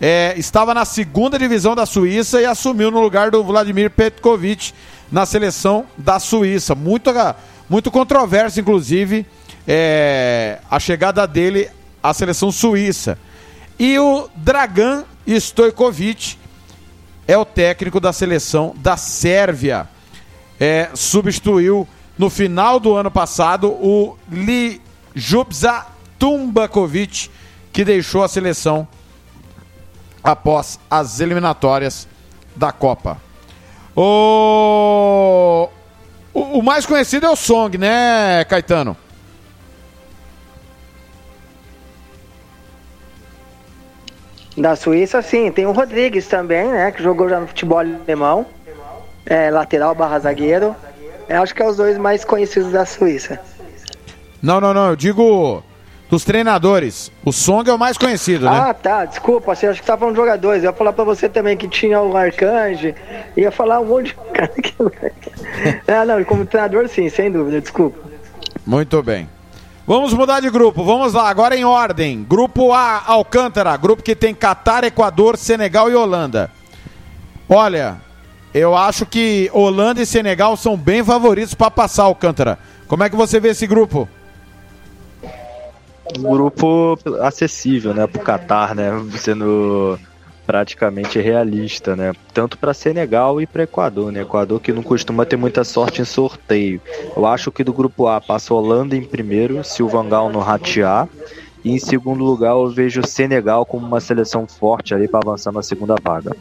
é, 0.00 0.34
estava 0.36 0.72
na 0.72 0.84
segunda 0.84 1.38
divisão 1.38 1.74
da 1.74 1.84
Suíça 1.84 2.40
e 2.40 2.46
assumiu 2.46 2.90
no 2.90 3.00
lugar 3.00 3.32
do 3.32 3.42
Vladimir 3.42 3.90
Petkovic 3.90 4.72
na 5.10 5.26
seleção 5.26 5.86
da 5.96 6.20
Suíça. 6.20 6.76
Muito, 6.76 7.10
muito 7.68 7.90
controverso, 7.90 8.60
inclusive, 8.60 9.26
é, 9.70 10.60
a 10.70 10.80
chegada 10.80 11.26
dele 11.26 11.68
à 12.02 12.14
seleção 12.14 12.50
suíça. 12.50 13.18
E 13.78 13.98
o 13.98 14.30
Dragan 14.34 15.04
Stojkovic 15.26 16.38
é 17.26 17.36
o 17.36 17.44
técnico 17.44 18.00
da 18.00 18.12
seleção 18.12 18.74
da 18.78 18.96
Sérvia. 18.96 19.86
É, 20.58 20.88
substituiu 20.94 21.86
no 22.16 22.30
final 22.30 22.80
do 22.80 22.96
ano 22.96 23.10
passado 23.10 23.68
o 23.68 24.16
Ljubza 25.14 25.86
Tumbakovic, 26.18 27.30
que 27.70 27.84
deixou 27.84 28.24
a 28.24 28.28
seleção 28.28 28.88
após 30.24 30.80
as 30.90 31.20
eliminatórias 31.20 32.08
da 32.56 32.72
Copa. 32.72 33.20
O, 33.94 35.68
o 36.32 36.62
mais 36.62 36.86
conhecido 36.86 37.26
é 37.26 37.30
o 37.30 37.36
Song, 37.36 37.76
né, 37.76 38.44
Caetano? 38.46 38.96
Da 44.58 44.74
Suíça, 44.74 45.22
sim. 45.22 45.50
Tem 45.52 45.66
o 45.66 45.72
Rodrigues 45.72 46.26
também, 46.26 46.66
né? 46.68 46.90
Que 46.90 47.02
jogou 47.02 47.28
já 47.28 47.38
no 47.38 47.46
futebol 47.46 47.78
alemão. 47.78 48.44
É, 49.24 49.50
lateral 49.50 49.94
barra 49.94 50.18
zagueiro. 50.18 50.74
Eu 51.28 51.42
acho 51.42 51.54
que 51.54 51.62
é 51.62 51.66
os 51.66 51.76
dois 51.76 51.96
mais 51.98 52.24
conhecidos 52.24 52.72
da 52.72 52.84
Suíça. 52.84 53.38
Não, 54.42 54.60
não, 54.60 54.74
não. 54.74 54.90
Eu 54.90 54.96
digo 54.96 55.62
dos 56.10 56.24
treinadores. 56.24 57.12
O 57.24 57.32
Song 57.32 57.68
é 57.68 57.72
o 57.72 57.78
mais 57.78 57.96
conhecido, 57.98 58.46
né? 58.46 58.58
Ah, 58.68 58.74
tá. 58.74 59.04
Desculpa, 59.04 59.54
você 59.54 59.66
acho 59.66 59.80
que 59.80 59.86
tava 59.86 60.00
falando 60.00 60.14
de 60.14 60.20
jogadores. 60.20 60.64
Eu 60.64 60.70
ia 60.70 60.76
falar 60.76 60.92
pra 60.92 61.04
você 61.04 61.28
também 61.28 61.56
que 61.56 61.68
tinha 61.68 62.00
o 62.00 62.16
Arcanjo. 62.16 62.94
Ia 63.36 63.50
falar 63.52 63.80
um 63.80 63.84
monte 63.84 64.06
de 64.06 64.14
cara 64.32 64.48
que. 64.48 64.74
ah, 65.86 66.04
não. 66.06 66.24
Como 66.24 66.46
treinador, 66.46 66.88
sim, 66.88 67.08
sem 67.08 67.30
dúvida. 67.30 67.60
Desculpa. 67.60 67.98
Muito 68.66 69.02
bem. 69.02 69.28
Vamos 69.88 70.12
mudar 70.12 70.40
de 70.40 70.50
grupo. 70.50 70.84
Vamos 70.84 71.14
lá, 71.14 71.30
agora 71.30 71.56
em 71.56 71.64
ordem. 71.64 72.22
Grupo 72.22 72.74
A, 72.74 73.02
Alcântara. 73.06 73.74
Grupo 73.74 74.02
que 74.02 74.14
tem 74.14 74.34
Catar, 74.34 74.84
Equador, 74.84 75.38
Senegal 75.38 75.90
e 75.90 75.94
Holanda. 75.94 76.50
Olha, 77.48 77.96
eu 78.52 78.76
acho 78.76 79.06
que 79.06 79.50
Holanda 79.50 80.02
e 80.02 80.04
Senegal 80.04 80.58
são 80.58 80.76
bem 80.76 81.02
favoritos 81.02 81.54
para 81.54 81.70
passar, 81.70 82.02
Alcântara. 82.02 82.58
Como 82.86 83.02
é 83.02 83.08
que 83.08 83.16
você 83.16 83.40
vê 83.40 83.48
esse 83.48 83.66
grupo? 83.66 84.06
Um 86.18 86.22
grupo 86.22 86.98
acessível, 87.22 87.94
né, 87.94 88.06
pro 88.06 88.20
Catar, 88.20 88.74
né, 88.74 88.90
sendo 89.16 89.98
praticamente 90.48 91.20
realista, 91.20 91.94
né? 91.94 92.14
Tanto 92.32 92.56
para 92.56 92.72
Senegal 92.72 93.38
e 93.38 93.46
para 93.46 93.64
Equador, 93.64 94.10
né? 94.10 94.22
Equador 94.22 94.58
que 94.58 94.72
não 94.72 94.82
costuma 94.82 95.26
ter 95.26 95.36
muita 95.36 95.62
sorte 95.62 96.00
em 96.00 96.06
sorteio. 96.06 96.80
Eu 97.14 97.26
acho 97.26 97.52
que 97.52 97.62
do 97.62 97.70
grupo 97.70 98.08
A 98.08 98.18
passa 98.18 98.54
Holanda 98.54 98.96
em 98.96 99.04
primeiro, 99.04 99.62
se 99.62 99.82
o 99.82 99.88
Vangal 99.88 100.32
não 100.32 100.40
ratear. 100.40 101.06
E 101.62 101.70
em 101.70 101.78
segundo 101.78 102.24
lugar 102.24 102.52
eu 102.52 102.70
vejo 102.70 103.06
Senegal 103.06 103.66
como 103.66 103.86
uma 103.86 104.00
seleção 104.00 104.46
forte 104.46 104.94
ali 104.94 105.06
para 105.06 105.20
avançar 105.20 105.52
na 105.52 105.62
segunda 105.62 105.96
vaga. 106.02 106.34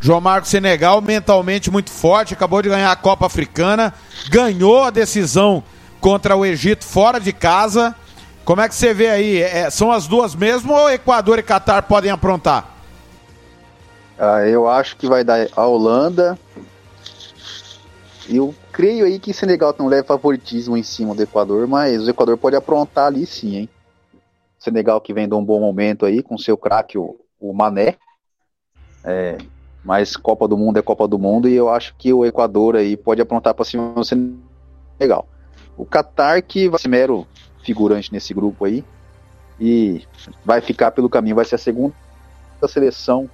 João 0.00 0.20
Marcos 0.20 0.50
Senegal, 0.50 1.00
mentalmente 1.00 1.68
muito 1.68 1.90
forte, 1.90 2.32
acabou 2.32 2.62
de 2.62 2.68
ganhar 2.68 2.92
a 2.92 2.96
Copa 2.96 3.26
Africana, 3.26 3.92
ganhou 4.30 4.84
a 4.84 4.90
decisão 4.90 5.64
contra 6.00 6.36
o 6.36 6.46
Egito 6.46 6.84
fora 6.84 7.18
de 7.18 7.32
casa. 7.32 7.92
Como 8.44 8.60
é 8.60 8.68
que 8.68 8.74
você 8.74 8.92
vê 8.92 9.08
aí? 9.08 9.42
É, 9.42 9.70
são 9.70 9.92
as 9.92 10.06
duas 10.06 10.34
mesmo 10.34 10.72
ou 10.72 10.90
Equador 10.90 11.38
e 11.38 11.42
Catar 11.42 11.82
podem 11.82 12.10
aprontar? 12.10 12.76
Ah, 14.18 14.46
eu 14.46 14.68
acho 14.68 14.96
que 14.96 15.06
vai 15.06 15.24
dar 15.24 15.48
a 15.56 15.66
Holanda. 15.66 16.38
Eu 18.28 18.54
creio 18.70 19.04
aí 19.04 19.18
que 19.18 19.32
Senegal 19.32 19.74
não 19.78 19.86
leva 19.86 20.06
favoritismo 20.06 20.76
em 20.76 20.82
cima 20.82 21.14
do 21.14 21.22
Equador, 21.22 21.66
mas 21.66 22.06
o 22.06 22.10
Equador 22.10 22.36
pode 22.36 22.54
aprontar 22.54 23.06
ali 23.06 23.26
sim, 23.26 23.56
hein? 23.56 23.68
Senegal 24.58 25.00
que 25.00 25.14
vem 25.14 25.26
de 25.26 25.34
um 25.34 25.44
bom 25.44 25.58
momento 25.58 26.04
aí 26.04 26.22
com 26.22 26.36
seu 26.36 26.56
craque, 26.56 26.98
o, 26.98 27.18
o 27.40 27.52
Mané. 27.52 27.96
É, 29.02 29.38
mas 29.82 30.16
Copa 30.16 30.46
do 30.46 30.56
Mundo 30.56 30.78
é 30.78 30.82
Copa 30.82 31.08
do 31.08 31.18
Mundo 31.18 31.48
e 31.48 31.54
eu 31.54 31.70
acho 31.70 31.94
que 31.96 32.12
o 32.12 32.24
Equador 32.24 32.76
aí 32.76 32.96
pode 32.96 33.22
aprontar 33.22 33.54
para 33.54 33.64
cima 33.64 33.92
do 33.94 34.04
Senegal. 34.04 35.26
O 35.76 35.86
Qatar 35.86 36.42
que 36.42 36.68
vai 36.68 36.78
ser 36.78 36.88
mero 36.88 37.26
figurante 37.62 38.12
nesse 38.12 38.32
grupo 38.34 38.64
aí 38.64 38.84
e 39.60 40.02
vai 40.44 40.60
ficar 40.60 40.90
pelo 40.90 41.08
caminho, 41.08 41.36
vai 41.36 41.44
ser 41.44 41.56
a 41.56 41.58
segunda 41.58 41.94
seleção 42.66 43.28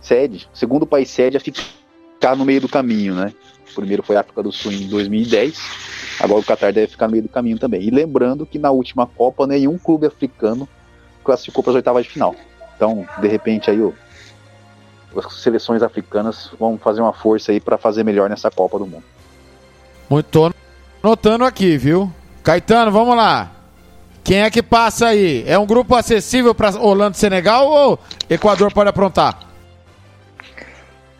sede, 0.00 0.48
segundo 0.52 0.86
país 0.86 1.10
sede 1.10 1.36
a 1.36 1.40
ficar 1.40 2.36
no 2.36 2.44
meio 2.44 2.60
do 2.60 2.68
caminho, 2.68 3.14
né? 3.14 3.32
O 3.70 3.74
primeiro 3.74 4.02
foi 4.02 4.16
a 4.16 4.20
África 4.20 4.42
do 4.42 4.52
Sul 4.52 4.72
em 4.72 4.88
2010, 4.88 5.58
agora 6.20 6.40
o 6.40 6.44
Qatar 6.44 6.72
deve 6.72 6.88
ficar 6.88 7.06
no 7.06 7.12
meio 7.12 7.24
do 7.24 7.28
caminho 7.28 7.58
também. 7.58 7.82
E 7.82 7.90
lembrando 7.90 8.46
que 8.46 8.58
na 8.58 8.70
última 8.70 9.06
Copa 9.06 9.46
nenhum 9.46 9.78
clube 9.78 10.06
africano 10.06 10.68
classificou 11.24 11.62
para 11.62 11.72
as 11.72 11.76
oitavas 11.76 12.04
de 12.04 12.10
final. 12.10 12.34
Então, 12.76 13.06
de 13.20 13.28
repente 13.28 13.70
aí 13.70 13.78
as 15.16 15.32
seleções 15.34 15.82
africanas 15.82 16.50
vão 16.58 16.78
fazer 16.78 17.00
uma 17.00 17.12
força 17.12 17.52
aí 17.52 17.60
para 17.60 17.78
fazer 17.78 18.04
melhor 18.04 18.28
nessa 18.28 18.50
Copa 18.50 18.78
do 18.78 18.86
Mundo. 18.86 19.04
Muito 20.08 20.54
notando 21.02 21.44
aqui, 21.44 21.76
viu? 21.76 22.12
Caetano, 22.46 22.92
vamos 22.92 23.16
lá. 23.16 23.50
Quem 24.22 24.42
é 24.42 24.50
que 24.52 24.62
passa 24.62 25.08
aí? 25.08 25.42
É 25.48 25.58
um 25.58 25.66
grupo 25.66 25.96
acessível 25.96 26.54
para 26.54 26.78
Holanda 26.78 27.16
e 27.16 27.18
Senegal 27.18 27.66
ou 27.66 27.98
Equador 28.30 28.72
pode 28.72 28.88
aprontar? 28.88 29.36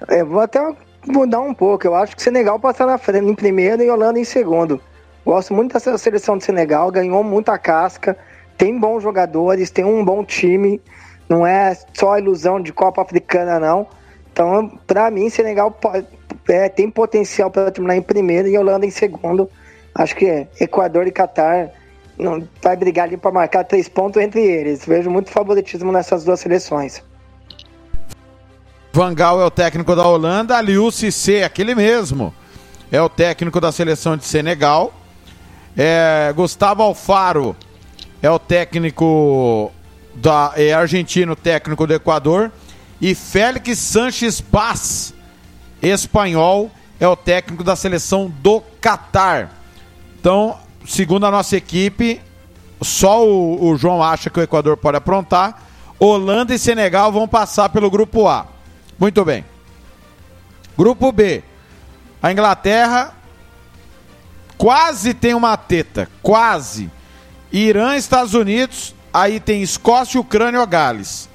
Eu 0.09 0.25
vou 0.25 0.39
até 0.39 0.61
mudar 1.05 1.41
um 1.41 1.53
pouco. 1.53 1.85
Eu 1.85 1.97
acho 1.97 2.15
que 2.15 2.23
Senegal 2.23 2.61
passa 2.61 2.87
na 2.87 2.97
frente 2.97 3.27
em 3.27 3.35
primeiro 3.35 3.83
e 3.83 3.91
Holanda 3.91 4.21
em 4.21 4.25
segundo. 4.25 4.81
Gosto 5.25 5.53
muito 5.53 5.73
dessa 5.73 5.99
seleção 5.99 6.39
de 6.39 6.45
Senegal, 6.45 6.93
ganhou 6.93 7.25
muita 7.25 7.59
casca, 7.59 8.17
tem 8.57 8.79
bons 8.79 9.03
jogadores, 9.03 9.69
tem 9.69 9.85
um 9.85 10.05
bom 10.05 10.25
time. 10.25 10.81
Não 11.29 11.45
é 11.45 11.77
só 11.93 12.17
ilusão 12.17 12.63
de 12.63 12.73
Copa 12.73 13.03
Africana, 13.03 13.59
não. 13.59 13.89
Então, 14.33 14.79
para 14.87 15.11
mim, 15.11 15.29
Senegal 15.29 15.73
pode, 15.73 16.07
é, 16.49 16.69
tem 16.69 16.89
potencial 16.89 17.51
para 17.51 17.73
terminar 17.73 17.97
em 17.97 18.03
primeiro 18.03 18.47
e 18.47 18.57
Holanda 18.57 18.87
em 18.87 18.91
segundo. 18.93 19.51
Acho 19.99 20.15
que 20.15 20.47
Equador 20.61 21.07
e 21.07 21.11
Catar 21.11 21.71
não 22.19 22.47
vai 22.63 22.77
brigar 22.77 23.07
ali 23.07 23.17
para 23.17 23.33
marcar 23.33 23.65
três 23.65 23.89
pontos 23.89 24.21
entre 24.23 24.41
eles. 24.41 24.85
Vejo 24.85 25.11
muito 25.11 25.31
favoritismo 25.31 25.91
nessas 25.91 26.23
duas 26.23 26.41
seleções. 26.41 27.03
Vangal 28.93 29.41
é 29.41 29.45
o 29.45 29.51
técnico 29.51 29.95
da 29.95 30.07
Holanda, 30.07 30.57
Aliou 30.57 30.91
Cissé, 30.91 31.45
aquele 31.45 31.75
mesmo, 31.75 32.33
é 32.91 33.01
o 33.01 33.09
técnico 33.09 33.61
da 33.61 33.71
seleção 33.71 34.17
de 34.17 34.25
Senegal. 34.25 34.93
É, 35.77 36.33
Gustavo 36.35 36.83
Alfaro 36.83 37.55
é 38.23 38.31
o 38.31 38.39
técnico 38.39 39.71
da 40.15 40.53
é 40.57 40.73
argentino, 40.73 41.37
técnico 41.37 41.87
do 41.87 41.95
Equador. 41.95 42.51
E 42.99 43.15
Félix 43.15 43.79
Sanches 43.79 44.41
Paz, 44.41 45.13
espanhol, 45.83 46.71
é 46.99 47.07
o 47.07 47.15
técnico 47.15 47.63
da 47.63 47.77
seleção 47.77 48.33
do 48.41 48.63
Catar. 48.81 49.56
Então, 50.27 50.59
segundo 50.85 51.25
a 51.25 51.31
nossa 51.31 51.57
equipe, 51.57 52.21
só 52.83 53.25
o, 53.25 53.65
o, 53.65 53.77
João 53.77 54.03
acha 54.03 54.29
que 54.29 54.41
o 54.41 54.43
Equador 54.43 54.77
pode 54.77 54.97
aprontar. 54.97 55.63
Holanda 56.01 56.53
e 56.53 56.59
Senegal 56.59 57.13
vão 57.13 57.29
passar 57.29 57.69
pelo 57.69 57.89
grupo 57.89 58.27
A. 58.27 58.45
Muito 58.99 59.25
bem. 59.25 59.45
Grupo 60.77 61.13
B. 61.13 61.45
A 62.21 62.33
Inglaterra 62.33 63.15
quase 64.59 65.15
tem 65.15 65.33
uma 65.33 65.57
teta. 65.57 66.11
Quase. 66.21 66.91
Irã, 67.53 67.95
Estados 67.95 68.35
Unidos. 68.35 68.97
Aí 69.15 69.39
tem 69.39 69.63
Escócia, 69.63 70.21
Ucrânia 70.21 70.59
ou 70.59 70.67
Gales. 70.67 71.29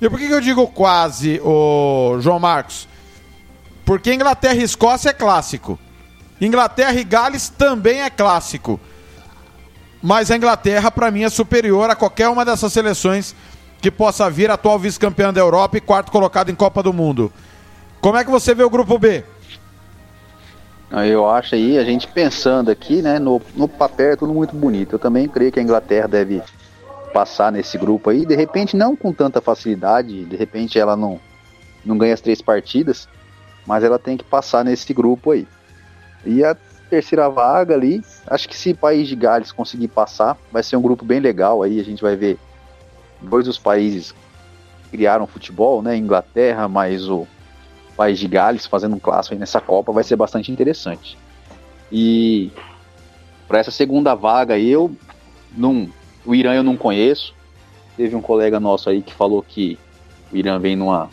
E 0.00 0.08
por 0.08 0.18
que, 0.18 0.26
que 0.26 0.32
eu 0.32 0.40
digo 0.40 0.66
quase, 0.68 1.38
o 1.44 2.16
João 2.20 2.38
Marcos? 2.38 2.88
Porque 3.84 4.14
Inglaterra 4.14 4.54
e 4.54 4.62
Escócia 4.62 5.10
é 5.10 5.12
clássico. 5.12 5.78
Inglaterra 6.40 6.94
e 6.94 7.04
Gales 7.04 7.48
também 7.48 8.02
é 8.02 8.10
clássico. 8.10 8.78
Mas 10.02 10.30
a 10.30 10.36
Inglaterra, 10.36 10.90
para 10.90 11.10
mim, 11.10 11.24
é 11.24 11.28
superior 11.28 11.90
a 11.90 11.96
qualquer 11.96 12.28
uma 12.28 12.44
dessas 12.44 12.72
seleções 12.72 13.34
que 13.80 13.90
possa 13.90 14.30
vir 14.30 14.50
atual 14.50 14.78
vice-campeã 14.78 15.32
da 15.32 15.40
Europa 15.40 15.76
e 15.76 15.80
quarto 15.80 16.12
colocado 16.12 16.50
em 16.50 16.54
Copa 16.54 16.82
do 16.82 16.92
Mundo. 16.92 17.32
Como 18.00 18.16
é 18.16 18.24
que 18.24 18.30
você 18.30 18.54
vê 18.54 18.62
o 18.62 18.70
grupo 18.70 18.98
B? 18.98 19.24
Eu 20.90 21.28
acho 21.28 21.54
aí, 21.54 21.76
a 21.78 21.84
gente 21.84 22.06
pensando 22.06 22.70
aqui, 22.70 23.02
né, 23.02 23.18
no, 23.18 23.42
no 23.54 23.68
papel 23.68 24.12
é 24.12 24.16
tudo 24.16 24.32
muito 24.32 24.56
bonito. 24.56 24.94
Eu 24.94 24.98
também 24.98 25.28
creio 25.28 25.52
que 25.52 25.60
a 25.60 25.62
Inglaterra 25.62 26.08
deve 26.08 26.42
passar 27.12 27.52
nesse 27.52 27.76
grupo 27.76 28.10
aí, 28.10 28.24
de 28.24 28.36
repente 28.36 28.76
não 28.76 28.94
com 28.94 29.12
tanta 29.12 29.40
facilidade, 29.40 30.24
de 30.24 30.36
repente 30.36 30.78
ela 30.78 30.96
não, 30.96 31.18
não 31.84 31.98
ganha 31.98 32.14
as 32.14 32.20
três 32.20 32.40
partidas, 32.40 33.08
mas 33.66 33.82
ela 33.82 33.98
tem 33.98 34.16
que 34.16 34.24
passar 34.24 34.64
nesse 34.64 34.92
grupo 34.94 35.32
aí. 35.32 35.46
E 36.24 36.44
a 36.44 36.56
terceira 36.88 37.28
vaga 37.28 37.74
ali, 37.74 38.02
acho 38.26 38.48
que 38.48 38.56
se 38.56 38.70
o 38.70 38.76
País 38.76 39.08
de 39.08 39.16
Gales 39.16 39.52
conseguir 39.52 39.88
passar, 39.88 40.36
vai 40.50 40.62
ser 40.62 40.76
um 40.76 40.82
grupo 40.82 41.04
bem 41.04 41.20
legal 41.20 41.62
aí, 41.62 41.78
a 41.80 41.84
gente 41.84 42.02
vai 42.02 42.16
ver 42.16 42.38
dois 43.20 43.44
dos 43.44 43.58
países 43.58 44.14
criaram 44.90 45.26
futebol, 45.26 45.82
né, 45.82 45.96
Inglaterra 45.96 46.66
mais 46.66 47.08
o 47.08 47.26
País 47.96 48.18
de 48.18 48.26
Gales 48.26 48.66
fazendo 48.66 48.96
um 48.96 48.98
clássico 48.98 49.34
aí 49.34 49.38
nessa 49.38 49.60
Copa, 49.60 49.92
vai 49.92 50.04
ser 50.04 50.16
bastante 50.16 50.50
interessante. 50.50 51.18
E 51.90 52.50
para 53.46 53.58
essa 53.58 53.70
segunda 53.70 54.14
vaga 54.14 54.58
eu 54.58 54.94
não, 55.56 55.88
o 56.24 56.34
Irã 56.34 56.54
eu 56.54 56.62
não 56.62 56.76
conheço. 56.76 57.34
Teve 57.96 58.14
um 58.14 58.20
colega 58.20 58.60
nosso 58.60 58.88
aí 58.88 59.02
que 59.02 59.12
falou 59.12 59.42
que 59.42 59.78
o 60.32 60.36
Irã 60.36 60.58
vem 60.58 60.76
numa, 60.76 61.10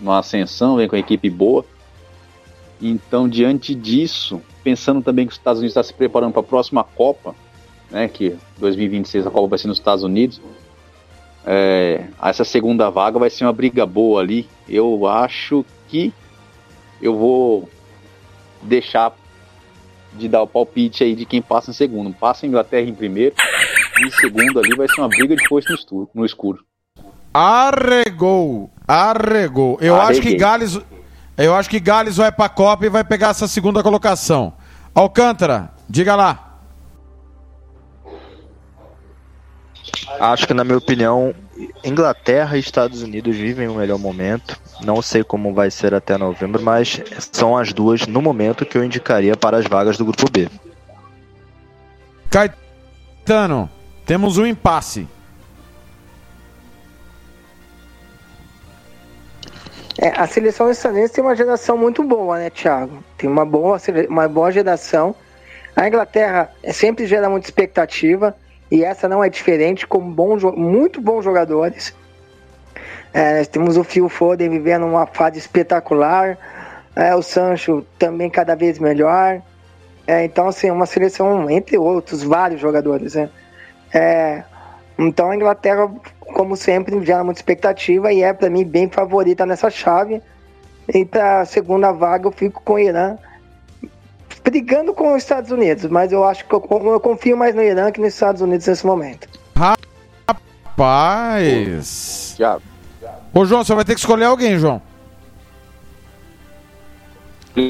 numa 0.00 0.18
ascensão, 0.18 0.76
vem 0.76 0.88
com 0.88 0.96
uma 0.96 1.00
equipe 1.00 1.30
boa. 1.30 1.64
Então, 2.80 3.28
diante 3.28 3.74
disso, 3.74 4.40
pensando 4.62 5.02
também 5.02 5.26
que 5.26 5.32
os 5.32 5.38
Estados 5.38 5.60
Unidos 5.60 5.72
está 5.72 5.82
se 5.82 5.92
preparando 5.92 6.32
para 6.32 6.40
a 6.40 6.44
próxima 6.44 6.84
Copa, 6.84 7.34
né, 7.90 8.08
que 8.08 8.36
2026 8.58 9.26
a 9.26 9.30
Copa 9.30 9.48
vai 9.48 9.58
ser 9.58 9.68
nos 9.68 9.78
Estados 9.78 10.04
Unidos, 10.04 10.40
é, 11.44 12.04
essa 12.22 12.44
segunda 12.44 12.90
vaga 12.90 13.18
vai 13.18 13.30
ser 13.30 13.44
uma 13.44 13.52
briga 13.52 13.86
boa 13.86 14.20
ali. 14.20 14.46
Eu 14.68 15.06
acho 15.06 15.64
que 15.88 16.12
eu 17.00 17.16
vou 17.16 17.68
deixar 18.62 19.16
de 20.14 20.28
dar 20.28 20.42
o 20.42 20.46
palpite 20.46 21.04
aí 21.04 21.14
de 21.14 21.24
quem 21.24 21.40
passa 21.40 21.70
em 21.70 21.74
segundo. 21.74 22.12
Passa 22.12 22.44
a 22.44 22.48
Inglaterra 22.48 22.86
em 22.86 22.94
primeiro 22.94 23.34
e 23.98 24.06
em 24.06 24.10
segundo 24.10 24.58
ali 24.58 24.74
vai 24.76 24.86
ser 24.88 25.00
uma 25.00 25.08
briga 25.08 25.34
de 25.34 25.48
foice 25.48 25.68
no, 25.90 26.08
no 26.14 26.26
escuro. 26.26 26.62
Arregou. 27.32 28.70
Arregou. 28.86 29.78
Eu 29.80 29.96
acho 29.96 30.20
que 30.20 30.28
Arreguei. 30.28 30.36
Gales. 30.38 30.80
Eu 31.38 31.54
acho 31.54 31.70
que 31.70 31.78
Gales 31.78 32.16
vai 32.16 32.32
pra 32.32 32.48
Copa 32.48 32.84
e 32.84 32.88
vai 32.88 33.04
pegar 33.04 33.28
essa 33.28 33.46
segunda 33.46 33.80
colocação. 33.80 34.52
Alcântara, 34.92 35.70
diga 35.88 36.16
lá. 36.16 36.58
Acho 40.18 40.48
que, 40.48 40.54
na 40.54 40.64
minha 40.64 40.78
opinião, 40.78 41.32
Inglaterra 41.84 42.56
e 42.56 42.60
Estados 42.60 43.02
Unidos 43.02 43.36
vivem 43.36 43.68
o 43.68 43.76
melhor 43.76 44.00
momento. 44.00 44.58
Não 44.82 45.00
sei 45.00 45.22
como 45.22 45.54
vai 45.54 45.70
ser 45.70 45.94
até 45.94 46.18
novembro, 46.18 46.60
mas 46.60 47.00
são 47.32 47.56
as 47.56 47.72
duas, 47.72 48.04
no 48.08 48.20
momento, 48.20 48.66
que 48.66 48.76
eu 48.76 48.84
indicaria 48.84 49.36
para 49.36 49.58
as 49.58 49.66
vagas 49.66 49.96
do 49.96 50.04
grupo 50.04 50.28
B. 50.28 50.48
Caetano, 52.28 53.70
temos 54.04 54.38
um 54.38 54.46
impasse. 54.46 55.06
É, 60.00 60.10
a 60.16 60.28
seleção 60.28 60.70
estadunidense 60.70 61.14
tem 61.14 61.24
uma 61.24 61.34
geração 61.34 61.76
muito 61.76 62.04
boa, 62.04 62.38
né, 62.38 62.50
Thiago? 62.50 63.02
Tem 63.16 63.28
uma 63.28 63.44
boa, 63.44 63.78
uma 64.08 64.28
boa 64.28 64.52
geração. 64.52 65.14
A 65.74 65.88
Inglaterra 65.88 66.52
é, 66.62 66.72
sempre 66.72 67.04
gera 67.04 67.28
muita 67.28 67.48
expectativa 67.48 68.36
e 68.70 68.84
essa 68.84 69.08
não 69.08 69.24
é 69.24 69.28
diferente, 69.28 69.86
com 69.86 69.98
bons, 69.98 70.44
muito 70.56 71.00
bons 71.00 71.24
jogadores. 71.24 71.92
É, 73.12 73.44
temos 73.44 73.76
o 73.76 73.82
Phil 73.82 74.08
Foden 74.08 74.48
vivendo 74.50 74.86
uma 74.86 75.06
fase 75.06 75.38
espetacular, 75.38 76.38
é, 76.94 77.14
o 77.14 77.22
Sancho 77.22 77.84
também 77.98 78.30
cada 78.30 78.54
vez 78.54 78.78
melhor. 78.78 79.42
É, 80.06 80.24
então, 80.24 80.46
assim, 80.46 80.70
uma 80.70 80.86
seleção, 80.86 81.50
entre 81.50 81.76
outros, 81.76 82.22
vários 82.22 82.60
jogadores, 82.60 83.14
né? 83.14 83.28
É, 83.92 84.44
então 84.98 85.30
a 85.30 85.36
Inglaterra, 85.36 85.90
como 86.34 86.56
sempre, 86.56 87.04
gera 87.04 87.24
muita 87.24 87.40
expectativa 87.40 88.12
e 88.12 88.22
é 88.22 88.32
para 88.32 88.48
mim 88.50 88.64
bem 88.64 88.88
favorita 88.88 89.44
nessa 89.46 89.70
chave. 89.70 90.22
E 90.92 91.04
para 91.04 91.40
a 91.42 91.44
segunda 91.44 91.92
vaga 91.92 92.26
eu 92.26 92.32
fico 92.32 92.62
com 92.64 92.74
o 92.74 92.78
Irã, 92.78 93.16
brigando 94.42 94.94
com 94.94 95.12
os 95.14 95.22
Estados 95.22 95.50
Unidos, 95.50 95.84
mas 95.90 96.10
eu 96.12 96.24
acho 96.24 96.46
que 96.46 96.54
eu, 96.54 96.64
eu 96.70 97.00
confio 97.00 97.36
mais 97.36 97.54
no 97.54 97.62
Irã 97.62 97.90
que 97.92 98.00
nos 98.00 98.14
Estados 98.14 98.40
Unidos 98.40 98.66
nesse 98.66 98.86
momento. 98.86 99.28
Rapaz. 100.78 102.34
Já. 102.38 102.58
Ô, 103.34 103.44
João, 103.44 103.62
você 103.64 103.74
vai 103.74 103.84
ter 103.84 103.94
que 103.94 104.00
escolher 104.00 104.24
alguém, 104.24 104.58
João. 104.58 104.80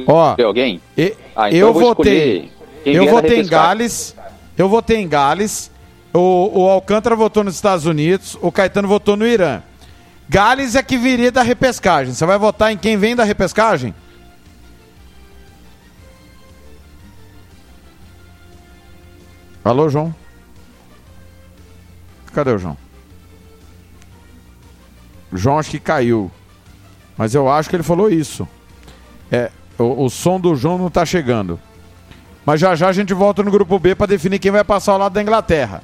Ó, 0.06 0.34
Tem 0.34 0.44
alguém? 0.44 0.80
e- 0.96 1.14
Ah, 1.34 1.48
então 1.48 1.58
eu 1.58 1.66
eu 1.68 1.72
vou 1.72 1.82
votei. 1.94 2.50
escolher 2.84 2.96
Eu 2.96 3.08
votei 3.08 3.40
em. 3.40 3.46
Gales. 3.46 4.14
Eu 4.56 4.68
votei 4.68 4.96
em 4.98 5.08
Gales. 5.08 5.70
O, 6.12 6.62
o 6.62 6.68
Alcântara 6.68 7.14
votou 7.14 7.44
nos 7.44 7.54
Estados 7.54 7.86
Unidos. 7.86 8.36
O 8.40 8.50
Caetano 8.50 8.88
votou 8.88 9.16
no 9.16 9.26
Irã. 9.26 9.62
Gales 10.28 10.74
é 10.74 10.82
que 10.82 10.98
viria 10.98 11.32
da 11.32 11.42
repescagem. 11.42 12.14
Você 12.14 12.26
vai 12.26 12.38
votar 12.38 12.72
em 12.72 12.76
quem 12.76 12.96
vem 12.96 13.16
da 13.16 13.24
repescagem? 13.24 13.94
Alô, 19.64 19.88
João? 19.88 20.14
Cadê 22.32 22.52
o 22.52 22.58
João? 22.58 22.76
João 25.32 25.58
acho 25.58 25.70
que 25.70 25.80
caiu. 25.80 26.30
Mas 27.16 27.34
eu 27.34 27.50
acho 27.50 27.68
que 27.68 27.76
ele 27.76 27.82
falou 27.82 28.10
isso. 28.10 28.48
É, 29.30 29.50
o, 29.78 30.04
o 30.04 30.10
som 30.10 30.40
do 30.40 30.54
João 30.54 30.78
não 30.78 30.90
tá 30.90 31.04
chegando. 31.04 31.58
Mas 32.46 32.60
já 32.60 32.74
já 32.74 32.88
a 32.88 32.92
gente 32.92 33.12
volta 33.12 33.42
no 33.42 33.50
grupo 33.50 33.78
B 33.78 33.94
para 33.94 34.06
definir 34.06 34.38
quem 34.38 34.50
vai 34.50 34.64
passar 34.64 34.92
ao 34.92 34.98
lado 34.98 35.12
da 35.12 35.20
Inglaterra. 35.22 35.82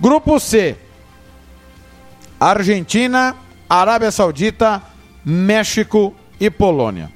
Grupo 0.00 0.38
C. 0.38 0.76
Argentina, 2.38 3.34
Arábia 3.68 4.10
Saudita, 4.10 4.82
México 5.24 6.14
e 6.38 6.48
Polônia. 6.48 7.10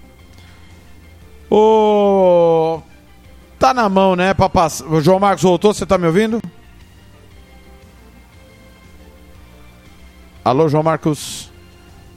O 1.50 2.80
tá 3.58 3.72
na 3.72 3.88
mão, 3.88 4.16
né, 4.16 4.34
para 4.34 4.48
passar. 4.48 4.86
O 4.86 5.00
João 5.00 5.20
Marcos 5.20 5.44
voltou, 5.44 5.72
você 5.72 5.86
tá 5.86 5.96
me 5.96 6.06
ouvindo? 6.06 6.42
Alô, 10.44 10.68
João 10.68 10.82
Marcos. 10.82 11.52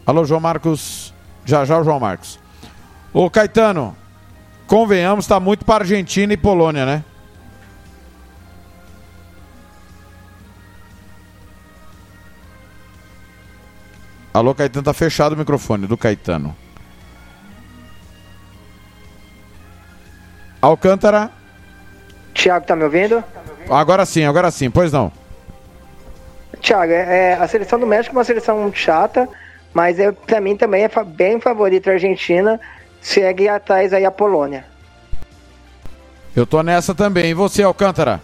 Alô, 0.06 0.26
João 0.26 0.42
Marcos. 0.42 1.14
Já 1.46 1.64
já 1.64 1.78
o 1.80 1.84
João 1.84 2.00
Marcos. 2.00 2.40
Ô, 3.14 3.30
Caetano, 3.30 3.96
convenhamos, 4.66 5.28
tá 5.28 5.40
muito 5.40 5.64
para 5.64 5.84
Argentina 5.84 6.34
e 6.34 6.38
Polônia, 6.38 6.86
né? 6.86 7.04
Alô, 14.36 14.53
Caetano, 14.53 14.84
tá 14.84 14.94
fechado 14.94 15.32
o 15.32 15.38
microfone 15.38 15.88
do 15.88 15.95
Caetano. 15.95 16.53
Alcântara. 20.62 21.32
Thiago, 22.34 22.66
tá 22.66 22.76
me 22.76 22.84
ouvindo? 22.84 23.24
Agora 23.70 24.06
sim, 24.06 24.26
agora 24.26 24.52
sim, 24.52 24.70
pois 24.70 24.91
não. 24.91 25.10
Thiago, 26.60 26.91
é, 26.91 27.30
é, 27.30 27.34
a 27.36 27.48
seleção 27.48 27.80
do 27.80 27.88
México 27.88 28.14
é 28.14 28.18
uma 28.18 28.26
seleção 28.26 28.70
chata, 28.74 29.30
mas 29.74 30.02
é, 30.02 30.12
para 30.12 30.41
mim 30.41 30.57
também 30.57 30.84
é 30.84 30.90
fa- 30.90 31.06
bem 31.06 31.40
favorita 31.40 31.91
a 31.91 31.94
Argentina, 31.94 32.60
segue 33.02 33.48
atrás 33.48 33.94
aí 33.94 34.03
a 34.03 34.12
Polônia. 34.12 34.66
Eu 36.36 36.45
tô 36.45 36.62
nessa 36.62 36.94
também. 36.94 37.30
E 37.30 37.34
você, 37.34 37.64
Alcântara? 37.64 38.22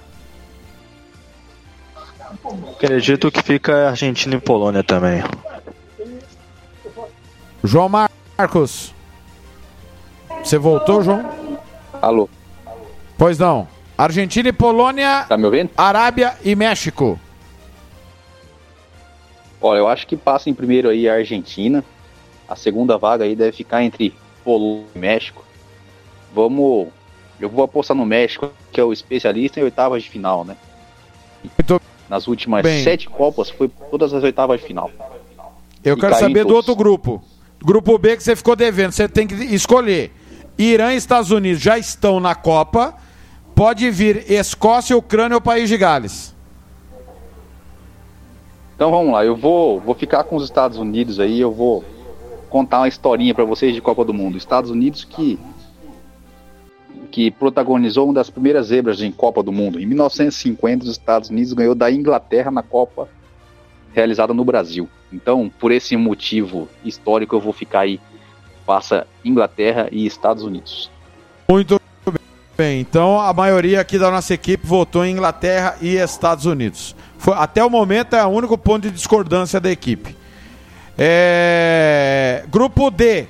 Acredito 2.76 3.32
que 3.32 3.42
fica 3.42 3.88
Argentina 3.92 4.36
e 4.36 4.42
Polônia 4.42 4.84
também. 4.84 5.24
João 7.64 7.90
Marcos. 7.90 8.94
Você 10.44 10.58
voltou, 10.58 11.04
João? 11.04 11.30
Alô, 12.02 12.30
Pois 13.18 13.38
não. 13.38 13.68
Argentina 13.98 14.50
e 14.50 14.54
Polônia, 14.54 15.26
tá 15.30 15.38
me 15.38 15.46
ouvindo? 15.46 15.70
Arábia 15.78 16.36
e 16.44 16.56
México. 16.56 17.20
Olha, 19.62 19.78
eu 19.78 19.88
acho 19.88 20.08
que 20.08 20.18
passa 20.18 20.50
em 20.50 20.56
primeiro 20.56 20.90
aí 20.90 21.08
a 21.08 21.14
Argentina. 21.14 21.84
A 22.50 22.56
segunda 22.56 22.98
vaga 22.98 23.24
aí 23.26 23.36
deve 23.36 23.52
ficar 23.56 23.84
entre 23.84 24.16
Polônia 24.44 24.86
e 24.96 25.00
México. 25.00 25.44
Vamos. 26.34 26.88
Eu 27.40 27.48
vou 27.50 27.64
apostar 27.64 27.96
no 27.96 28.06
México, 28.06 28.50
que 28.72 28.80
é 28.82 28.84
o 28.84 28.92
especialista 28.92 29.60
em 29.60 29.64
oitavas 29.64 30.02
de 30.02 30.10
final, 30.10 30.44
né? 30.44 30.58
Muito 31.44 31.80
Nas 32.10 32.28
últimas 32.28 32.64
bem. 32.64 32.84
sete 32.84 33.08
Copas 33.08 33.52
foi 33.52 33.70
todas 33.92 34.14
as 34.16 34.24
oitavas 34.24 34.60
de 34.62 34.66
final. 34.66 34.90
Eu 35.84 35.96
E 35.96 36.00
quero 36.00 36.16
saber 36.16 36.44
do 36.44 36.56
outro 36.56 36.76
grupo. 36.76 37.22
Grupo 37.64 37.98
B 37.98 38.18
que 38.18 38.24
você 38.24 38.36
ficou 38.36 38.56
devendo. 38.56 38.92
Você 38.92 39.08
tem 39.08 39.28
que 39.28 39.36
escolher. 39.36 40.12
Irã 40.58 40.94
e 40.94 40.98
Estados 40.98 41.32
Unidos 41.32 41.62
já 41.62 41.78
estão 41.78 42.20
na 42.20 42.36
Copa. 42.36 42.96
Pode 43.56 43.90
vir 43.92 44.32
Escócia, 44.32 44.98
Ucrânia 44.98 45.36
ou 45.36 45.42
País 45.42 45.70
de 45.70 45.78
Gales. 45.78 46.36
Então 48.76 48.90
vamos 48.90 49.14
lá, 49.14 49.24
eu 49.24 49.36
vou, 49.36 49.80
vou 49.80 49.94
ficar 49.94 50.24
com 50.24 50.36
os 50.36 50.44
Estados 50.44 50.80
Unidos 50.80 51.20
aí, 51.20 51.40
eu 51.40 51.52
vou 51.52 51.84
contar 52.50 52.80
uma 52.80 52.88
historinha 52.88 53.32
pra 53.32 53.46
vocês 53.46 53.76
de 53.76 53.82
Copa 53.82 54.04
do 54.04 54.12
Mundo. 54.12 54.38
Estados 54.38 54.72
Unidos 54.72 55.04
que 55.04 55.38
que 57.12 57.30
protagonizou 57.30 58.06
uma 58.06 58.14
das 58.14 58.30
primeiras 58.30 58.68
zebras 58.68 59.02
em 59.02 59.12
Copa 59.12 59.44
do 59.44 59.52
Mundo. 59.52 59.80
Em 59.80 59.86
1950, 59.86 60.86
os 60.86 60.92
Estados 60.92 61.30
Unidos 61.30 61.52
ganhou 61.52 61.76
da 61.76 61.92
Inglaterra 61.92 62.50
na 62.50 62.64
Copa 62.64 63.10
realizada 63.94 64.34
no 64.34 64.44
Brasil. 64.46 64.90
Então, 65.12 65.52
por 65.60 65.72
esse 65.72 65.96
motivo 65.98 66.68
histórico, 66.84 67.36
eu 67.36 67.40
vou 67.40 67.54
ficar 67.54 67.82
aí 67.82 68.00
passa 68.66 69.06
Inglaterra 69.26 69.90
e 69.92 70.06
Estados 70.06 70.44
Unidos. 70.44 70.90
Muito 71.50 71.82
bem. 72.58 72.80
Então 72.80 73.20
a 73.20 73.34
maioria 73.34 73.82
aqui 73.82 73.98
da 73.98 74.12
nossa 74.12 74.34
equipe 74.34 74.66
votou 74.66 75.04
em 75.04 75.12
Inglaterra 75.14 75.76
e 75.82 75.96
Estados 75.96 76.46
Unidos. 76.46 76.96
Foi- 77.18 77.34
até 77.36 77.64
o 77.64 77.70
momento 77.70 78.16
é 78.16 78.24
o 78.24 78.30
único 78.30 78.58
ponto 78.58 78.84
de 78.84 78.92
discordância 78.92 79.60
da 79.60 79.70
equipe. 79.72 80.16
É, 80.98 82.46
Grupo 82.50 82.92
D: 82.92 83.26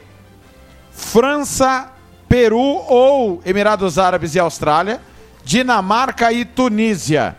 França, 0.91 1.91
Peru 2.27 2.59
ou 2.59 3.41
Emirados 3.45 3.97
Árabes 3.97 4.35
e 4.35 4.39
Austrália, 4.39 4.99
Dinamarca 5.43 6.31
e 6.31 6.43
Tunísia. 6.43 7.35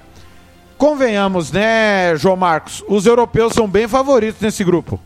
Convenhamos, 0.83 1.53
né, 1.53 2.17
João 2.17 2.35
Marcos? 2.35 2.83
Os 2.89 3.07
europeus 3.07 3.53
são 3.53 3.69
bem 3.69 3.87
favoritos 3.87 4.41
nesse 4.41 4.65
grupo. 4.65 4.99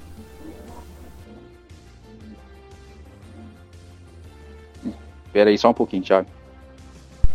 Espera 5.27 5.51
aí 5.51 5.59
só 5.59 5.69
um 5.69 5.75
pouquinho, 5.75 6.03
Thiago. 6.03 6.29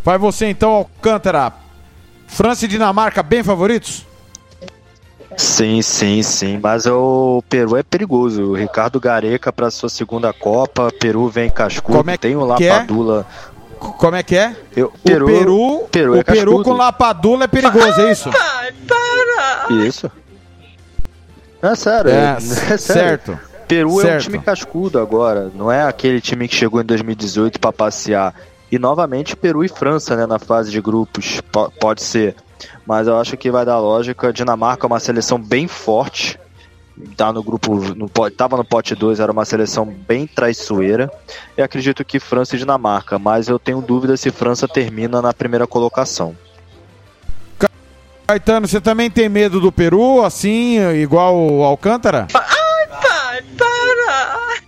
Vai 0.04 0.18
você 0.18 0.48
então, 0.48 0.72
Alcântara. 0.72 1.54
França 2.26 2.66
e 2.66 2.68
Dinamarca 2.68 3.22
bem 3.22 3.44
favoritos? 3.44 4.08
Sim, 5.38 5.84
sim, 5.84 6.24
sim. 6.24 6.58
Mas 6.58 6.88
o 6.88 7.44
Peru 7.48 7.78
é 7.78 7.84
perigoso. 7.84 8.42
O 8.42 8.56
Ricardo 8.56 9.00
Gareca 9.00 9.54
para 9.54 9.70
sua 9.70 9.88
segunda 9.88 10.34
Copa. 10.34 10.92
Peru 11.00 11.30
vem 11.30 11.48
cascudo. 11.48 12.00
Como 12.00 12.10
é 12.10 12.18
Tem 12.18 12.36
o 12.36 12.56
que 12.56 12.66
é? 12.66 12.88
Como 13.98 14.16
é 14.16 14.24
que 14.24 14.36
é? 14.36 14.56
Eu, 14.76 14.88
o 14.88 14.92
Peru, 15.00 15.26
Peru 15.92 16.14
o 16.14 16.16
é 16.18 16.24
Peru 16.24 16.52
cascudo. 16.52 16.64
com 16.64 16.74
Lapadula 16.74 17.44
é 17.46 17.48
perigoso, 17.48 18.00
é 18.02 18.12
isso? 18.12 18.30
Isso. 19.88 20.12
É 21.62 21.76
sério, 21.76 22.12
É, 22.12 22.38
é, 22.38 22.40
sério. 22.40 22.78
certo. 22.80 23.40
Peru 23.68 23.90
é 23.90 23.94
um 23.94 24.00
Certo. 24.02 24.24
time 24.24 24.40
cascudo 24.40 25.00
agora, 25.00 25.50
não 25.56 25.72
é 25.72 25.84
aquele 25.84 26.20
time 26.20 26.48
que 26.48 26.56
chegou 26.56 26.82
em 26.82 26.86
2018 26.86 27.60
para 27.60 27.72
passear. 27.72 28.34
E 28.72 28.78
novamente 28.78 29.36
Peru 29.36 29.64
e 29.64 29.68
França, 29.70 30.16
né, 30.16 30.26
na 30.26 30.38
fase 30.40 30.72
de 30.72 30.82
grupos, 30.82 31.40
po- 31.52 31.72
pode 31.80 32.02
ser. 32.04 32.36
Mas 32.86 33.08
eu 33.08 33.18
acho 33.18 33.36
que 33.38 33.50
vai 33.52 33.66
dar 33.66 33.80
lógica. 33.80 34.32
Dinamarca 34.34 34.86
é 34.86 34.88
uma 34.88 35.00
seleção 35.00 35.40
bem 35.40 35.68
forte. 35.68 36.38
Tá 37.18 37.32
no 37.34 37.44
grupo, 37.44 37.76
no, 37.96 38.10
tava 38.30 38.58
no 38.58 38.64
pote 38.64 38.96
2, 38.96 39.20
era 39.20 39.32
uma 39.32 39.46
seleção 39.46 39.86
bem 39.86 40.28
traiçoeira. 40.28 41.12
E 41.58 41.62
acredito 41.62 42.06
que 42.06 42.20
França 42.20 42.56
e 42.56 42.60
Dinamarca, 42.60 43.18
mas 43.18 43.48
eu 43.48 43.60
tenho 43.60 43.82
dúvida 43.82 44.16
se 44.18 44.32
França 44.32 44.68
termina 44.68 45.22
na 45.22 45.34
primeira 45.34 45.68
colocação. 45.68 46.36
Caetano, 48.28 48.68
você 48.68 48.80
também 48.80 49.12
tem 49.12 49.28
medo 49.28 49.60
do 49.60 49.72
Peru, 49.72 50.24
assim, 50.24 50.80
igual 50.94 51.36
o 51.36 51.64
Alcântara? 51.64 52.28
Ai, 52.34 52.88
pai, 52.88 53.44
para! 53.58 54.62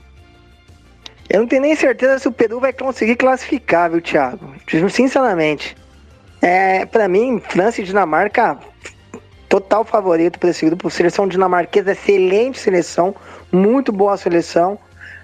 Eu 1.30 1.40
não 1.40 1.48
tenho 1.48 1.62
nem 1.62 1.76
certeza 1.76 2.20
se 2.20 2.28
o 2.28 2.32
Peru 2.32 2.60
vai 2.60 2.74
conseguir 2.74 3.16
classificar, 3.16 3.90
viu, 3.90 4.02
Thiago? 4.02 4.54
Sinceramente. 4.90 5.78
É, 6.42 6.86
pra 6.86 7.08
mim, 7.08 7.42
França 7.48 7.80
e 7.80 7.86
Dinamarca, 7.86 8.60
total 9.54 9.86
favorito 9.86 10.40
para 10.40 10.50
esse 10.50 10.66
grupo. 10.66 10.90
Seleção 10.90 11.28
dinamarquesa, 11.28 11.92
excelente 11.92 12.60
seleção, 12.60 13.14
muito 13.52 13.92
boa 13.92 14.18
seleção. 14.18 14.80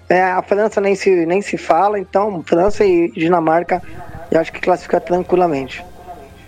É, 0.08 0.22
a 0.22 0.40
França 0.40 0.80
nem 0.80 0.94
se, 0.94 1.26
nem 1.26 1.42
se 1.42 1.56
fala, 1.56 1.98
então 1.98 2.40
França 2.46 2.84
e 2.84 3.10
Dinamarca, 3.10 3.82
eu 4.30 4.40
acho 4.40 4.52
que 4.52 4.60
classifica 4.60 5.00
tranquilamente. 5.00 5.84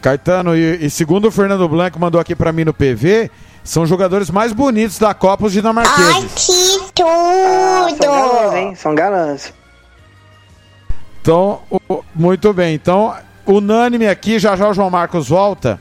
Caetano, 0.00 0.56
e, 0.56 0.86
e 0.86 0.90
segundo 0.90 1.26
o 1.26 1.30
Fernando 1.32 1.68
Blanco 1.68 1.98
mandou 1.98 2.20
aqui 2.20 2.36
pra 2.36 2.52
mim 2.52 2.64
no 2.64 2.72
PV, 2.72 3.28
são 3.64 3.82
os 3.82 3.88
jogadores 3.88 4.30
mais 4.30 4.52
bonitos 4.52 4.98
da 5.00 5.12
Copa, 5.12 5.46
os 5.46 5.52
dinamarqueses. 5.52 6.78
que 6.94 7.02
tudo! 7.02 7.96
são 7.96 8.12
galãs, 8.12 8.54
hein? 8.54 8.74
São 8.76 8.94
galãs. 8.94 9.54
Então, 11.20 11.62
muito 12.14 12.52
bem. 12.52 12.74
Então, 12.74 13.12
unânime 13.44 14.06
aqui, 14.06 14.38
já 14.38 14.54
já 14.54 14.68
o 14.68 14.74
João 14.74 14.90
Marcos 14.90 15.28
volta. 15.28 15.80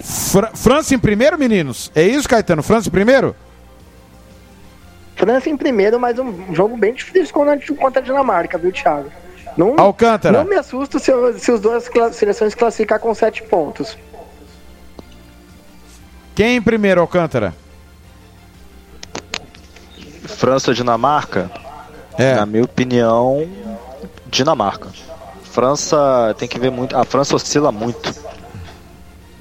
Fra- 0.00 0.50
França 0.54 0.94
em 0.94 0.98
primeiro, 0.98 1.38
meninos? 1.38 1.90
É 1.94 2.02
isso, 2.02 2.28
Caetano? 2.28 2.62
França 2.62 2.88
em 2.88 2.92
primeiro? 2.92 3.34
França 5.16 5.48
em 5.48 5.56
primeiro, 5.56 5.98
mas 5.98 6.18
um 6.18 6.54
jogo 6.54 6.76
bem 6.76 6.92
difícil 6.92 7.32
contra, 7.32 8.00
a 8.00 8.04
Dinamarca, 8.04 8.58
viu, 8.58 8.70
Thiago? 8.70 9.10
Não, 9.56 9.74
Alcântara. 9.78 10.36
Não 10.36 10.44
me 10.48 10.56
assusto 10.56 10.98
se, 10.98 11.10
eu- 11.10 11.38
se 11.38 11.50
os 11.50 11.60
duas 11.60 11.88
cla- 11.88 12.12
seleções 12.12 12.54
classificar 12.54 13.00
com 13.00 13.14
sete 13.14 13.42
pontos. 13.42 13.96
Quem 16.34 16.56
em 16.56 16.62
primeiro, 16.62 17.00
Alcântara? 17.00 17.54
França 20.26 20.74
Dinamarca? 20.74 21.50
É. 22.18 22.34
Na 22.34 22.44
minha 22.44 22.64
opinião, 22.64 23.48
Dinamarca. 24.26 24.88
França 25.44 26.34
tem 26.38 26.46
que 26.46 26.58
ver 26.58 26.70
muito. 26.70 26.94
A 26.96 27.04
França 27.04 27.34
oscila 27.34 27.72
muito. 27.72 28.14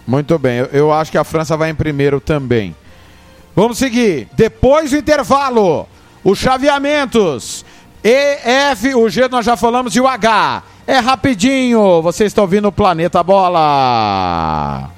Muito 0.05 0.37
bem, 0.37 0.59
eu, 0.59 0.65
eu 0.67 0.93
acho 0.93 1.11
que 1.11 1.17
a 1.17 1.23
França 1.23 1.57
vai 1.57 1.69
em 1.69 1.75
primeiro 1.75 2.19
também. 2.19 2.75
Vamos 3.55 3.77
seguir. 3.77 4.27
Depois 4.33 4.91
do 4.91 4.97
intervalo, 4.97 5.87
os 6.23 6.37
chaveamentos. 6.37 7.65
E, 8.03 8.37
F, 8.71 8.93
o 8.93 9.09
G 9.09 9.27
nós 9.29 9.45
já 9.45 9.55
falamos 9.55 9.95
e 9.95 10.01
o 10.01 10.07
H. 10.07 10.63
É 10.85 10.99
rapidinho. 10.99 12.01
Você 12.01 12.25
está 12.25 12.41
ouvindo 12.41 12.67
o 12.67 12.71
Planeta 12.71 13.23
Bola. 13.23 14.91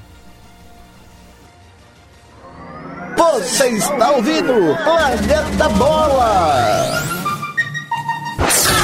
Você 3.16 3.68
está 3.68 4.10
ouvindo 4.10 4.52
Planeta 4.84 5.68
Bola. 5.70 7.27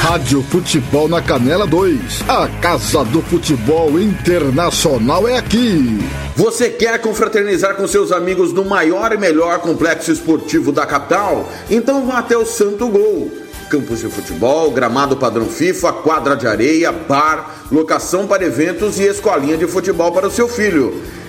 Rádio 0.07 0.43
Futebol 0.43 1.07
na 1.07 1.19
Canela 1.19 1.65
2. 1.65 2.25
A 2.29 2.47
Casa 2.61 3.03
do 3.05 3.23
Futebol 3.23 3.99
Internacional 3.99 5.27
é 5.27 5.35
aqui. 5.35 5.97
Você 6.35 6.69
quer 6.69 7.01
confraternizar 7.01 7.73
com 7.73 7.87
seus 7.87 8.11
amigos 8.11 8.53
no 8.53 8.63
maior 8.63 9.11
e 9.13 9.17
melhor 9.17 9.57
complexo 9.61 10.11
esportivo 10.11 10.71
da 10.71 10.85
capital? 10.85 11.49
Então 11.71 12.05
vá 12.05 12.19
até 12.19 12.37
o 12.37 12.45
Santo 12.45 12.87
Gol. 12.87 13.31
Campos 13.67 14.01
de 14.01 14.07
futebol, 14.07 14.69
gramado 14.69 15.17
padrão 15.17 15.47
FIFA, 15.47 15.93
quadra 15.93 16.35
de 16.35 16.45
areia, 16.45 16.91
bar, 16.91 17.65
locação 17.71 18.27
para 18.27 18.45
eventos 18.45 18.99
e 18.99 19.07
escolinha 19.07 19.57
de 19.57 19.65
futebol 19.65 20.11
para 20.11 20.27
o 20.27 20.31
seu 20.31 20.47
filho. 20.47 21.01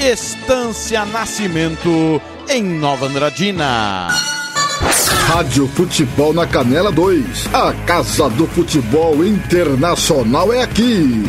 Estância 0.00 1.04
Nascimento 1.04 2.22
em 2.48 2.62
Nova 2.62 3.04
Andradina. 3.04 4.08
Rádio 5.28 5.68
Futebol 5.68 6.32
na 6.32 6.46
Canela 6.46 6.90
2. 6.90 7.50
A 7.52 7.74
Casa 7.84 8.30
do 8.30 8.46
Futebol 8.46 9.22
Internacional 9.22 10.54
é 10.54 10.62
aqui. 10.62 11.22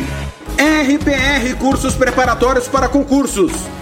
RPR 0.56 1.54
Cursos 1.58 1.94
Preparatórios 1.94 2.66
para 2.66 2.88
Concursos. 2.88 3.52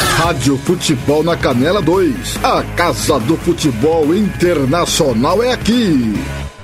Rádio 0.00 0.56
Futebol 0.58 1.22
na 1.22 1.36
Canela 1.36 1.82
2. 1.82 2.38
A 2.42 2.62
Casa 2.74 3.18
do 3.20 3.36
Futebol 3.36 4.14
Internacional 4.14 5.42
é 5.42 5.52
aqui. 5.52 6.14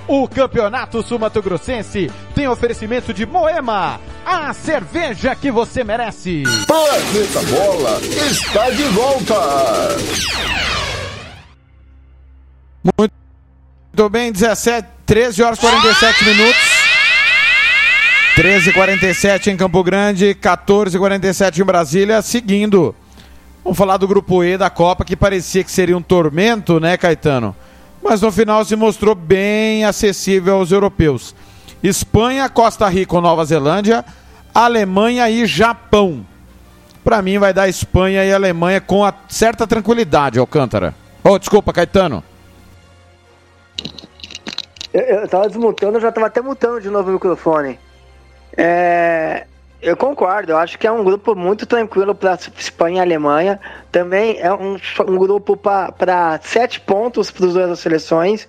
O 0.09 0.29
Campeonato 0.29 1.03
Sumato 1.03 1.43
Grossense 1.43 2.11
tem 2.35 2.47
oferecimento 2.47 3.13
de 3.13 3.27
Moema, 3.27 4.01
a 4.25 4.53
cerveja 4.53 5.35
que 5.35 5.51
você 5.51 5.83
merece. 5.83 6.45
Planeta 6.67 7.43
Bola 7.51 8.01
está 8.31 8.71
de 8.71 8.85
volta. 8.85 9.35
Muito 12.99 14.09
bem, 14.11 14.31
17, 14.31 14.89
13 15.05 15.43
horas 15.43 15.59
e 15.59 15.61
47 15.61 16.25
minutos. 16.25 16.77
13 18.37 18.73
47 18.73 19.51
em 19.51 19.57
Campo 19.57 19.83
Grande, 19.83 20.35
14 20.35 20.99
47 20.99 21.63
em 21.63 21.65
Brasília, 21.65 22.23
seguindo. 22.23 22.95
Vamos 23.67 23.79
falar 23.79 23.97
do 23.97 24.07
grupo 24.07 24.45
E 24.45 24.57
da 24.57 24.71
Copa, 24.71 25.05
que 25.05 25.17
parecia 25.17 25.65
que 25.65 25.73
seria 25.73 25.99
um 25.99 26.01
tormento, 26.01 26.79
né, 26.79 26.97
Caetano? 26.97 27.53
Mas 28.01 28.21
no 28.21 28.31
final 28.31 28.65
se 28.65 28.77
mostrou 28.77 29.13
bem 29.13 29.85
acessível 29.85 30.55
aos 30.55 30.71
europeus. 30.71 31.35
Espanha, 31.83 32.49
Costa 32.49 32.89
Rica 32.89 33.17
ou 33.17 33.21
Nova 33.21 33.45
Zelândia, 33.45 34.05
Alemanha 34.55 35.29
e 35.29 35.45
Japão. 35.47 36.25
Para 37.03 37.21
mim 37.21 37.41
vai 37.41 37.53
dar 37.53 37.69
Espanha 37.69 38.25
e 38.25 38.33
Alemanha 38.33 38.81
com 38.81 39.05
a 39.05 39.13
certa 39.29 39.67
tranquilidade, 39.67 40.39
Alcântara. 40.39 40.95
Oh, 41.25 41.37
desculpa, 41.37 41.73
Caetano. 41.73 42.23
Eu, 44.95 45.03
eu 45.03 45.29
tava 45.29 45.49
desmutando, 45.49 45.97
eu 45.97 46.03
já 46.03 46.13
tava 46.13 46.29
até 46.29 46.41
mutando 46.41 46.81
de 46.81 46.89
novo 46.89 47.11
o 47.11 47.15
microfone. 47.15 47.81
É, 48.57 49.45
eu 49.87 49.97
concordo, 49.97 50.51
eu 50.51 50.59
acho 50.59 50.77
que 50.77 50.85
é 50.85 50.91
um 50.91 51.05
grupo 51.05 51.37
muito 51.37 51.65
tranquilo 51.65 52.13
para 52.13 52.37
Espanha 52.59 52.97
e 52.97 53.01
Alemanha. 53.01 53.61
Também 53.93 54.37
é 54.41 54.53
um, 54.53 54.77
um 55.07 55.17
grupo 55.17 55.57
para 55.57 56.41
sete 56.43 56.81
pontos 56.81 57.31
para 57.31 57.47
as 57.47 57.53
duas 57.53 57.79
seleções. 57.79 58.49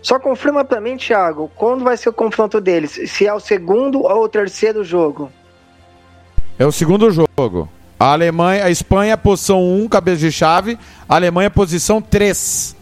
Só 0.00 0.20
confirma 0.20 0.64
para 0.64 0.80
mim, 0.80 0.96
Thiago, 0.96 1.50
quando 1.56 1.82
vai 1.82 1.96
ser 1.96 2.10
o 2.10 2.12
confronto 2.12 2.60
deles? 2.60 3.00
Se 3.10 3.26
é 3.26 3.34
o 3.34 3.40
segundo 3.40 4.02
ou 4.02 4.22
o 4.22 4.28
terceiro 4.28 4.84
jogo? 4.84 5.32
É 6.56 6.64
o 6.64 6.70
segundo 6.70 7.10
jogo. 7.10 7.68
A 7.98 8.12
Alemanha, 8.12 8.64
a 8.64 8.70
Espanha, 8.70 9.18
posição 9.18 9.60
1, 9.60 9.88
cabeça 9.88 10.18
de 10.18 10.30
chave. 10.30 10.78
A 11.08 11.16
Alemanha, 11.16 11.50
posição 11.50 12.00
3. 12.00 12.76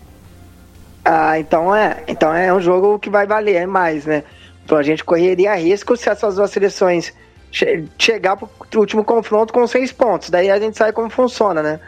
Ah, 1.06 1.38
então 1.38 1.74
é, 1.74 2.04
então 2.06 2.34
é 2.34 2.52
um 2.52 2.60
jogo 2.60 2.98
que 2.98 3.08
vai 3.08 3.26
valer 3.26 3.66
mais, 3.66 4.04
né? 4.04 4.24
Então 4.62 4.76
a 4.76 4.82
gente 4.82 5.02
correria 5.02 5.54
risco 5.54 5.96
se 5.96 6.10
essas 6.10 6.34
duas 6.34 6.50
seleções 6.50 7.14
che 7.50 7.84
chegar 7.98 8.36
pro 8.36 8.48
último 8.80 9.04
confronto 9.04 9.52
com 9.52 9.66
seis 9.66 9.92
pontos. 9.92 10.30
Daí 10.30 10.50
a 10.50 10.58
gente 10.58 10.76
sabe 10.76 10.92
como 10.92 11.10
funciona, 11.10 11.62
né? 11.62 11.80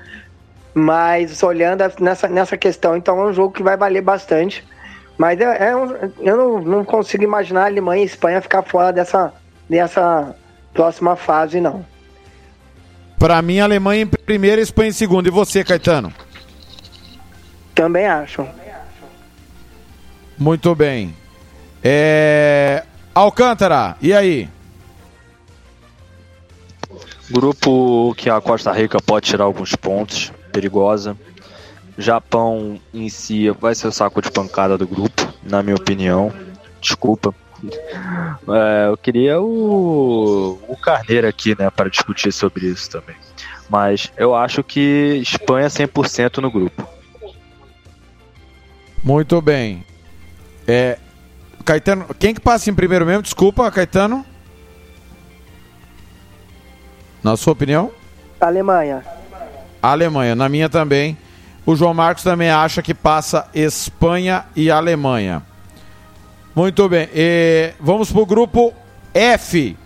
Mas 0.75 1.43
olhando 1.43 1.85
nessa, 2.01 2.29
nessa 2.29 2.57
questão, 2.57 2.97
então 2.97 3.21
é 3.21 3.27
um 3.27 3.33
jogo 3.33 3.53
que 3.53 3.63
vai 3.63 3.77
valer 3.77 4.03
bastante. 4.03 4.65
Mas 5.19 5.39
é, 5.41 5.69
é 5.69 5.77
um, 5.77 5.95
eu 6.21 6.37
não, 6.37 6.61
não 6.61 6.85
consigo 6.85 7.25
imaginar 7.25 7.63
a 7.63 7.67
Alemanha 7.67 8.03
e 8.03 8.05
a 8.05 8.07
Espanha 8.07 8.41
ficar 8.41 8.63
fora 8.63 8.93
dessa, 8.93 9.35
dessa 9.69 10.35
próxima 10.73 11.17
fase, 11.17 11.61
não. 11.61 11.85
Para 13.19 13.43
mim, 13.43 13.61
a 13.61 13.65
Alemanha 13.65 14.03
em 14.03 14.07
primeiro 14.07 14.59
e 14.59 14.61
a 14.61 14.63
Espanha 14.63 14.89
em 14.89 14.93
segundo. 14.93 15.27
E 15.27 15.31
você, 15.31 15.63
Caetano? 15.63 16.13
Também 17.75 18.07
acho. 18.07 18.47
Muito 20.39 20.75
bem. 20.75 21.15
É... 21.85 22.83
Alcântara, 23.15 23.97
e 24.01 24.15
aí? 24.15 24.49
Grupo 27.31 28.15
que 28.17 28.29
a 28.29 28.41
Costa 28.41 28.73
Rica 28.73 28.99
pode 29.01 29.27
tirar 29.27 29.45
alguns 29.45 29.75
pontos, 29.77 30.33
perigosa. 30.53 31.17
Japão 31.97 32.81
em 32.93 33.09
si 33.09 33.51
vai 33.51 33.75
ser 33.75 33.89
o 33.89 33.93
saco 33.93 34.21
de 34.23 34.31
pancada 34.31 34.77
do 34.77 34.87
grupo, 34.87 35.33
na 35.43 35.63
minha 35.63 35.77
opinião. 35.77 36.33
Desculpa. 36.81 37.35
É, 37.63 38.89
eu 38.89 38.97
queria 38.97 39.41
o, 39.41 40.59
o 40.67 40.77
Carneiro 40.77 41.29
aqui, 41.29 41.55
né, 41.59 41.71
para 41.71 41.91
discutir 41.91 42.33
sobre 42.33 42.67
isso 42.67 42.91
também. 42.91 43.17
Mas 43.69 44.11
eu 44.17 44.35
acho 44.35 44.65
que 44.65 45.21
Espanha 45.23 45.69
100% 45.69 46.39
no 46.39 46.51
grupo. 46.51 46.89
Muito 49.05 49.41
bem. 49.41 49.85
É, 50.67 50.99
Caetano, 51.65 52.07
quem 52.19 52.35
que 52.35 52.41
passa 52.41 52.71
em 52.71 52.75
primeiro 52.75 53.07
mesmo? 53.07 53.23
Desculpa, 53.23 53.71
Caetano. 53.71 54.25
Na 57.23 57.37
sua 57.37 57.53
opinião? 57.53 57.91
Alemanha. 58.41 59.05
Alemanha, 59.83 60.35
na 60.35 60.49
minha 60.49 60.69
também. 60.69 61.17
O 61.67 61.77
João 61.77 61.95
Marcos 61.95 62.25
também 62.25 62.51
acha 62.51 62.83
que 62.83 62.95
passa 62.95 63.47
Espanha 63.55 64.45
e 64.57 64.71
Alemanha. 64.71 65.43
Muito 66.55 66.89
bem. 66.89 67.09
E 67.15 67.73
vamos 67.79 68.11
para 68.11 68.21
o 68.23 68.27
grupo 68.27 68.73
F. 69.15 69.77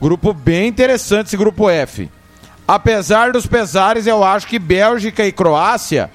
Grupo 0.00 0.32
bem 0.32 0.68
interessante 0.68 1.28
esse 1.28 1.36
grupo 1.36 1.68
F. 1.70 2.10
Apesar 2.66 3.32
dos 3.32 3.46
pesares, 3.46 4.06
eu 4.06 4.22
acho 4.22 4.46
que 4.46 4.58
Bélgica 4.58 5.26
e 5.26 5.32
Croácia 5.32 6.10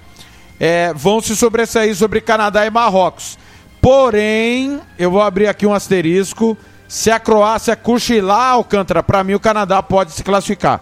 é, 0.60 0.94
vão 0.94 1.22
se 1.22 1.36
sobressair 1.36 1.96
sobre 1.96 2.22
Canadá 2.22 2.66
e 2.66 2.70
Marrocos. 2.70 3.38
Porém, 3.82 4.80
eu 4.98 5.12
vou 5.12 5.22
abrir 5.22 5.48
aqui 5.48 5.66
um 5.66 5.74
asterisco. 5.74 6.58
Se 6.88 7.10
a 7.10 7.20
Croácia 7.20 7.76
cochilar, 7.76 8.52
Alcântara, 8.52 9.02
para 9.02 9.24
mim 9.24 9.34
o 9.34 9.40
Canadá 9.40 9.82
pode 9.82 10.12
se 10.12 10.24
classificar. 10.24 10.82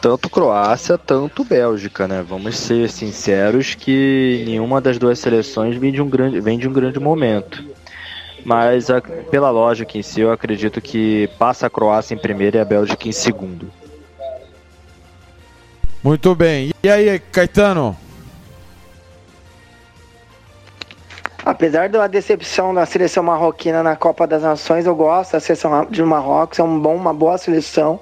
Tanto 0.00 0.28
Croácia, 0.28 0.98
tanto 0.98 1.42
Bélgica, 1.42 2.06
né? 2.06 2.22
Vamos 2.22 2.56
ser 2.58 2.90
sinceros 2.90 3.74
que 3.74 4.44
nenhuma 4.46 4.80
das 4.80 4.98
duas 4.98 5.18
seleções 5.18 5.76
vem 5.76 5.90
de 5.90 6.02
um 6.02 6.08
grande, 6.08 6.40
vem 6.40 6.58
de 6.58 6.68
um 6.68 6.72
grande 6.72 7.00
momento. 7.00 7.64
Mas 8.44 8.90
a, 8.90 9.00
pela 9.00 9.50
lógica 9.50 9.98
em 9.98 10.02
si, 10.02 10.20
eu 10.20 10.30
acredito 10.30 10.80
que 10.80 11.28
passa 11.38 11.66
a 11.66 11.70
Croácia 11.70 12.14
em 12.14 12.18
primeiro 12.18 12.56
e 12.56 12.60
a 12.60 12.64
Bélgica 12.64 13.08
em 13.08 13.12
segundo. 13.12 13.72
Muito 16.04 16.32
bem. 16.36 16.72
E 16.84 16.88
aí, 16.88 17.18
Caetano? 17.18 17.96
Apesar 21.46 21.88
da 21.88 22.08
decepção 22.08 22.74
da 22.74 22.84
seleção 22.84 23.22
marroquina 23.22 23.80
na 23.80 23.94
Copa 23.94 24.26
das 24.26 24.42
Nações, 24.42 24.84
eu 24.84 24.96
gosto 24.96 25.30
da 25.30 25.38
seleção 25.38 25.86
de 25.88 26.02
Marrocos, 26.02 26.58
é 26.58 26.62
um 26.64 26.80
bom, 26.80 26.96
uma 26.96 27.14
boa 27.14 27.38
seleção. 27.38 28.00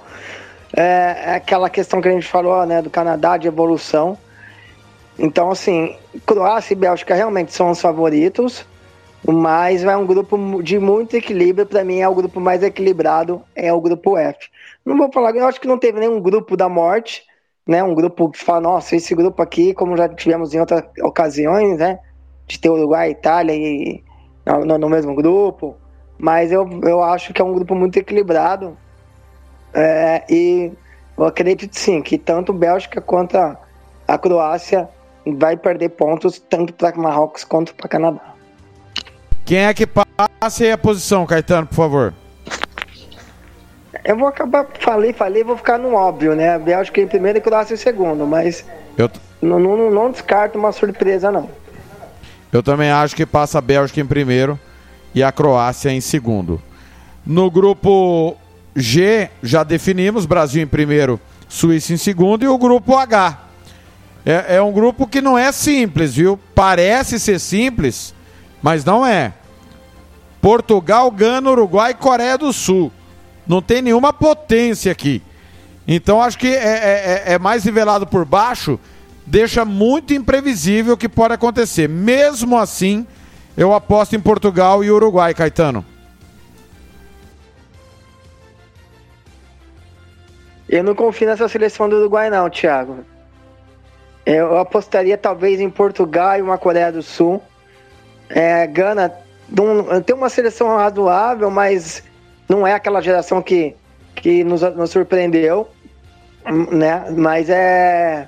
É, 0.74 1.14
é 1.26 1.34
aquela 1.34 1.68
questão 1.68 2.00
que 2.00 2.08
a 2.08 2.10
gente 2.10 2.26
falou, 2.26 2.64
né, 2.64 2.80
do 2.80 2.88
Canadá, 2.88 3.36
de 3.36 3.46
evolução. 3.46 4.16
Então, 5.18 5.50
assim, 5.50 5.94
Croácia 6.24 6.72
e 6.72 6.76
Bélgica 6.76 7.14
realmente 7.14 7.52
são 7.52 7.70
os 7.70 7.82
favoritos, 7.82 8.64
mas 9.22 9.84
é 9.84 9.94
um 9.94 10.06
grupo 10.06 10.62
de 10.62 10.78
muito 10.78 11.14
equilíbrio. 11.14 11.66
Para 11.66 11.84
mim, 11.84 11.98
é 11.98 12.08
o 12.08 12.14
grupo 12.14 12.40
mais 12.40 12.62
equilibrado, 12.62 13.42
é 13.54 13.70
o 13.70 13.78
grupo 13.78 14.16
F. 14.16 14.48
Não 14.86 14.96
vou 14.96 15.12
falar, 15.12 15.36
eu 15.36 15.46
acho 15.46 15.60
que 15.60 15.68
não 15.68 15.76
teve 15.76 16.00
nenhum 16.00 16.18
grupo 16.18 16.56
da 16.56 16.70
morte, 16.70 17.22
né? 17.66 17.84
Um 17.84 17.94
grupo 17.94 18.30
que 18.30 18.38
fala, 18.38 18.62
nossa, 18.62 18.96
esse 18.96 19.14
grupo 19.14 19.42
aqui, 19.42 19.74
como 19.74 19.98
já 19.98 20.08
tivemos 20.08 20.54
em 20.54 20.60
outras 20.60 20.82
ocasiões, 21.02 21.76
né? 21.76 21.98
De 22.46 22.58
ter 22.58 22.68
Uruguai 22.68 23.08
e 23.08 23.12
Itália 23.12 23.54
e, 23.54 24.02
no, 24.44 24.78
no, 24.78 24.88
mesmo 24.88 25.14
grupo, 25.14 25.76
mas 26.18 26.52
eu, 26.52 26.68
eu 26.82 27.02
acho 27.02 27.32
que 27.32 27.40
é 27.40 27.44
um 27.44 27.52
grupo 27.52 27.74
muito 27.74 27.98
equilibrado 27.98 28.76
é, 29.72 30.22
e 30.28 30.72
eu 31.16 31.24
acredito 31.24 31.68
sim 31.72 32.02
que 32.02 32.18
tanto 32.18 32.52
Bélgica 32.52 33.00
quanto 33.00 33.36
a, 33.36 34.18
Croácia 34.18 34.88
vai 35.26 35.56
perder 35.56 35.90
pontos 35.90 36.38
tanto 36.38 36.72
para 36.74 36.94
Marrocos 36.96 37.44
quanto 37.44 37.74
para 37.74 37.88
Canadá. 37.88 38.34
Quem 39.44 39.64
é 39.64 39.74
que 39.74 39.86
passa 39.86 40.64
aí 40.64 40.70
a 40.70 40.78
posição, 40.78 41.26
Caetano, 41.26 41.66
por 41.66 41.74
favor? 41.74 42.14
Eu 44.04 44.18
vou 44.18 44.28
acabar, 44.28 44.66
falei, 44.80 45.12
falei, 45.12 45.42
vou 45.42 45.56
ficar 45.56 45.78
no 45.78 45.94
óbvio, 45.94 46.34
né? 46.34 46.58
Bélgica 46.58 47.00
em 47.00 47.06
primeiro 47.06 47.38
e 47.38 47.40
Croácia 47.40 47.74
em 47.74 47.78
segundo, 47.78 48.26
mas 48.26 48.64
eu... 48.98 49.10
não, 49.40 49.58
não, 49.58 49.90
não 49.90 50.10
descarto 50.10 50.58
uma 50.58 50.72
surpresa, 50.72 51.30
não. 51.30 51.48
Eu 52.55 52.62
também 52.62 52.89
acho 52.89 53.16
que 53.16 53.26
passa 53.26 53.59
a 53.59 53.60
Bélgica 53.60 54.01
em 54.01 54.06
primeiro 54.06 54.56
e 55.12 55.24
a 55.24 55.32
Croácia 55.32 55.90
em 55.90 56.01
segundo. 56.01 56.62
No 57.26 57.51
grupo 57.51 58.36
G, 58.76 59.28
já 59.43 59.64
definimos: 59.64 60.24
Brasil 60.24 60.62
em 60.62 60.66
primeiro, 60.66 61.20
Suíça 61.48 61.93
em 61.93 61.97
segundo 61.97 62.44
e 62.44 62.48
o 62.48 62.56
grupo 62.56 62.97
H. 62.97 63.40
É, 64.24 64.55
é 64.55 64.62
um 64.62 64.70
grupo 64.70 65.05
que 65.05 65.20
não 65.20 65.36
é 65.36 65.51
simples, 65.51 66.14
viu? 66.14 66.39
Parece 66.55 67.18
ser 67.18 67.40
simples, 67.40 68.14
Mas 68.62 68.85
não 68.85 69.05
é. 69.05 69.32
Portugal, 70.40 71.10
Gana, 71.10 71.51
Uruguai 71.51 71.90
e 71.90 71.94
Coreia 71.94 72.39
do 72.39 72.52
Sul. 72.52 72.93
Não 73.44 73.60
tem 73.60 73.82
nenhuma 73.82 74.12
potência 74.12 74.93
aqui. 74.93 75.20
Então 75.89 76.22
acho 76.22 76.39
que 76.39 76.47
é, 76.47 77.24
é, 77.26 77.32
é 77.32 77.39
mais 77.39 77.64
nivelado 77.64 78.06
por 78.06 78.24
baixo, 78.24 78.78
deixa 79.26 79.64
muito 79.64 80.12
imprevisível 80.12 80.94
o 80.94 80.96
que 80.96 81.09
pode 81.09 81.34
acontecer. 81.34 81.88
Mesmo 81.88 82.59
assim, 82.59 83.06
eu 83.56 83.72
aposto 83.72 84.14
em 84.16 84.20
Portugal 84.20 84.82
e 84.82 84.90
Uruguai, 84.90 85.34
Caetano. 85.34 85.84
Eu 90.68 90.82
não 90.82 90.94
confio 90.94 91.28
nessa 91.28 91.48
seleção 91.48 91.88
do 91.88 91.96
Uruguai, 91.96 92.30
não, 92.30 92.48
Thiago. 92.48 93.05
Eu 94.24 94.56
apostaria 94.59 95.18
talvez 95.18 95.60
em 95.60 95.68
Portugal 95.68 96.38
e 96.38 96.42
uma 96.42 96.56
Coreia 96.56 96.90
do 96.90 97.02
Sul. 97.02 97.42
É, 98.28 98.66
Gana 98.66 99.12
tem 100.06 100.16
uma 100.16 100.30
seleção 100.30 100.74
razoável, 100.76 101.51
mas 101.51 102.02
não 102.48 102.66
é 102.66 102.72
aquela 102.72 103.02
geração 103.02 103.42
que, 103.42 103.76
que 104.14 104.42
nos, 104.42 104.62
nos 104.62 104.90
surpreendeu, 104.90 105.68
né? 106.72 107.10
Mas 107.10 107.51
é, 107.51 108.26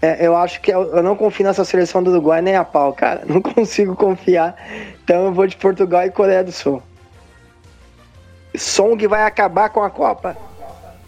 é, 0.00 0.26
Eu 0.26 0.36
acho 0.36 0.60
que 0.60 0.70
eu, 0.70 0.96
eu, 0.96 1.02
não 1.02 1.16
confio 1.16 1.46
nessa 1.46 1.64
seleção 1.64 2.02
do 2.02 2.10
Uruguai 2.10 2.42
nem 2.42 2.56
a 2.56 2.64
pau, 2.64 2.92
cara. 2.92 3.22
Não 3.28 3.40
consigo 3.40 3.96
confiar. 3.96 4.54
Então 5.02 5.26
eu 5.26 5.32
vou 5.32 5.46
de 5.46 5.56
Portugal 5.56 6.04
e 6.04 6.10
Coreia 6.10 6.44
do 6.44 6.52
Sul. 6.52 6.82
Que 8.98 9.08
vai 9.08 9.22
acabar 9.24 9.68
com 9.68 9.82
a 9.82 9.90
Copa. 9.90 10.36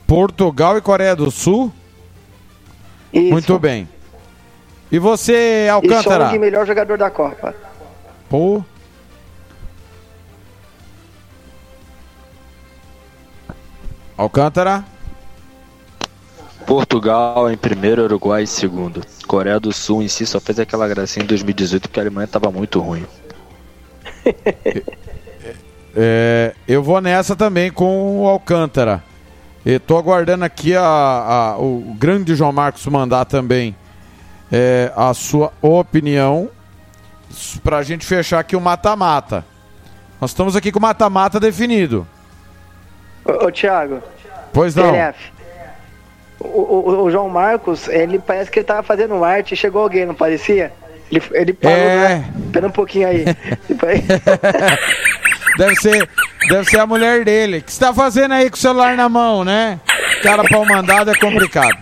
Portugal 0.06 0.76
e 0.76 0.80
Coreia 0.80 1.16
do 1.16 1.30
Sul? 1.30 1.72
Isso. 3.12 3.30
Muito 3.30 3.58
bem. 3.58 3.88
E 4.90 4.98
você, 4.98 5.68
Alcântara? 5.70 6.24
E 6.24 6.28
Song, 6.28 6.38
melhor 6.38 6.66
jogador 6.66 6.96
da 6.96 7.10
Copa. 7.10 7.54
Pô. 8.28 8.62
Alcântara? 14.16 14.84
Portugal 16.68 17.50
em 17.50 17.56
primeiro, 17.56 18.04
Uruguai 18.04 18.42
em 18.42 18.46
segundo. 18.46 19.00
Coreia 19.26 19.58
do 19.58 19.72
Sul 19.72 20.02
em 20.02 20.08
si 20.08 20.26
só 20.26 20.38
fez 20.38 20.58
aquela 20.58 20.86
gracinha 20.86 21.24
em 21.24 21.26
2018 21.26 21.88
porque 21.88 21.98
a 21.98 22.02
Alemanha 22.02 22.26
estava 22.26 22.50
muito 22.50 22.78
ruim. 22.78 23.06
é, 25.96 26.54
eu 26.68 26.82
vou 26.82 27.00
nessa 27.00 27.34
também 27.34 27.72
com 27.72 28.20
o 28.20 28.28
Alcântara. 28.28 29.02
Estou 29.64 29.96
aguardando 29.96 30.44
aqui 30.44 30.76
a, 30.76 30.82
a, 30.82 31.58
o 31.58 31.96
grande 31.98 32.36
João 32.36 32.52
Marcos 32.52 32.84
mandar 32.86 33.24
também 33.24 33.74
é, 34.52 34.92
a 34.94 35.14
sua 35.14 35.50
opinião 35.62 36.50
para 37.64 37.78
a 37.78 37.82
gente 37.82 38.04
fechar 38.04 38.40
aqui 38.40 38.54
o 38.54 38.60
mata-mata. 38.60 39.42
Nós 40.20 40.32
estamos 40.32 40.54
aqui 40.54 40.70
com 40.70 40.78
o 40.78 40.82
mata-mata 40.82 41.40
definido. 41.40 42.06
Ô, 43.24 43.46
ô 43.46 43.50
Thiago. 43.50 44.02
Pois 44.52 44.74
não. 44.74 44.92
O, 46.40 46.46
o, 46.46 47.02
o, 47.04 47.10
João 47.10 47.28
Marcos, 47.28 47.88
ele 47.88 48.18
parece 48.18 48.50
que 48.50 48.60
ele 48.60 48.66
tava 48.66 48.82
fazendo 48.82 49.24
arte 49.24 49.54
e 49.54 49.56
chegou 49.56 49.82
alguém, 49.82 50.06
não 50.06 50.14
parecia? 50.14 50.72
Ele, 51.10 51.22
ele 51.32 51.52
parou, 51.52 51.76
é... 51.76 51.96
né? 51.96 52.32
Espera 52.46 52.66
um 52.66 52.70
pouquinho 52.70 53.08
aí. 53.08 53.24
deve, 55.56 55.76
ser, 55.76 56.08
deve 56.48 56.70
ser 56.70 56.78
a 56.78 56.86
mulher 56.86 57.24
dele. 57.24 57.58
O 57.58 57.62
que 57.62 57.72
você 57.72 57.80
tá 57.80 57.92
fazendo 57.92 58.34
aí 58.34 58.48
com 58.48 58.56
o 58.56 58.60
celular 58.60 58.96
na 58.96 59.08
mão, 59.08 59.44
né? 59.44 59.80
Cara 60.22 60.44
pau 60.48 60.64
mandado 60.64 61.10
é 61.10 61.18
complicado. 61.18 61.76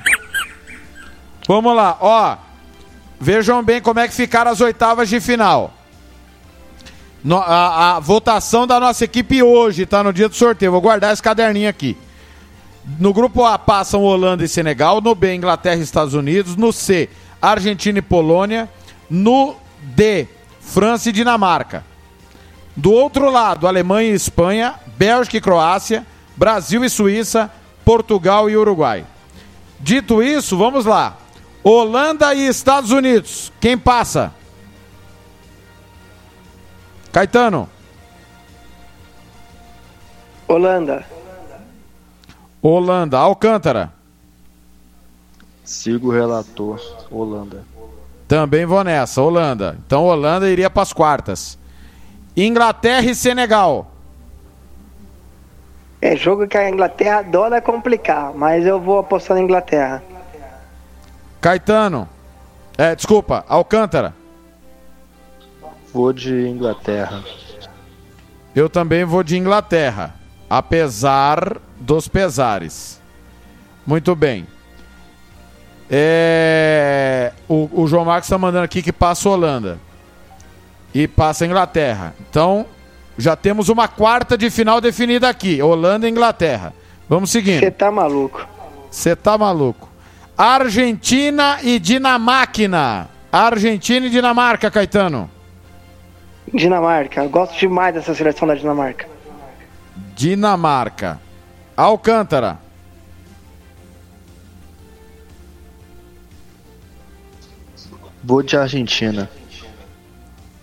Vamos 1.47 1.77
lá, 1.77 1.97
ó. 2.01 2.37
Vejam 3.21 3.63
bem 3.63 3.81
como 3.81 4.01
é 4.01 4.09
que 4.09 4.15
ficaram 4.15 4.51
as 4.51 4.61
oitavas 4.61 5.09
de 5.09 5.21
final. 5.21 5.73
No, 7.23 7.39
a, 7.39 7.97
a, 7.97 8.01
votação 8.01 8.67
da 8.67 8.79
nossa 8.79 9.05
equipe 9.05 9.43
hoje, 9.43 9.85
tá? 9.87 10.03
No 10.03 10.13
dia 10.13 10.29
do 10.29 10.35
sorteio. 10.35 10.73
Vou 10.73 10.81
guardar 10.81 11.13
esse 11.13 11.23
caderninho 11.23 11.69
aqui. 11.69 11.97
No 12.87 13.13
grupo 13.13 13.45
A 13.45 13.59
passam 13.59 14.03
Holanda 14.03 14.45
e 14.45 14.49
Senegal. 14.49 15.01
No 15.01 15.15
B, 15.15 15.35
Inglaterra 15.35 15.77
e 15.77 15.83
Estados 15.83 16.15
Unidos. 16.15 16.55
No 16.55 16.73
C, 16.73 17.09
Argentina 17.43 17.99
e 17.99 18.03
Polônia. 18.03 18.69
No 19.11 19.57
D, 19.81 20.29
França 20.61 21.09
e 21.09 21.13
Dinamarca. 21.13 21.85
Do 22.77 22.93
outro 22.93 23.31
lado, 23.31 23.67
Alemanha 23.67 24.11
e 24.11 24.15
Espanha. 24.15 24.75
Bélgica 24.97 25.37
e 25.37 25.41
Croácia. 25.41 26.07
Brasil 26.37 26.85
e 26.85 26.89
Suíça. 26.89 27.51
Portugal 27.85 28.49
e 28.49 28.57
Uruguai. 28.57 29.05
Dito 29.81 30.23
isso, 30.23 30.57
vamos 30.57 30.85
lá. 30.85 31.17
Holanda 31.63 32.33
e 32.35 32.47
Estados 32.47 32.93
Unidos. 32.93 33.53
Quem 33.61 33.77
passa? 33.77 34.33
Caetano. 37.13 37.69
Holanda. 40.47 41.16
Holanda. 42.67 43.19
Alcântara. 43.19 43.93
Sigo 45.65 46.09
o 46.09 46.13
relator. 46.13 46.81
Holanda. 47.11 47.65
Também 48.27 48.67
vou 48.67 48.83
nessa. 48.83 49.23
Holanda. 49.23 49.79
Então 49.87 50.05
Holanda 50.05 50.49
iria 50.49 50.69
para 50.69 50.83
as 50.83 50.93
quartas. 50.93 51.59
Inglaterra 52.37 53.05
e 53.05 53.15
Senegal. 53.15 53.91
É 56.01 56.15
jogo 56.15 56.47
que 56.47 56.59
a 56.59 56.69
Inglaterra 56.69 57.21
adora 57.21 57.61
complicar, 57.61 58.33
mas 58.35 58.67
eu 58.67 58.81
vou 58.81 58.99
apostar 58.99 59.37
na 59.37 59.43
Inglaterra. 59.43 60.03
Caetano. 61.41 62.09
É, 62.77 62.95
desculpa, 62.95 63.45
Alcântara. 63.49 64.15
Vou 65.93 66.13
de 66.13 66.49
Inglaterra. 66.49 67.23
Eu 68.55 68.69
também 68.69 69.05
vou 69.05 69.23
de 69.23 69.37
Inglaterra, 69.37 70.15
apesar 70.51 71.61
dos 71.81 72.09
pesares. 72.09 73.01
Muito 73.87 74.15
bem. 74.15 74.47
É... 75.91 77.33
O, 77.49 77.83
o 77.83 77.87
João 77.87 78.05
Marcos 78.05 78.27
está 78.27 78.39
mandando 78.39 78.65
aqui 78.65 78.83
que 78.83 78.93
passa 78.93 79.29
a 79.29 79.33
Holanda 79.33 79.79
e 80.93 81.07
passa 81.07 81.45
a 81.45 81.47
Inglaterra. 81.47 82.15
Então, 82.29 82.67
já 83.19 83.37
temos 83.37 83.69
uma 83.69 83.87
quarta 83.87 84.37
de 84.37 84.51
final 84.51 84.81
definida 84.81 85.29
aqui: 85.29 85.63
Holanda 85.63 86.07
e 86.07 86.11
Inglaterra. 86.11 86.73
Vamos 87.09 87.31
seguindo. 87.31 87.61
Você 87.61 87.71
tá 87.71 87.91
maluco. 87.91 88.47
Você 88.91 89.15
tá 89.15 89.39
maluco. 89.39 89.89
Argentina 90.37 91.59
e 91.63 91.79
Dinamáquina. 91.79 93.09
Argentina 93.31 94.07
e 94.07 94.11
Dinamarca, 94.11 94.71
Caetano. 94.71 95.31
Dinamarca. 96.53 97.23
Eu 97.23 97.29
gosto 97.29 97.59
demais 97.59 97.95
dessa 97.95 98.15
seleção 98.15 98.47
da 98.49 98.55
Dinamarca. 98.55 99.07
Dinamarca. 100.15 101.21
Alcântara. 101.77 102.59
Vou 108.25 108.43
de 108.43 108.57
Argentina. 108.57 109.31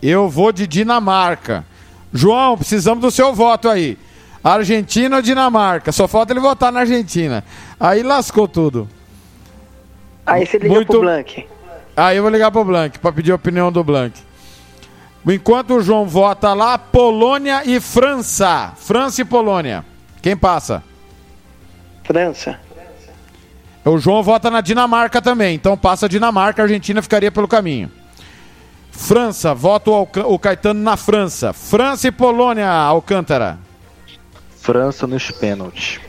Eu 0.01 0.27
vou 0.27 0.51
de 0.51 0.67
Dinamarca. 0.67 1.65
João, 2.11 2.57
precisamos 2.57 3.01
do 3.01 3.09
seu 3.09 3.33
voto 3.33 3.69
aí. 3.69 3.97
Argentina 4.43 5.15
ou 5.15 5.21
Dinamarca? 5.21 5.91
Só 5.91 6.07
falta 6.07 6.33
ele 6.33 6.41
votar 6.41 6.71
na 6.71 6.81
Argentina. 6.81 7.43
Aí 7.79 8.03
lascou 8.03 8.47
tudo. 8.47 8.89
Aí 10.25 10.45
você 10.45 10.57
liga 10.57 10.73
Muito... 10.73 10.87
pro 10.87 11.01
Blank. 11.01 11.47
Aí 11.95 12.17
eu 12.17 12.23
vou 12.23 12.31
ligar 12.31 12.51
pro 12.51 12.65
Blank 12.65 12.99
para 12.99 13.13
pedir 13.13 13.31
a 13.31 13.35
opinião 13.35 13.71
do 13.71 13.83
Blank. 13.83 14.19
Enquanto 15.25 15.75
o 15.75 15.81
João 15.81 16.05
vota 16.05 16.53
lá, 16.53 16.77
Polônia 16.77 17.61
e 17.65 17.79
França. 17.79 18.73
França 18.75 19.21
e 19.21 19.25
Polônia. 19.25 19.85
Quem 20.21 20.35
passa? 20.35 20.83
França. 22.03 22.59
O 23.85 23.97
João 23.97 24.23
vota 24.23 24.49
na 24.49 24.61
Dinamarca 24.61 25.21
também. 25.21 25.55
Então 25.55 25.77
passa 25.77 26.05
a 26.05 26.09
Dinamarca, 26.09 26.61
a 26.61 26.65
Argentina 26.65 27.01
ficaria 27.01 27.31
pelo 27.31 27.47
caminho. 27.47 27.91
França, 28.91 29.53
voto 29.53 29.91
o 29.91 30.39
Caetano 30.39 30.81
na 30.81 30.95
França. 30.95 31.51
França 31.51 32.07
e 32.07 32.11
Polônia, 32.11 32.69
Alcântara. 32.69 33.57
França 34.57 35.05
nos 35.05 35.29
pênaltis. 35.31 35.99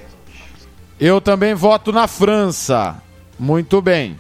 Eu 1.01 1.21
também 1.21 1.55
voto 1.55 1.93
na 1.93 2.07
França. 2.07 3.03
Muito 3.39 3.83
bem. 3.83 4.19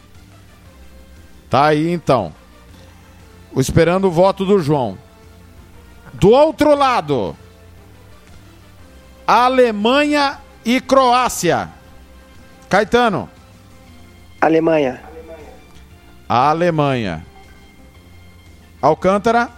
Tá 1.49 1.67
aí 1.67 1.93
então 1.93 2.33
esperando 3.61 4.07
o 4.07 4.11
voto 4.11 4.45
do 4.45 4.59
João. 4.59 4.99
Do 6.13 6.31
outro 6.31 6.75
lado, 6.75 7.37
Alemanha 9.27 10.39
e 10.65 10.81
Croácia. 10.81 11.69
Caetano. 12.69 13.28
Alemanha. 14.41 15.03
Alemanha. 16.28 17.24
Alcântara. 18.81 19.49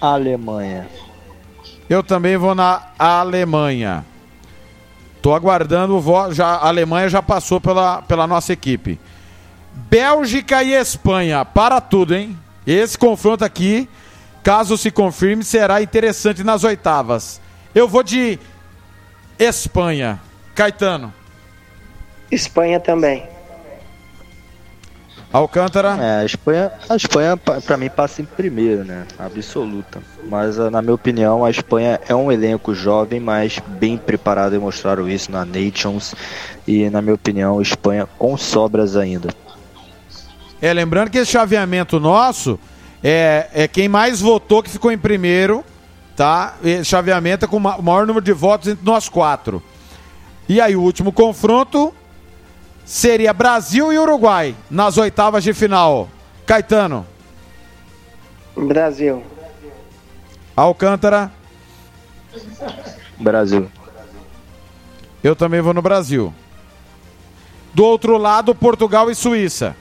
Alemanha. 0.00 0.88
Eu 1.88 2.02
também 2.02 2.36
vou 2.36 2.54
na 2.54 2.88
Alemanha. 2.98 4.04
Tô 5.22 5.34
aguardando 5.34 5.96
o 5.96 6.00
voto. 6.00 6.34
Já, 6.34 6.46
a 6.46 6.68
Alemanha 6.68 7.08
já 7.08 7.22
passou 7.22 7.60
pela, 7.60 8.02
pela 8.02 8.26
nossa 8.26 8.52
equipe. 8.52 9.00
Bélgica 9.72 10.62
e 10.62 10.72
Espanha. 10.72 11.44
Para 11.44 11.80
tudo, 11.80 12.14
hein? 12.14 12.38
Esse 12.66 12.98
confronto 12.98 13.44
aqui 13.44 13.88
Caso 14.44 14.76
se 14.76 14.90
confirme, 14.90 15.42
será 15.42 15.80
interessante 15.80 16.44
nas 16.44 16.64
oitavas. 16.64 17.40
Eu 17.74 17.88
vou 17.88 18.02
de 18.02 18.38
Espanha. 19.38 20.20
Caetano. 20.54 21.12
Espanha 22.30 22.78
também. 22.80 23.26
Alcântara. 25.32 25.96
É, 26.00 26.20
a 26.20 26.24
Espanha, 26.24 26.70
a 26.88 26.94
Espanha 26.94 27.36
pa- 27.36 27.60
pra 27.60 27.76
mim 27.76 27.90
passa 27.90 28.22
em 28.22 28.24
primeiro, 28.24 28.84
né? 28.84 29.04
Absoluta. 29.18 30.00
Mas 30.28 30.60
ah, 30.60 30.70
na 30.70 30.80
minha 30.80 30.94
opinião, 30.94 31.44
a 31.44 31.50
Espanha 31.50 32.00
é 32.08 32.14
um 32.14 32.30
elenco 32.30 32.72
jovem, 32.72 33.18
mas 33.18 33.58
bem 33.66 33.96
preparado 33.98 34.54
e 34.54 34.58
mostraram 34.58 35.08
isso 35.08 35.32
na 35.32 35.44
Nations. 35.44 36.14
E 36.68 36.88
na 36.88 37.02
minha 37.02 37.14
opinião, 37.16 37.58
a 37.58 37.62
Espanha 37.62 38.06
com 38.16 38.36
sobras 38.36 38.96
ainda. 38.96 39.28
É, 40.62 40.72
lembrando 40.72 41.10
que 41.10 41.18
esse 41.18 41.32
chaveamento 41.32 41.98
nosso 41.98 42.58
é, 43.02 43.48
é 43.52 43.68
quem 43.68 43.88
mais 43.88 44.20
votou 44.20 44.62
que 44.62 44.70
ficou 44.70 44.92
em 44.92 44.96
primeiro, 44.98 45.64
tá? 46.16 46.54
Chaveamento 46.84 47.44
é 47.44 47.48
com 47.48 47.56
o 47.56 47.82
maior 47.82 48.06
número 48.06 48.24
de 48.24 48.32
votos 48.32 48.68
entre 48.68 48.84
nós 48.84 49.08
quatro. 49.08 49.62
E 50.48 50.60
aí, 50.60 50.76
o 50.76 50.82
último 50.82 51.12
confronto 51.12 51.94
seria 52.84 53.32
Brasil 53.32 53.92
e 53.92 53.98
Uruguai 53.98 54.54
nas 54.70 54.98
oitavas 54.98 55.42
de 55.42 55.54
final. 55.54 56.08
Caetano, 56.46 57.06
Brasil. 58.56 59.22
Alcântara, 60.54 61.32
Brasil. 63.18 63.68
eu 65.22 65.34
também 65.34 65.60
vou 65.60 65.74
no 65.74 65.82
Brasil. 65.82 66.32
Do 67.72 67.84
outro 67.84 68.16
lado, 68.16 68.54
Portugal 68.54 69.10
e 69.10 69.14
Suíça. 69.16 69.74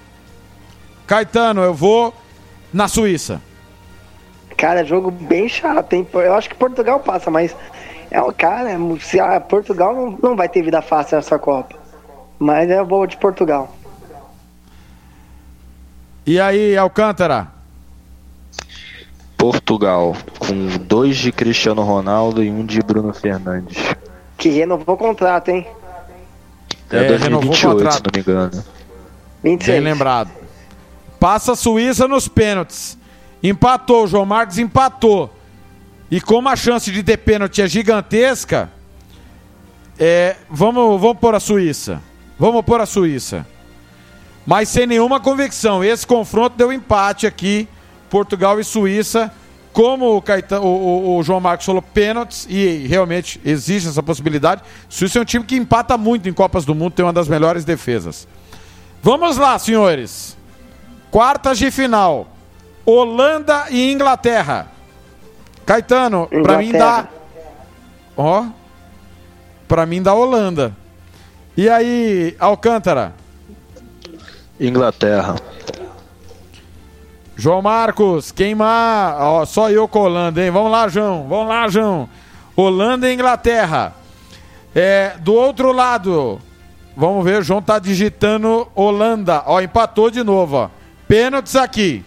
Caetano, 1.05 1.61
eu 1.61 1.73
vou 1.73 2.13
na 2.73 2.87
Suíça. 2.87 3.39
Cara, 4.63 4.85
jogo 4.85 5.11
bem 5.11 5.49
chato, 5.49 5.91
hein? 5.91 6.07
Eu 6.13 6.35
acho 6.35 6.47
que 6.47 6.55
Portugal 6.55 6.97
passa, 6.97 7.29
mas 7.29 7.53
é 8.09 8.21
o 8.21 8.31
cara, 8.31 8.69
se 9.01 9.19
a 9.19 9.37
Portugal 9.41 9.93
não, 9.93 10.17
não 10.23 10.35
vai 10.37 10.47
ter 10.47 10.61
vida 10.61 10.81
fácil 10.81 11.17
nessa 11.17 11.37
Copa. 11.37 11.75
Mas 12.39 12.69
eu 12.69 12.85
vou 12.85 13.05
de 13.05 13.17
Portugal. 13.17 13.75
E 16.25 16.39
aí, 16.39 16.77
Alcântara? 16.77 17.49
Portugal, 19.37 20.15
com 20.39 20.77
dois 20.77 21.17
de 21.17 21.33
Cristiano 21.33 21.81
Ronaldo 21.81 22.41
e 22.41 22.49
um 22.49 22.65
de 22.65 22.79
Bruno 22.79 23.13
Fernandes. 23.13 23.77
Que 24.37 24.47
renovou 24.47 24.95
o 24.95 24.97
contrato, 24.97 25.49
hein? 25.49 25.67
Até 26.87 27.15
É, 27.15 27.17
renovou 27.17 27.51
o 27.51 27.57
2028, 27.57 27.57
se 27.59 27.67
contrato. 27.67 28.03
não 28.05 28.11
me 28.15 28.21
engano. 28.21 28.63
26. 29.43 29.83
Bem 29.83 29.93
lembrado. 29.93 30.31
Passa 31.19 31.51
a 31.51 31.55
Suíça 31.57 32.07
nos 32.07 32.29
pênaltis. 32.29 33.02
Empatou, 33.43 34.05
o 34.05 34.07
João 34.07 34.25
Marcos 34.25 34.57
empatou. 34.57 35.33
E 36.09 36.21
como 36.21 36.47
a 36.47 36.55
chance 36.55 36.89
de 36.91 37.03
ter 37.03 37.17
pênalti 37.17 37.61
é 37.61 37.67
gigantesca, 37.67 38.71
é, 39.99 40.37
vamos, 40.49 40.99
vamos 40.99 41.17
pôr 41.19 41.35
a 41.35 41.39
Suíça. 41.39 42.01
Vamos 42.39 42.63
pôr 42.63 42.79
a 42.81 42.85
Suíça. 42.85 43.45
Mas 44.45 44.69
sem 44.69 44.87
nenhuma 44.87 45.19
convicção. 45.19 45.83
Esse 45.83 46.05
confronto 46.05 46.55
deu 46.57 46.71
empate 46.71 47.27
aqui, 47.27 47.67
Portugal 48.09 48.59
e 48.59 48.63
Suíça. 48.63 49.31
Como 49.71 50.15
o, 50.17 50.21
Caetano, 50.21 50.65
o, 50.65 51.15
o- 51.15 51.17
o 51.17 51.23
João 51.23 51.39
Marcos 51.39 51.65
falou, 51.65 51.81
pênaltis, 51.81 52.45
e 52.47 52.85
realmente 52.87 53.41
existe 53.43 53.89
essa 53.89 54.03
possibilidade. 54.03 54.61
Suíça 54.87 55.17
é 55.17 55.21
um 55.21 55.25
time 55.25 55.43
que 55.43 55.55
empata 55.55 55.97
muito 55.97 56.29
em 56.29 56.33
Copas 56.33 56.63
do 56.63 56.75
Mundo, 56.75 56.93
tem 56.93 57.03
uma 57.03 57.11
das 57.13 57.27
melhores 57.27 57.65
defesas. 57.65 58.27
Vamos 59.01 59.35
lá, 59.37 59.57
senhores. 59.57 60.37
Quartas 61.09 61.57
de 61.57 61.71
final. 61.71 62.32
Holanda 62.85 63.65
e 63.69 63.91
Inglaterra. 63.91 64.67
Caetano, 65.65 66.27
pra 66.27 66.57
mim 66.57 66.71
dá. 66.71 67.07
Ó. 68.17 68.45
Pra 69.67 69.85
mim 69.85 70.01
dá 70.01 70.13
Holanda. 70.13 70.75
E 71.55 71.69
aí, 71.69 72.35
Alcântara? 72.39 73.13
Inglaterra. 74.59 75.35
João 77.35 77.61
Marcos, 77.61 78.31
queimar. 78.31 79.17
Ó, 79.19 79.45
só 79.45 79.69
eu 79.69 79.87
com 79.87 79.99
Holanda, 79.99 80.43
hein? 80.43 80.51
Vamos 80.51 80.71
lá, 80.71 80.87
João. 80.87 81.27
Vamos 81.27 81.47
lá, 81.47 81.67
João. 81.67 82.09
Holanda 82.55 83.09
e 83.09 83.13
Inglaterra. 83.13 83.93
É, 84.75 85.15
do 85.19 85.33
outro 85.33 85.71
lado, 85.71 86.39
vamos 86.97 87.23
ver, 87.23 87.39
o 87.39 87.43
João 87.43 87.61
tá 87.61 87.77
digitando 87.79 88.67
Holanda. 88.75 89.43
Ó, 89.45 89.61
empatou 89.61 90.09
de 90.09 90.23
novo, 90.23 90.55
ó. 90.57 90.69
Pênaltis 91.07 91.55
aqui. 91.55 92.03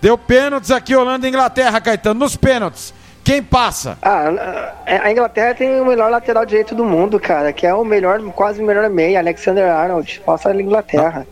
Deu 0.00 0.16
pênaltis 0.16 0.70
aqui, 0.70 0.94
Holanda 0.94 1.26
e 1.26 1.30
Inglaterra, 1.30 1.80
Caetano. 1.80 2.20
Nos 2.20 2.36
pênaltis. 2.36 2.94
Quem 3.24 3.42
passa? 3.42 3.98
Ah, 4.00 4.72
a 4.86 5.10
Inglaterra 5.10 5.54
tem 5.54 5.80
o 5.80 5.84
melhor 5.84 6.10
lateral 6.10 6.46
direito 6.46 6.74
do 6.74 6.84
mundo, 6.84 7.20
cara, 7.20 7.52
que 7.52 7.66
é 7.66 7.74
o 7.74 7.84
melhor, 7.84 8.20
quase 8.32 8.62
o 8.62 8.64
melhor 8.66 8.88
meia, 8.88 9.18
Alexander 9.18 9.68
Arnold. 9.70 10.20
Passa 10.24 10.48
a 10.50 10.54
Inglaterra. 10.54 11.26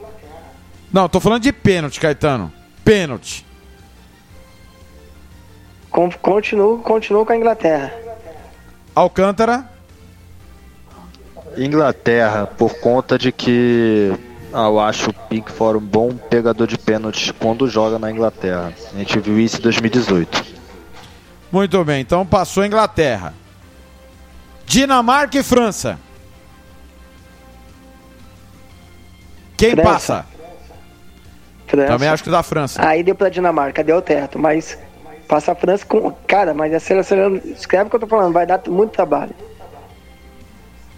Não, 0.93 1.09
tô 1.09 1.21
falando 1.21 1.43
de 1.43 1.53
pênalti, 1.53 1.99
Caetano. 1.99 2.53
Pênalti. 2.85 3.47
Con- 5.91 6.11
Continuo, 6.21 6.79
continuo 6.81 7.25
com 7.25 7.33
a 7.33 7.37
Inglaterra. 7.37 7.93
Alcântara. 8.95 9.65
Inglaterra, 11.57 12.47
por 12.47 12.75
conta 12.81 13.17
de 13.19 13.33
que 13.33 14.13
ah, 14.59 14.69
eu 14.69 14.81
acho 14.81 15.11
o 15.11 15.13
Pickford 15.13 15.77
um 15.77 15.87
bom 15.87 16.17
pegador 16.17 16.67
de 16.67 16.79
pênaltis 16.79 17.31
quando 17.31 17.69
joga 17.69 17.99
na 17.99 18.11
Inglaterra. 18.11 18.73
A 18.95 18.97
gente 18.97 19.19
viu 19.19 19.39
isso 19.39 19.59
em 19.59 19.61
2018. 19.61 20.47
Muito 21.53 21.85
bem, 21.85 22.01
então 22.01 22.25
passou 22.25 22.63
a 22.63 22.67
Inglaterra. 22.67 23.35
Dinamarca 24.65 25.37
e 25.37 25.43
França. 25.43 25.99
Quem 29.59 29.73
França. 29.73 29.91
passa? 29.91 30.27
França. 31.67 31.93
Também 31.93 32.09
acho 32.09 32.25
que 32.25 32.31
da 32.31 32.43
França. 32.43 32.83
Aí 32.83 33.03
deu 33.03 33.15
pra 33.15 33.29
Dinamarca, 33.29 33.85
deu 33.85 34.01
teto, 34.01 34.39
mas 34.39 34.79
passa 35.29 35.53
a 35.53 35.55
França 35.55 35.85
com. 35.85 36.11
Cara, 36.27 36.55
mas 36.55 36.73
a 36.73 36.81
seleção. 36.81 37.37
Escreve 37.45 37.89
o 37.89 37.91
que 37.91 37.97
eu 37.97 38.01
tô 38.01 38.07
falando, 38.07 38.33
vai 38.33 38.47
dar 38.47 38.63
muito 38.69 38.93
trabalho. 38.93 39.35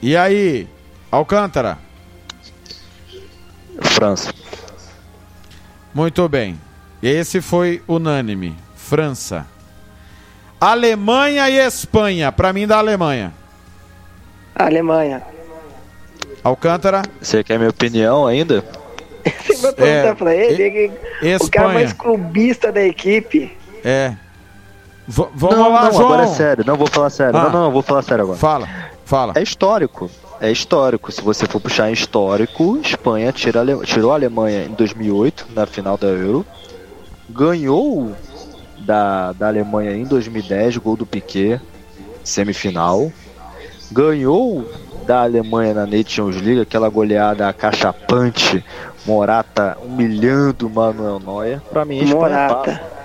E 0.00 0.16
aí, 0.16 0.68
Alcântara? 1.10 1.87
França. 3.80 4.32
Muito 5.94 6.28
bem. 6.28 6.58
Esse 7.02 7.40
foi 7.40 7.82
unânime. 7.88 8.56
França. 8.76 9.46
Alemanha 10.60 11.48
e 11.48 11.56
Espanha. 11.58 12.32
Pra 12.32 12.52
mim, 12.52 12.66
da 12.66 12.78
Alemanha. 12.78 13.32
Alemanha. 14.54 15.22
Alcântara. 16.42 17.02
Você 17.20 17.44
quer 17.44 17.58
minha 17.58 17.70
opinião 17.70 18.26
ainda? 18.26 18.64
Você 19.46 19.56
vai 19.62 19.72
perguntar 19.72 20.08
É, 20.08 20.14
pra 20.14 20.34
ele, 20.34 20.62
e- 21.22 21.38
que 21.38 21.44
o 21.44 21.50
cara 21.50 21.68
mais 21.68 21.92
clubista 21.92 22.72
da 22.72 22.82
equipe. 22.82 23.56
É. 23.84 24.14
V- 25.06 25.28
vamos 25.34 25.56
não, 25.56 25.72
lá, 25.72 25.84
não, 25.84 25.92
João. 25.92 26.04
agora 26.06 26.22
é 26.24 26.26
sério. 26.28 26.64
Não 26.66 26.76
vou 26.76 26.86
falar 26.86 27.10
sério. 27.10 27.36
Ah. 27.38 27.44
Não, 27.44 27.50
não, 27.50 27.60
não, 27.64 27.70
vou 27.72 27.82
falar 27.82 28.02
sério 28.02 28.24
agora. 28.24 28.38
Fala, 28.38 28.68
fala. 29.04 29.32
É 29.36 29.42
histórico. 29.42 30.10
É 30.40 30.50
histórico. 30.50 31.10
Se 31.10 31.20
você 31.20 31.46
for 31.46 31.60
puxar 31.60 31.90
em 31.90 31.92
histórico, 31.92 32.78
Espanha 32.82 33.32
tira 33.32 33.60
Ale- 33.60 33.84
tirou 33.84 34.12
a 34.12 34.14
Alemanha 34.14 34.64
em 34.64 34.72
2008, 34.72 35.46
na 35.54 35.66
final 35.66 35.96
da 35.96 36.06
Euro. 36.08 36.46
Ganhou 37.28 38.12
da, 38.78 39.32
da 39.32 39.48
Alemanha 39.48 39.92
em 39.96 40.04
2010, 40.04 40.76
gol 40.78 40.96
do 40.96 41.04
Piquet, 41.04 41.60
semifinal. 42.22 43.10
Ganhou 43.90 44.64
da 45.06 45.22
Alemanha 45.22 45.74
na 45.74 45.86
Nations 45.86 46.36
League, 46.40 46.60
aquela 46.60 46.88
goleada 46.88 47.52
cachapante, 47.52 48.64
Morata 49.06 49.76
humilhando 49.82 50.66
o 50.66 50.70
Manuel 50.70 51.18
Neuer. 51.18 51.60
Pra 51.70 51.84
mim, 51.84 52.00
a 52.00 52.04
Espanha 52.04 52.20
Morata. 52.20 52.54
passa. 52.54 52.98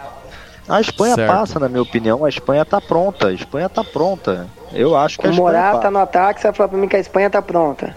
A 0.70 0.80
Espanha 0.82 1.16
Certo. 1.16 1.32
passa, 1.32 1.60
na 1.60 1.68
minha 1.68 1.82
opinião. 1.82 2.24
A 2.24 2.30
Espanha 2.30 2.64
tá 2.64 2.80
pronta. 2.80 3.28
A 3.28 3.34
Espanha 3.34 3.68
tá 3.68 3.84
pronta. 3.84 4.48
Eu 4.74 4.96
acho 4.98 5.20
que 5.20 5.28
o 5.28 5.30
Espanha 5.30 5.42
Morata 5.42 5.78
passa. 5.78 5.92
no 5.92 6.00
ataque, 6.00 6.42
você 6.42 6.48
vai 6.48 6.54
falar 6.56 6.70
pra 6.70 6.78
mim 6.78 6.88
que 6.88 6.96
a 6.96 7.00
Espanha 7.00 7.30
tá 7.30 7.42
pronta. 7.42 7.96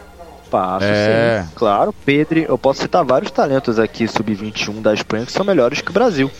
Passo, 0.50 0.84
É. 0.84 1.42
sim. 1.42 1.50
Claro, 1.56 1.92
Pedro, 2.04 2.38
eu 2.38 2.56
posso 2.58 2.80
citar 2.82 3.04
vários 3.04 3.30
talentos 3.30 3.78
aqui 3.78 4.06
sub-21 4.06 4.80
da 4.80 4.94
Espanha 4.94 5.26
que 5.26 5.32
são 5.32 5.44
melhores 5.44 5.80
que 5.80 5.90
o 5.90 5.92
Brasil. 5.92 6.30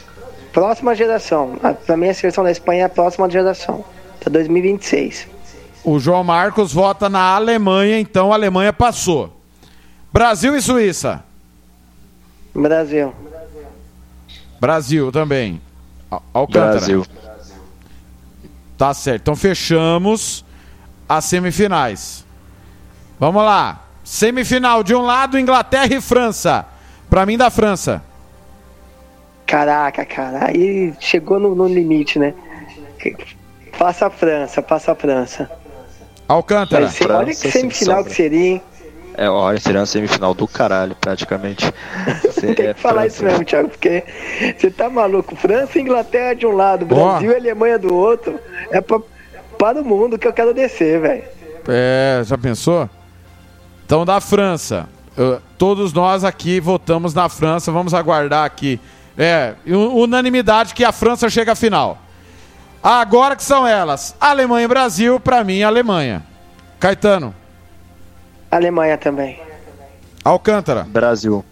Próxima 0.52 0.94
geração. 0.94 1.56
Ah, 1.62 1.72
Pra 1.74 1.96
mim 1.96 2.08
a 2.08 2.14
seleção 2.14 2.44
da 2.44 2.50
Espanha 2.50 2.82
é 2.82 2.84
a 2.84 2.88
próxima 2.88 3.28
geração. 3.28 3.84
Tá 4.20 4.30
2026. 4.30 5.26
O 5.84 5.98
João 5.98 6.22
Marcos 6.24 6.72
vota 6.72 7.08
na 7.08 7.34
Alemanha, 7.34 7.98
então 7.98 8.32
a 8.32 8.34
Alemanha 8.36 8.72
passou. 8.72 9.32
Brasil 10.12 10.56
e 10.56 10.62
Suíça. 10.62 11.22
Brasil. 12.54 13.12
Brasil 14.60 15.12
também. 15.12 15.60
Al- 16.10 16.22
Alcântara. 16.32 16.70
Brasil. 16.78 17.04
Tá 18.76 18.92
certo. 18.92 19.22
Então 19.22 19.36
fechamos 19.36 20.44
as 21.08 21.24
semifinais. 21.24 22.24
Vamos 23.18 23.42
lá. 23.42 23.82
Semifinal 24.04 24.82
de 24.82 24.94
um 24.94 25.02
lado, 25.02 25.38
Inglaterra 25.38 25.94
e 25.94 26.00
França. 26.00 26.66
Pra 27.08 27.24
mim, 27.26 27.36
da 27.36 27.50
França. 27.50 28.02
Caraca, 29.46 30.04
cara, 30.04 30.48
aí 30.48 30.92
chegou 30.98 31.38
no, 31.38 31.54
no 31.54 31.68
limite, 31.68 32.18
né? 32.18 32.34
Passa 33.78 34.06
a 34.06 34.10
França, 34.10 34.60
passa 34.60 34.92
a 34.92 34.94
França. 34.94 35.48
Alcântara. 36.26 36.86
Vai 36.86 36.94
ser- 36.94 37.10
olha 37.10 37.34
que 37.34 37.50
semifinal 37.50 38.04
que 38.04 38.12
seria, 38.12 38.46
hein? 38.54 38.62
É, 39.18 39.30
olha, 39.30 39.58
seria 39.58 39.80
uma 39.80 39.86
semifinal 39.86 40.34
do 40.34 40.46
caralho, 40.46 40.94
praticamente. 41.00 41.64
Tem 42.40 42.54
que 42.54 42.74
falar 42.74 43.06
isso 43.06 43.24
mesmo, 43.24 43.44
Thiago, 43.44 43.68
porque 43.70 44.04
você 44.58 44.70
tá 44.70 44.90
maluco. 44.90 45.34
França 45.34 45.78
e 45.78 45.82
Inglaterra 45.82 46.34
de 46.34 46.46
um 46.46 46.52
lado, 46.52 46.84
Brasil 46.84 47.32
e 47.32 47.34
Alemanha 47.34 47.78
do 47.78 47.94
outro. 47.94 48.38
É 48.70 48.80
pra, 48.80 49.00
para 49.58 49.80
o 49.80 49.84
mundo 49.84 50.18
que 50.18 50.26
eu 50.28 50.32
quero 50.34 50.52
descer, 50.52 51.00
velho. 51.00 51.22
É, 51.66 52.20
já 52.24 52.36
pensou? 52.36 52.88
Então, 53.86 54.04
da 54.04 54.20
França. 54.20 54.86
Eu- 55.16 55.40
todos 55.56 55.94
nós 55.94 56.22
aqui 56.22 56.60
votamos 56.60 57.14
na 57.14 57.28
França. 57.30 57.72
Vamos 57.72 57.94
aguardar 57.94 58.44
aqui. 58.44 58.78
É, 59.16 59.54
unanimidade 59.66 60.74
que 60.74 60.84
a 60.84 60.92
França 60.92 61.30
chega 61.30 61.52
à 61.52 61.54
final. 61.56 61.96
Agora 62.82 63.34
que 63.34 63.42
são 63.42 63.66
elas, 63.66 64.14
Alemanha 64.20 64.66
e 64.66 64.68
Brasil, 64.68 65.18
pra 65.18 65.42
mim, 65.42 65.62
Alemanha. 65.62 66.22
Caetano, 66.78 67.34
Alemanha 68.56 68.96
também. 68.98 69.40
Alcântara. 70.24 70.84
Brasil. 70.84 71.44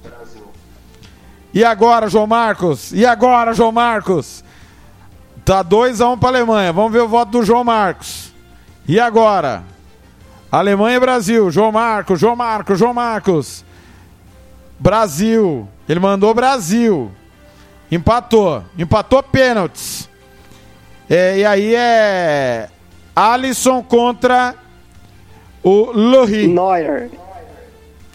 E 1.53 1.65
agora, 1.65 2.09
João 2.09 2.27
Marcos? 2.27 2.93
E 2.93 3.07
agora, 3.07 3.55
João 3.55 3.71
Marcos? 3.71 4.43
Tá 5.45 5.63
2x1 5.63 6.15
um 6.15 6.19
pra 6.19 6.31
Alemanha. 6.31 6.73
Vamos 6.73 6.93
ver 6.93 7.01
o 7.01 7.09
voto 7.09 7.31
do 7.31 7.45
João 7.45 7.63
Marcos. 7.63 8.33
E 8.89 8.99
agora? 8.99 9.63
Alemanha 10.51 10.97
e 10.97 11.01
Brasil. 11.01 11.51
João 11.51 11.71
Marcos, 11.71 12.19
João 12.19 12.35
Marcos, 12.35 12.79
João 12.79 12.95
Marcos. 12.95 13.65
Brasil. 14.81 15.69
Ele 15.89 16.01
mandou 16.01 16.35
Brasil. 16.35 17.13
Empatou. 17.93 18.65
Empatou 18.77 19.23
pênaltis. 19.23 20.09
É, 21.09 21.39
e 21.39 21.45
aí 21.45 21.75
é 21.75 22.69
Alisson 23.15 23.83
contra 23.83 24.55
o 25.65 25.91
Lohri. 25.93 26.47
Neuer. 26.47 27.11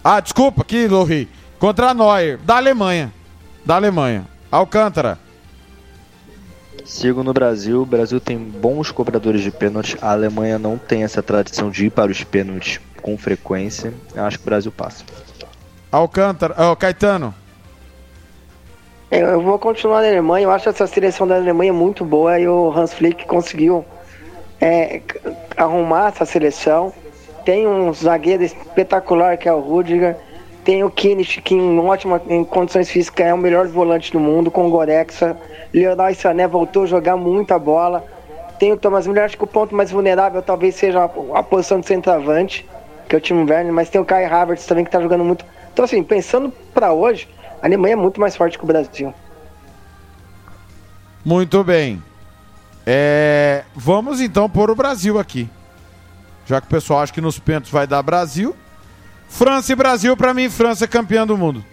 Ah, 0.04 0.20
desculpa, 0.20 0.64
que 0.64 0.88
Lohri. 0.88 1.28
Contra 1.58 1.94
Neuer, 1.94 2.38
da 2.38 2.58
Alemanha. 2.58 3.12
Da 3.66 3.76
Alemanha. 3.76 4.26
Alcântara. 4.52 5.18
Sigo 6.86 7.24
no 7.24 7.34
Brasil. 7.34 7.82
O 7.82 7.86
Brasil 7.86 8.20
tem 8.20 8.38
bons 8.38 8.92
cobradores 8.92 9.42
de 9.42 9.52
pênalti. 9.52 9.98
A 10.02 10.12
Alemanha 10.12 10.58
não 10.58 10.78
tem 10.78 11.04
essa 11.04 11.22
tradição 11.22 11.70
de 11.70 11.88
ir 11.88 11.90
para 11.90 12.12
os 12.12 12.24
pênaltis 12.24 12.80
com 13.02 13.18
frequência. 13.18 13.94
Eu 14.16 14.24
acho 14.24 14.38
que 14.38 14.44
o 14.44 14.46
Brasil 14.46 14.72
passa. 14.72 15.04
Alcântara. 15.92 16.56
Ó, 16.58 16.76
Caetano. 16.76 17.34
Eu 19.12 19.42
vou 19.42 19.58
continuar 19.58 20.02
na 20.02 20.08
Alemanha. 20.08 20.46
Eu 20.46 20.52
acho 20.52 20.70
essa 20.70 20.86
seleção 20.86 21.28
da 21.28 21.36
Alemanha 21.36 21.74
muito 21.74 22.06
boa 22.06 22.40
e 22.40 22.48
o 22.48 22.72
Hans 22.72 22.94
Flick 22.94 23.26
conseguiu 23.26 23.84
é, 24.62 25.02
arrumar 25.58 26.10
essa 26.10 26.26
seleção. 26.26 26.94
Tem 27.50 27.66
um 27.66 27.92
zagueiro 27.92 28.44
espetacular 28.44 29.36
que 29.36 29.50
é 29.50 29.52
o 29.52 29.60
Rudiger. 29.60 30.16
Tem 30.64 30.84
o 30.84 30.92
Kimmich, 30.92 31.42
que 31.42 31.56
em 31.56 31.80
ótima 31.80 32.22
em 32.30 32.44
condições 32.44 32.92
físicas 32.92 33.26
é 33.26 33.34
o 33.34 33.38
melhor 33.40 33.68
volante 33.68 34.12
do 34.12 34.20
mundo, 34.20 34.52
com 34.52 34.68
o 34.68 34.70
Gorexa. 34.70 35.36
Leonardo 35.74 36.16
Sané 36.16 36.48
voltou 36.48 36.84
a 36.84 36.86
jogar 36.86 37.18
muita 37.18 37.58
bola. 37.58 38.06
Tem 38.60 38.72
o 38.72 38.78
Thomas 38.78 39.08
Müller, 39.08 39.24
acho 39.24 39.36
que 39.36 39.44
o 39.44 39.48
ponto 39.48 39.74
mais 39.74 39.90
vulnerável 39.90 40.44
talvez 40.44 40.76
seja 40.76 41.00
a, 41.00 41.40
a 41.40 41.42
posição 41.42 41.80
de 41.80 41.88
centroavante, 41.88 42.68
que 43.08 43.16
é 43.16 43.18
o 43.18 43.22
Timo 43.22 43.50
Werner, 43.50 43.74
mas 43.74 43.90
tem 43.90 44.00
o 44.00 44.06
Kai 44.06 44.26
Havertz 44.26 44.68
também 44.68 44.86
que 44.86 44.92
tá 44.92 45.02
jogando 45.02 45.24
muito. 45.24 45.44
Então 45.74 45.86
assim, 45.86 46.04
pensando 46.04 46.54
pra 46.72 46.94
hoje, 46.94 47.28
a 47.64 47.66
Alemanha 47.66 47.94
é 47.94 47.96
muito 47.96 48.22
mais 48.22 48.36
forte 48.36 48.60
que 48.60 48.64
o 48.64 48.68
Brasil. 48.68 49.12
Muito 51.26 51.64
bem. 51.64 52.00
É, 52.86 53.64
vamos 53.76 54.22
então 54.22 54.48
pôr 54.48 54.70
o 54.70 54.76
Brasil 54.76 55.18
aqui. 55.18 55.50
Já 56.50 56.60
que 56.60 56.66
o 56.66 56.70
pessoal 56.72 57.02
acha 57.02 57.14
que 57.14 57.22
nos 57.22 57.38
pênaltis 57.38 57.70
vai 57.72 57.86
dar 57.86 58.02
Brasil. 58.02 58.56
França 59.28 59.72
e 59.72 59.76
Brasil, 59.76 60.18
pra 60.18 60.34
mim, 60.34 60.50
França 60.50 60.86
é 60.86 60.88
campeã 60.88 61.28
do 61.28 61.38
mundo. 61.38 61.64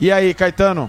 E 0.00 0.12
aí, 0.12 0.32
Caetano? 0.32 0.88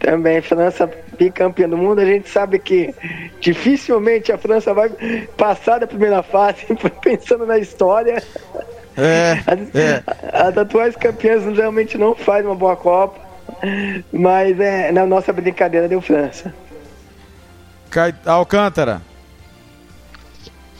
Também, 0.00 0.42
França 0.42 0.90
bicampeã 1.16 1.68
do 1.68 1.76
mundo, 1.76 2.00
a 2.00 2.04
gente 2.04 2.28
sabe 2.28 2.58
que 2.58 2.92
dificilmente 3.40 4.32
a 4.32 4.38
França 4.38 4.74
vai 4.74 4.88
passar 5.36 5.78
da 5.78 5.86
primeira 5.86 6.24
fase, 6.24 6.66
pensando 7.04 7.46
na 7.46 7.58
história. 7.58 8.20
É, 8.96 9.38
é. 9.72 10.02
As 10.32 10.58
atuais 10.58 10.96
campeãs 10.96 11.44
realmente 11.56 11.96
não 11.96 12.16
fazem 12.16 12.46
uma 12.46 12.56
boa 12.56 12.74
Copa, 12.74 13.20
mas 14.12 14.58
é, 14.58 14.90
na 14.90 15.06
nossa 15.06 15.32
brincadeira 15.32 15.86
deu 15.86 16.00
França. 16.00 16.52
Cai- 17.90 18.14
Alcântara. 18.26 19.02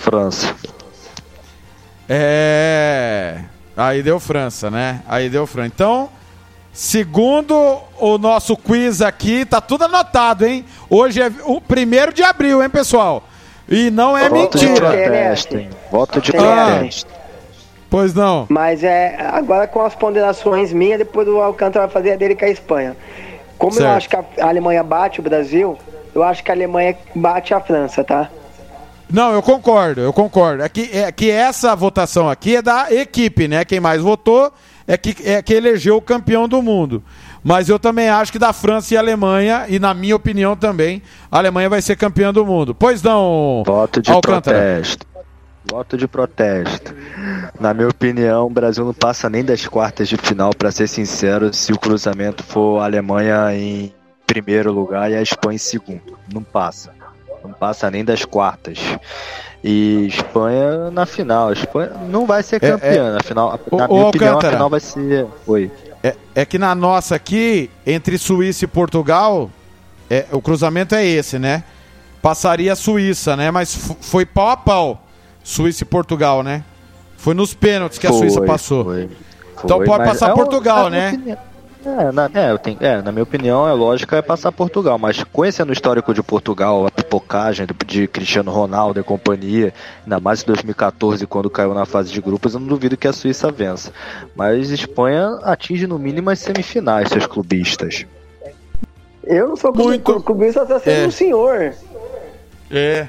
França. 0.01 0.55
É. 2.09 3.37
Aí 3.77 4.03
deu 4.03 4.19
França, 4.19 4.71
né? 4.71 5.03
Aí 5.07 5.29
deu 5.29 5.47
França. 5.47 5.69
Então, 5.75 6.09
segundo 6.73 7.55
o 7.99 8.19
nosso 8.19 8.57
quiz 8.57 9.01
aqui, 9.03 9.45
tá 9.45 9.61
tudo 9.61 9.85
anotado, 9.85 10.47
hein? 10.47 10.65
Hoje 10.89 11.21
é 11.23 11.31
o 11.45 11.61
primeiro 11.61 12.13
de 12.13 12.23
abril, 12.23 12.63
hein, 12.63 12.71
pessoal? 12.71 13.23
E 13.69 13.91
não 13.91 14.17
é 14.19 14.29
Voto 14.29 14.59
de 14.59 14.67
mentira. 14.67 14.89
protesto, 14.91 15.57
hein? 15.59 15.71
Voto 15.91 16.21
de 16.21 16.31
Ah. 16.37 16.41
protesto. 16.79 17.21
Pois 17.89 18.15
não. 18.15 18.47
Mas 18.49 18.83
é 18.83 19.17
agora 19.33 19.67
com 19.67 19.85
as 19.85 19.95
ponderações 19.95 20.73
minhas, 20.73 20.99
depois 20.99 21.29
o 21.29 21.41
Alcântara 21.41 21.87
vai 21.87 21.93
fazer 21.93 22.13
a 22.13 22.17
dele 22.17 22.35
com 22.35 22.45
a 22.45 22.49
Espanha. 22.49 22.97
Como 23.59 23.73
eu 23.73 23.77
Certo. 23.79 23.97
acho 23.97 24.09
que 24.09 24.17
a 24.17 24.25
Alemanha 24.49 24.83
bate 24.83 25.21
o 25.21 25.23
Brasil, 25.23 25.77
eu 26.15 26.23
acho 26.23 26.43
que 26.43 26.51
a 26.51 26.55
Alemanha 26.55 26.97
bate 27.15 27.53
a 27.53 27.61
França, 27.61 28.03
tá? 28.03 28.31
Não, 29.13 29.33
eu 29.33 29.43
concordo, 29.43 30.01
eu 30.01 30.13
concordo. 30.13 30.63
É 30.63 30.69
que, 30.69 30.91
é 30.93 31.11
que 31.11 31.31
essa 31.31 31.75
votação 31.75 32.29
aqui 32.29 32.57
é 32.57 32.63
da 32.63 32.93
equipe, 32.93 33.49
né? 33.49 33.65
Quem 33.65 33.81
mais 33.81 34.01
votou 34.01 34.53
é 34.87 34.97
que, 34.97 35.17
é 35.29 35.43
que 35.43 35.55
elegeu 35.55 35.97
o 35.97 36.03
campeão 36.03 36.49
do 36.49 36.63
mundo. 36.63 37.03
Mas 37.43 37.69
eu 37.69 37.79
também 37.79 38.09
acho 38.09 38.31
que 38.31 38.39
da 38.39 38.53
França 38.53 38.95
e 38.95 38.97
Alemanha, 38.97 39.65
e 39.69 39.79
na 39.79 39.95
minha 39.95 40.15
opinião 40.15 40.55
também, 40.55 41.03
a 41.31 41.39
Alemanha 41.39 41.69
vai 41.69 41.81
ser 41.81 41.97
campeã 41.97 42.33
do 42.33 42.45
mundo. 42.45 42.75
Pois 42.75 43.03
não, 43.03 43.63
Voto 43.65 44.03
de 44.03 44.11
Alcântara. 44.11 44.59
protesto. 44.59 45.07
Voto 45.71 45.97
de 45.97 46.09
protesto. 46.09 46.95
Na 47.59 47.73
minha 47.73 47.89
opinião, 47.89 48.47
o 48.47 48.51
Brasil 48.51 48.85
não 48.85 48.95
passa 48.95 49.29
nem 49.29 49.45
das 49.45 49.67
quartas 49.67 50.09
de 50.09 50.17
final, 50.17 50.51
pra 50.57 50.71
ser 50.71 50.89
sincero, 50.89 51.53
se 51.53 51.73
o 51.73 51.79
cruzamento 51.79 52.43
for 52.43 52.81
a 52.81 52.85
Alemanha 52.85 53.55
em 53.55 53.93
primeiro 54.27 54.73
lugar 54.73 55.11
e 55.11 55.17
a 55.17 55.23
Espanha 55.23 55.57
em 55.57 55.59
segundo. 55.59 56.19
Não 56.33 56.43
passa. 56.43 57.00
Não 57.43 57.53
passa 57.53 57.91
nem 57.91 58.05
das 58.05 58.25
quartas. 58.25 58.79
E 59.63 60.07
Espanha 60.07 60.91
na 60.91 61.05
final. 61.07 61.49
A 61.49 61.53
Espanha 61.53 61.91
não 62.09 62.27
vai 62.27 62.43
ser 62.43 62.57
É, 62.57 62.71
campeã. 62.73 63.09
é. 63.09 63.13
Na, 63.13 63.21
final, 63.21 63.61
Ô, 63.71 63.77
na 63.77 63.89
minha 63.89 64.07
opinião, 64.07 64.39
a 64.39 64.41
final 64.51 64.71
vai 64.71 64.81
ser. 64.81 65.27
Oi. 65.47 65.71
É, 66.03 66.17
é 66.35 66.45
que 66.47 66.59
na 66.59 66.75
nossa 66.75 67.15
aqui, 67.15 67.71
entre 67.87 68.17
Suíça 68.17 68.65
e 68.65 68.69
Portugal, 68.69 69.51
é, 70.09 70.25
o 70.33 70.41
cruzamento 70.41 70.95
é 70.95 71.05
esse, 71.05 71.39
né? 71.39 71.63
Passaria 72.23 72.73
a 72.73 72.77
Suíça, 72.77 73.37
né? 73.37 73.51
Mas 73.51 73.75
foi 74.01 74.25
pau 74.25 74.49
a 74.49 74.57
pau. 74.57 75.03
Suíça 75.43 75.83
e 75.85 75.87
Portugal, 75.87 76.43
né? 76.43 76.63
Foi 77.17 77.35
nos 77.35 77.53
pênaltis 77.55 77.99
que 77.99 78.07
a 78.07 78.11
Foi, 78.11 78.19
Suíça 78.21 78.41
passou. 78.43 78.85
foi. 78.85 79.09
Então 79.63 79.77
Foi, 79.77 79.87
pode 79.87 79.99
mas 80.05 80.09
passar 80.13 80.31
é 80.31 80.33
um- 80.33 80.37
Portugal, 80.37 80.87
é 80.89 80.91
né? 80.91 81.39
É, 81.85 82.13
na, 82.13 82.31
é, 82.35 82.51
eu 82.51 82.59
tenho, 82.59 82.77
é, 82.81 83.01
na 83.01 83.11
minha 83.11 83.23
opinião, 83.23 83.67
é 83.67 83.73
lógica 83.73 84.17
é 84.17 84.23
passar 84.23 84.53
Portugal, 84.53 84.99
mas 84.99 85.25
conhecendo 85.25 85.71
o 85.71 85.73
histórico 85.73 86.13
de 86.13 86.23
Portugal, 86.23 86.87
a 86.87 86.91
pipocagem 86.91 87.67
de, 87.67 87.75
de 87.87 88.07
Cristiano 88.07 88.51
Ronaldo 88.51 89.01
e 89.01 89.03
companhia, 89.03 89.73
ainda 90.03 90.21
mais 90.21 90.43
em 90.43 90.47
2014, 90.47 91.27
quando 91.27 91.49
caiu 91.49 91.73
na 91.73 91.87
fase 91.87 92.13
de 92.13 92.21
grupos, 92.21 92.53
eu 92.53 92.61
não 92.61 92.67
duvido 92.67 92.99
que 92.99 93.09
a 93.09 93.13
Suíça 93.13 93.51
vença. 93.51 93.93
Mas 94.37 94.71
Espanha 94.71 95.39
atinge 95.43 95.87
no 95.87 95.99
mínimo 95.99 96.29
as 96.29 96.39
semifinais, 96.41 97.09
seus 97.09 97.27
clubistas. 97.27 98.05
Eu 99.25 99.49
não 99.49 99.57
sou 99.57 99.73
Muito... 99.75 100.21
clubista, 100.21 100.67
tá 100.67 100.79
sendo 100.79 101.05
É. 101.05 101.07
um 101.07 101.11
senhor. 101.11 101.75
É. 102.71 103.09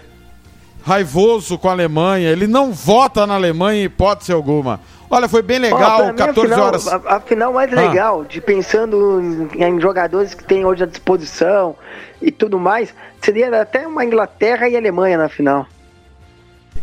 Raivoso 0.83 1.57
com 1.57 1.67
a 1.67 1.71
Alemanha. 1.71 2.29
Ele 2.29 2.47
não 2.47 2.71
vota 2.71 3.27
na 3.27 3.35
Alemanha 3.35 3.81
em 3.81 3.85
hipótese 3.85 4.31
alguma. 4.31 4.79
Olha, 5.13 5.27
foi 5.27 5.41
bem 5.41 5.59
legal, 5.59 5.97
pra 5.97 6.05
mim, 6.05 6.21
a 6.21 6.25
14 6.27 6.47
final- 6.49 6.65
horas. 6.67 6.87
A, 6.87 6.95
a 7.17 7.19
final 7.19 7.51
mais 7.53 7.71
Ah. 7.73 7.75
legal, 7.75 8.23
de 8.23 8.39
pensando 8.39 9.19
em, 9.53 9.61
em 9.63 9.81
jogadores 9.81 10.33
que 10.33 10.43
tem 10.43 10.63
hoje 10.63 10.83
à 10.83 10.85
disposição 10.87 11.75
e 12.21 12.31
tudo 12.31 12.57
mais, 12.57 12.93
seria 13.21 13.61
até 13.61 13.85
uma 13.85 14.05
Inglaterra 14.05 14.69
e 14.69 14.77
Alemanha 14.77 15.17
na 15.17 15.27
final. 15.27 15.67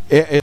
É, 0.09 0.37
é, 0.37 0.41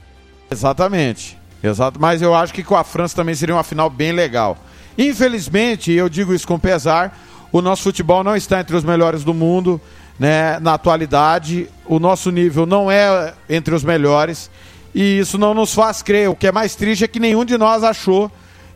exatamente. 0.51 1.37
Exato. 1.63 1.99
Mas 1.99 2.21
eu 2.21 2.35
acho 2.35 2.53
que 2.53 2.63
com 2.63 2.75
a 2.75 2.83
França 2.83 3.15
também 3.15 3.33
seria 3.33 3.55
uma 3.55 3.63
final 3.63 3.89
bem 3.89 4.11
legal. 4.11 4.57
Infelizmente, 4.97 5.91
eu 5.91 6.09
digo 6.09 6.33
isso 6.33 6.47
com 6.47 6.59
pesar, 6.59 7.17
o 7.51 7.61
nosso 7.61 7.83
futebol 7.83 8.23
não 8.23 8.35
está 8.35 8.59
entre 8.59 8.75
os 8.75 8.83
melhores 8.83 9.23
do 9.23 9.33
mundo, 9.33 9.79
né? 10.19 10.59
Na 10.59 10.73
atualidade, 10.73 11.69
o 11.85 11.99
nosso 11.99 12.31
nível 12.31 12.65
não 12.65 12.91
é 12.91 13.33
entre 13.49 13.73
os 13.73 13.83
melhores 13.83 14.49
e 14.97 15.19
isso 15.19 15.37
não 15.37 15.53
nos 15.53 15.75
faz 15.75 16.01
crer. 16.01 16.27
O 16.27 16.35
que 16.35 16.47
é 16.47 16.51
mais 16.51 16.73
triste 16.73 17.03
é 17.03 17.07
que 17.07 17.19
nenhum 17.19 17.45
de 17.45 17.55
nós 17.55 17.83
achou 17.83 18.31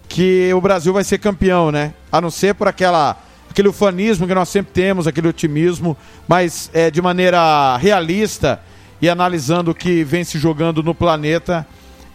que 0.08 0.54
o 0.54 0.62
Brasil 0.62 0.94
vai 0.94 1.04
ser 1.04 1.18
campeão, 1.18 1.72
né? 1.72 1.96
A 2.12 2.22
não 2.22 2.30
ser 2.30 2.54
por 2.54 2.68
aquela 2.68 3.18
aquele 3.50 3.68
ufanismo 3.68 4.28
que 4.28 4.36
nós 4.36 4.48
sempre 4.48 4.72
temos, 4.72 5.08
aquele 5.08 5.28
otimismo, 5.28 5.98
mas 6.28 6.70
é, 6.74 6.92
de 6.92 7.02
maneira 7.02 7.76
realista 7.78 8.62
e 9.02 9.10
analisando 9.10 9.72
o 9.72 9.76
que 9.76 10.04
vem 10.04 10.24
se 10.24 10.38
jogando 10.38 10.84
no 10.84 10.94
planeta. 10.94 11.66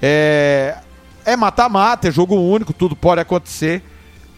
É 0.01 0.77
é 1.25 1.35
mata-mata, 1.35 2.07
é 2.07 2.13
jogo 2.13 2.37
único, 2.37 2.73
tudo 2.73 2.95
pode 2.95 3.21
acontecer, 3.21 3.83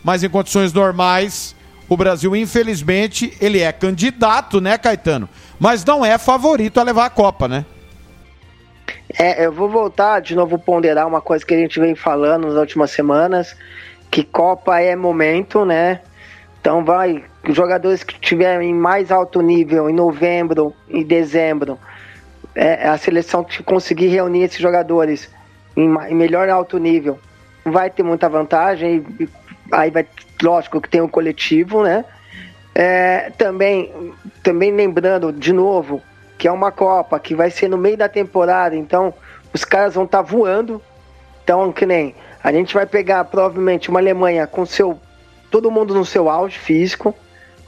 mas 0.03 0.25
em 0.25 0.31
condições 0.31 0.73
normais, 0.73 1.55
o 1.87 1.95
Brasil, 1.95 2.35
infelizmente, 2.35 3.37
ele 3.39 3.61
é 3.61 3.71
candidato, 3.71 4.63
né, 4.63 4.79
Caetano? 4.79 5.29
Mas 5.61 5.85
não 5.85 6.03
é 6.03 6.17
favorito 6.17 6.81
a 6.81 6.83
levar 6.83 7.05
a 7.05 7.11
Copa, 7.11 7.47
né? 7.47 7.67
É, 9.21 9.45
eu 9.45 9.51
vou 9.51 9.69
voltar 9.69 10.21
de 10.21 10.37
novo 10.37 10.57
ponderar 10.57 11.05
uma 11.05 11.21
coisa 11.21 11.45
que 11.45 11.53
a 11.53 11.59
gente 11.59 11.81
vem 11.81 11.97
falando 11.97 12.47
nas 12.47 12.55
últimas 12.55 12.93
semanas, 12.93 13.57
que 14.13 14.23
Copa 14.23 14.79
é 14.81 14.95
momento, 14.95 15.65
né? 15.65 16.01
Então 16.61 16.85
vai, 16.85 17.25
jogadores 17.49 18.05
que 18.05 18.15
estiverem 18.15 18.71
em 18.71 18.75
mais 18.75 19.11
alto 19.11 19.41
nível 19.41 19.91
em 19.91 19.93
novembro 19.93 20.73
e 20.89 21.03
dezembro, 21.03 21.77
é, 22.55 22.87
a 22.87 22.97
seleção 22.97 23.43
que 23.43 23.61
conseguir 23.61 24.07
reunir 24.07 24.45
esses 24.45 24.61
jogadores 24.61 25.29
em, 25.77 25.93
em 26.09 26.15
melhor 26.15 26.49
alto 26.49 26.79
nível, 26.79 27.19
vai 27.65 27.91
ter 27.91 28.05
muita 28.05 28.29
vantagem. 28.29 29.05
E, 29.19 29.29
aí 29.73 29.91
vai, 29.91 30.07
lógico 30.41 30.81
que 30.81 30.89
tem 30.89 31.01
um 31.01 31.09
coletivo, 31.09 31.83
né? 31.83 32.05
É, 32.73 33.31
também, 33.37 34.13
também 34.45 34.71
lembrando 34.71 35.33
de 35.33 35.53
novo 35.53 36.01
que 36.39 36.47
é 36.47 36.53
uma 36.53 36.71
Copa 36.71 37.19
que 37.19 37.35
vai 37.35 37.51
ser 37.51 37.69
no 37.69 37.77
meio 37.77 37.97
da 37.97 38.09
temporada, 38.09 38.77
então 38.77 39.13
os 39.53 39.65
caras 39.65 39.95
vão 39.95 40.05
estar 40.05 40.23
tá 40.23 40.23
voando. 40.23 40.81
Então, 41.43 41.73
que 41.73 41.85
nem 41.85 42.15
a 42.43 42.53
gente 42.53 42.73
vai 42.73 42.87
pegar 42.87 43.25
provavelmente 43.25 43.91
uma 43.91 43.99
Alemanha 43.99 44.47
com 44.47 44.65
seu 44.65 44.99
todo 45.51 45.71
mundo 45.71 45.95
no 45.95 46.05
seu 46.05 46.29
auge 46.29 46.59
físico, 46.59 47.15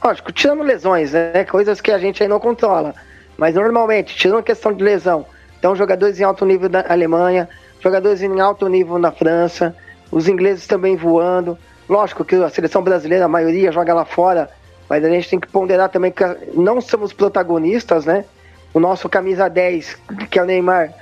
lógico, 0.03 0.31
tirando 0.31 0.63
lesões, 0.63 1.13
né? 1.13 1.45
Coisas 1.45 1.81
que 1.81 1.91
a 1.91 1.99
gente 1.99 2.23
aí 2.23 2.29
não 2.29 2.39
controla. 2.39 2.95
Mas 3.37 3.55
normalmente, 3.55 4.15
tirando 4.15 4.39
a 4.39 4.43
questão 4.43 4.73
de 4.73 4.85
lesão, 4.85 5.27
então 5.59 5.75
jogadores 5.75 6.21
em 6.21 6.25
alto 6.25 6.45
nível 6.45 6.69
da 6.69 6.85
Alemanha, 6.89 7.49
jogadores 7.81 8.23
em 8.23 8.41
alto 8.41 8.69
nível 8.69 8.99
na 8.99 9.11
França, 9.11 9.75
os 10.13 10.29
ingleses 10.29 10.67
também 10.67 10.95
voando. 10.95 11.59
Lógico 11.89 12.25
que 12.25 12.37
a 12.37 12.51
seleção 12.51 12.83
brasileira, 12.83 13.25
a 13.25 13.29
maioria 13.29 13.73
joga 13.73 13.95
lá 13.95 14.05
fora, 14.05 14.49
mas 14.89 15.05
a 15.05 15.09
gente 15.09 15.29
tem 15.29 15.41
que 15.41 15.49
ponderar 15.49 15.89
também 15.89 16.13
que 16.13 16.23
não 16.55 16.81
somos 16.81 17.13
protagonistas, 17.13 18.05
né? 18.05 18.25
O 18.73 18.79
nosso 18.79 19.09
camisa 19.09 19.49
10, 19.49 19.99
que 20.31 20.39
é 20.39 20.43
o 20.43 20.47
Neymar, 20.47 20.95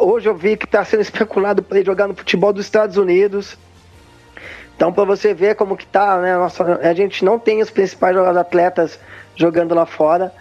hoje 0.00 0.28
eu 0.28 0.34
vi 0.34 0.56
que 0.56 0.64
está 0.64 0.84
sendo 0.84 1.00
especulado 1.02 1.62
para 1.62 1.78
ele 1.78 1.86
jogar 1.86 2.08
no 2.08 2.14
futebol 2.14 2.52
dos 2.52 2.64
Estados 2.64 2.96
Unidos. 2.96 3.58
Então, 4.76 4.92
para 4.92 5.04
você 5.04 5.34
ver 5.34 5.56
como 5.56 5.76
que 5.76 5.86
tá, 5.86 6.18
né? 6.18 6.34
Nossa, 6.36 6.80
a 6.82 6.94
gente 6.94 7.22
não 7.22 7.38
tem 7.38 7.60
os 7.60 7.70
principais 7.70 8.16
atletas 8.16 8.98
jogando 9.36 9.74
lá 9.74 9.84
fora. 9.84 10.32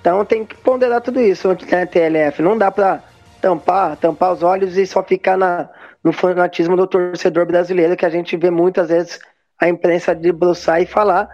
Então, 0.00 0.22
tem 0.24 0.44
que 0.44 0.54
ponderar 0.54 1.00
tudo 1.00 1.20
isso, 1.20 1.48
né, 1.48 1.86
TLF? 1.86 2.42
Não 2.42 2.58
dá 2.58 2.70
para 2.70 3.02
tampar, 3.40 3.96
tampar 3.96 4.32
os 4.32 4.42
olhos 4.42 4.76
e 4.76 4.86
só 4.86 5.02
ficar 5.02 5.38
na, 5.38 5.68
no 6.04 6.12
fanatismo 6.12 6.76
do 6.76 6.86
torcedor 6.86 7.46
brasileiro, 7.46 7.96
que 7.96 8.04
a 8.04 8.10
gente 8.10 8.36
vê 8.36 8.50
muitas 8.50 8.88
vezes 8.88 9.18
a 9.58 9.68
imprensa 9.68 10.14
debruçar 10.14 10.82
e 10.82 10.86
falar. 10.86 11.28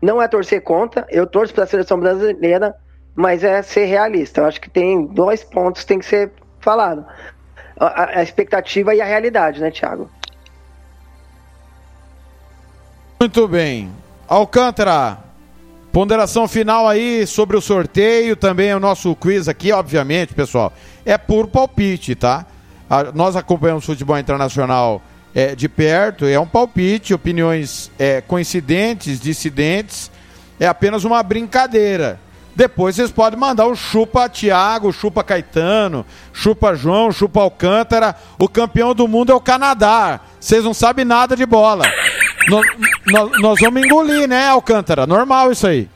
Não 0.00 0.20
é 0.20 0.26
torcer 0.26 0.62
contra, 0.62 1.06
eu 1.10 1.26
torço 1.26 1.52
para 1.54 1.64
a 1.64 1.66
seleção 1.66 2.00
brasileira, 2.00 2.74
mas 3.16 3.42
é 3.42 3.62
ser 3.62 3.86
realista. 3.86 4.42
Eu 4.42 4.46
acho 4.46 4.60
que 4.60 4.70
tem 4.70 5.06
dois 5.06 5.42
pontos 5.42 5.82
que 5.82 5.88
tem 5.88 5.98
que 5.98 6.06
ser 6.06 6.30
falado. 6.60 7.04
A, 7.78 8.20
a 8.20 8.22
expectativa 8.22 8.94
e 8.94 9.00
a 9.00 9.04
realidade, 9.04 9.60
né, 9.60 9.70
Thiago? 9.70 10.08
Muito 13.18 13.48
bem. 13.48 13.90
Alcântara, 14.28 15.18
ponderação 15.90 16.46
final 16.46 16.86
aí 16.86 17.26
sobre 17.26 17.56
o 17.56 17.60
sorteio, 17.60 18.36
também 18.36 18.74
o 18.74 18.80
nosso 18.80 19.14
quiz 19.16 19.48
aqui, 19.48 19.72
obviamente, 19.72 20.34
pessoal 20.34 20.72
é 21.06 21.16
por 21.16 21.46
palpite, 21.46 22.16
tá? 22.16 22.44
A, 22.90 23.04
nós 23.12 23.36
acompanhamos 23.36 23.86
futebol 23.86 24.18
internacional 24.18 25.00
é, 25.32 25.54
de 25.54 25.68
perto, 25.68 26.26
é 26.26 26.38
um 26.38 26.46
palpite, 26.46 27.14
opiniões 27.14 27.90
é, 27.96 28.20
coincidentes, 28.20 29.20
dissidentes, 29.20 30.10
é 30.58 30.66
apenas 30.66 31.04
uma 31.04 31.22
brincadeira. 31.22 32.18
Depois 32.56 32.96
vocês 32.96 33.12
podem 33.12 33.38
mandar 33.38 33.66
o 33.66 33.76
chupa 33.76 34.30
Thiago, 34.30 34.90
chupa 34.90 35.22
Caetano, 35.22 36.06
chupa 36.32 36.74
João, 36.74 37.12
chupa 37.12 37.42
Alcântara. 37.42 38.16
O 38.38 38.48
campeão 38.48 38.94
do 38.94 39.06
mundo 39.06 39.30
é 39.30 39.34
o 39.34 39.40
Canadá. 39.40 40.20
Vocês 40.40 40.64
não 40.64 40.72
sabem 40.72 41.04
nada 41.04 41.36
de 41.36 41.44
bola. 41.44 41.84
nós, 42.48 42.66
nós, 43.08 43.42
nós 43.42 43.60
vamos 43.60 43.82
engolir, 43.82 44.26
né, 44.26 44.48
Alcântara? 44.48 45.06
Normal 45.06 45.52
isso 45.52 45.66
aí. 45.66 45.86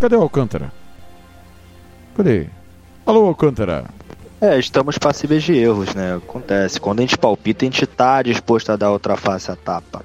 Cadê 0.00 0.16
o 0.16 0.22
Alcântara? 0.22 0.72
Cadê? 2.16 2.48
Alô, 3.06 3.26
Alcântara. 3.26 3.84
É, 4.40 4.58
estamos 4.58 4.98
passíveis 4.98 5.44
de 5.44 5.54
erros, 5.54 5.94
né? 5.94 6.16
Acontece. 6.16 6.80
Quando 6.80 6.98
a 6.98 7.02
gente 7.02 7.16
palpita, 7.16 7.64
a 7.64 7.70
gente 7.70 7.86
tá 7.86 8.22
disposto 8.22 8.72
a 8.72 8.76
dar 8.76 8.90
outra 8.90 9.16
face 9.16 9.52
à 9.52 9.56
tapa. 9.56 10.04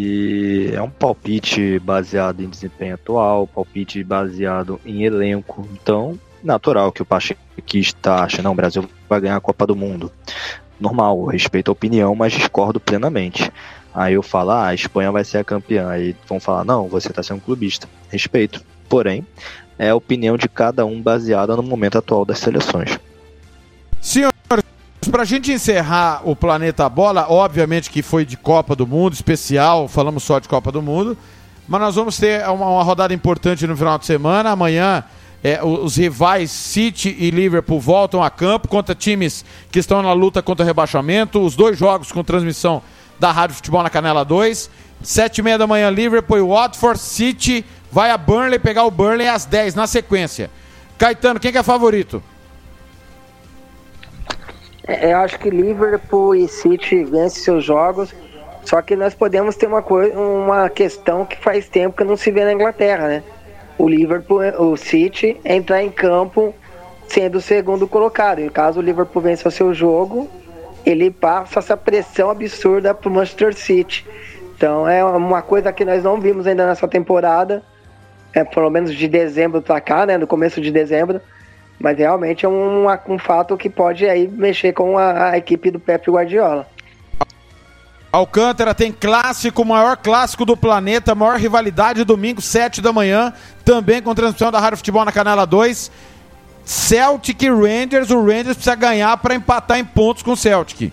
E 0.00 0.70
é 0.72 0.80
um 0.80 0.88
palpite 0.88 1.76
baseado 1.80 2.40
em 2.40 2.48
desempenho 2.48 2.94
atual, 2.94 3.48
palpite 3.48 4.04
baseado 4.04 4.80
em 4.86 5.02
elenco. 5.02 5.68
Então, 5.72 6.16
natural 6.40 6.92
que 6.92 7.02
o 7.02 7.04
Pachequista 7.04 8.22
ache, 8.22 8.40
não, 8.40 8.52
o 8.52 8.54
Brasil 8.54 8.88
vai 9.08 9.20
ganhar 9.20 9.34
a 9.34 9.40
Copa 9.40 9.66
do 9.66 9.74
Mundo. 9.74 10.12
Normal, 10.78 11.24
respeito 11.24 11.68
a 11.68 11.72
opinião, 11.72 12.14
mas 12.14 12.32
discordo 12.32 12.78
plenamente. 12.78 13.50
Aí 13.92 14.14
eu 14.14 14.22
falo, 14.22 14.52
ah, 14.52 14.68
a 14.68 14.74
Espanha 14.74 15.10
vai 15.10 15.24
ser 15.24 15.38
a 15.38 15.44
campeã. 15.44 15.88
Aí 15.88 16.14
vão 16.28 16.38
falar, 16.38 16.64
não, 16.64 16.86
você 16.86 17.08
está 17.08 17.20
sendo 17.20 17.40
clubista. 17.40 17.88
Respeito. 18.08 18.62
Porém, 18.88 19.26
é 19.76 19.88
a 19.90 19.96
opinião 19.96 20.36
de 20.36 20.48
cada 20.48 20.86
um 20.86 21.02
baseada 21.02 21.56
no 21.56 21.62
momento 21.64 21.98
atual 21.98 22.24
das 22.24 22.38
seleções. 22.38 23.00
Senhores, 24.00 24.37
para 25.10 25.22
a 25.22 25.24
gente 25.24 25.52
encerrar 25.52 26.22
o 26.24 26.34
Planeta 26.34 26.88
Bola, 26.88 27.26
obviamente 27.28 27.90
que 27.90 28.02
foi 28.02 28.24
de 28.24 28.36
Copa 28.36 28.74
do 28.76 28.86
Mundo, 28.86 29.14
especial, 29.14 29.88
falamos 29.88 30.22
só 30.22 30.38
de 30.38 30.48
Copa 30.48 30.70
do 30.70 30.82
Mundo, 30.82 31.16
mas 31.66 31.80
nós 31.80 31.94
vamos 31.94 32.16
ter 32.18 32.46
uma, 32.48 32.66
uma 32.66 32.82
rodada 32.82 33.14
importante 33.14 33.66
no 33.66 33.76
final 33.76 33.98
de 33.98 34.06
semana. 34.06 34.50
Amanhã 34.50 35.04
é, 35.42 35.62
os 35.62 35.96
rivais 35.96 36.50
City 36.50 37.14
e 37.18 37.30
Liverpool 37.30 37.80
voltam 37.80 38.22
a 38.22 38.30
campo 38.30 38.68
contra 38.68 38.94
times 38.94 39.44
que 39.70 39.78
estão 39.78 40.02
na 40.02 40.12
luta 40.12 40.42
contra 40.42 40.64
o 40.64 40.66
rebaixamento. 40.66 41.40
Os 41.40 41.54
dois 41.54 41.78
jogos 41.78 42.10
com 42.10 42.24
transmissão 42.24 42.82
da 43.20 43.30
Rádio 43.30 43.56
Futebol 43.56 43.82
na 43.82 43.90
Canela 43.90 44.24
2. 44.24 44.70
Sete 45.00 45.38
e 45.38 45.42
meia 45.42 45.56
da 45.56 45.66
manhã, 45.66 45.90
Liverpool 45.90 46.38
e 46.38 46.42
Watford, 46.42 46.98
City 46.98 47.64
vai 47.92 48.10
a 48.10 48.18
Burnley 48.18 48.58
pegar 48.58 48.84
o 48.84 48.90
Burnley 48.90 49.28
às 49.28 49.44
10 49.44 49.76
na 49.76 49.86
sequência. 49.86 50.50
Caetano, 50.98 51.38
quem 51.38 51.52
que 51.52 51.58
é 51.58 51.62
favorito? 51.62 52.20
É, 54.88 55.12
eu 55.12 55.18
acho 55.18 55.38
que 55.38 55.50
Liverpool 55.50 56.34
e 56.34 56.48
City 56.48 57.04
vencem 57.04 57.42
seus 57.42 57.62
jogos. 57.62 58.14
Só 58.64 58.82
que 58.82 58.96
nós 58.96 59.14
podemos 59.14 59.54
ter 59.54 59.66
uma, 59.66 59.82
coisa, 59.82 60.18
uma 60.18 60.68
questão 60.68 61.24
que 61.24 61.36
faz 61.36 61.68
tempo 61.68 61.96
que 61.96 62.04
não 62.04 62.16
se 62.16 62.30
vê 62.30 62.44
na 62.44 62.52
Inglaterra, 62.52 63.06
né? 63.06 63.22
O 63.78 63.88
Liverpool, 63.88 64.40
o 64.58 64.76
City 64.76 65.40
entrar 65.44 65.82
em 65.82 65.90
campo 65.90 66.54
sendo 67.06 67.36
o 67.36 67.40
segundo 67.40 67.86
colocado. 67.86 68.40
E 68.40 68.50
caso 68.50 68.80
o 68.80 68.82
Liverpool 68.82 69.22
vença 69.22 69.50
seu 69.50 69.72
jogo, 69.72 70.28
ele 70.84 71.10
passa 71.10 71.60
essa 71.60 71.76
pressão 71.76 72.30
absurda 72.30 72.92
para 72.92 73.08
o 73.08 73.12
Manchester 73.12 73.54
City. 73.54 74.06
Então 74.56 74.88
é 74.88 75.04
uma 75.04 75.40
coisa 75.40 75.72
que 75.72 75.84
nós 75.84 76.02
não 76.02 76.20
vimos 76.20 76.46
ainda 76.46 76.66
nessa 76.66 76.88
temporada 76.88 77.62
é, 78.32 78.44
pelo 78.44 78.70
menos 78.70 78.94
de 78.94 79.08
dezembro 79.08 79.62
para 79.62 79.80
cá, 79.80 80.06
né, 80.06 80.18
no 80.18 80.26
começo 80.26 80.60
de 80.60 80.70
dezembro, 80.70 81.20
mas 81.78 81.96
realmente 81.96 82.44
é 82.44 82.48
um, 82.48 82.86
um 83.08 83.18
fato 83.18 83.56
que 83.56 83.70
pode 83.70 84.08
aí 84.08 84.26
mexer 84.26 84.72
com 84.72 84.98
a, 84.98 85.30
a 85.30 85.38
equipe 85.38 85.70
do 85.70 85.78
Pepe 85.78 86.10
Guardiola. 86.10 86.66
Alcântara 88.10 88.74
tem 88.74 88.90
clássico, 88.90 89.64
maior 89.64 89.96
clássico 89.96 90.44
do 90.44 90.56
planeta, 90.56 91.14
maior 91.14 91.38
rivalidade, 91.38 92.04
domingo, 92.04 92.40
7 92.40 92.80
da 92.80 92.92
manhã, 92.92 93.32
também 93.64 94.00
com 94.00 94.14
transmissão 94.14 94.50
da 94.50 94.58
Rádio 94.58 94.78
Futebol 94.78 95.04
na 95.04 95.12
Canela 95.12 95.46
2. 95.46 95.90
Celtic 96.64 97.42
e 97.42 97.50
Rangers, 97.50 98.10
o 98.10 98.20
Rangers 98.20 98.54
precisa 98.54 98.74
ganhar 98.74 99.16
para 99.18 99.34
empatar 99.34 99.78
em 99.78 99.84
pontos 99.84 100.22
com 100.22 100.32
o 100.32 100.36
Celtic. 100.36 100.92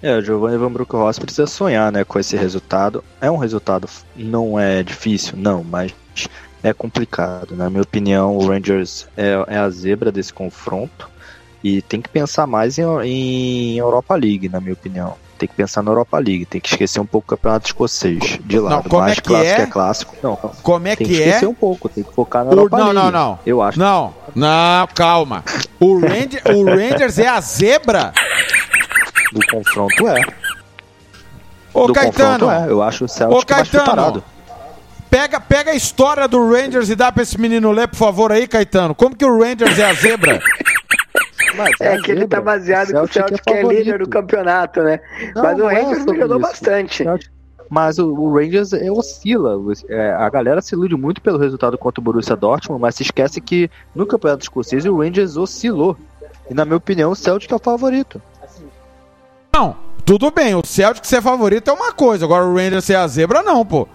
É, 0.00 0.16
o 0.16 0.22
Giovanni 0.22 0.56
Van 0.56 0.70
Bronckhorst 0.70 1.20
precisa 1.20 1.46
sonhar, 1.46 1.90
né, 1.90 2.04
com 2.04 2.18
esse 2.18 2.36
resultado. 2.36 3.02
É 3.20 3.28
um 3.30 3.36
resultado, 3.36 3.88
não 4.14 4.58
é 4.58 4.82
difícil, 4.82 5.34
não, 5.36 5.64
mas 5.64 5.92
é 6.62 6.72
complicado. 6.72 7.54
Na 7.56 7.68
minha 7.70 7.82
opinião, 7.82 8.36
o 8.36 8.46
Rangers 8.46 9.06
é, 9.16 9.32
é 9.48 9.56
a 9.58 9.68
zebra 9.70 10.10
desse 10.12 10.32
confronto 10.32 11.08
e 11.62 11.82
tem 11.82 12.00
que 12.00 12.08
pensar 12.08 12.46
mais 12.46 12.78
em, 12.78 12.84
em 13.04 13.78
Europa 13.78 14.14
League, 14.14 14.48
na 14.48 14.60
minha 14.60 14.72
opinião. 14.72 15.14
Tem 15.38 15.48
que 15.48 15.54
pensar 15.54 15.82
na 15.84 15.92
Europa 15.92 16.18
League, 16.18 16.46
tem 16.46 16.60
que 16.60 16.68
esquecer 16.68 16.98
um 16.98 17.06
pouco 17.06 17.32
o 17.32 17.36
campeonato 17.36 17.66
escocês 17.66 18.40
de 18.44 18.58
lado. 18.58 18.74
Não, 18.74 18.82
como 18.82 19.02
mais 19.02 19.12
é 19.12 19.20
que 19.20 19.22
clássico 19.22 19.60
é? 19.60 19.62
é 19.62 19.66
clássico. 19.66 20.16
Não, 20.20 20.36
como 20.36 20.88
é 20.88 20.96
tem 20.96 21.06
que, 21.06 21.12
que 21.14 21.22
é? 21.22 21.26
esquecer 21.28 21.46
um 21.46 21.54
pouco, 21.54 21.88
tem 21.88 22.02
que 22.02 22.12
focar 22.12 22.44
na 22.44 22.50
O- 22.50 22.54
Europa 22.54 22.76
não, 22.78 22.86
League. 22.86 23.00
não, 23.00 23.10
não. 23.12 23.38
Eu 23.46 23.62
acho. 23.62 23.78
Não, 23.78 24.14
não, 24.34 24.86
calma. 24.94 25.44
O, 25.78 26.00
Ranger, 26.00 26.42
o 26.52 26.64
Rangers 26.64 27.20
é 27.20 27.28
a 27.28 27.40
zebra? 27.40 28.12
Do 29.32 29.40
confronto 29.48 30.08
é. 30.08 30.22
Ô, 31.72 31.86
do 31.86 31.92
Caetano. 31.92 32.38
confronto 32.46 32.50
é. 32.50 32.70
Eu 32.72 32.82
acho 32.82 33.04
o 33.04 33.08
Celtic 33.08 33.48
Ô, 33.50 33.54
mais 33.54 33.68
preparado. 33.68 34.24
Pega, 35.10 35.40
pega 35.40 35.70
a 35.70 35.74
história 35.74 36.28
do 36.28 36.50
Rangers 36.50 36.90
e 36.90 36.94
dá 36.94 37.10
pra 37.10 37.22
esse 37.22 37.40
menino 37.40 37.70
ler, 37.70 37.88
por 37.88 37.96
favor, 37.96 38.30
aí, 38.30 38.46
Caetano. 38.46 38.94
Como 38.94 39.16
que 39.16 39.24
o 39.24 39.38
Rangers 39.38 39.78
é 39.78 39.84
a 39.84 39.94
zebra? 39.94 40.40
É 41.80 41.96
que 41.98 42.12
ele 42.12 42.26
tá 42.26 42.40
baseado 42.40 42.88
que 42.88 42.96
o 42.96 43.06
Celtic 43.06 43.42
é, 43.48 43.62
líder 43.62 43.98
do 43.98 44.08
campeonato, 44.08 44.82
né? 44.82 45.00
Não, 45.34 45.42
Mas 45.42 45.58
o 45.58 45.68
é 45.68 45.74
Rangers 45.74 45.98
sobre 45.98 46.12
melhorou 46.12 46.38
bastante. 46.38 47.04
Mas 47.70 47.98
o, 47.98 48.06
o 48.06 48.34
Rangers 48.34 48.72
é, 48.72 48.90
oscila. 48.90 49.56
É, 49.88 50.10
a 50.12 50.28
galera 50.28 50.60
se 50.60 50.74
ilude 50.74 50.94
muito 50.94 51.20
pelo 51.20 51.38
resultado 51.38 51.76
contra 51.76 52.00
o 52.00 52.04
Borussia 52.04 52.36
Dortmund, 52.36 52.80
mas 52.80 52.94
se 52.94 53.02
esquece 53.02 53.40
que 53.40 53.70
no 53.94 54.06
Campeonato 54.06 54.44
Escocês 54.44 54.84
o 54.84 54.98
Rangers 54.98 55.36
oscilou. 55.36 55.96
E 56.50 56.54
na 56.54 56.64
minha 56.64 56.76
opinião, 56.76 57.10
o 57.10 57.16
Celtic 57.16 57.50
é 57.50 57.54
o 57.54 57.58
favorito. 57.58 58.20
Não, 59.52 59.76
tudo 60.04 60.30
bem, 60.30 60.54
o 60.54 60.64
Celtic 60.64 61.04
ser 61.04 61.20
favorito 61.20 61.68
é 61.68 61.72
uma 61.72 61.92
coisa, 61.92 62.24
agora 62.24 62.46
o 62.46 62.54
Rangers 62.54 62.84
ser 62.84 62.94
a 62.94 63.06
zebra, 63.06 63.42
não, 63.42 63.64
pô. 63.64 63.88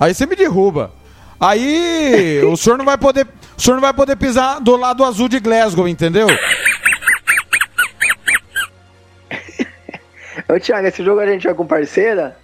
Aí 0.00 0.14
você 0.14 0.24
me 0.24 0.34
derruba. 0.34 0.90
Aí 1.38 2.42
o 2.44 2.56
senhor 2.56 2.78
não 2.78 2.86
vai 2.86 2.96
poder. 2.96 3.28
O 3.56 3.60
senhor 3.60 3.74
não 3.74 3.82
vai 3.82 3.92
poder 3.92 4.16
pisar 4.16 4.58
do 4.58 4.74
lado 4.76 5.04
azul 5.04 5.28
de 5.28 5.38
Glasgow, 5.38 5.86
entendeu? 5.86 6.26
Ô, 10.48 10.58
Thiago, 10.58 10.86
esse 10.86 11.04
jogo 11.04 11.20
a 11.20 11.26
gente 11.26 11.44
vai 11.44 11.54
com 11.54 11.66
parceira? 11.66 12.36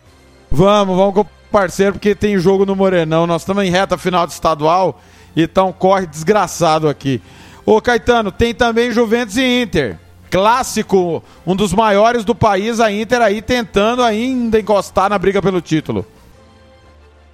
Vamos, 0.51 0.97
vamos 0.97 1.15
com 1.15 1.27
parceiro, 1.51 1.95
porque 1.95 2.15
tem 2.15 2.39
jogo 2.39 2.67
no 2.67 2.77
Morenão. 2.77 3.27
Nós 3.27 3.41
estamos 3.43 3.65
em 3.65 3.71
reta 3.71 3.97
final 3.97 4.27
de 4.27 4.35
estadual, 4.35 5.01
então 5.35 5.73
corre 5.73 6.07
desgraçado 6.07 6.89
aqui. 6.89 7.23
Ô 7.65 7.81
Caetano, 7.81 8.31
tem 8.31 8.55
também 8.55 8.93
Juventus 8.93 9.37
e 9.37 9.63
Inter. 9.63 9.99
Clássico, 10.31 11.25
um 11.47 11.57
dos 11.57 11.73
maiores 11.73 12.25
do 12.25 12.35
país, 12.35 12.81
a 12.81 12.93
Inter 12.93 13.23
aí 13.23 13.41
tentando 13.41 14.03
ainda 14.03 14.61
encostar 14.61 15.09
na 15.09 15.19
briga 15.19 15.41
pelo 15.41 15.61
título. 15.61 16.07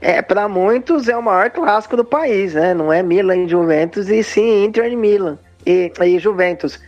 É, 0.04 0.20
pra 0.20 0.48
muitos 0.48 1.08
é 1.08 1.16
o 1.16 1.22
maior 1.22 1.48
clássico 1.50 1.96
do 1.96 2.04
país, 2.04 2.54
né? 2.54 2.74
Não 2.74 2.92
é 2.92 3.04
Milan 3.04 3.36
e 3.36 3.48
Juventus, 3.48 4.08
e 4.08 4.20
sim 4.24 4.64
Inter 4.64 4.86
e 4.90 4.96
Milan 4.96 5.38
e, 5.64 5.92
e 6.04 6.18
Juventus. 6.18 6.80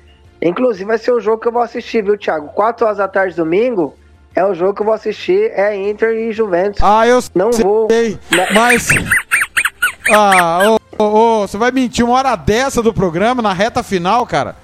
Inclusive 0.42 0.84
vai 0.84 0.98
ser 0.98 1.12
o 1.12 1.20
jogo 1.20 1.40
que 1.40 1.46
eu 1.46 1.52
vou 1.52 1.62
assistir, 1.62 2.02
viu, 2.02 2.18
Thiago? 2.18 2.48
4 2.48 2.84
horas 2.84 2.98
da 2.98 3.06
tarde 3.06 3.36
domingo 3.36 3.94
é 4.34 4.44
o 4.44 4.52
jogo 4.52 4.74
que 4.74 4.82
eu 4.82 4.86
vou 4.86 4.94
assistir, 4.94 5.52
é 5.54 5.76
Inter 5.76 6.10
e 6.10 6.32
Juventus. 6.32 6.82
Ah, 6.82 7.06
eu 7.06 7.20
não 7.36 7.52
vou. 7.52 7.86
Mas. 8.52 8.88
Ah, 10.12 10.76
ô, 10.98 11.02
ô, 11.02 11.04
ô, 11.04 11.46
você 11.46 11.56
vai 11.56 11.70
mentir 11.70 12.04
uma 12.04 12.14
hora 12.16 12.34
dessa 12.34 12.82
do 12.82 12.92
programa, 12.92 13.40
na 13.40 13.52
reta 13.52 13.82
final, 13.84 14.26
cara? 14.26 14.56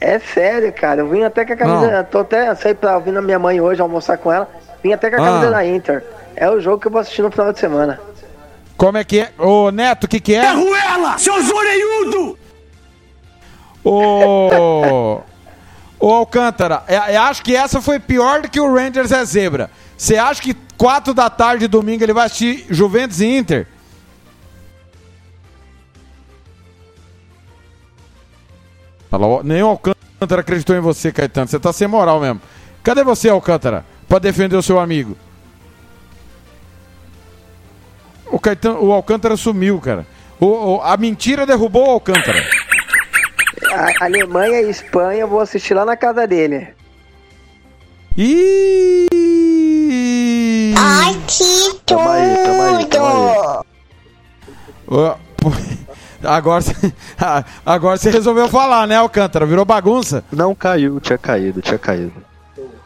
É 0.00 0.18
sério, 0.20 0.72
cara. 0.72 1.00
Eu 1.00 1.08
vim 1.08 1.24
até 1.24 1.44
com 1.44 1.52
a 1.52 1.56
camisa. 1.56 2.04
Tô 2.04 2.20
até 2.20 2.54
saí 2.54 2.74
pra 2.74 2.94
ouvir 2.96 3.10
na 3.10 3.20
minha 3.20 3.38
mãe 3.40 3.60
hoje 3.60 3.80
almoçar 3.82 4.16
com 4.18 4.32
ela. 4.32 4.48
Vim 4.84 4.92
até 4.92 5.10
com 5.10 5.16
a 5.16 5.18
Ah. 5.18 5.30
camisa 5.32 5.50
da 5.50 5.64
Inter. 5.66 6.04
É 6.36 6.48
o 6.50 6.60
jogo 6.60 6.78
que 6.80 6.86
eu 6.86 6.92
vou 6.92 7.00
assistir 7.00 7.22
no 7.22 7.30
final 7.30 7.52
de 7.52 7.58
semana. 7.58 7.98
Como 8.76 8.98
é 8.98 9.04
que 9.04 9.20
é? 9.20 9.32
Ô, 9.38 9.70
Neto, 9.70 10.04
o 10.04 10.08
que 10.08 10.20
que 10.20 10.34
é? 10.34 10.52
Ruela, 10.52 11.18
seu 11.18 11.42
zoreiudo! 11.42 12.38
Ô. 13.82 15.20
Ô 15.98 16.12
Alcântara, 16.12 16.84
é- 16.86 17.16
eu 17.16 17.22
acho 17.22 17.42
que 17.42 17.56
essa 17.56 17.80
foi 17.80 17.98
pior 17.98 18.42
do 18.42 18.50
que 18.50 18.60
o 18.60 18.72
Rangers 18.72 19.10
é 19.12 19.24
zebra. 19.24 19.70
Você 19.96 20.18
acha 20.18 20.42
que 20.42 20.52
4 20.76 21.14
da 21.14 21.30
tarde 21.30 21.66
domingo 21.66 22.04
ele 22.04 22.12
vai 22.12 22.26
assistir 22.26 22.66
Juventus 22.68 23.20
e 23.20 23.26
Inter? 23.38 23.66
Nem 29.42 29.62
o 29.62 29.68
Alcântara 29.68 30.42
acreditou 30.42 30.76
em 30.76 30.80
você, 30.80 31.10
Caetano. 31.10 31.48
Você 31.48 31.58
tá 31.58 31.72
sem 31.72 31.88
moral 31.88 32.20
mesmo. 32.20 32.42
Cadê 32.82 33.02
você, 33.02 33.30
Alcântara? 33.30 33.82
Pra 34.06 34.18
defender 34.18 34.56
o 34.56 34.62
seu 34.62 34.78
amigo. 34.78 35.16
O, 38.30 38.38
Caetano, 38.38 38.82
o 38.84 38.92
Alcântara 38.92 39.36
sumiu, 39.36 39.80
cara. 39.80 40.06
O- 40.40 40.76
o- 40.76 40.80
a 40.82 40.96
mentira 40.96 41.46
derrubou 41.46 41.86
o 41.86 41.90
Alcântara. 41.92 42.42
A 43.72 44.04
Alemanha 44.04 44.60
e 44.62 44.70
Espanha 44.70 45.20
eu 45.20 45.28
vou 45.28 45.40
assistir 45.40 45.74
lá 45.74 45.84
na 45.84 45.96
casa 45.96 46.26
dele. 46.26 46.68
Ih! 49.16 50.74
Ai, 50.76 51.14
que 51.26 51.42
aí, 51.44 51.80
tamo 51.84 52.10
aí, 52.10 52.86
tamo 52.86 53.06
aí. 53.06 53.60
Ô, 54.88 55.14
pô, 55.36 55.52
Agora, 56.22 56.64
agora 57.64 57.96
você 57.96 58.10
resolveu 58.10 58.48
falar, 58.48 58.86
né, 58.86 58.96
Alcântara? 58.96 59.46
Virou 59.46 59.64
bagunça? 59.64 60.24
Não 60.32 60.54
caiu, 60.54 60.98
tinha 61.00 61.18
caído, 61.18 61.60
tinha 61.62 61.78
caído. 61.78 62.12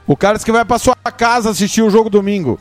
O 0.07 0.17
cara 0.17 0.35
disse 0.35 0.45
que 0.45 0.53
vai 0.53 0.65
pra 0.65 0.79
sua 0.79 0.95
casa 0.97 1.51
assistir 1.51 1.83
o 1.83 1.91
jogo 1.91 2.11
domingo. 2.11 2.59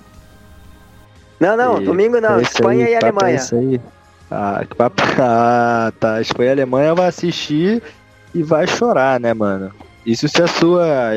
Não, 1.39 1.55
não, 1.55 1.81
E- 1.81 1.85
domingo 1.85 2.19
não. 2.19 2.39
Espanha 2.41 2.85
aí, 2.85 2.91
e 2.91 2.95
é 2.95 2.97
Alemanha. 2.97 3.35
isso 3.35 3.55
aí. 3.55 3.81
Ah, 4.29 4.63
que 4.69 4.75
papo- 4.75 5.01
ah, 5.19 5.91
tá. 5.99 6.21
Espanha 6.21 6.49
e 6.49 6.53
Alemanha 6.53 6.93
vai 6.93 7.07
assistir 7.07 7.81
e 8.33 8.43
vai 8.43 8.67
chorar, 8.67 9.19
né, 9.19 9.33
mano? 9.33 9.71
Isso 10.05 10.27
se 10.27 10.41
a 10.41 10.47
sua 10.47 11.11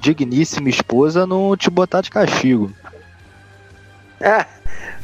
digníssima 0.00 0.68
esposa 0.68 1.26
não 1.26 1.56
te 1.56 1.70
botar 1.70 2.00
de 2.00 2.10
castigo. 2.10 2.72
Ah, 4.22 4.46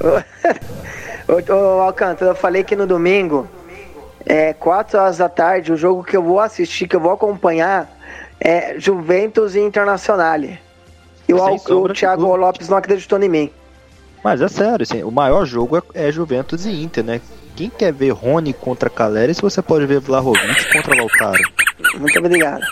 ô, 1.29 1.53
ô, 1.53 1.81
Alcântara, 1.83 2.33
eu 2.33 2.35
falei 2.35 2.63
que 2.65 2.77
no 2.77 2.87
domingo, 2.87 3.49
é 4.25 4.53
4 4.53 4.99
horas 4.99 5.19
da 5.19 5.29
tarde, 5.29 5.73
o 5.73 5.77
jogo 5.77 6.03
que 6.05 6.17
eu 6.17 6.23
vou 6.23 6.41
assistir, 6.41 6.87
que 6.89 6.97
eu 6.97 7.01
vou 7.01 7.13
acompanhar, 7.13 7.89
é 8.41 8.79
Juventus 8.79 9.55
e 9.55 9.61
Internacional. 9.61 10.41
E 11.29 11.33
o, 11.33 11.39
o 11.39 11.89
Thiago 11.93 12.37
Lopes 12.37 12.69
não 12.69 12.77
acreditou 12.77 13.21
em 13.23 13.29
mim. 13.29 13.51
Mas 14.27 14.43
é 14.43 14.49
sério, 14.49 14.83
assim, 14.83 15.05
o 15.05 15.11
maior 15.13 15.47
jogo 15.47 15.77
é, 15.77 16.09
é 16.09 16.11
Juventus 16.11 16.67
e 16.67 16.83
Inter, 16.83 17.05
né? 17.05 17.21
Quem 17.55 17.71
quer 17.71 17.93
ver 17.93 18.11
Rony 18.11 18.53
contra 18.53 18.91
Caleri, 18.91 19.33
se 19.33 19.41
você 19.41 19.63
pode 19.63 19.87
ver 19.87 20.01
Vlahovic 20.01 20.73
contra 20.73 20.97
Lautaro. 20.97 21.39
Muito 21.97 22.19
obrigado. 22.19 22.65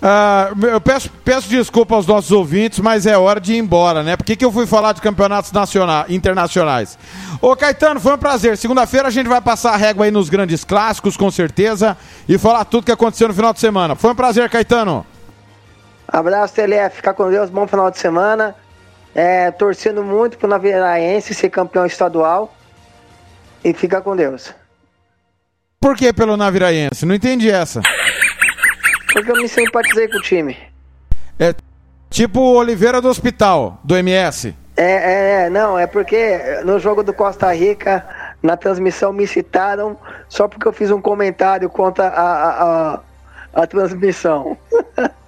Ah, 0.00 0.52
eu 0.72 0.80
peço, 0.80 1.10
peço 1.24 1.48
desculpa 1.48 1.96
aos 1.96 2.06
nossos 2.06 2.30
ouvintes, 2.30 2.78
mas 2.78 3.04
é 3.04 3.18
hora 3.18 3.40
de 3.40 3.54
ir 3.54 3.58
embora, 3.58 4.04
né? 4.04 4.16
Por 4.16 4.24
que, 4.24 4.36
que 4.36 4.44
eu 4.44 4.52
fui 4.52 4.64
falar 4.64 4.92
de 4.92 5.00
campeonatos 5.00 5.50
nacionais, 5.50 6.08
internacionais? 6.08 6.96
Ô, 7.42 7.56
Caetano, 7.56 7.98
foi 7.98 8.14
um 8.14 8.18
prazer. 8.18 8.56
Segunda-feira 8.56 9.08
a 9.08 9.10
gente 9.10 9.26
vai 9.26 9.40
passar 9.40 9.72
a 9.72 9.76
régua 9.76 10.04
aí 10.04 10.12
nos 10.12 10.28
grandes 10.28 10.62
clássicos, 10.62 11.16
com 11.16 11.32
certeza, 11.32 11.96
e 12.28 12.38
falar 12.38 12.64
tudo 12.64 12.86
que 12.86 12.92
aconteceu 12.92 13.26
no 13.26 13.34
final 13.34 13.52
de 13.52 13.58
semana. 13.58 13.96
Foi 13.96 14.12
um 14.12 14.14
prazer, 14.14 14.48
Caetano. 14.50 15.04
Abraço, 16.06 16.54
TLF. 16.54 16.94
Fica 16.94 17.12
com 17.12 17.28
Deus. 17.28 17.50
Bom 17.50 17.66
final 17.66 17.90
de 17.90 17.98
semana. 17.98 18.54
É, 19.16 19.50
torcendo 19.50 20.04
muito 20.04 20.36
pro 20.36 20.46
Naviraense 20.46 21.32
ser 21.32 21.48
campeão 21.48 21.86
estadual. 21.86 22.54
E 23.64 23.72
fica 23.72 23.98
com 24.02 24.14
Deus. 24.14 24.52
Por 25.80 25.96
que 25.96 26.12
pelo 26.12 26.36
Naviraense? 26.36 27.06
Não 27.06 27.14
entendi 27.14 27.50
essa. 27.50 27.80
Porque 29.14 29.30
eu 29.30 29.36
me 29.36 29.48
simpatizei 29.48 30.06
com 30.08 30.18
o 30.18 30.20
time. 30.20 30.58
É 31.38 31.54
tipo 32.10 32.40
o 32.40 32.56
Oliveira 32.56 33.00
do 33.00 33.08
Hospital, 33.08 33.80
do 33.82 33.96
MS. 33.96 34.54
É, 34.76 34.84
é, 34.84 35.46
é, 35.46 35.50
não, 35.50 35.78
é 35.78 35.86
porque 35.86 36.60
no 36.66 36.78
jogo 36.78 37.02
do 37.02 37.14
Costa 37.14 37.50
Rica, 37.54 38.06
na 38.42 38.54
transmissão, 38.58 39.14
me 39.14 39.26
citaram 39.26 39.96
só 40.28 40.46
porque 40.46 40.68
eu 40.68 40.72
fiz 40.74 40.90
um 40.90 41.00
comentário 41.00 41.70
contra 41.70 42.08
a, 42.08 42.32
a, 42.32 42.94
a, 42.94 43.00
a 43.62 43.66
transmissão. 43.66 44.58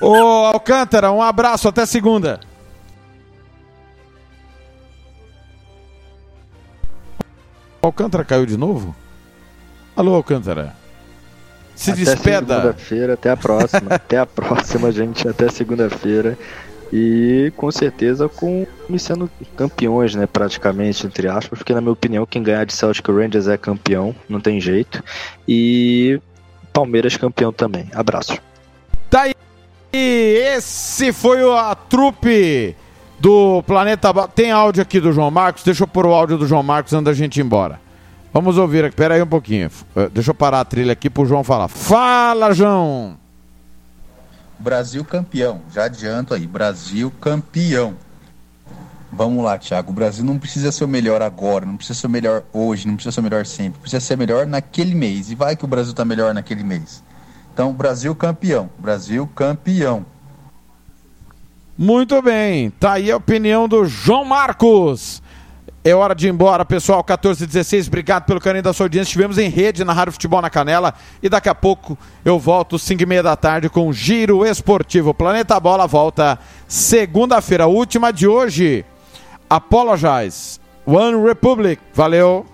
Ô, 0.00 0.14
Alcântara, 0.14 1.10
um 1.10 1.22
abraço, 1.22 1.68
até 1.68 1.84
segunda. 1.84 2.40
Alcântara 7.82 8.24
caiu 8.24 8.46
de 8.46 8.56
novo? 8.56 8.94
Alô, 9.96 10.14
Alcântara. 10.14 10.76
Se 11.74 11.92
até 11.92 12.04
despeda. 12.04 12.54
segunda-feira, 12.56 13.14
até 13.14 13.30
a 13.30 13.36
próxima. 13.36 13.90
até 13.94 14.18
a 14.18 14.26
próxima, 14.26 14.92
gente. 14.92 15.28
Até 15.28 15.48
segunda-feira. 15.48 16.36
E 16.92 17.52
com 17.56 17.70
certeza 17.70 18.28
com 18.28 18.66
sendo 18.98 19.30
campeões, 19.56 20.14
né? 20.14 20.26
Praticamente, 20.26 21.06
entre 21.06 21.28
aspas, 21.28 21.58
porque 21.58 21.74
na 21.74 21.80
minha 21.80 21.92
opinião, 21.92 22.26
quem 22.26 22.42
ganhar 22.42 22.64
de 22.64 22.72
Celtic 22.72 23.06
Rangers 23.08 23.46
é 23.46 23.56
campeão, 23.56 24.14
não 24.28 24.40
tem 24.40 24.60
jeito. 24.60 25.02
E 25.46 26.20
Palmeiras 26.72 27.16
campeão 27.16 27.52
também. 27.52 27.88
Abraço. 27.94 28.38
Tá 29.10 29.22
aí. 29.22 29.34
Esse 29.92 31.12
foi 31.12 31.42
a 31.56 31.74
trupe 31.74 32.76
do 33.18 33.62
Planeta 33.62 34.12
Tem 34.28 34.50
áudio 34.50 34.82
aqui 34.82 35.00
do 35.00 35.12
João 35.12 35.30
Marcos. 35.30 35.64
Deixa 35.64 35.84
eu 35.84 35.88
pôr 35.88 36.06
o 36.06 36.12
áudio 36.12 36.36
do 36.38 36.46
João 36.46 36.62
Marcos 36.62 36.92
antes 36.92 37.04
da 37.04 37.12
gente 37.12 37.38
ir 37.38 37.44
embora. 37.44 37.80
Vamos 38.32 38.58
ouvir 38.58 38.84
aqui. 38.84 38.96
Pera 38.96 39.14
aí 39.14 39.22
um 39.22 39.26
pouquinho. 39.26 39.70
Eh, 39.96 40.08
Deixa 40.12 40.30
eu 40.30 40.34
parar 40.34 40.60
a 40.60 40.64
trilha 40.64 40.92
aqui 40.92 41.08
pro 41.08 41.24
João 41.24 41.42
falar. 41.42 41.68
Fala, 41.68 42.52
João! 42.52 43.16
Brasil 44.58 45.04
campeão, 45.04 45.60
já 45.72 45.84
adianto 45.84 46.34
aí, 46.34 46.44
Brasil 46.46 47.12
campeão. 47.20 47.94
Vamos 49.10 49.42
lá, 49.42 49.56
Thiago. 49.56 49.90
O 49.90 49.94
Brasil 49.94 50.24
não 50.24 50.38
precisa 50.38 50.70
ser 50.70 50.84
o 50.84 50.88
melhor 50.88 51.22
agora, 51.22 51.64
não 51.64 51.76
precisa 51.76 51.98
ser 51.98 52.06
o 52.08 52.10
melhor 52.10 52.42
hoje, 52.52 52.86
não 52.86 52.94
precisa 52.94 53.12
ser 53.12 53.20
o 53.20 53.22
melhor 53.22 53.46
sempre. 53.46 53.80
Precisa 53.80 54.00
ser 54.00 54.16
melhor 54.16 54.46
naquele 54.46 54.94
mês. 54.94 55.30
E 55.30 55.34
vai 55.34 55.56
que 55.56 55.64
o 55.64 55.68
Brasil 55.68 55.94
tá 55.94 56.04
melhor 56.04 56.34
naquele 56.34 56.62
mês. 56.62 57.02
Então, 57.58 57.72
Brasil 57.72 58.14
campeão. 58.14 58.70
Brasil 58.78 59.28
campeão. 59.34 60.06
Muito 61.76 62.22
bem, 62.22 62.70
tá 62.70 62.92
aí 62.92 63.10
a 63.10 63.16
opinião 63.16 63.66
do 63.66 63.84
João 63.84 64.24
Marcos. 64.24 65.20
É 65.82 65.92
hora 65.92 66.14
de 66.14 66.28
ir 66.28 66.30
embora, 66.30 66.64
pessoal. 66.64 67.02
14 67.02 67.42
e 67.42 67.46
16, 67.48 67.88
obrigado 67.88 68.26
pelo 68.26 68.40
carinho 68.40 68.62
da 68.62 68.72
sua 68.72 68.84
audiência. 68.84 69.08
Estivemos 69.08 69.38
em 69.38 69.48
rede 69.48 69.82
na 69.82 69.92
Rádio 69.92 70.12
Futebol 70.12 70.40
na 70.40 70.48
Canela. 70.48 70.94
E 71.20 71.28
daqui 71.28 71.48
a 71.48 71.54
pouco 71.54 71.98
eu 72.24 72.38
volto, 72.38 72.78
5 72.78 73.02
e 73.02 73.06
meia 73.06 73.24
da 73.24 73.34
tarde, 73.34 73.68
com 73.68 73.92
Giro 73.92 74.46
Esportivo. 74.46 75.12
Planeta 75.12 75.58
Bola 75.58 75.88
volta 75.88 76.38
segunda-feira, 76.68 77.66
última 77.66 78.12
de 78.12 78.28
hoje. 78.28 78.84
Apologize. 79.50 80.60
One 80.86 81.26
Republic. 81.26 81.82
Valeu. 81.92 82.46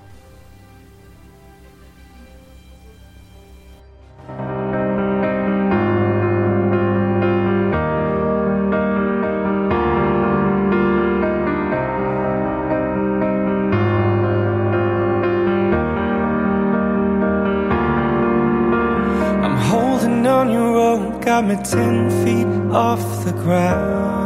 Me 21.49 21.57
ten 21.57 22.11
feet 22.25 22.47
off 22.73 23.25
the 23.25 23.33
ground. 23.33 24.25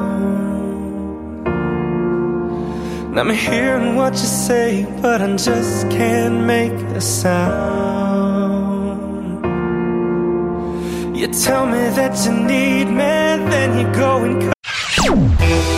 I'm 3.19 3.31
hearing 3.31 3.97
what 3.97 4.13
you 4.13 4.29
say, 4.47 4.87
but 5.03 5.21
I 5.21 5.35
just 5.37 5.91
can't 5.91 6.45
make 6.45 6.73
a 6.73 7.01
sound. 7.01 7.39
You 11.17 11.27
tell 11.27 11.67
me 11.67 11.91
that 11.99 12.15
you 12.25 12.33
need 12.33 12.85
me, 12.85 13.51
then 13.51 13.79
you 13.79 13.93
go 13.93 14.23
and 14.25 14.41
cut. 14.43 15.78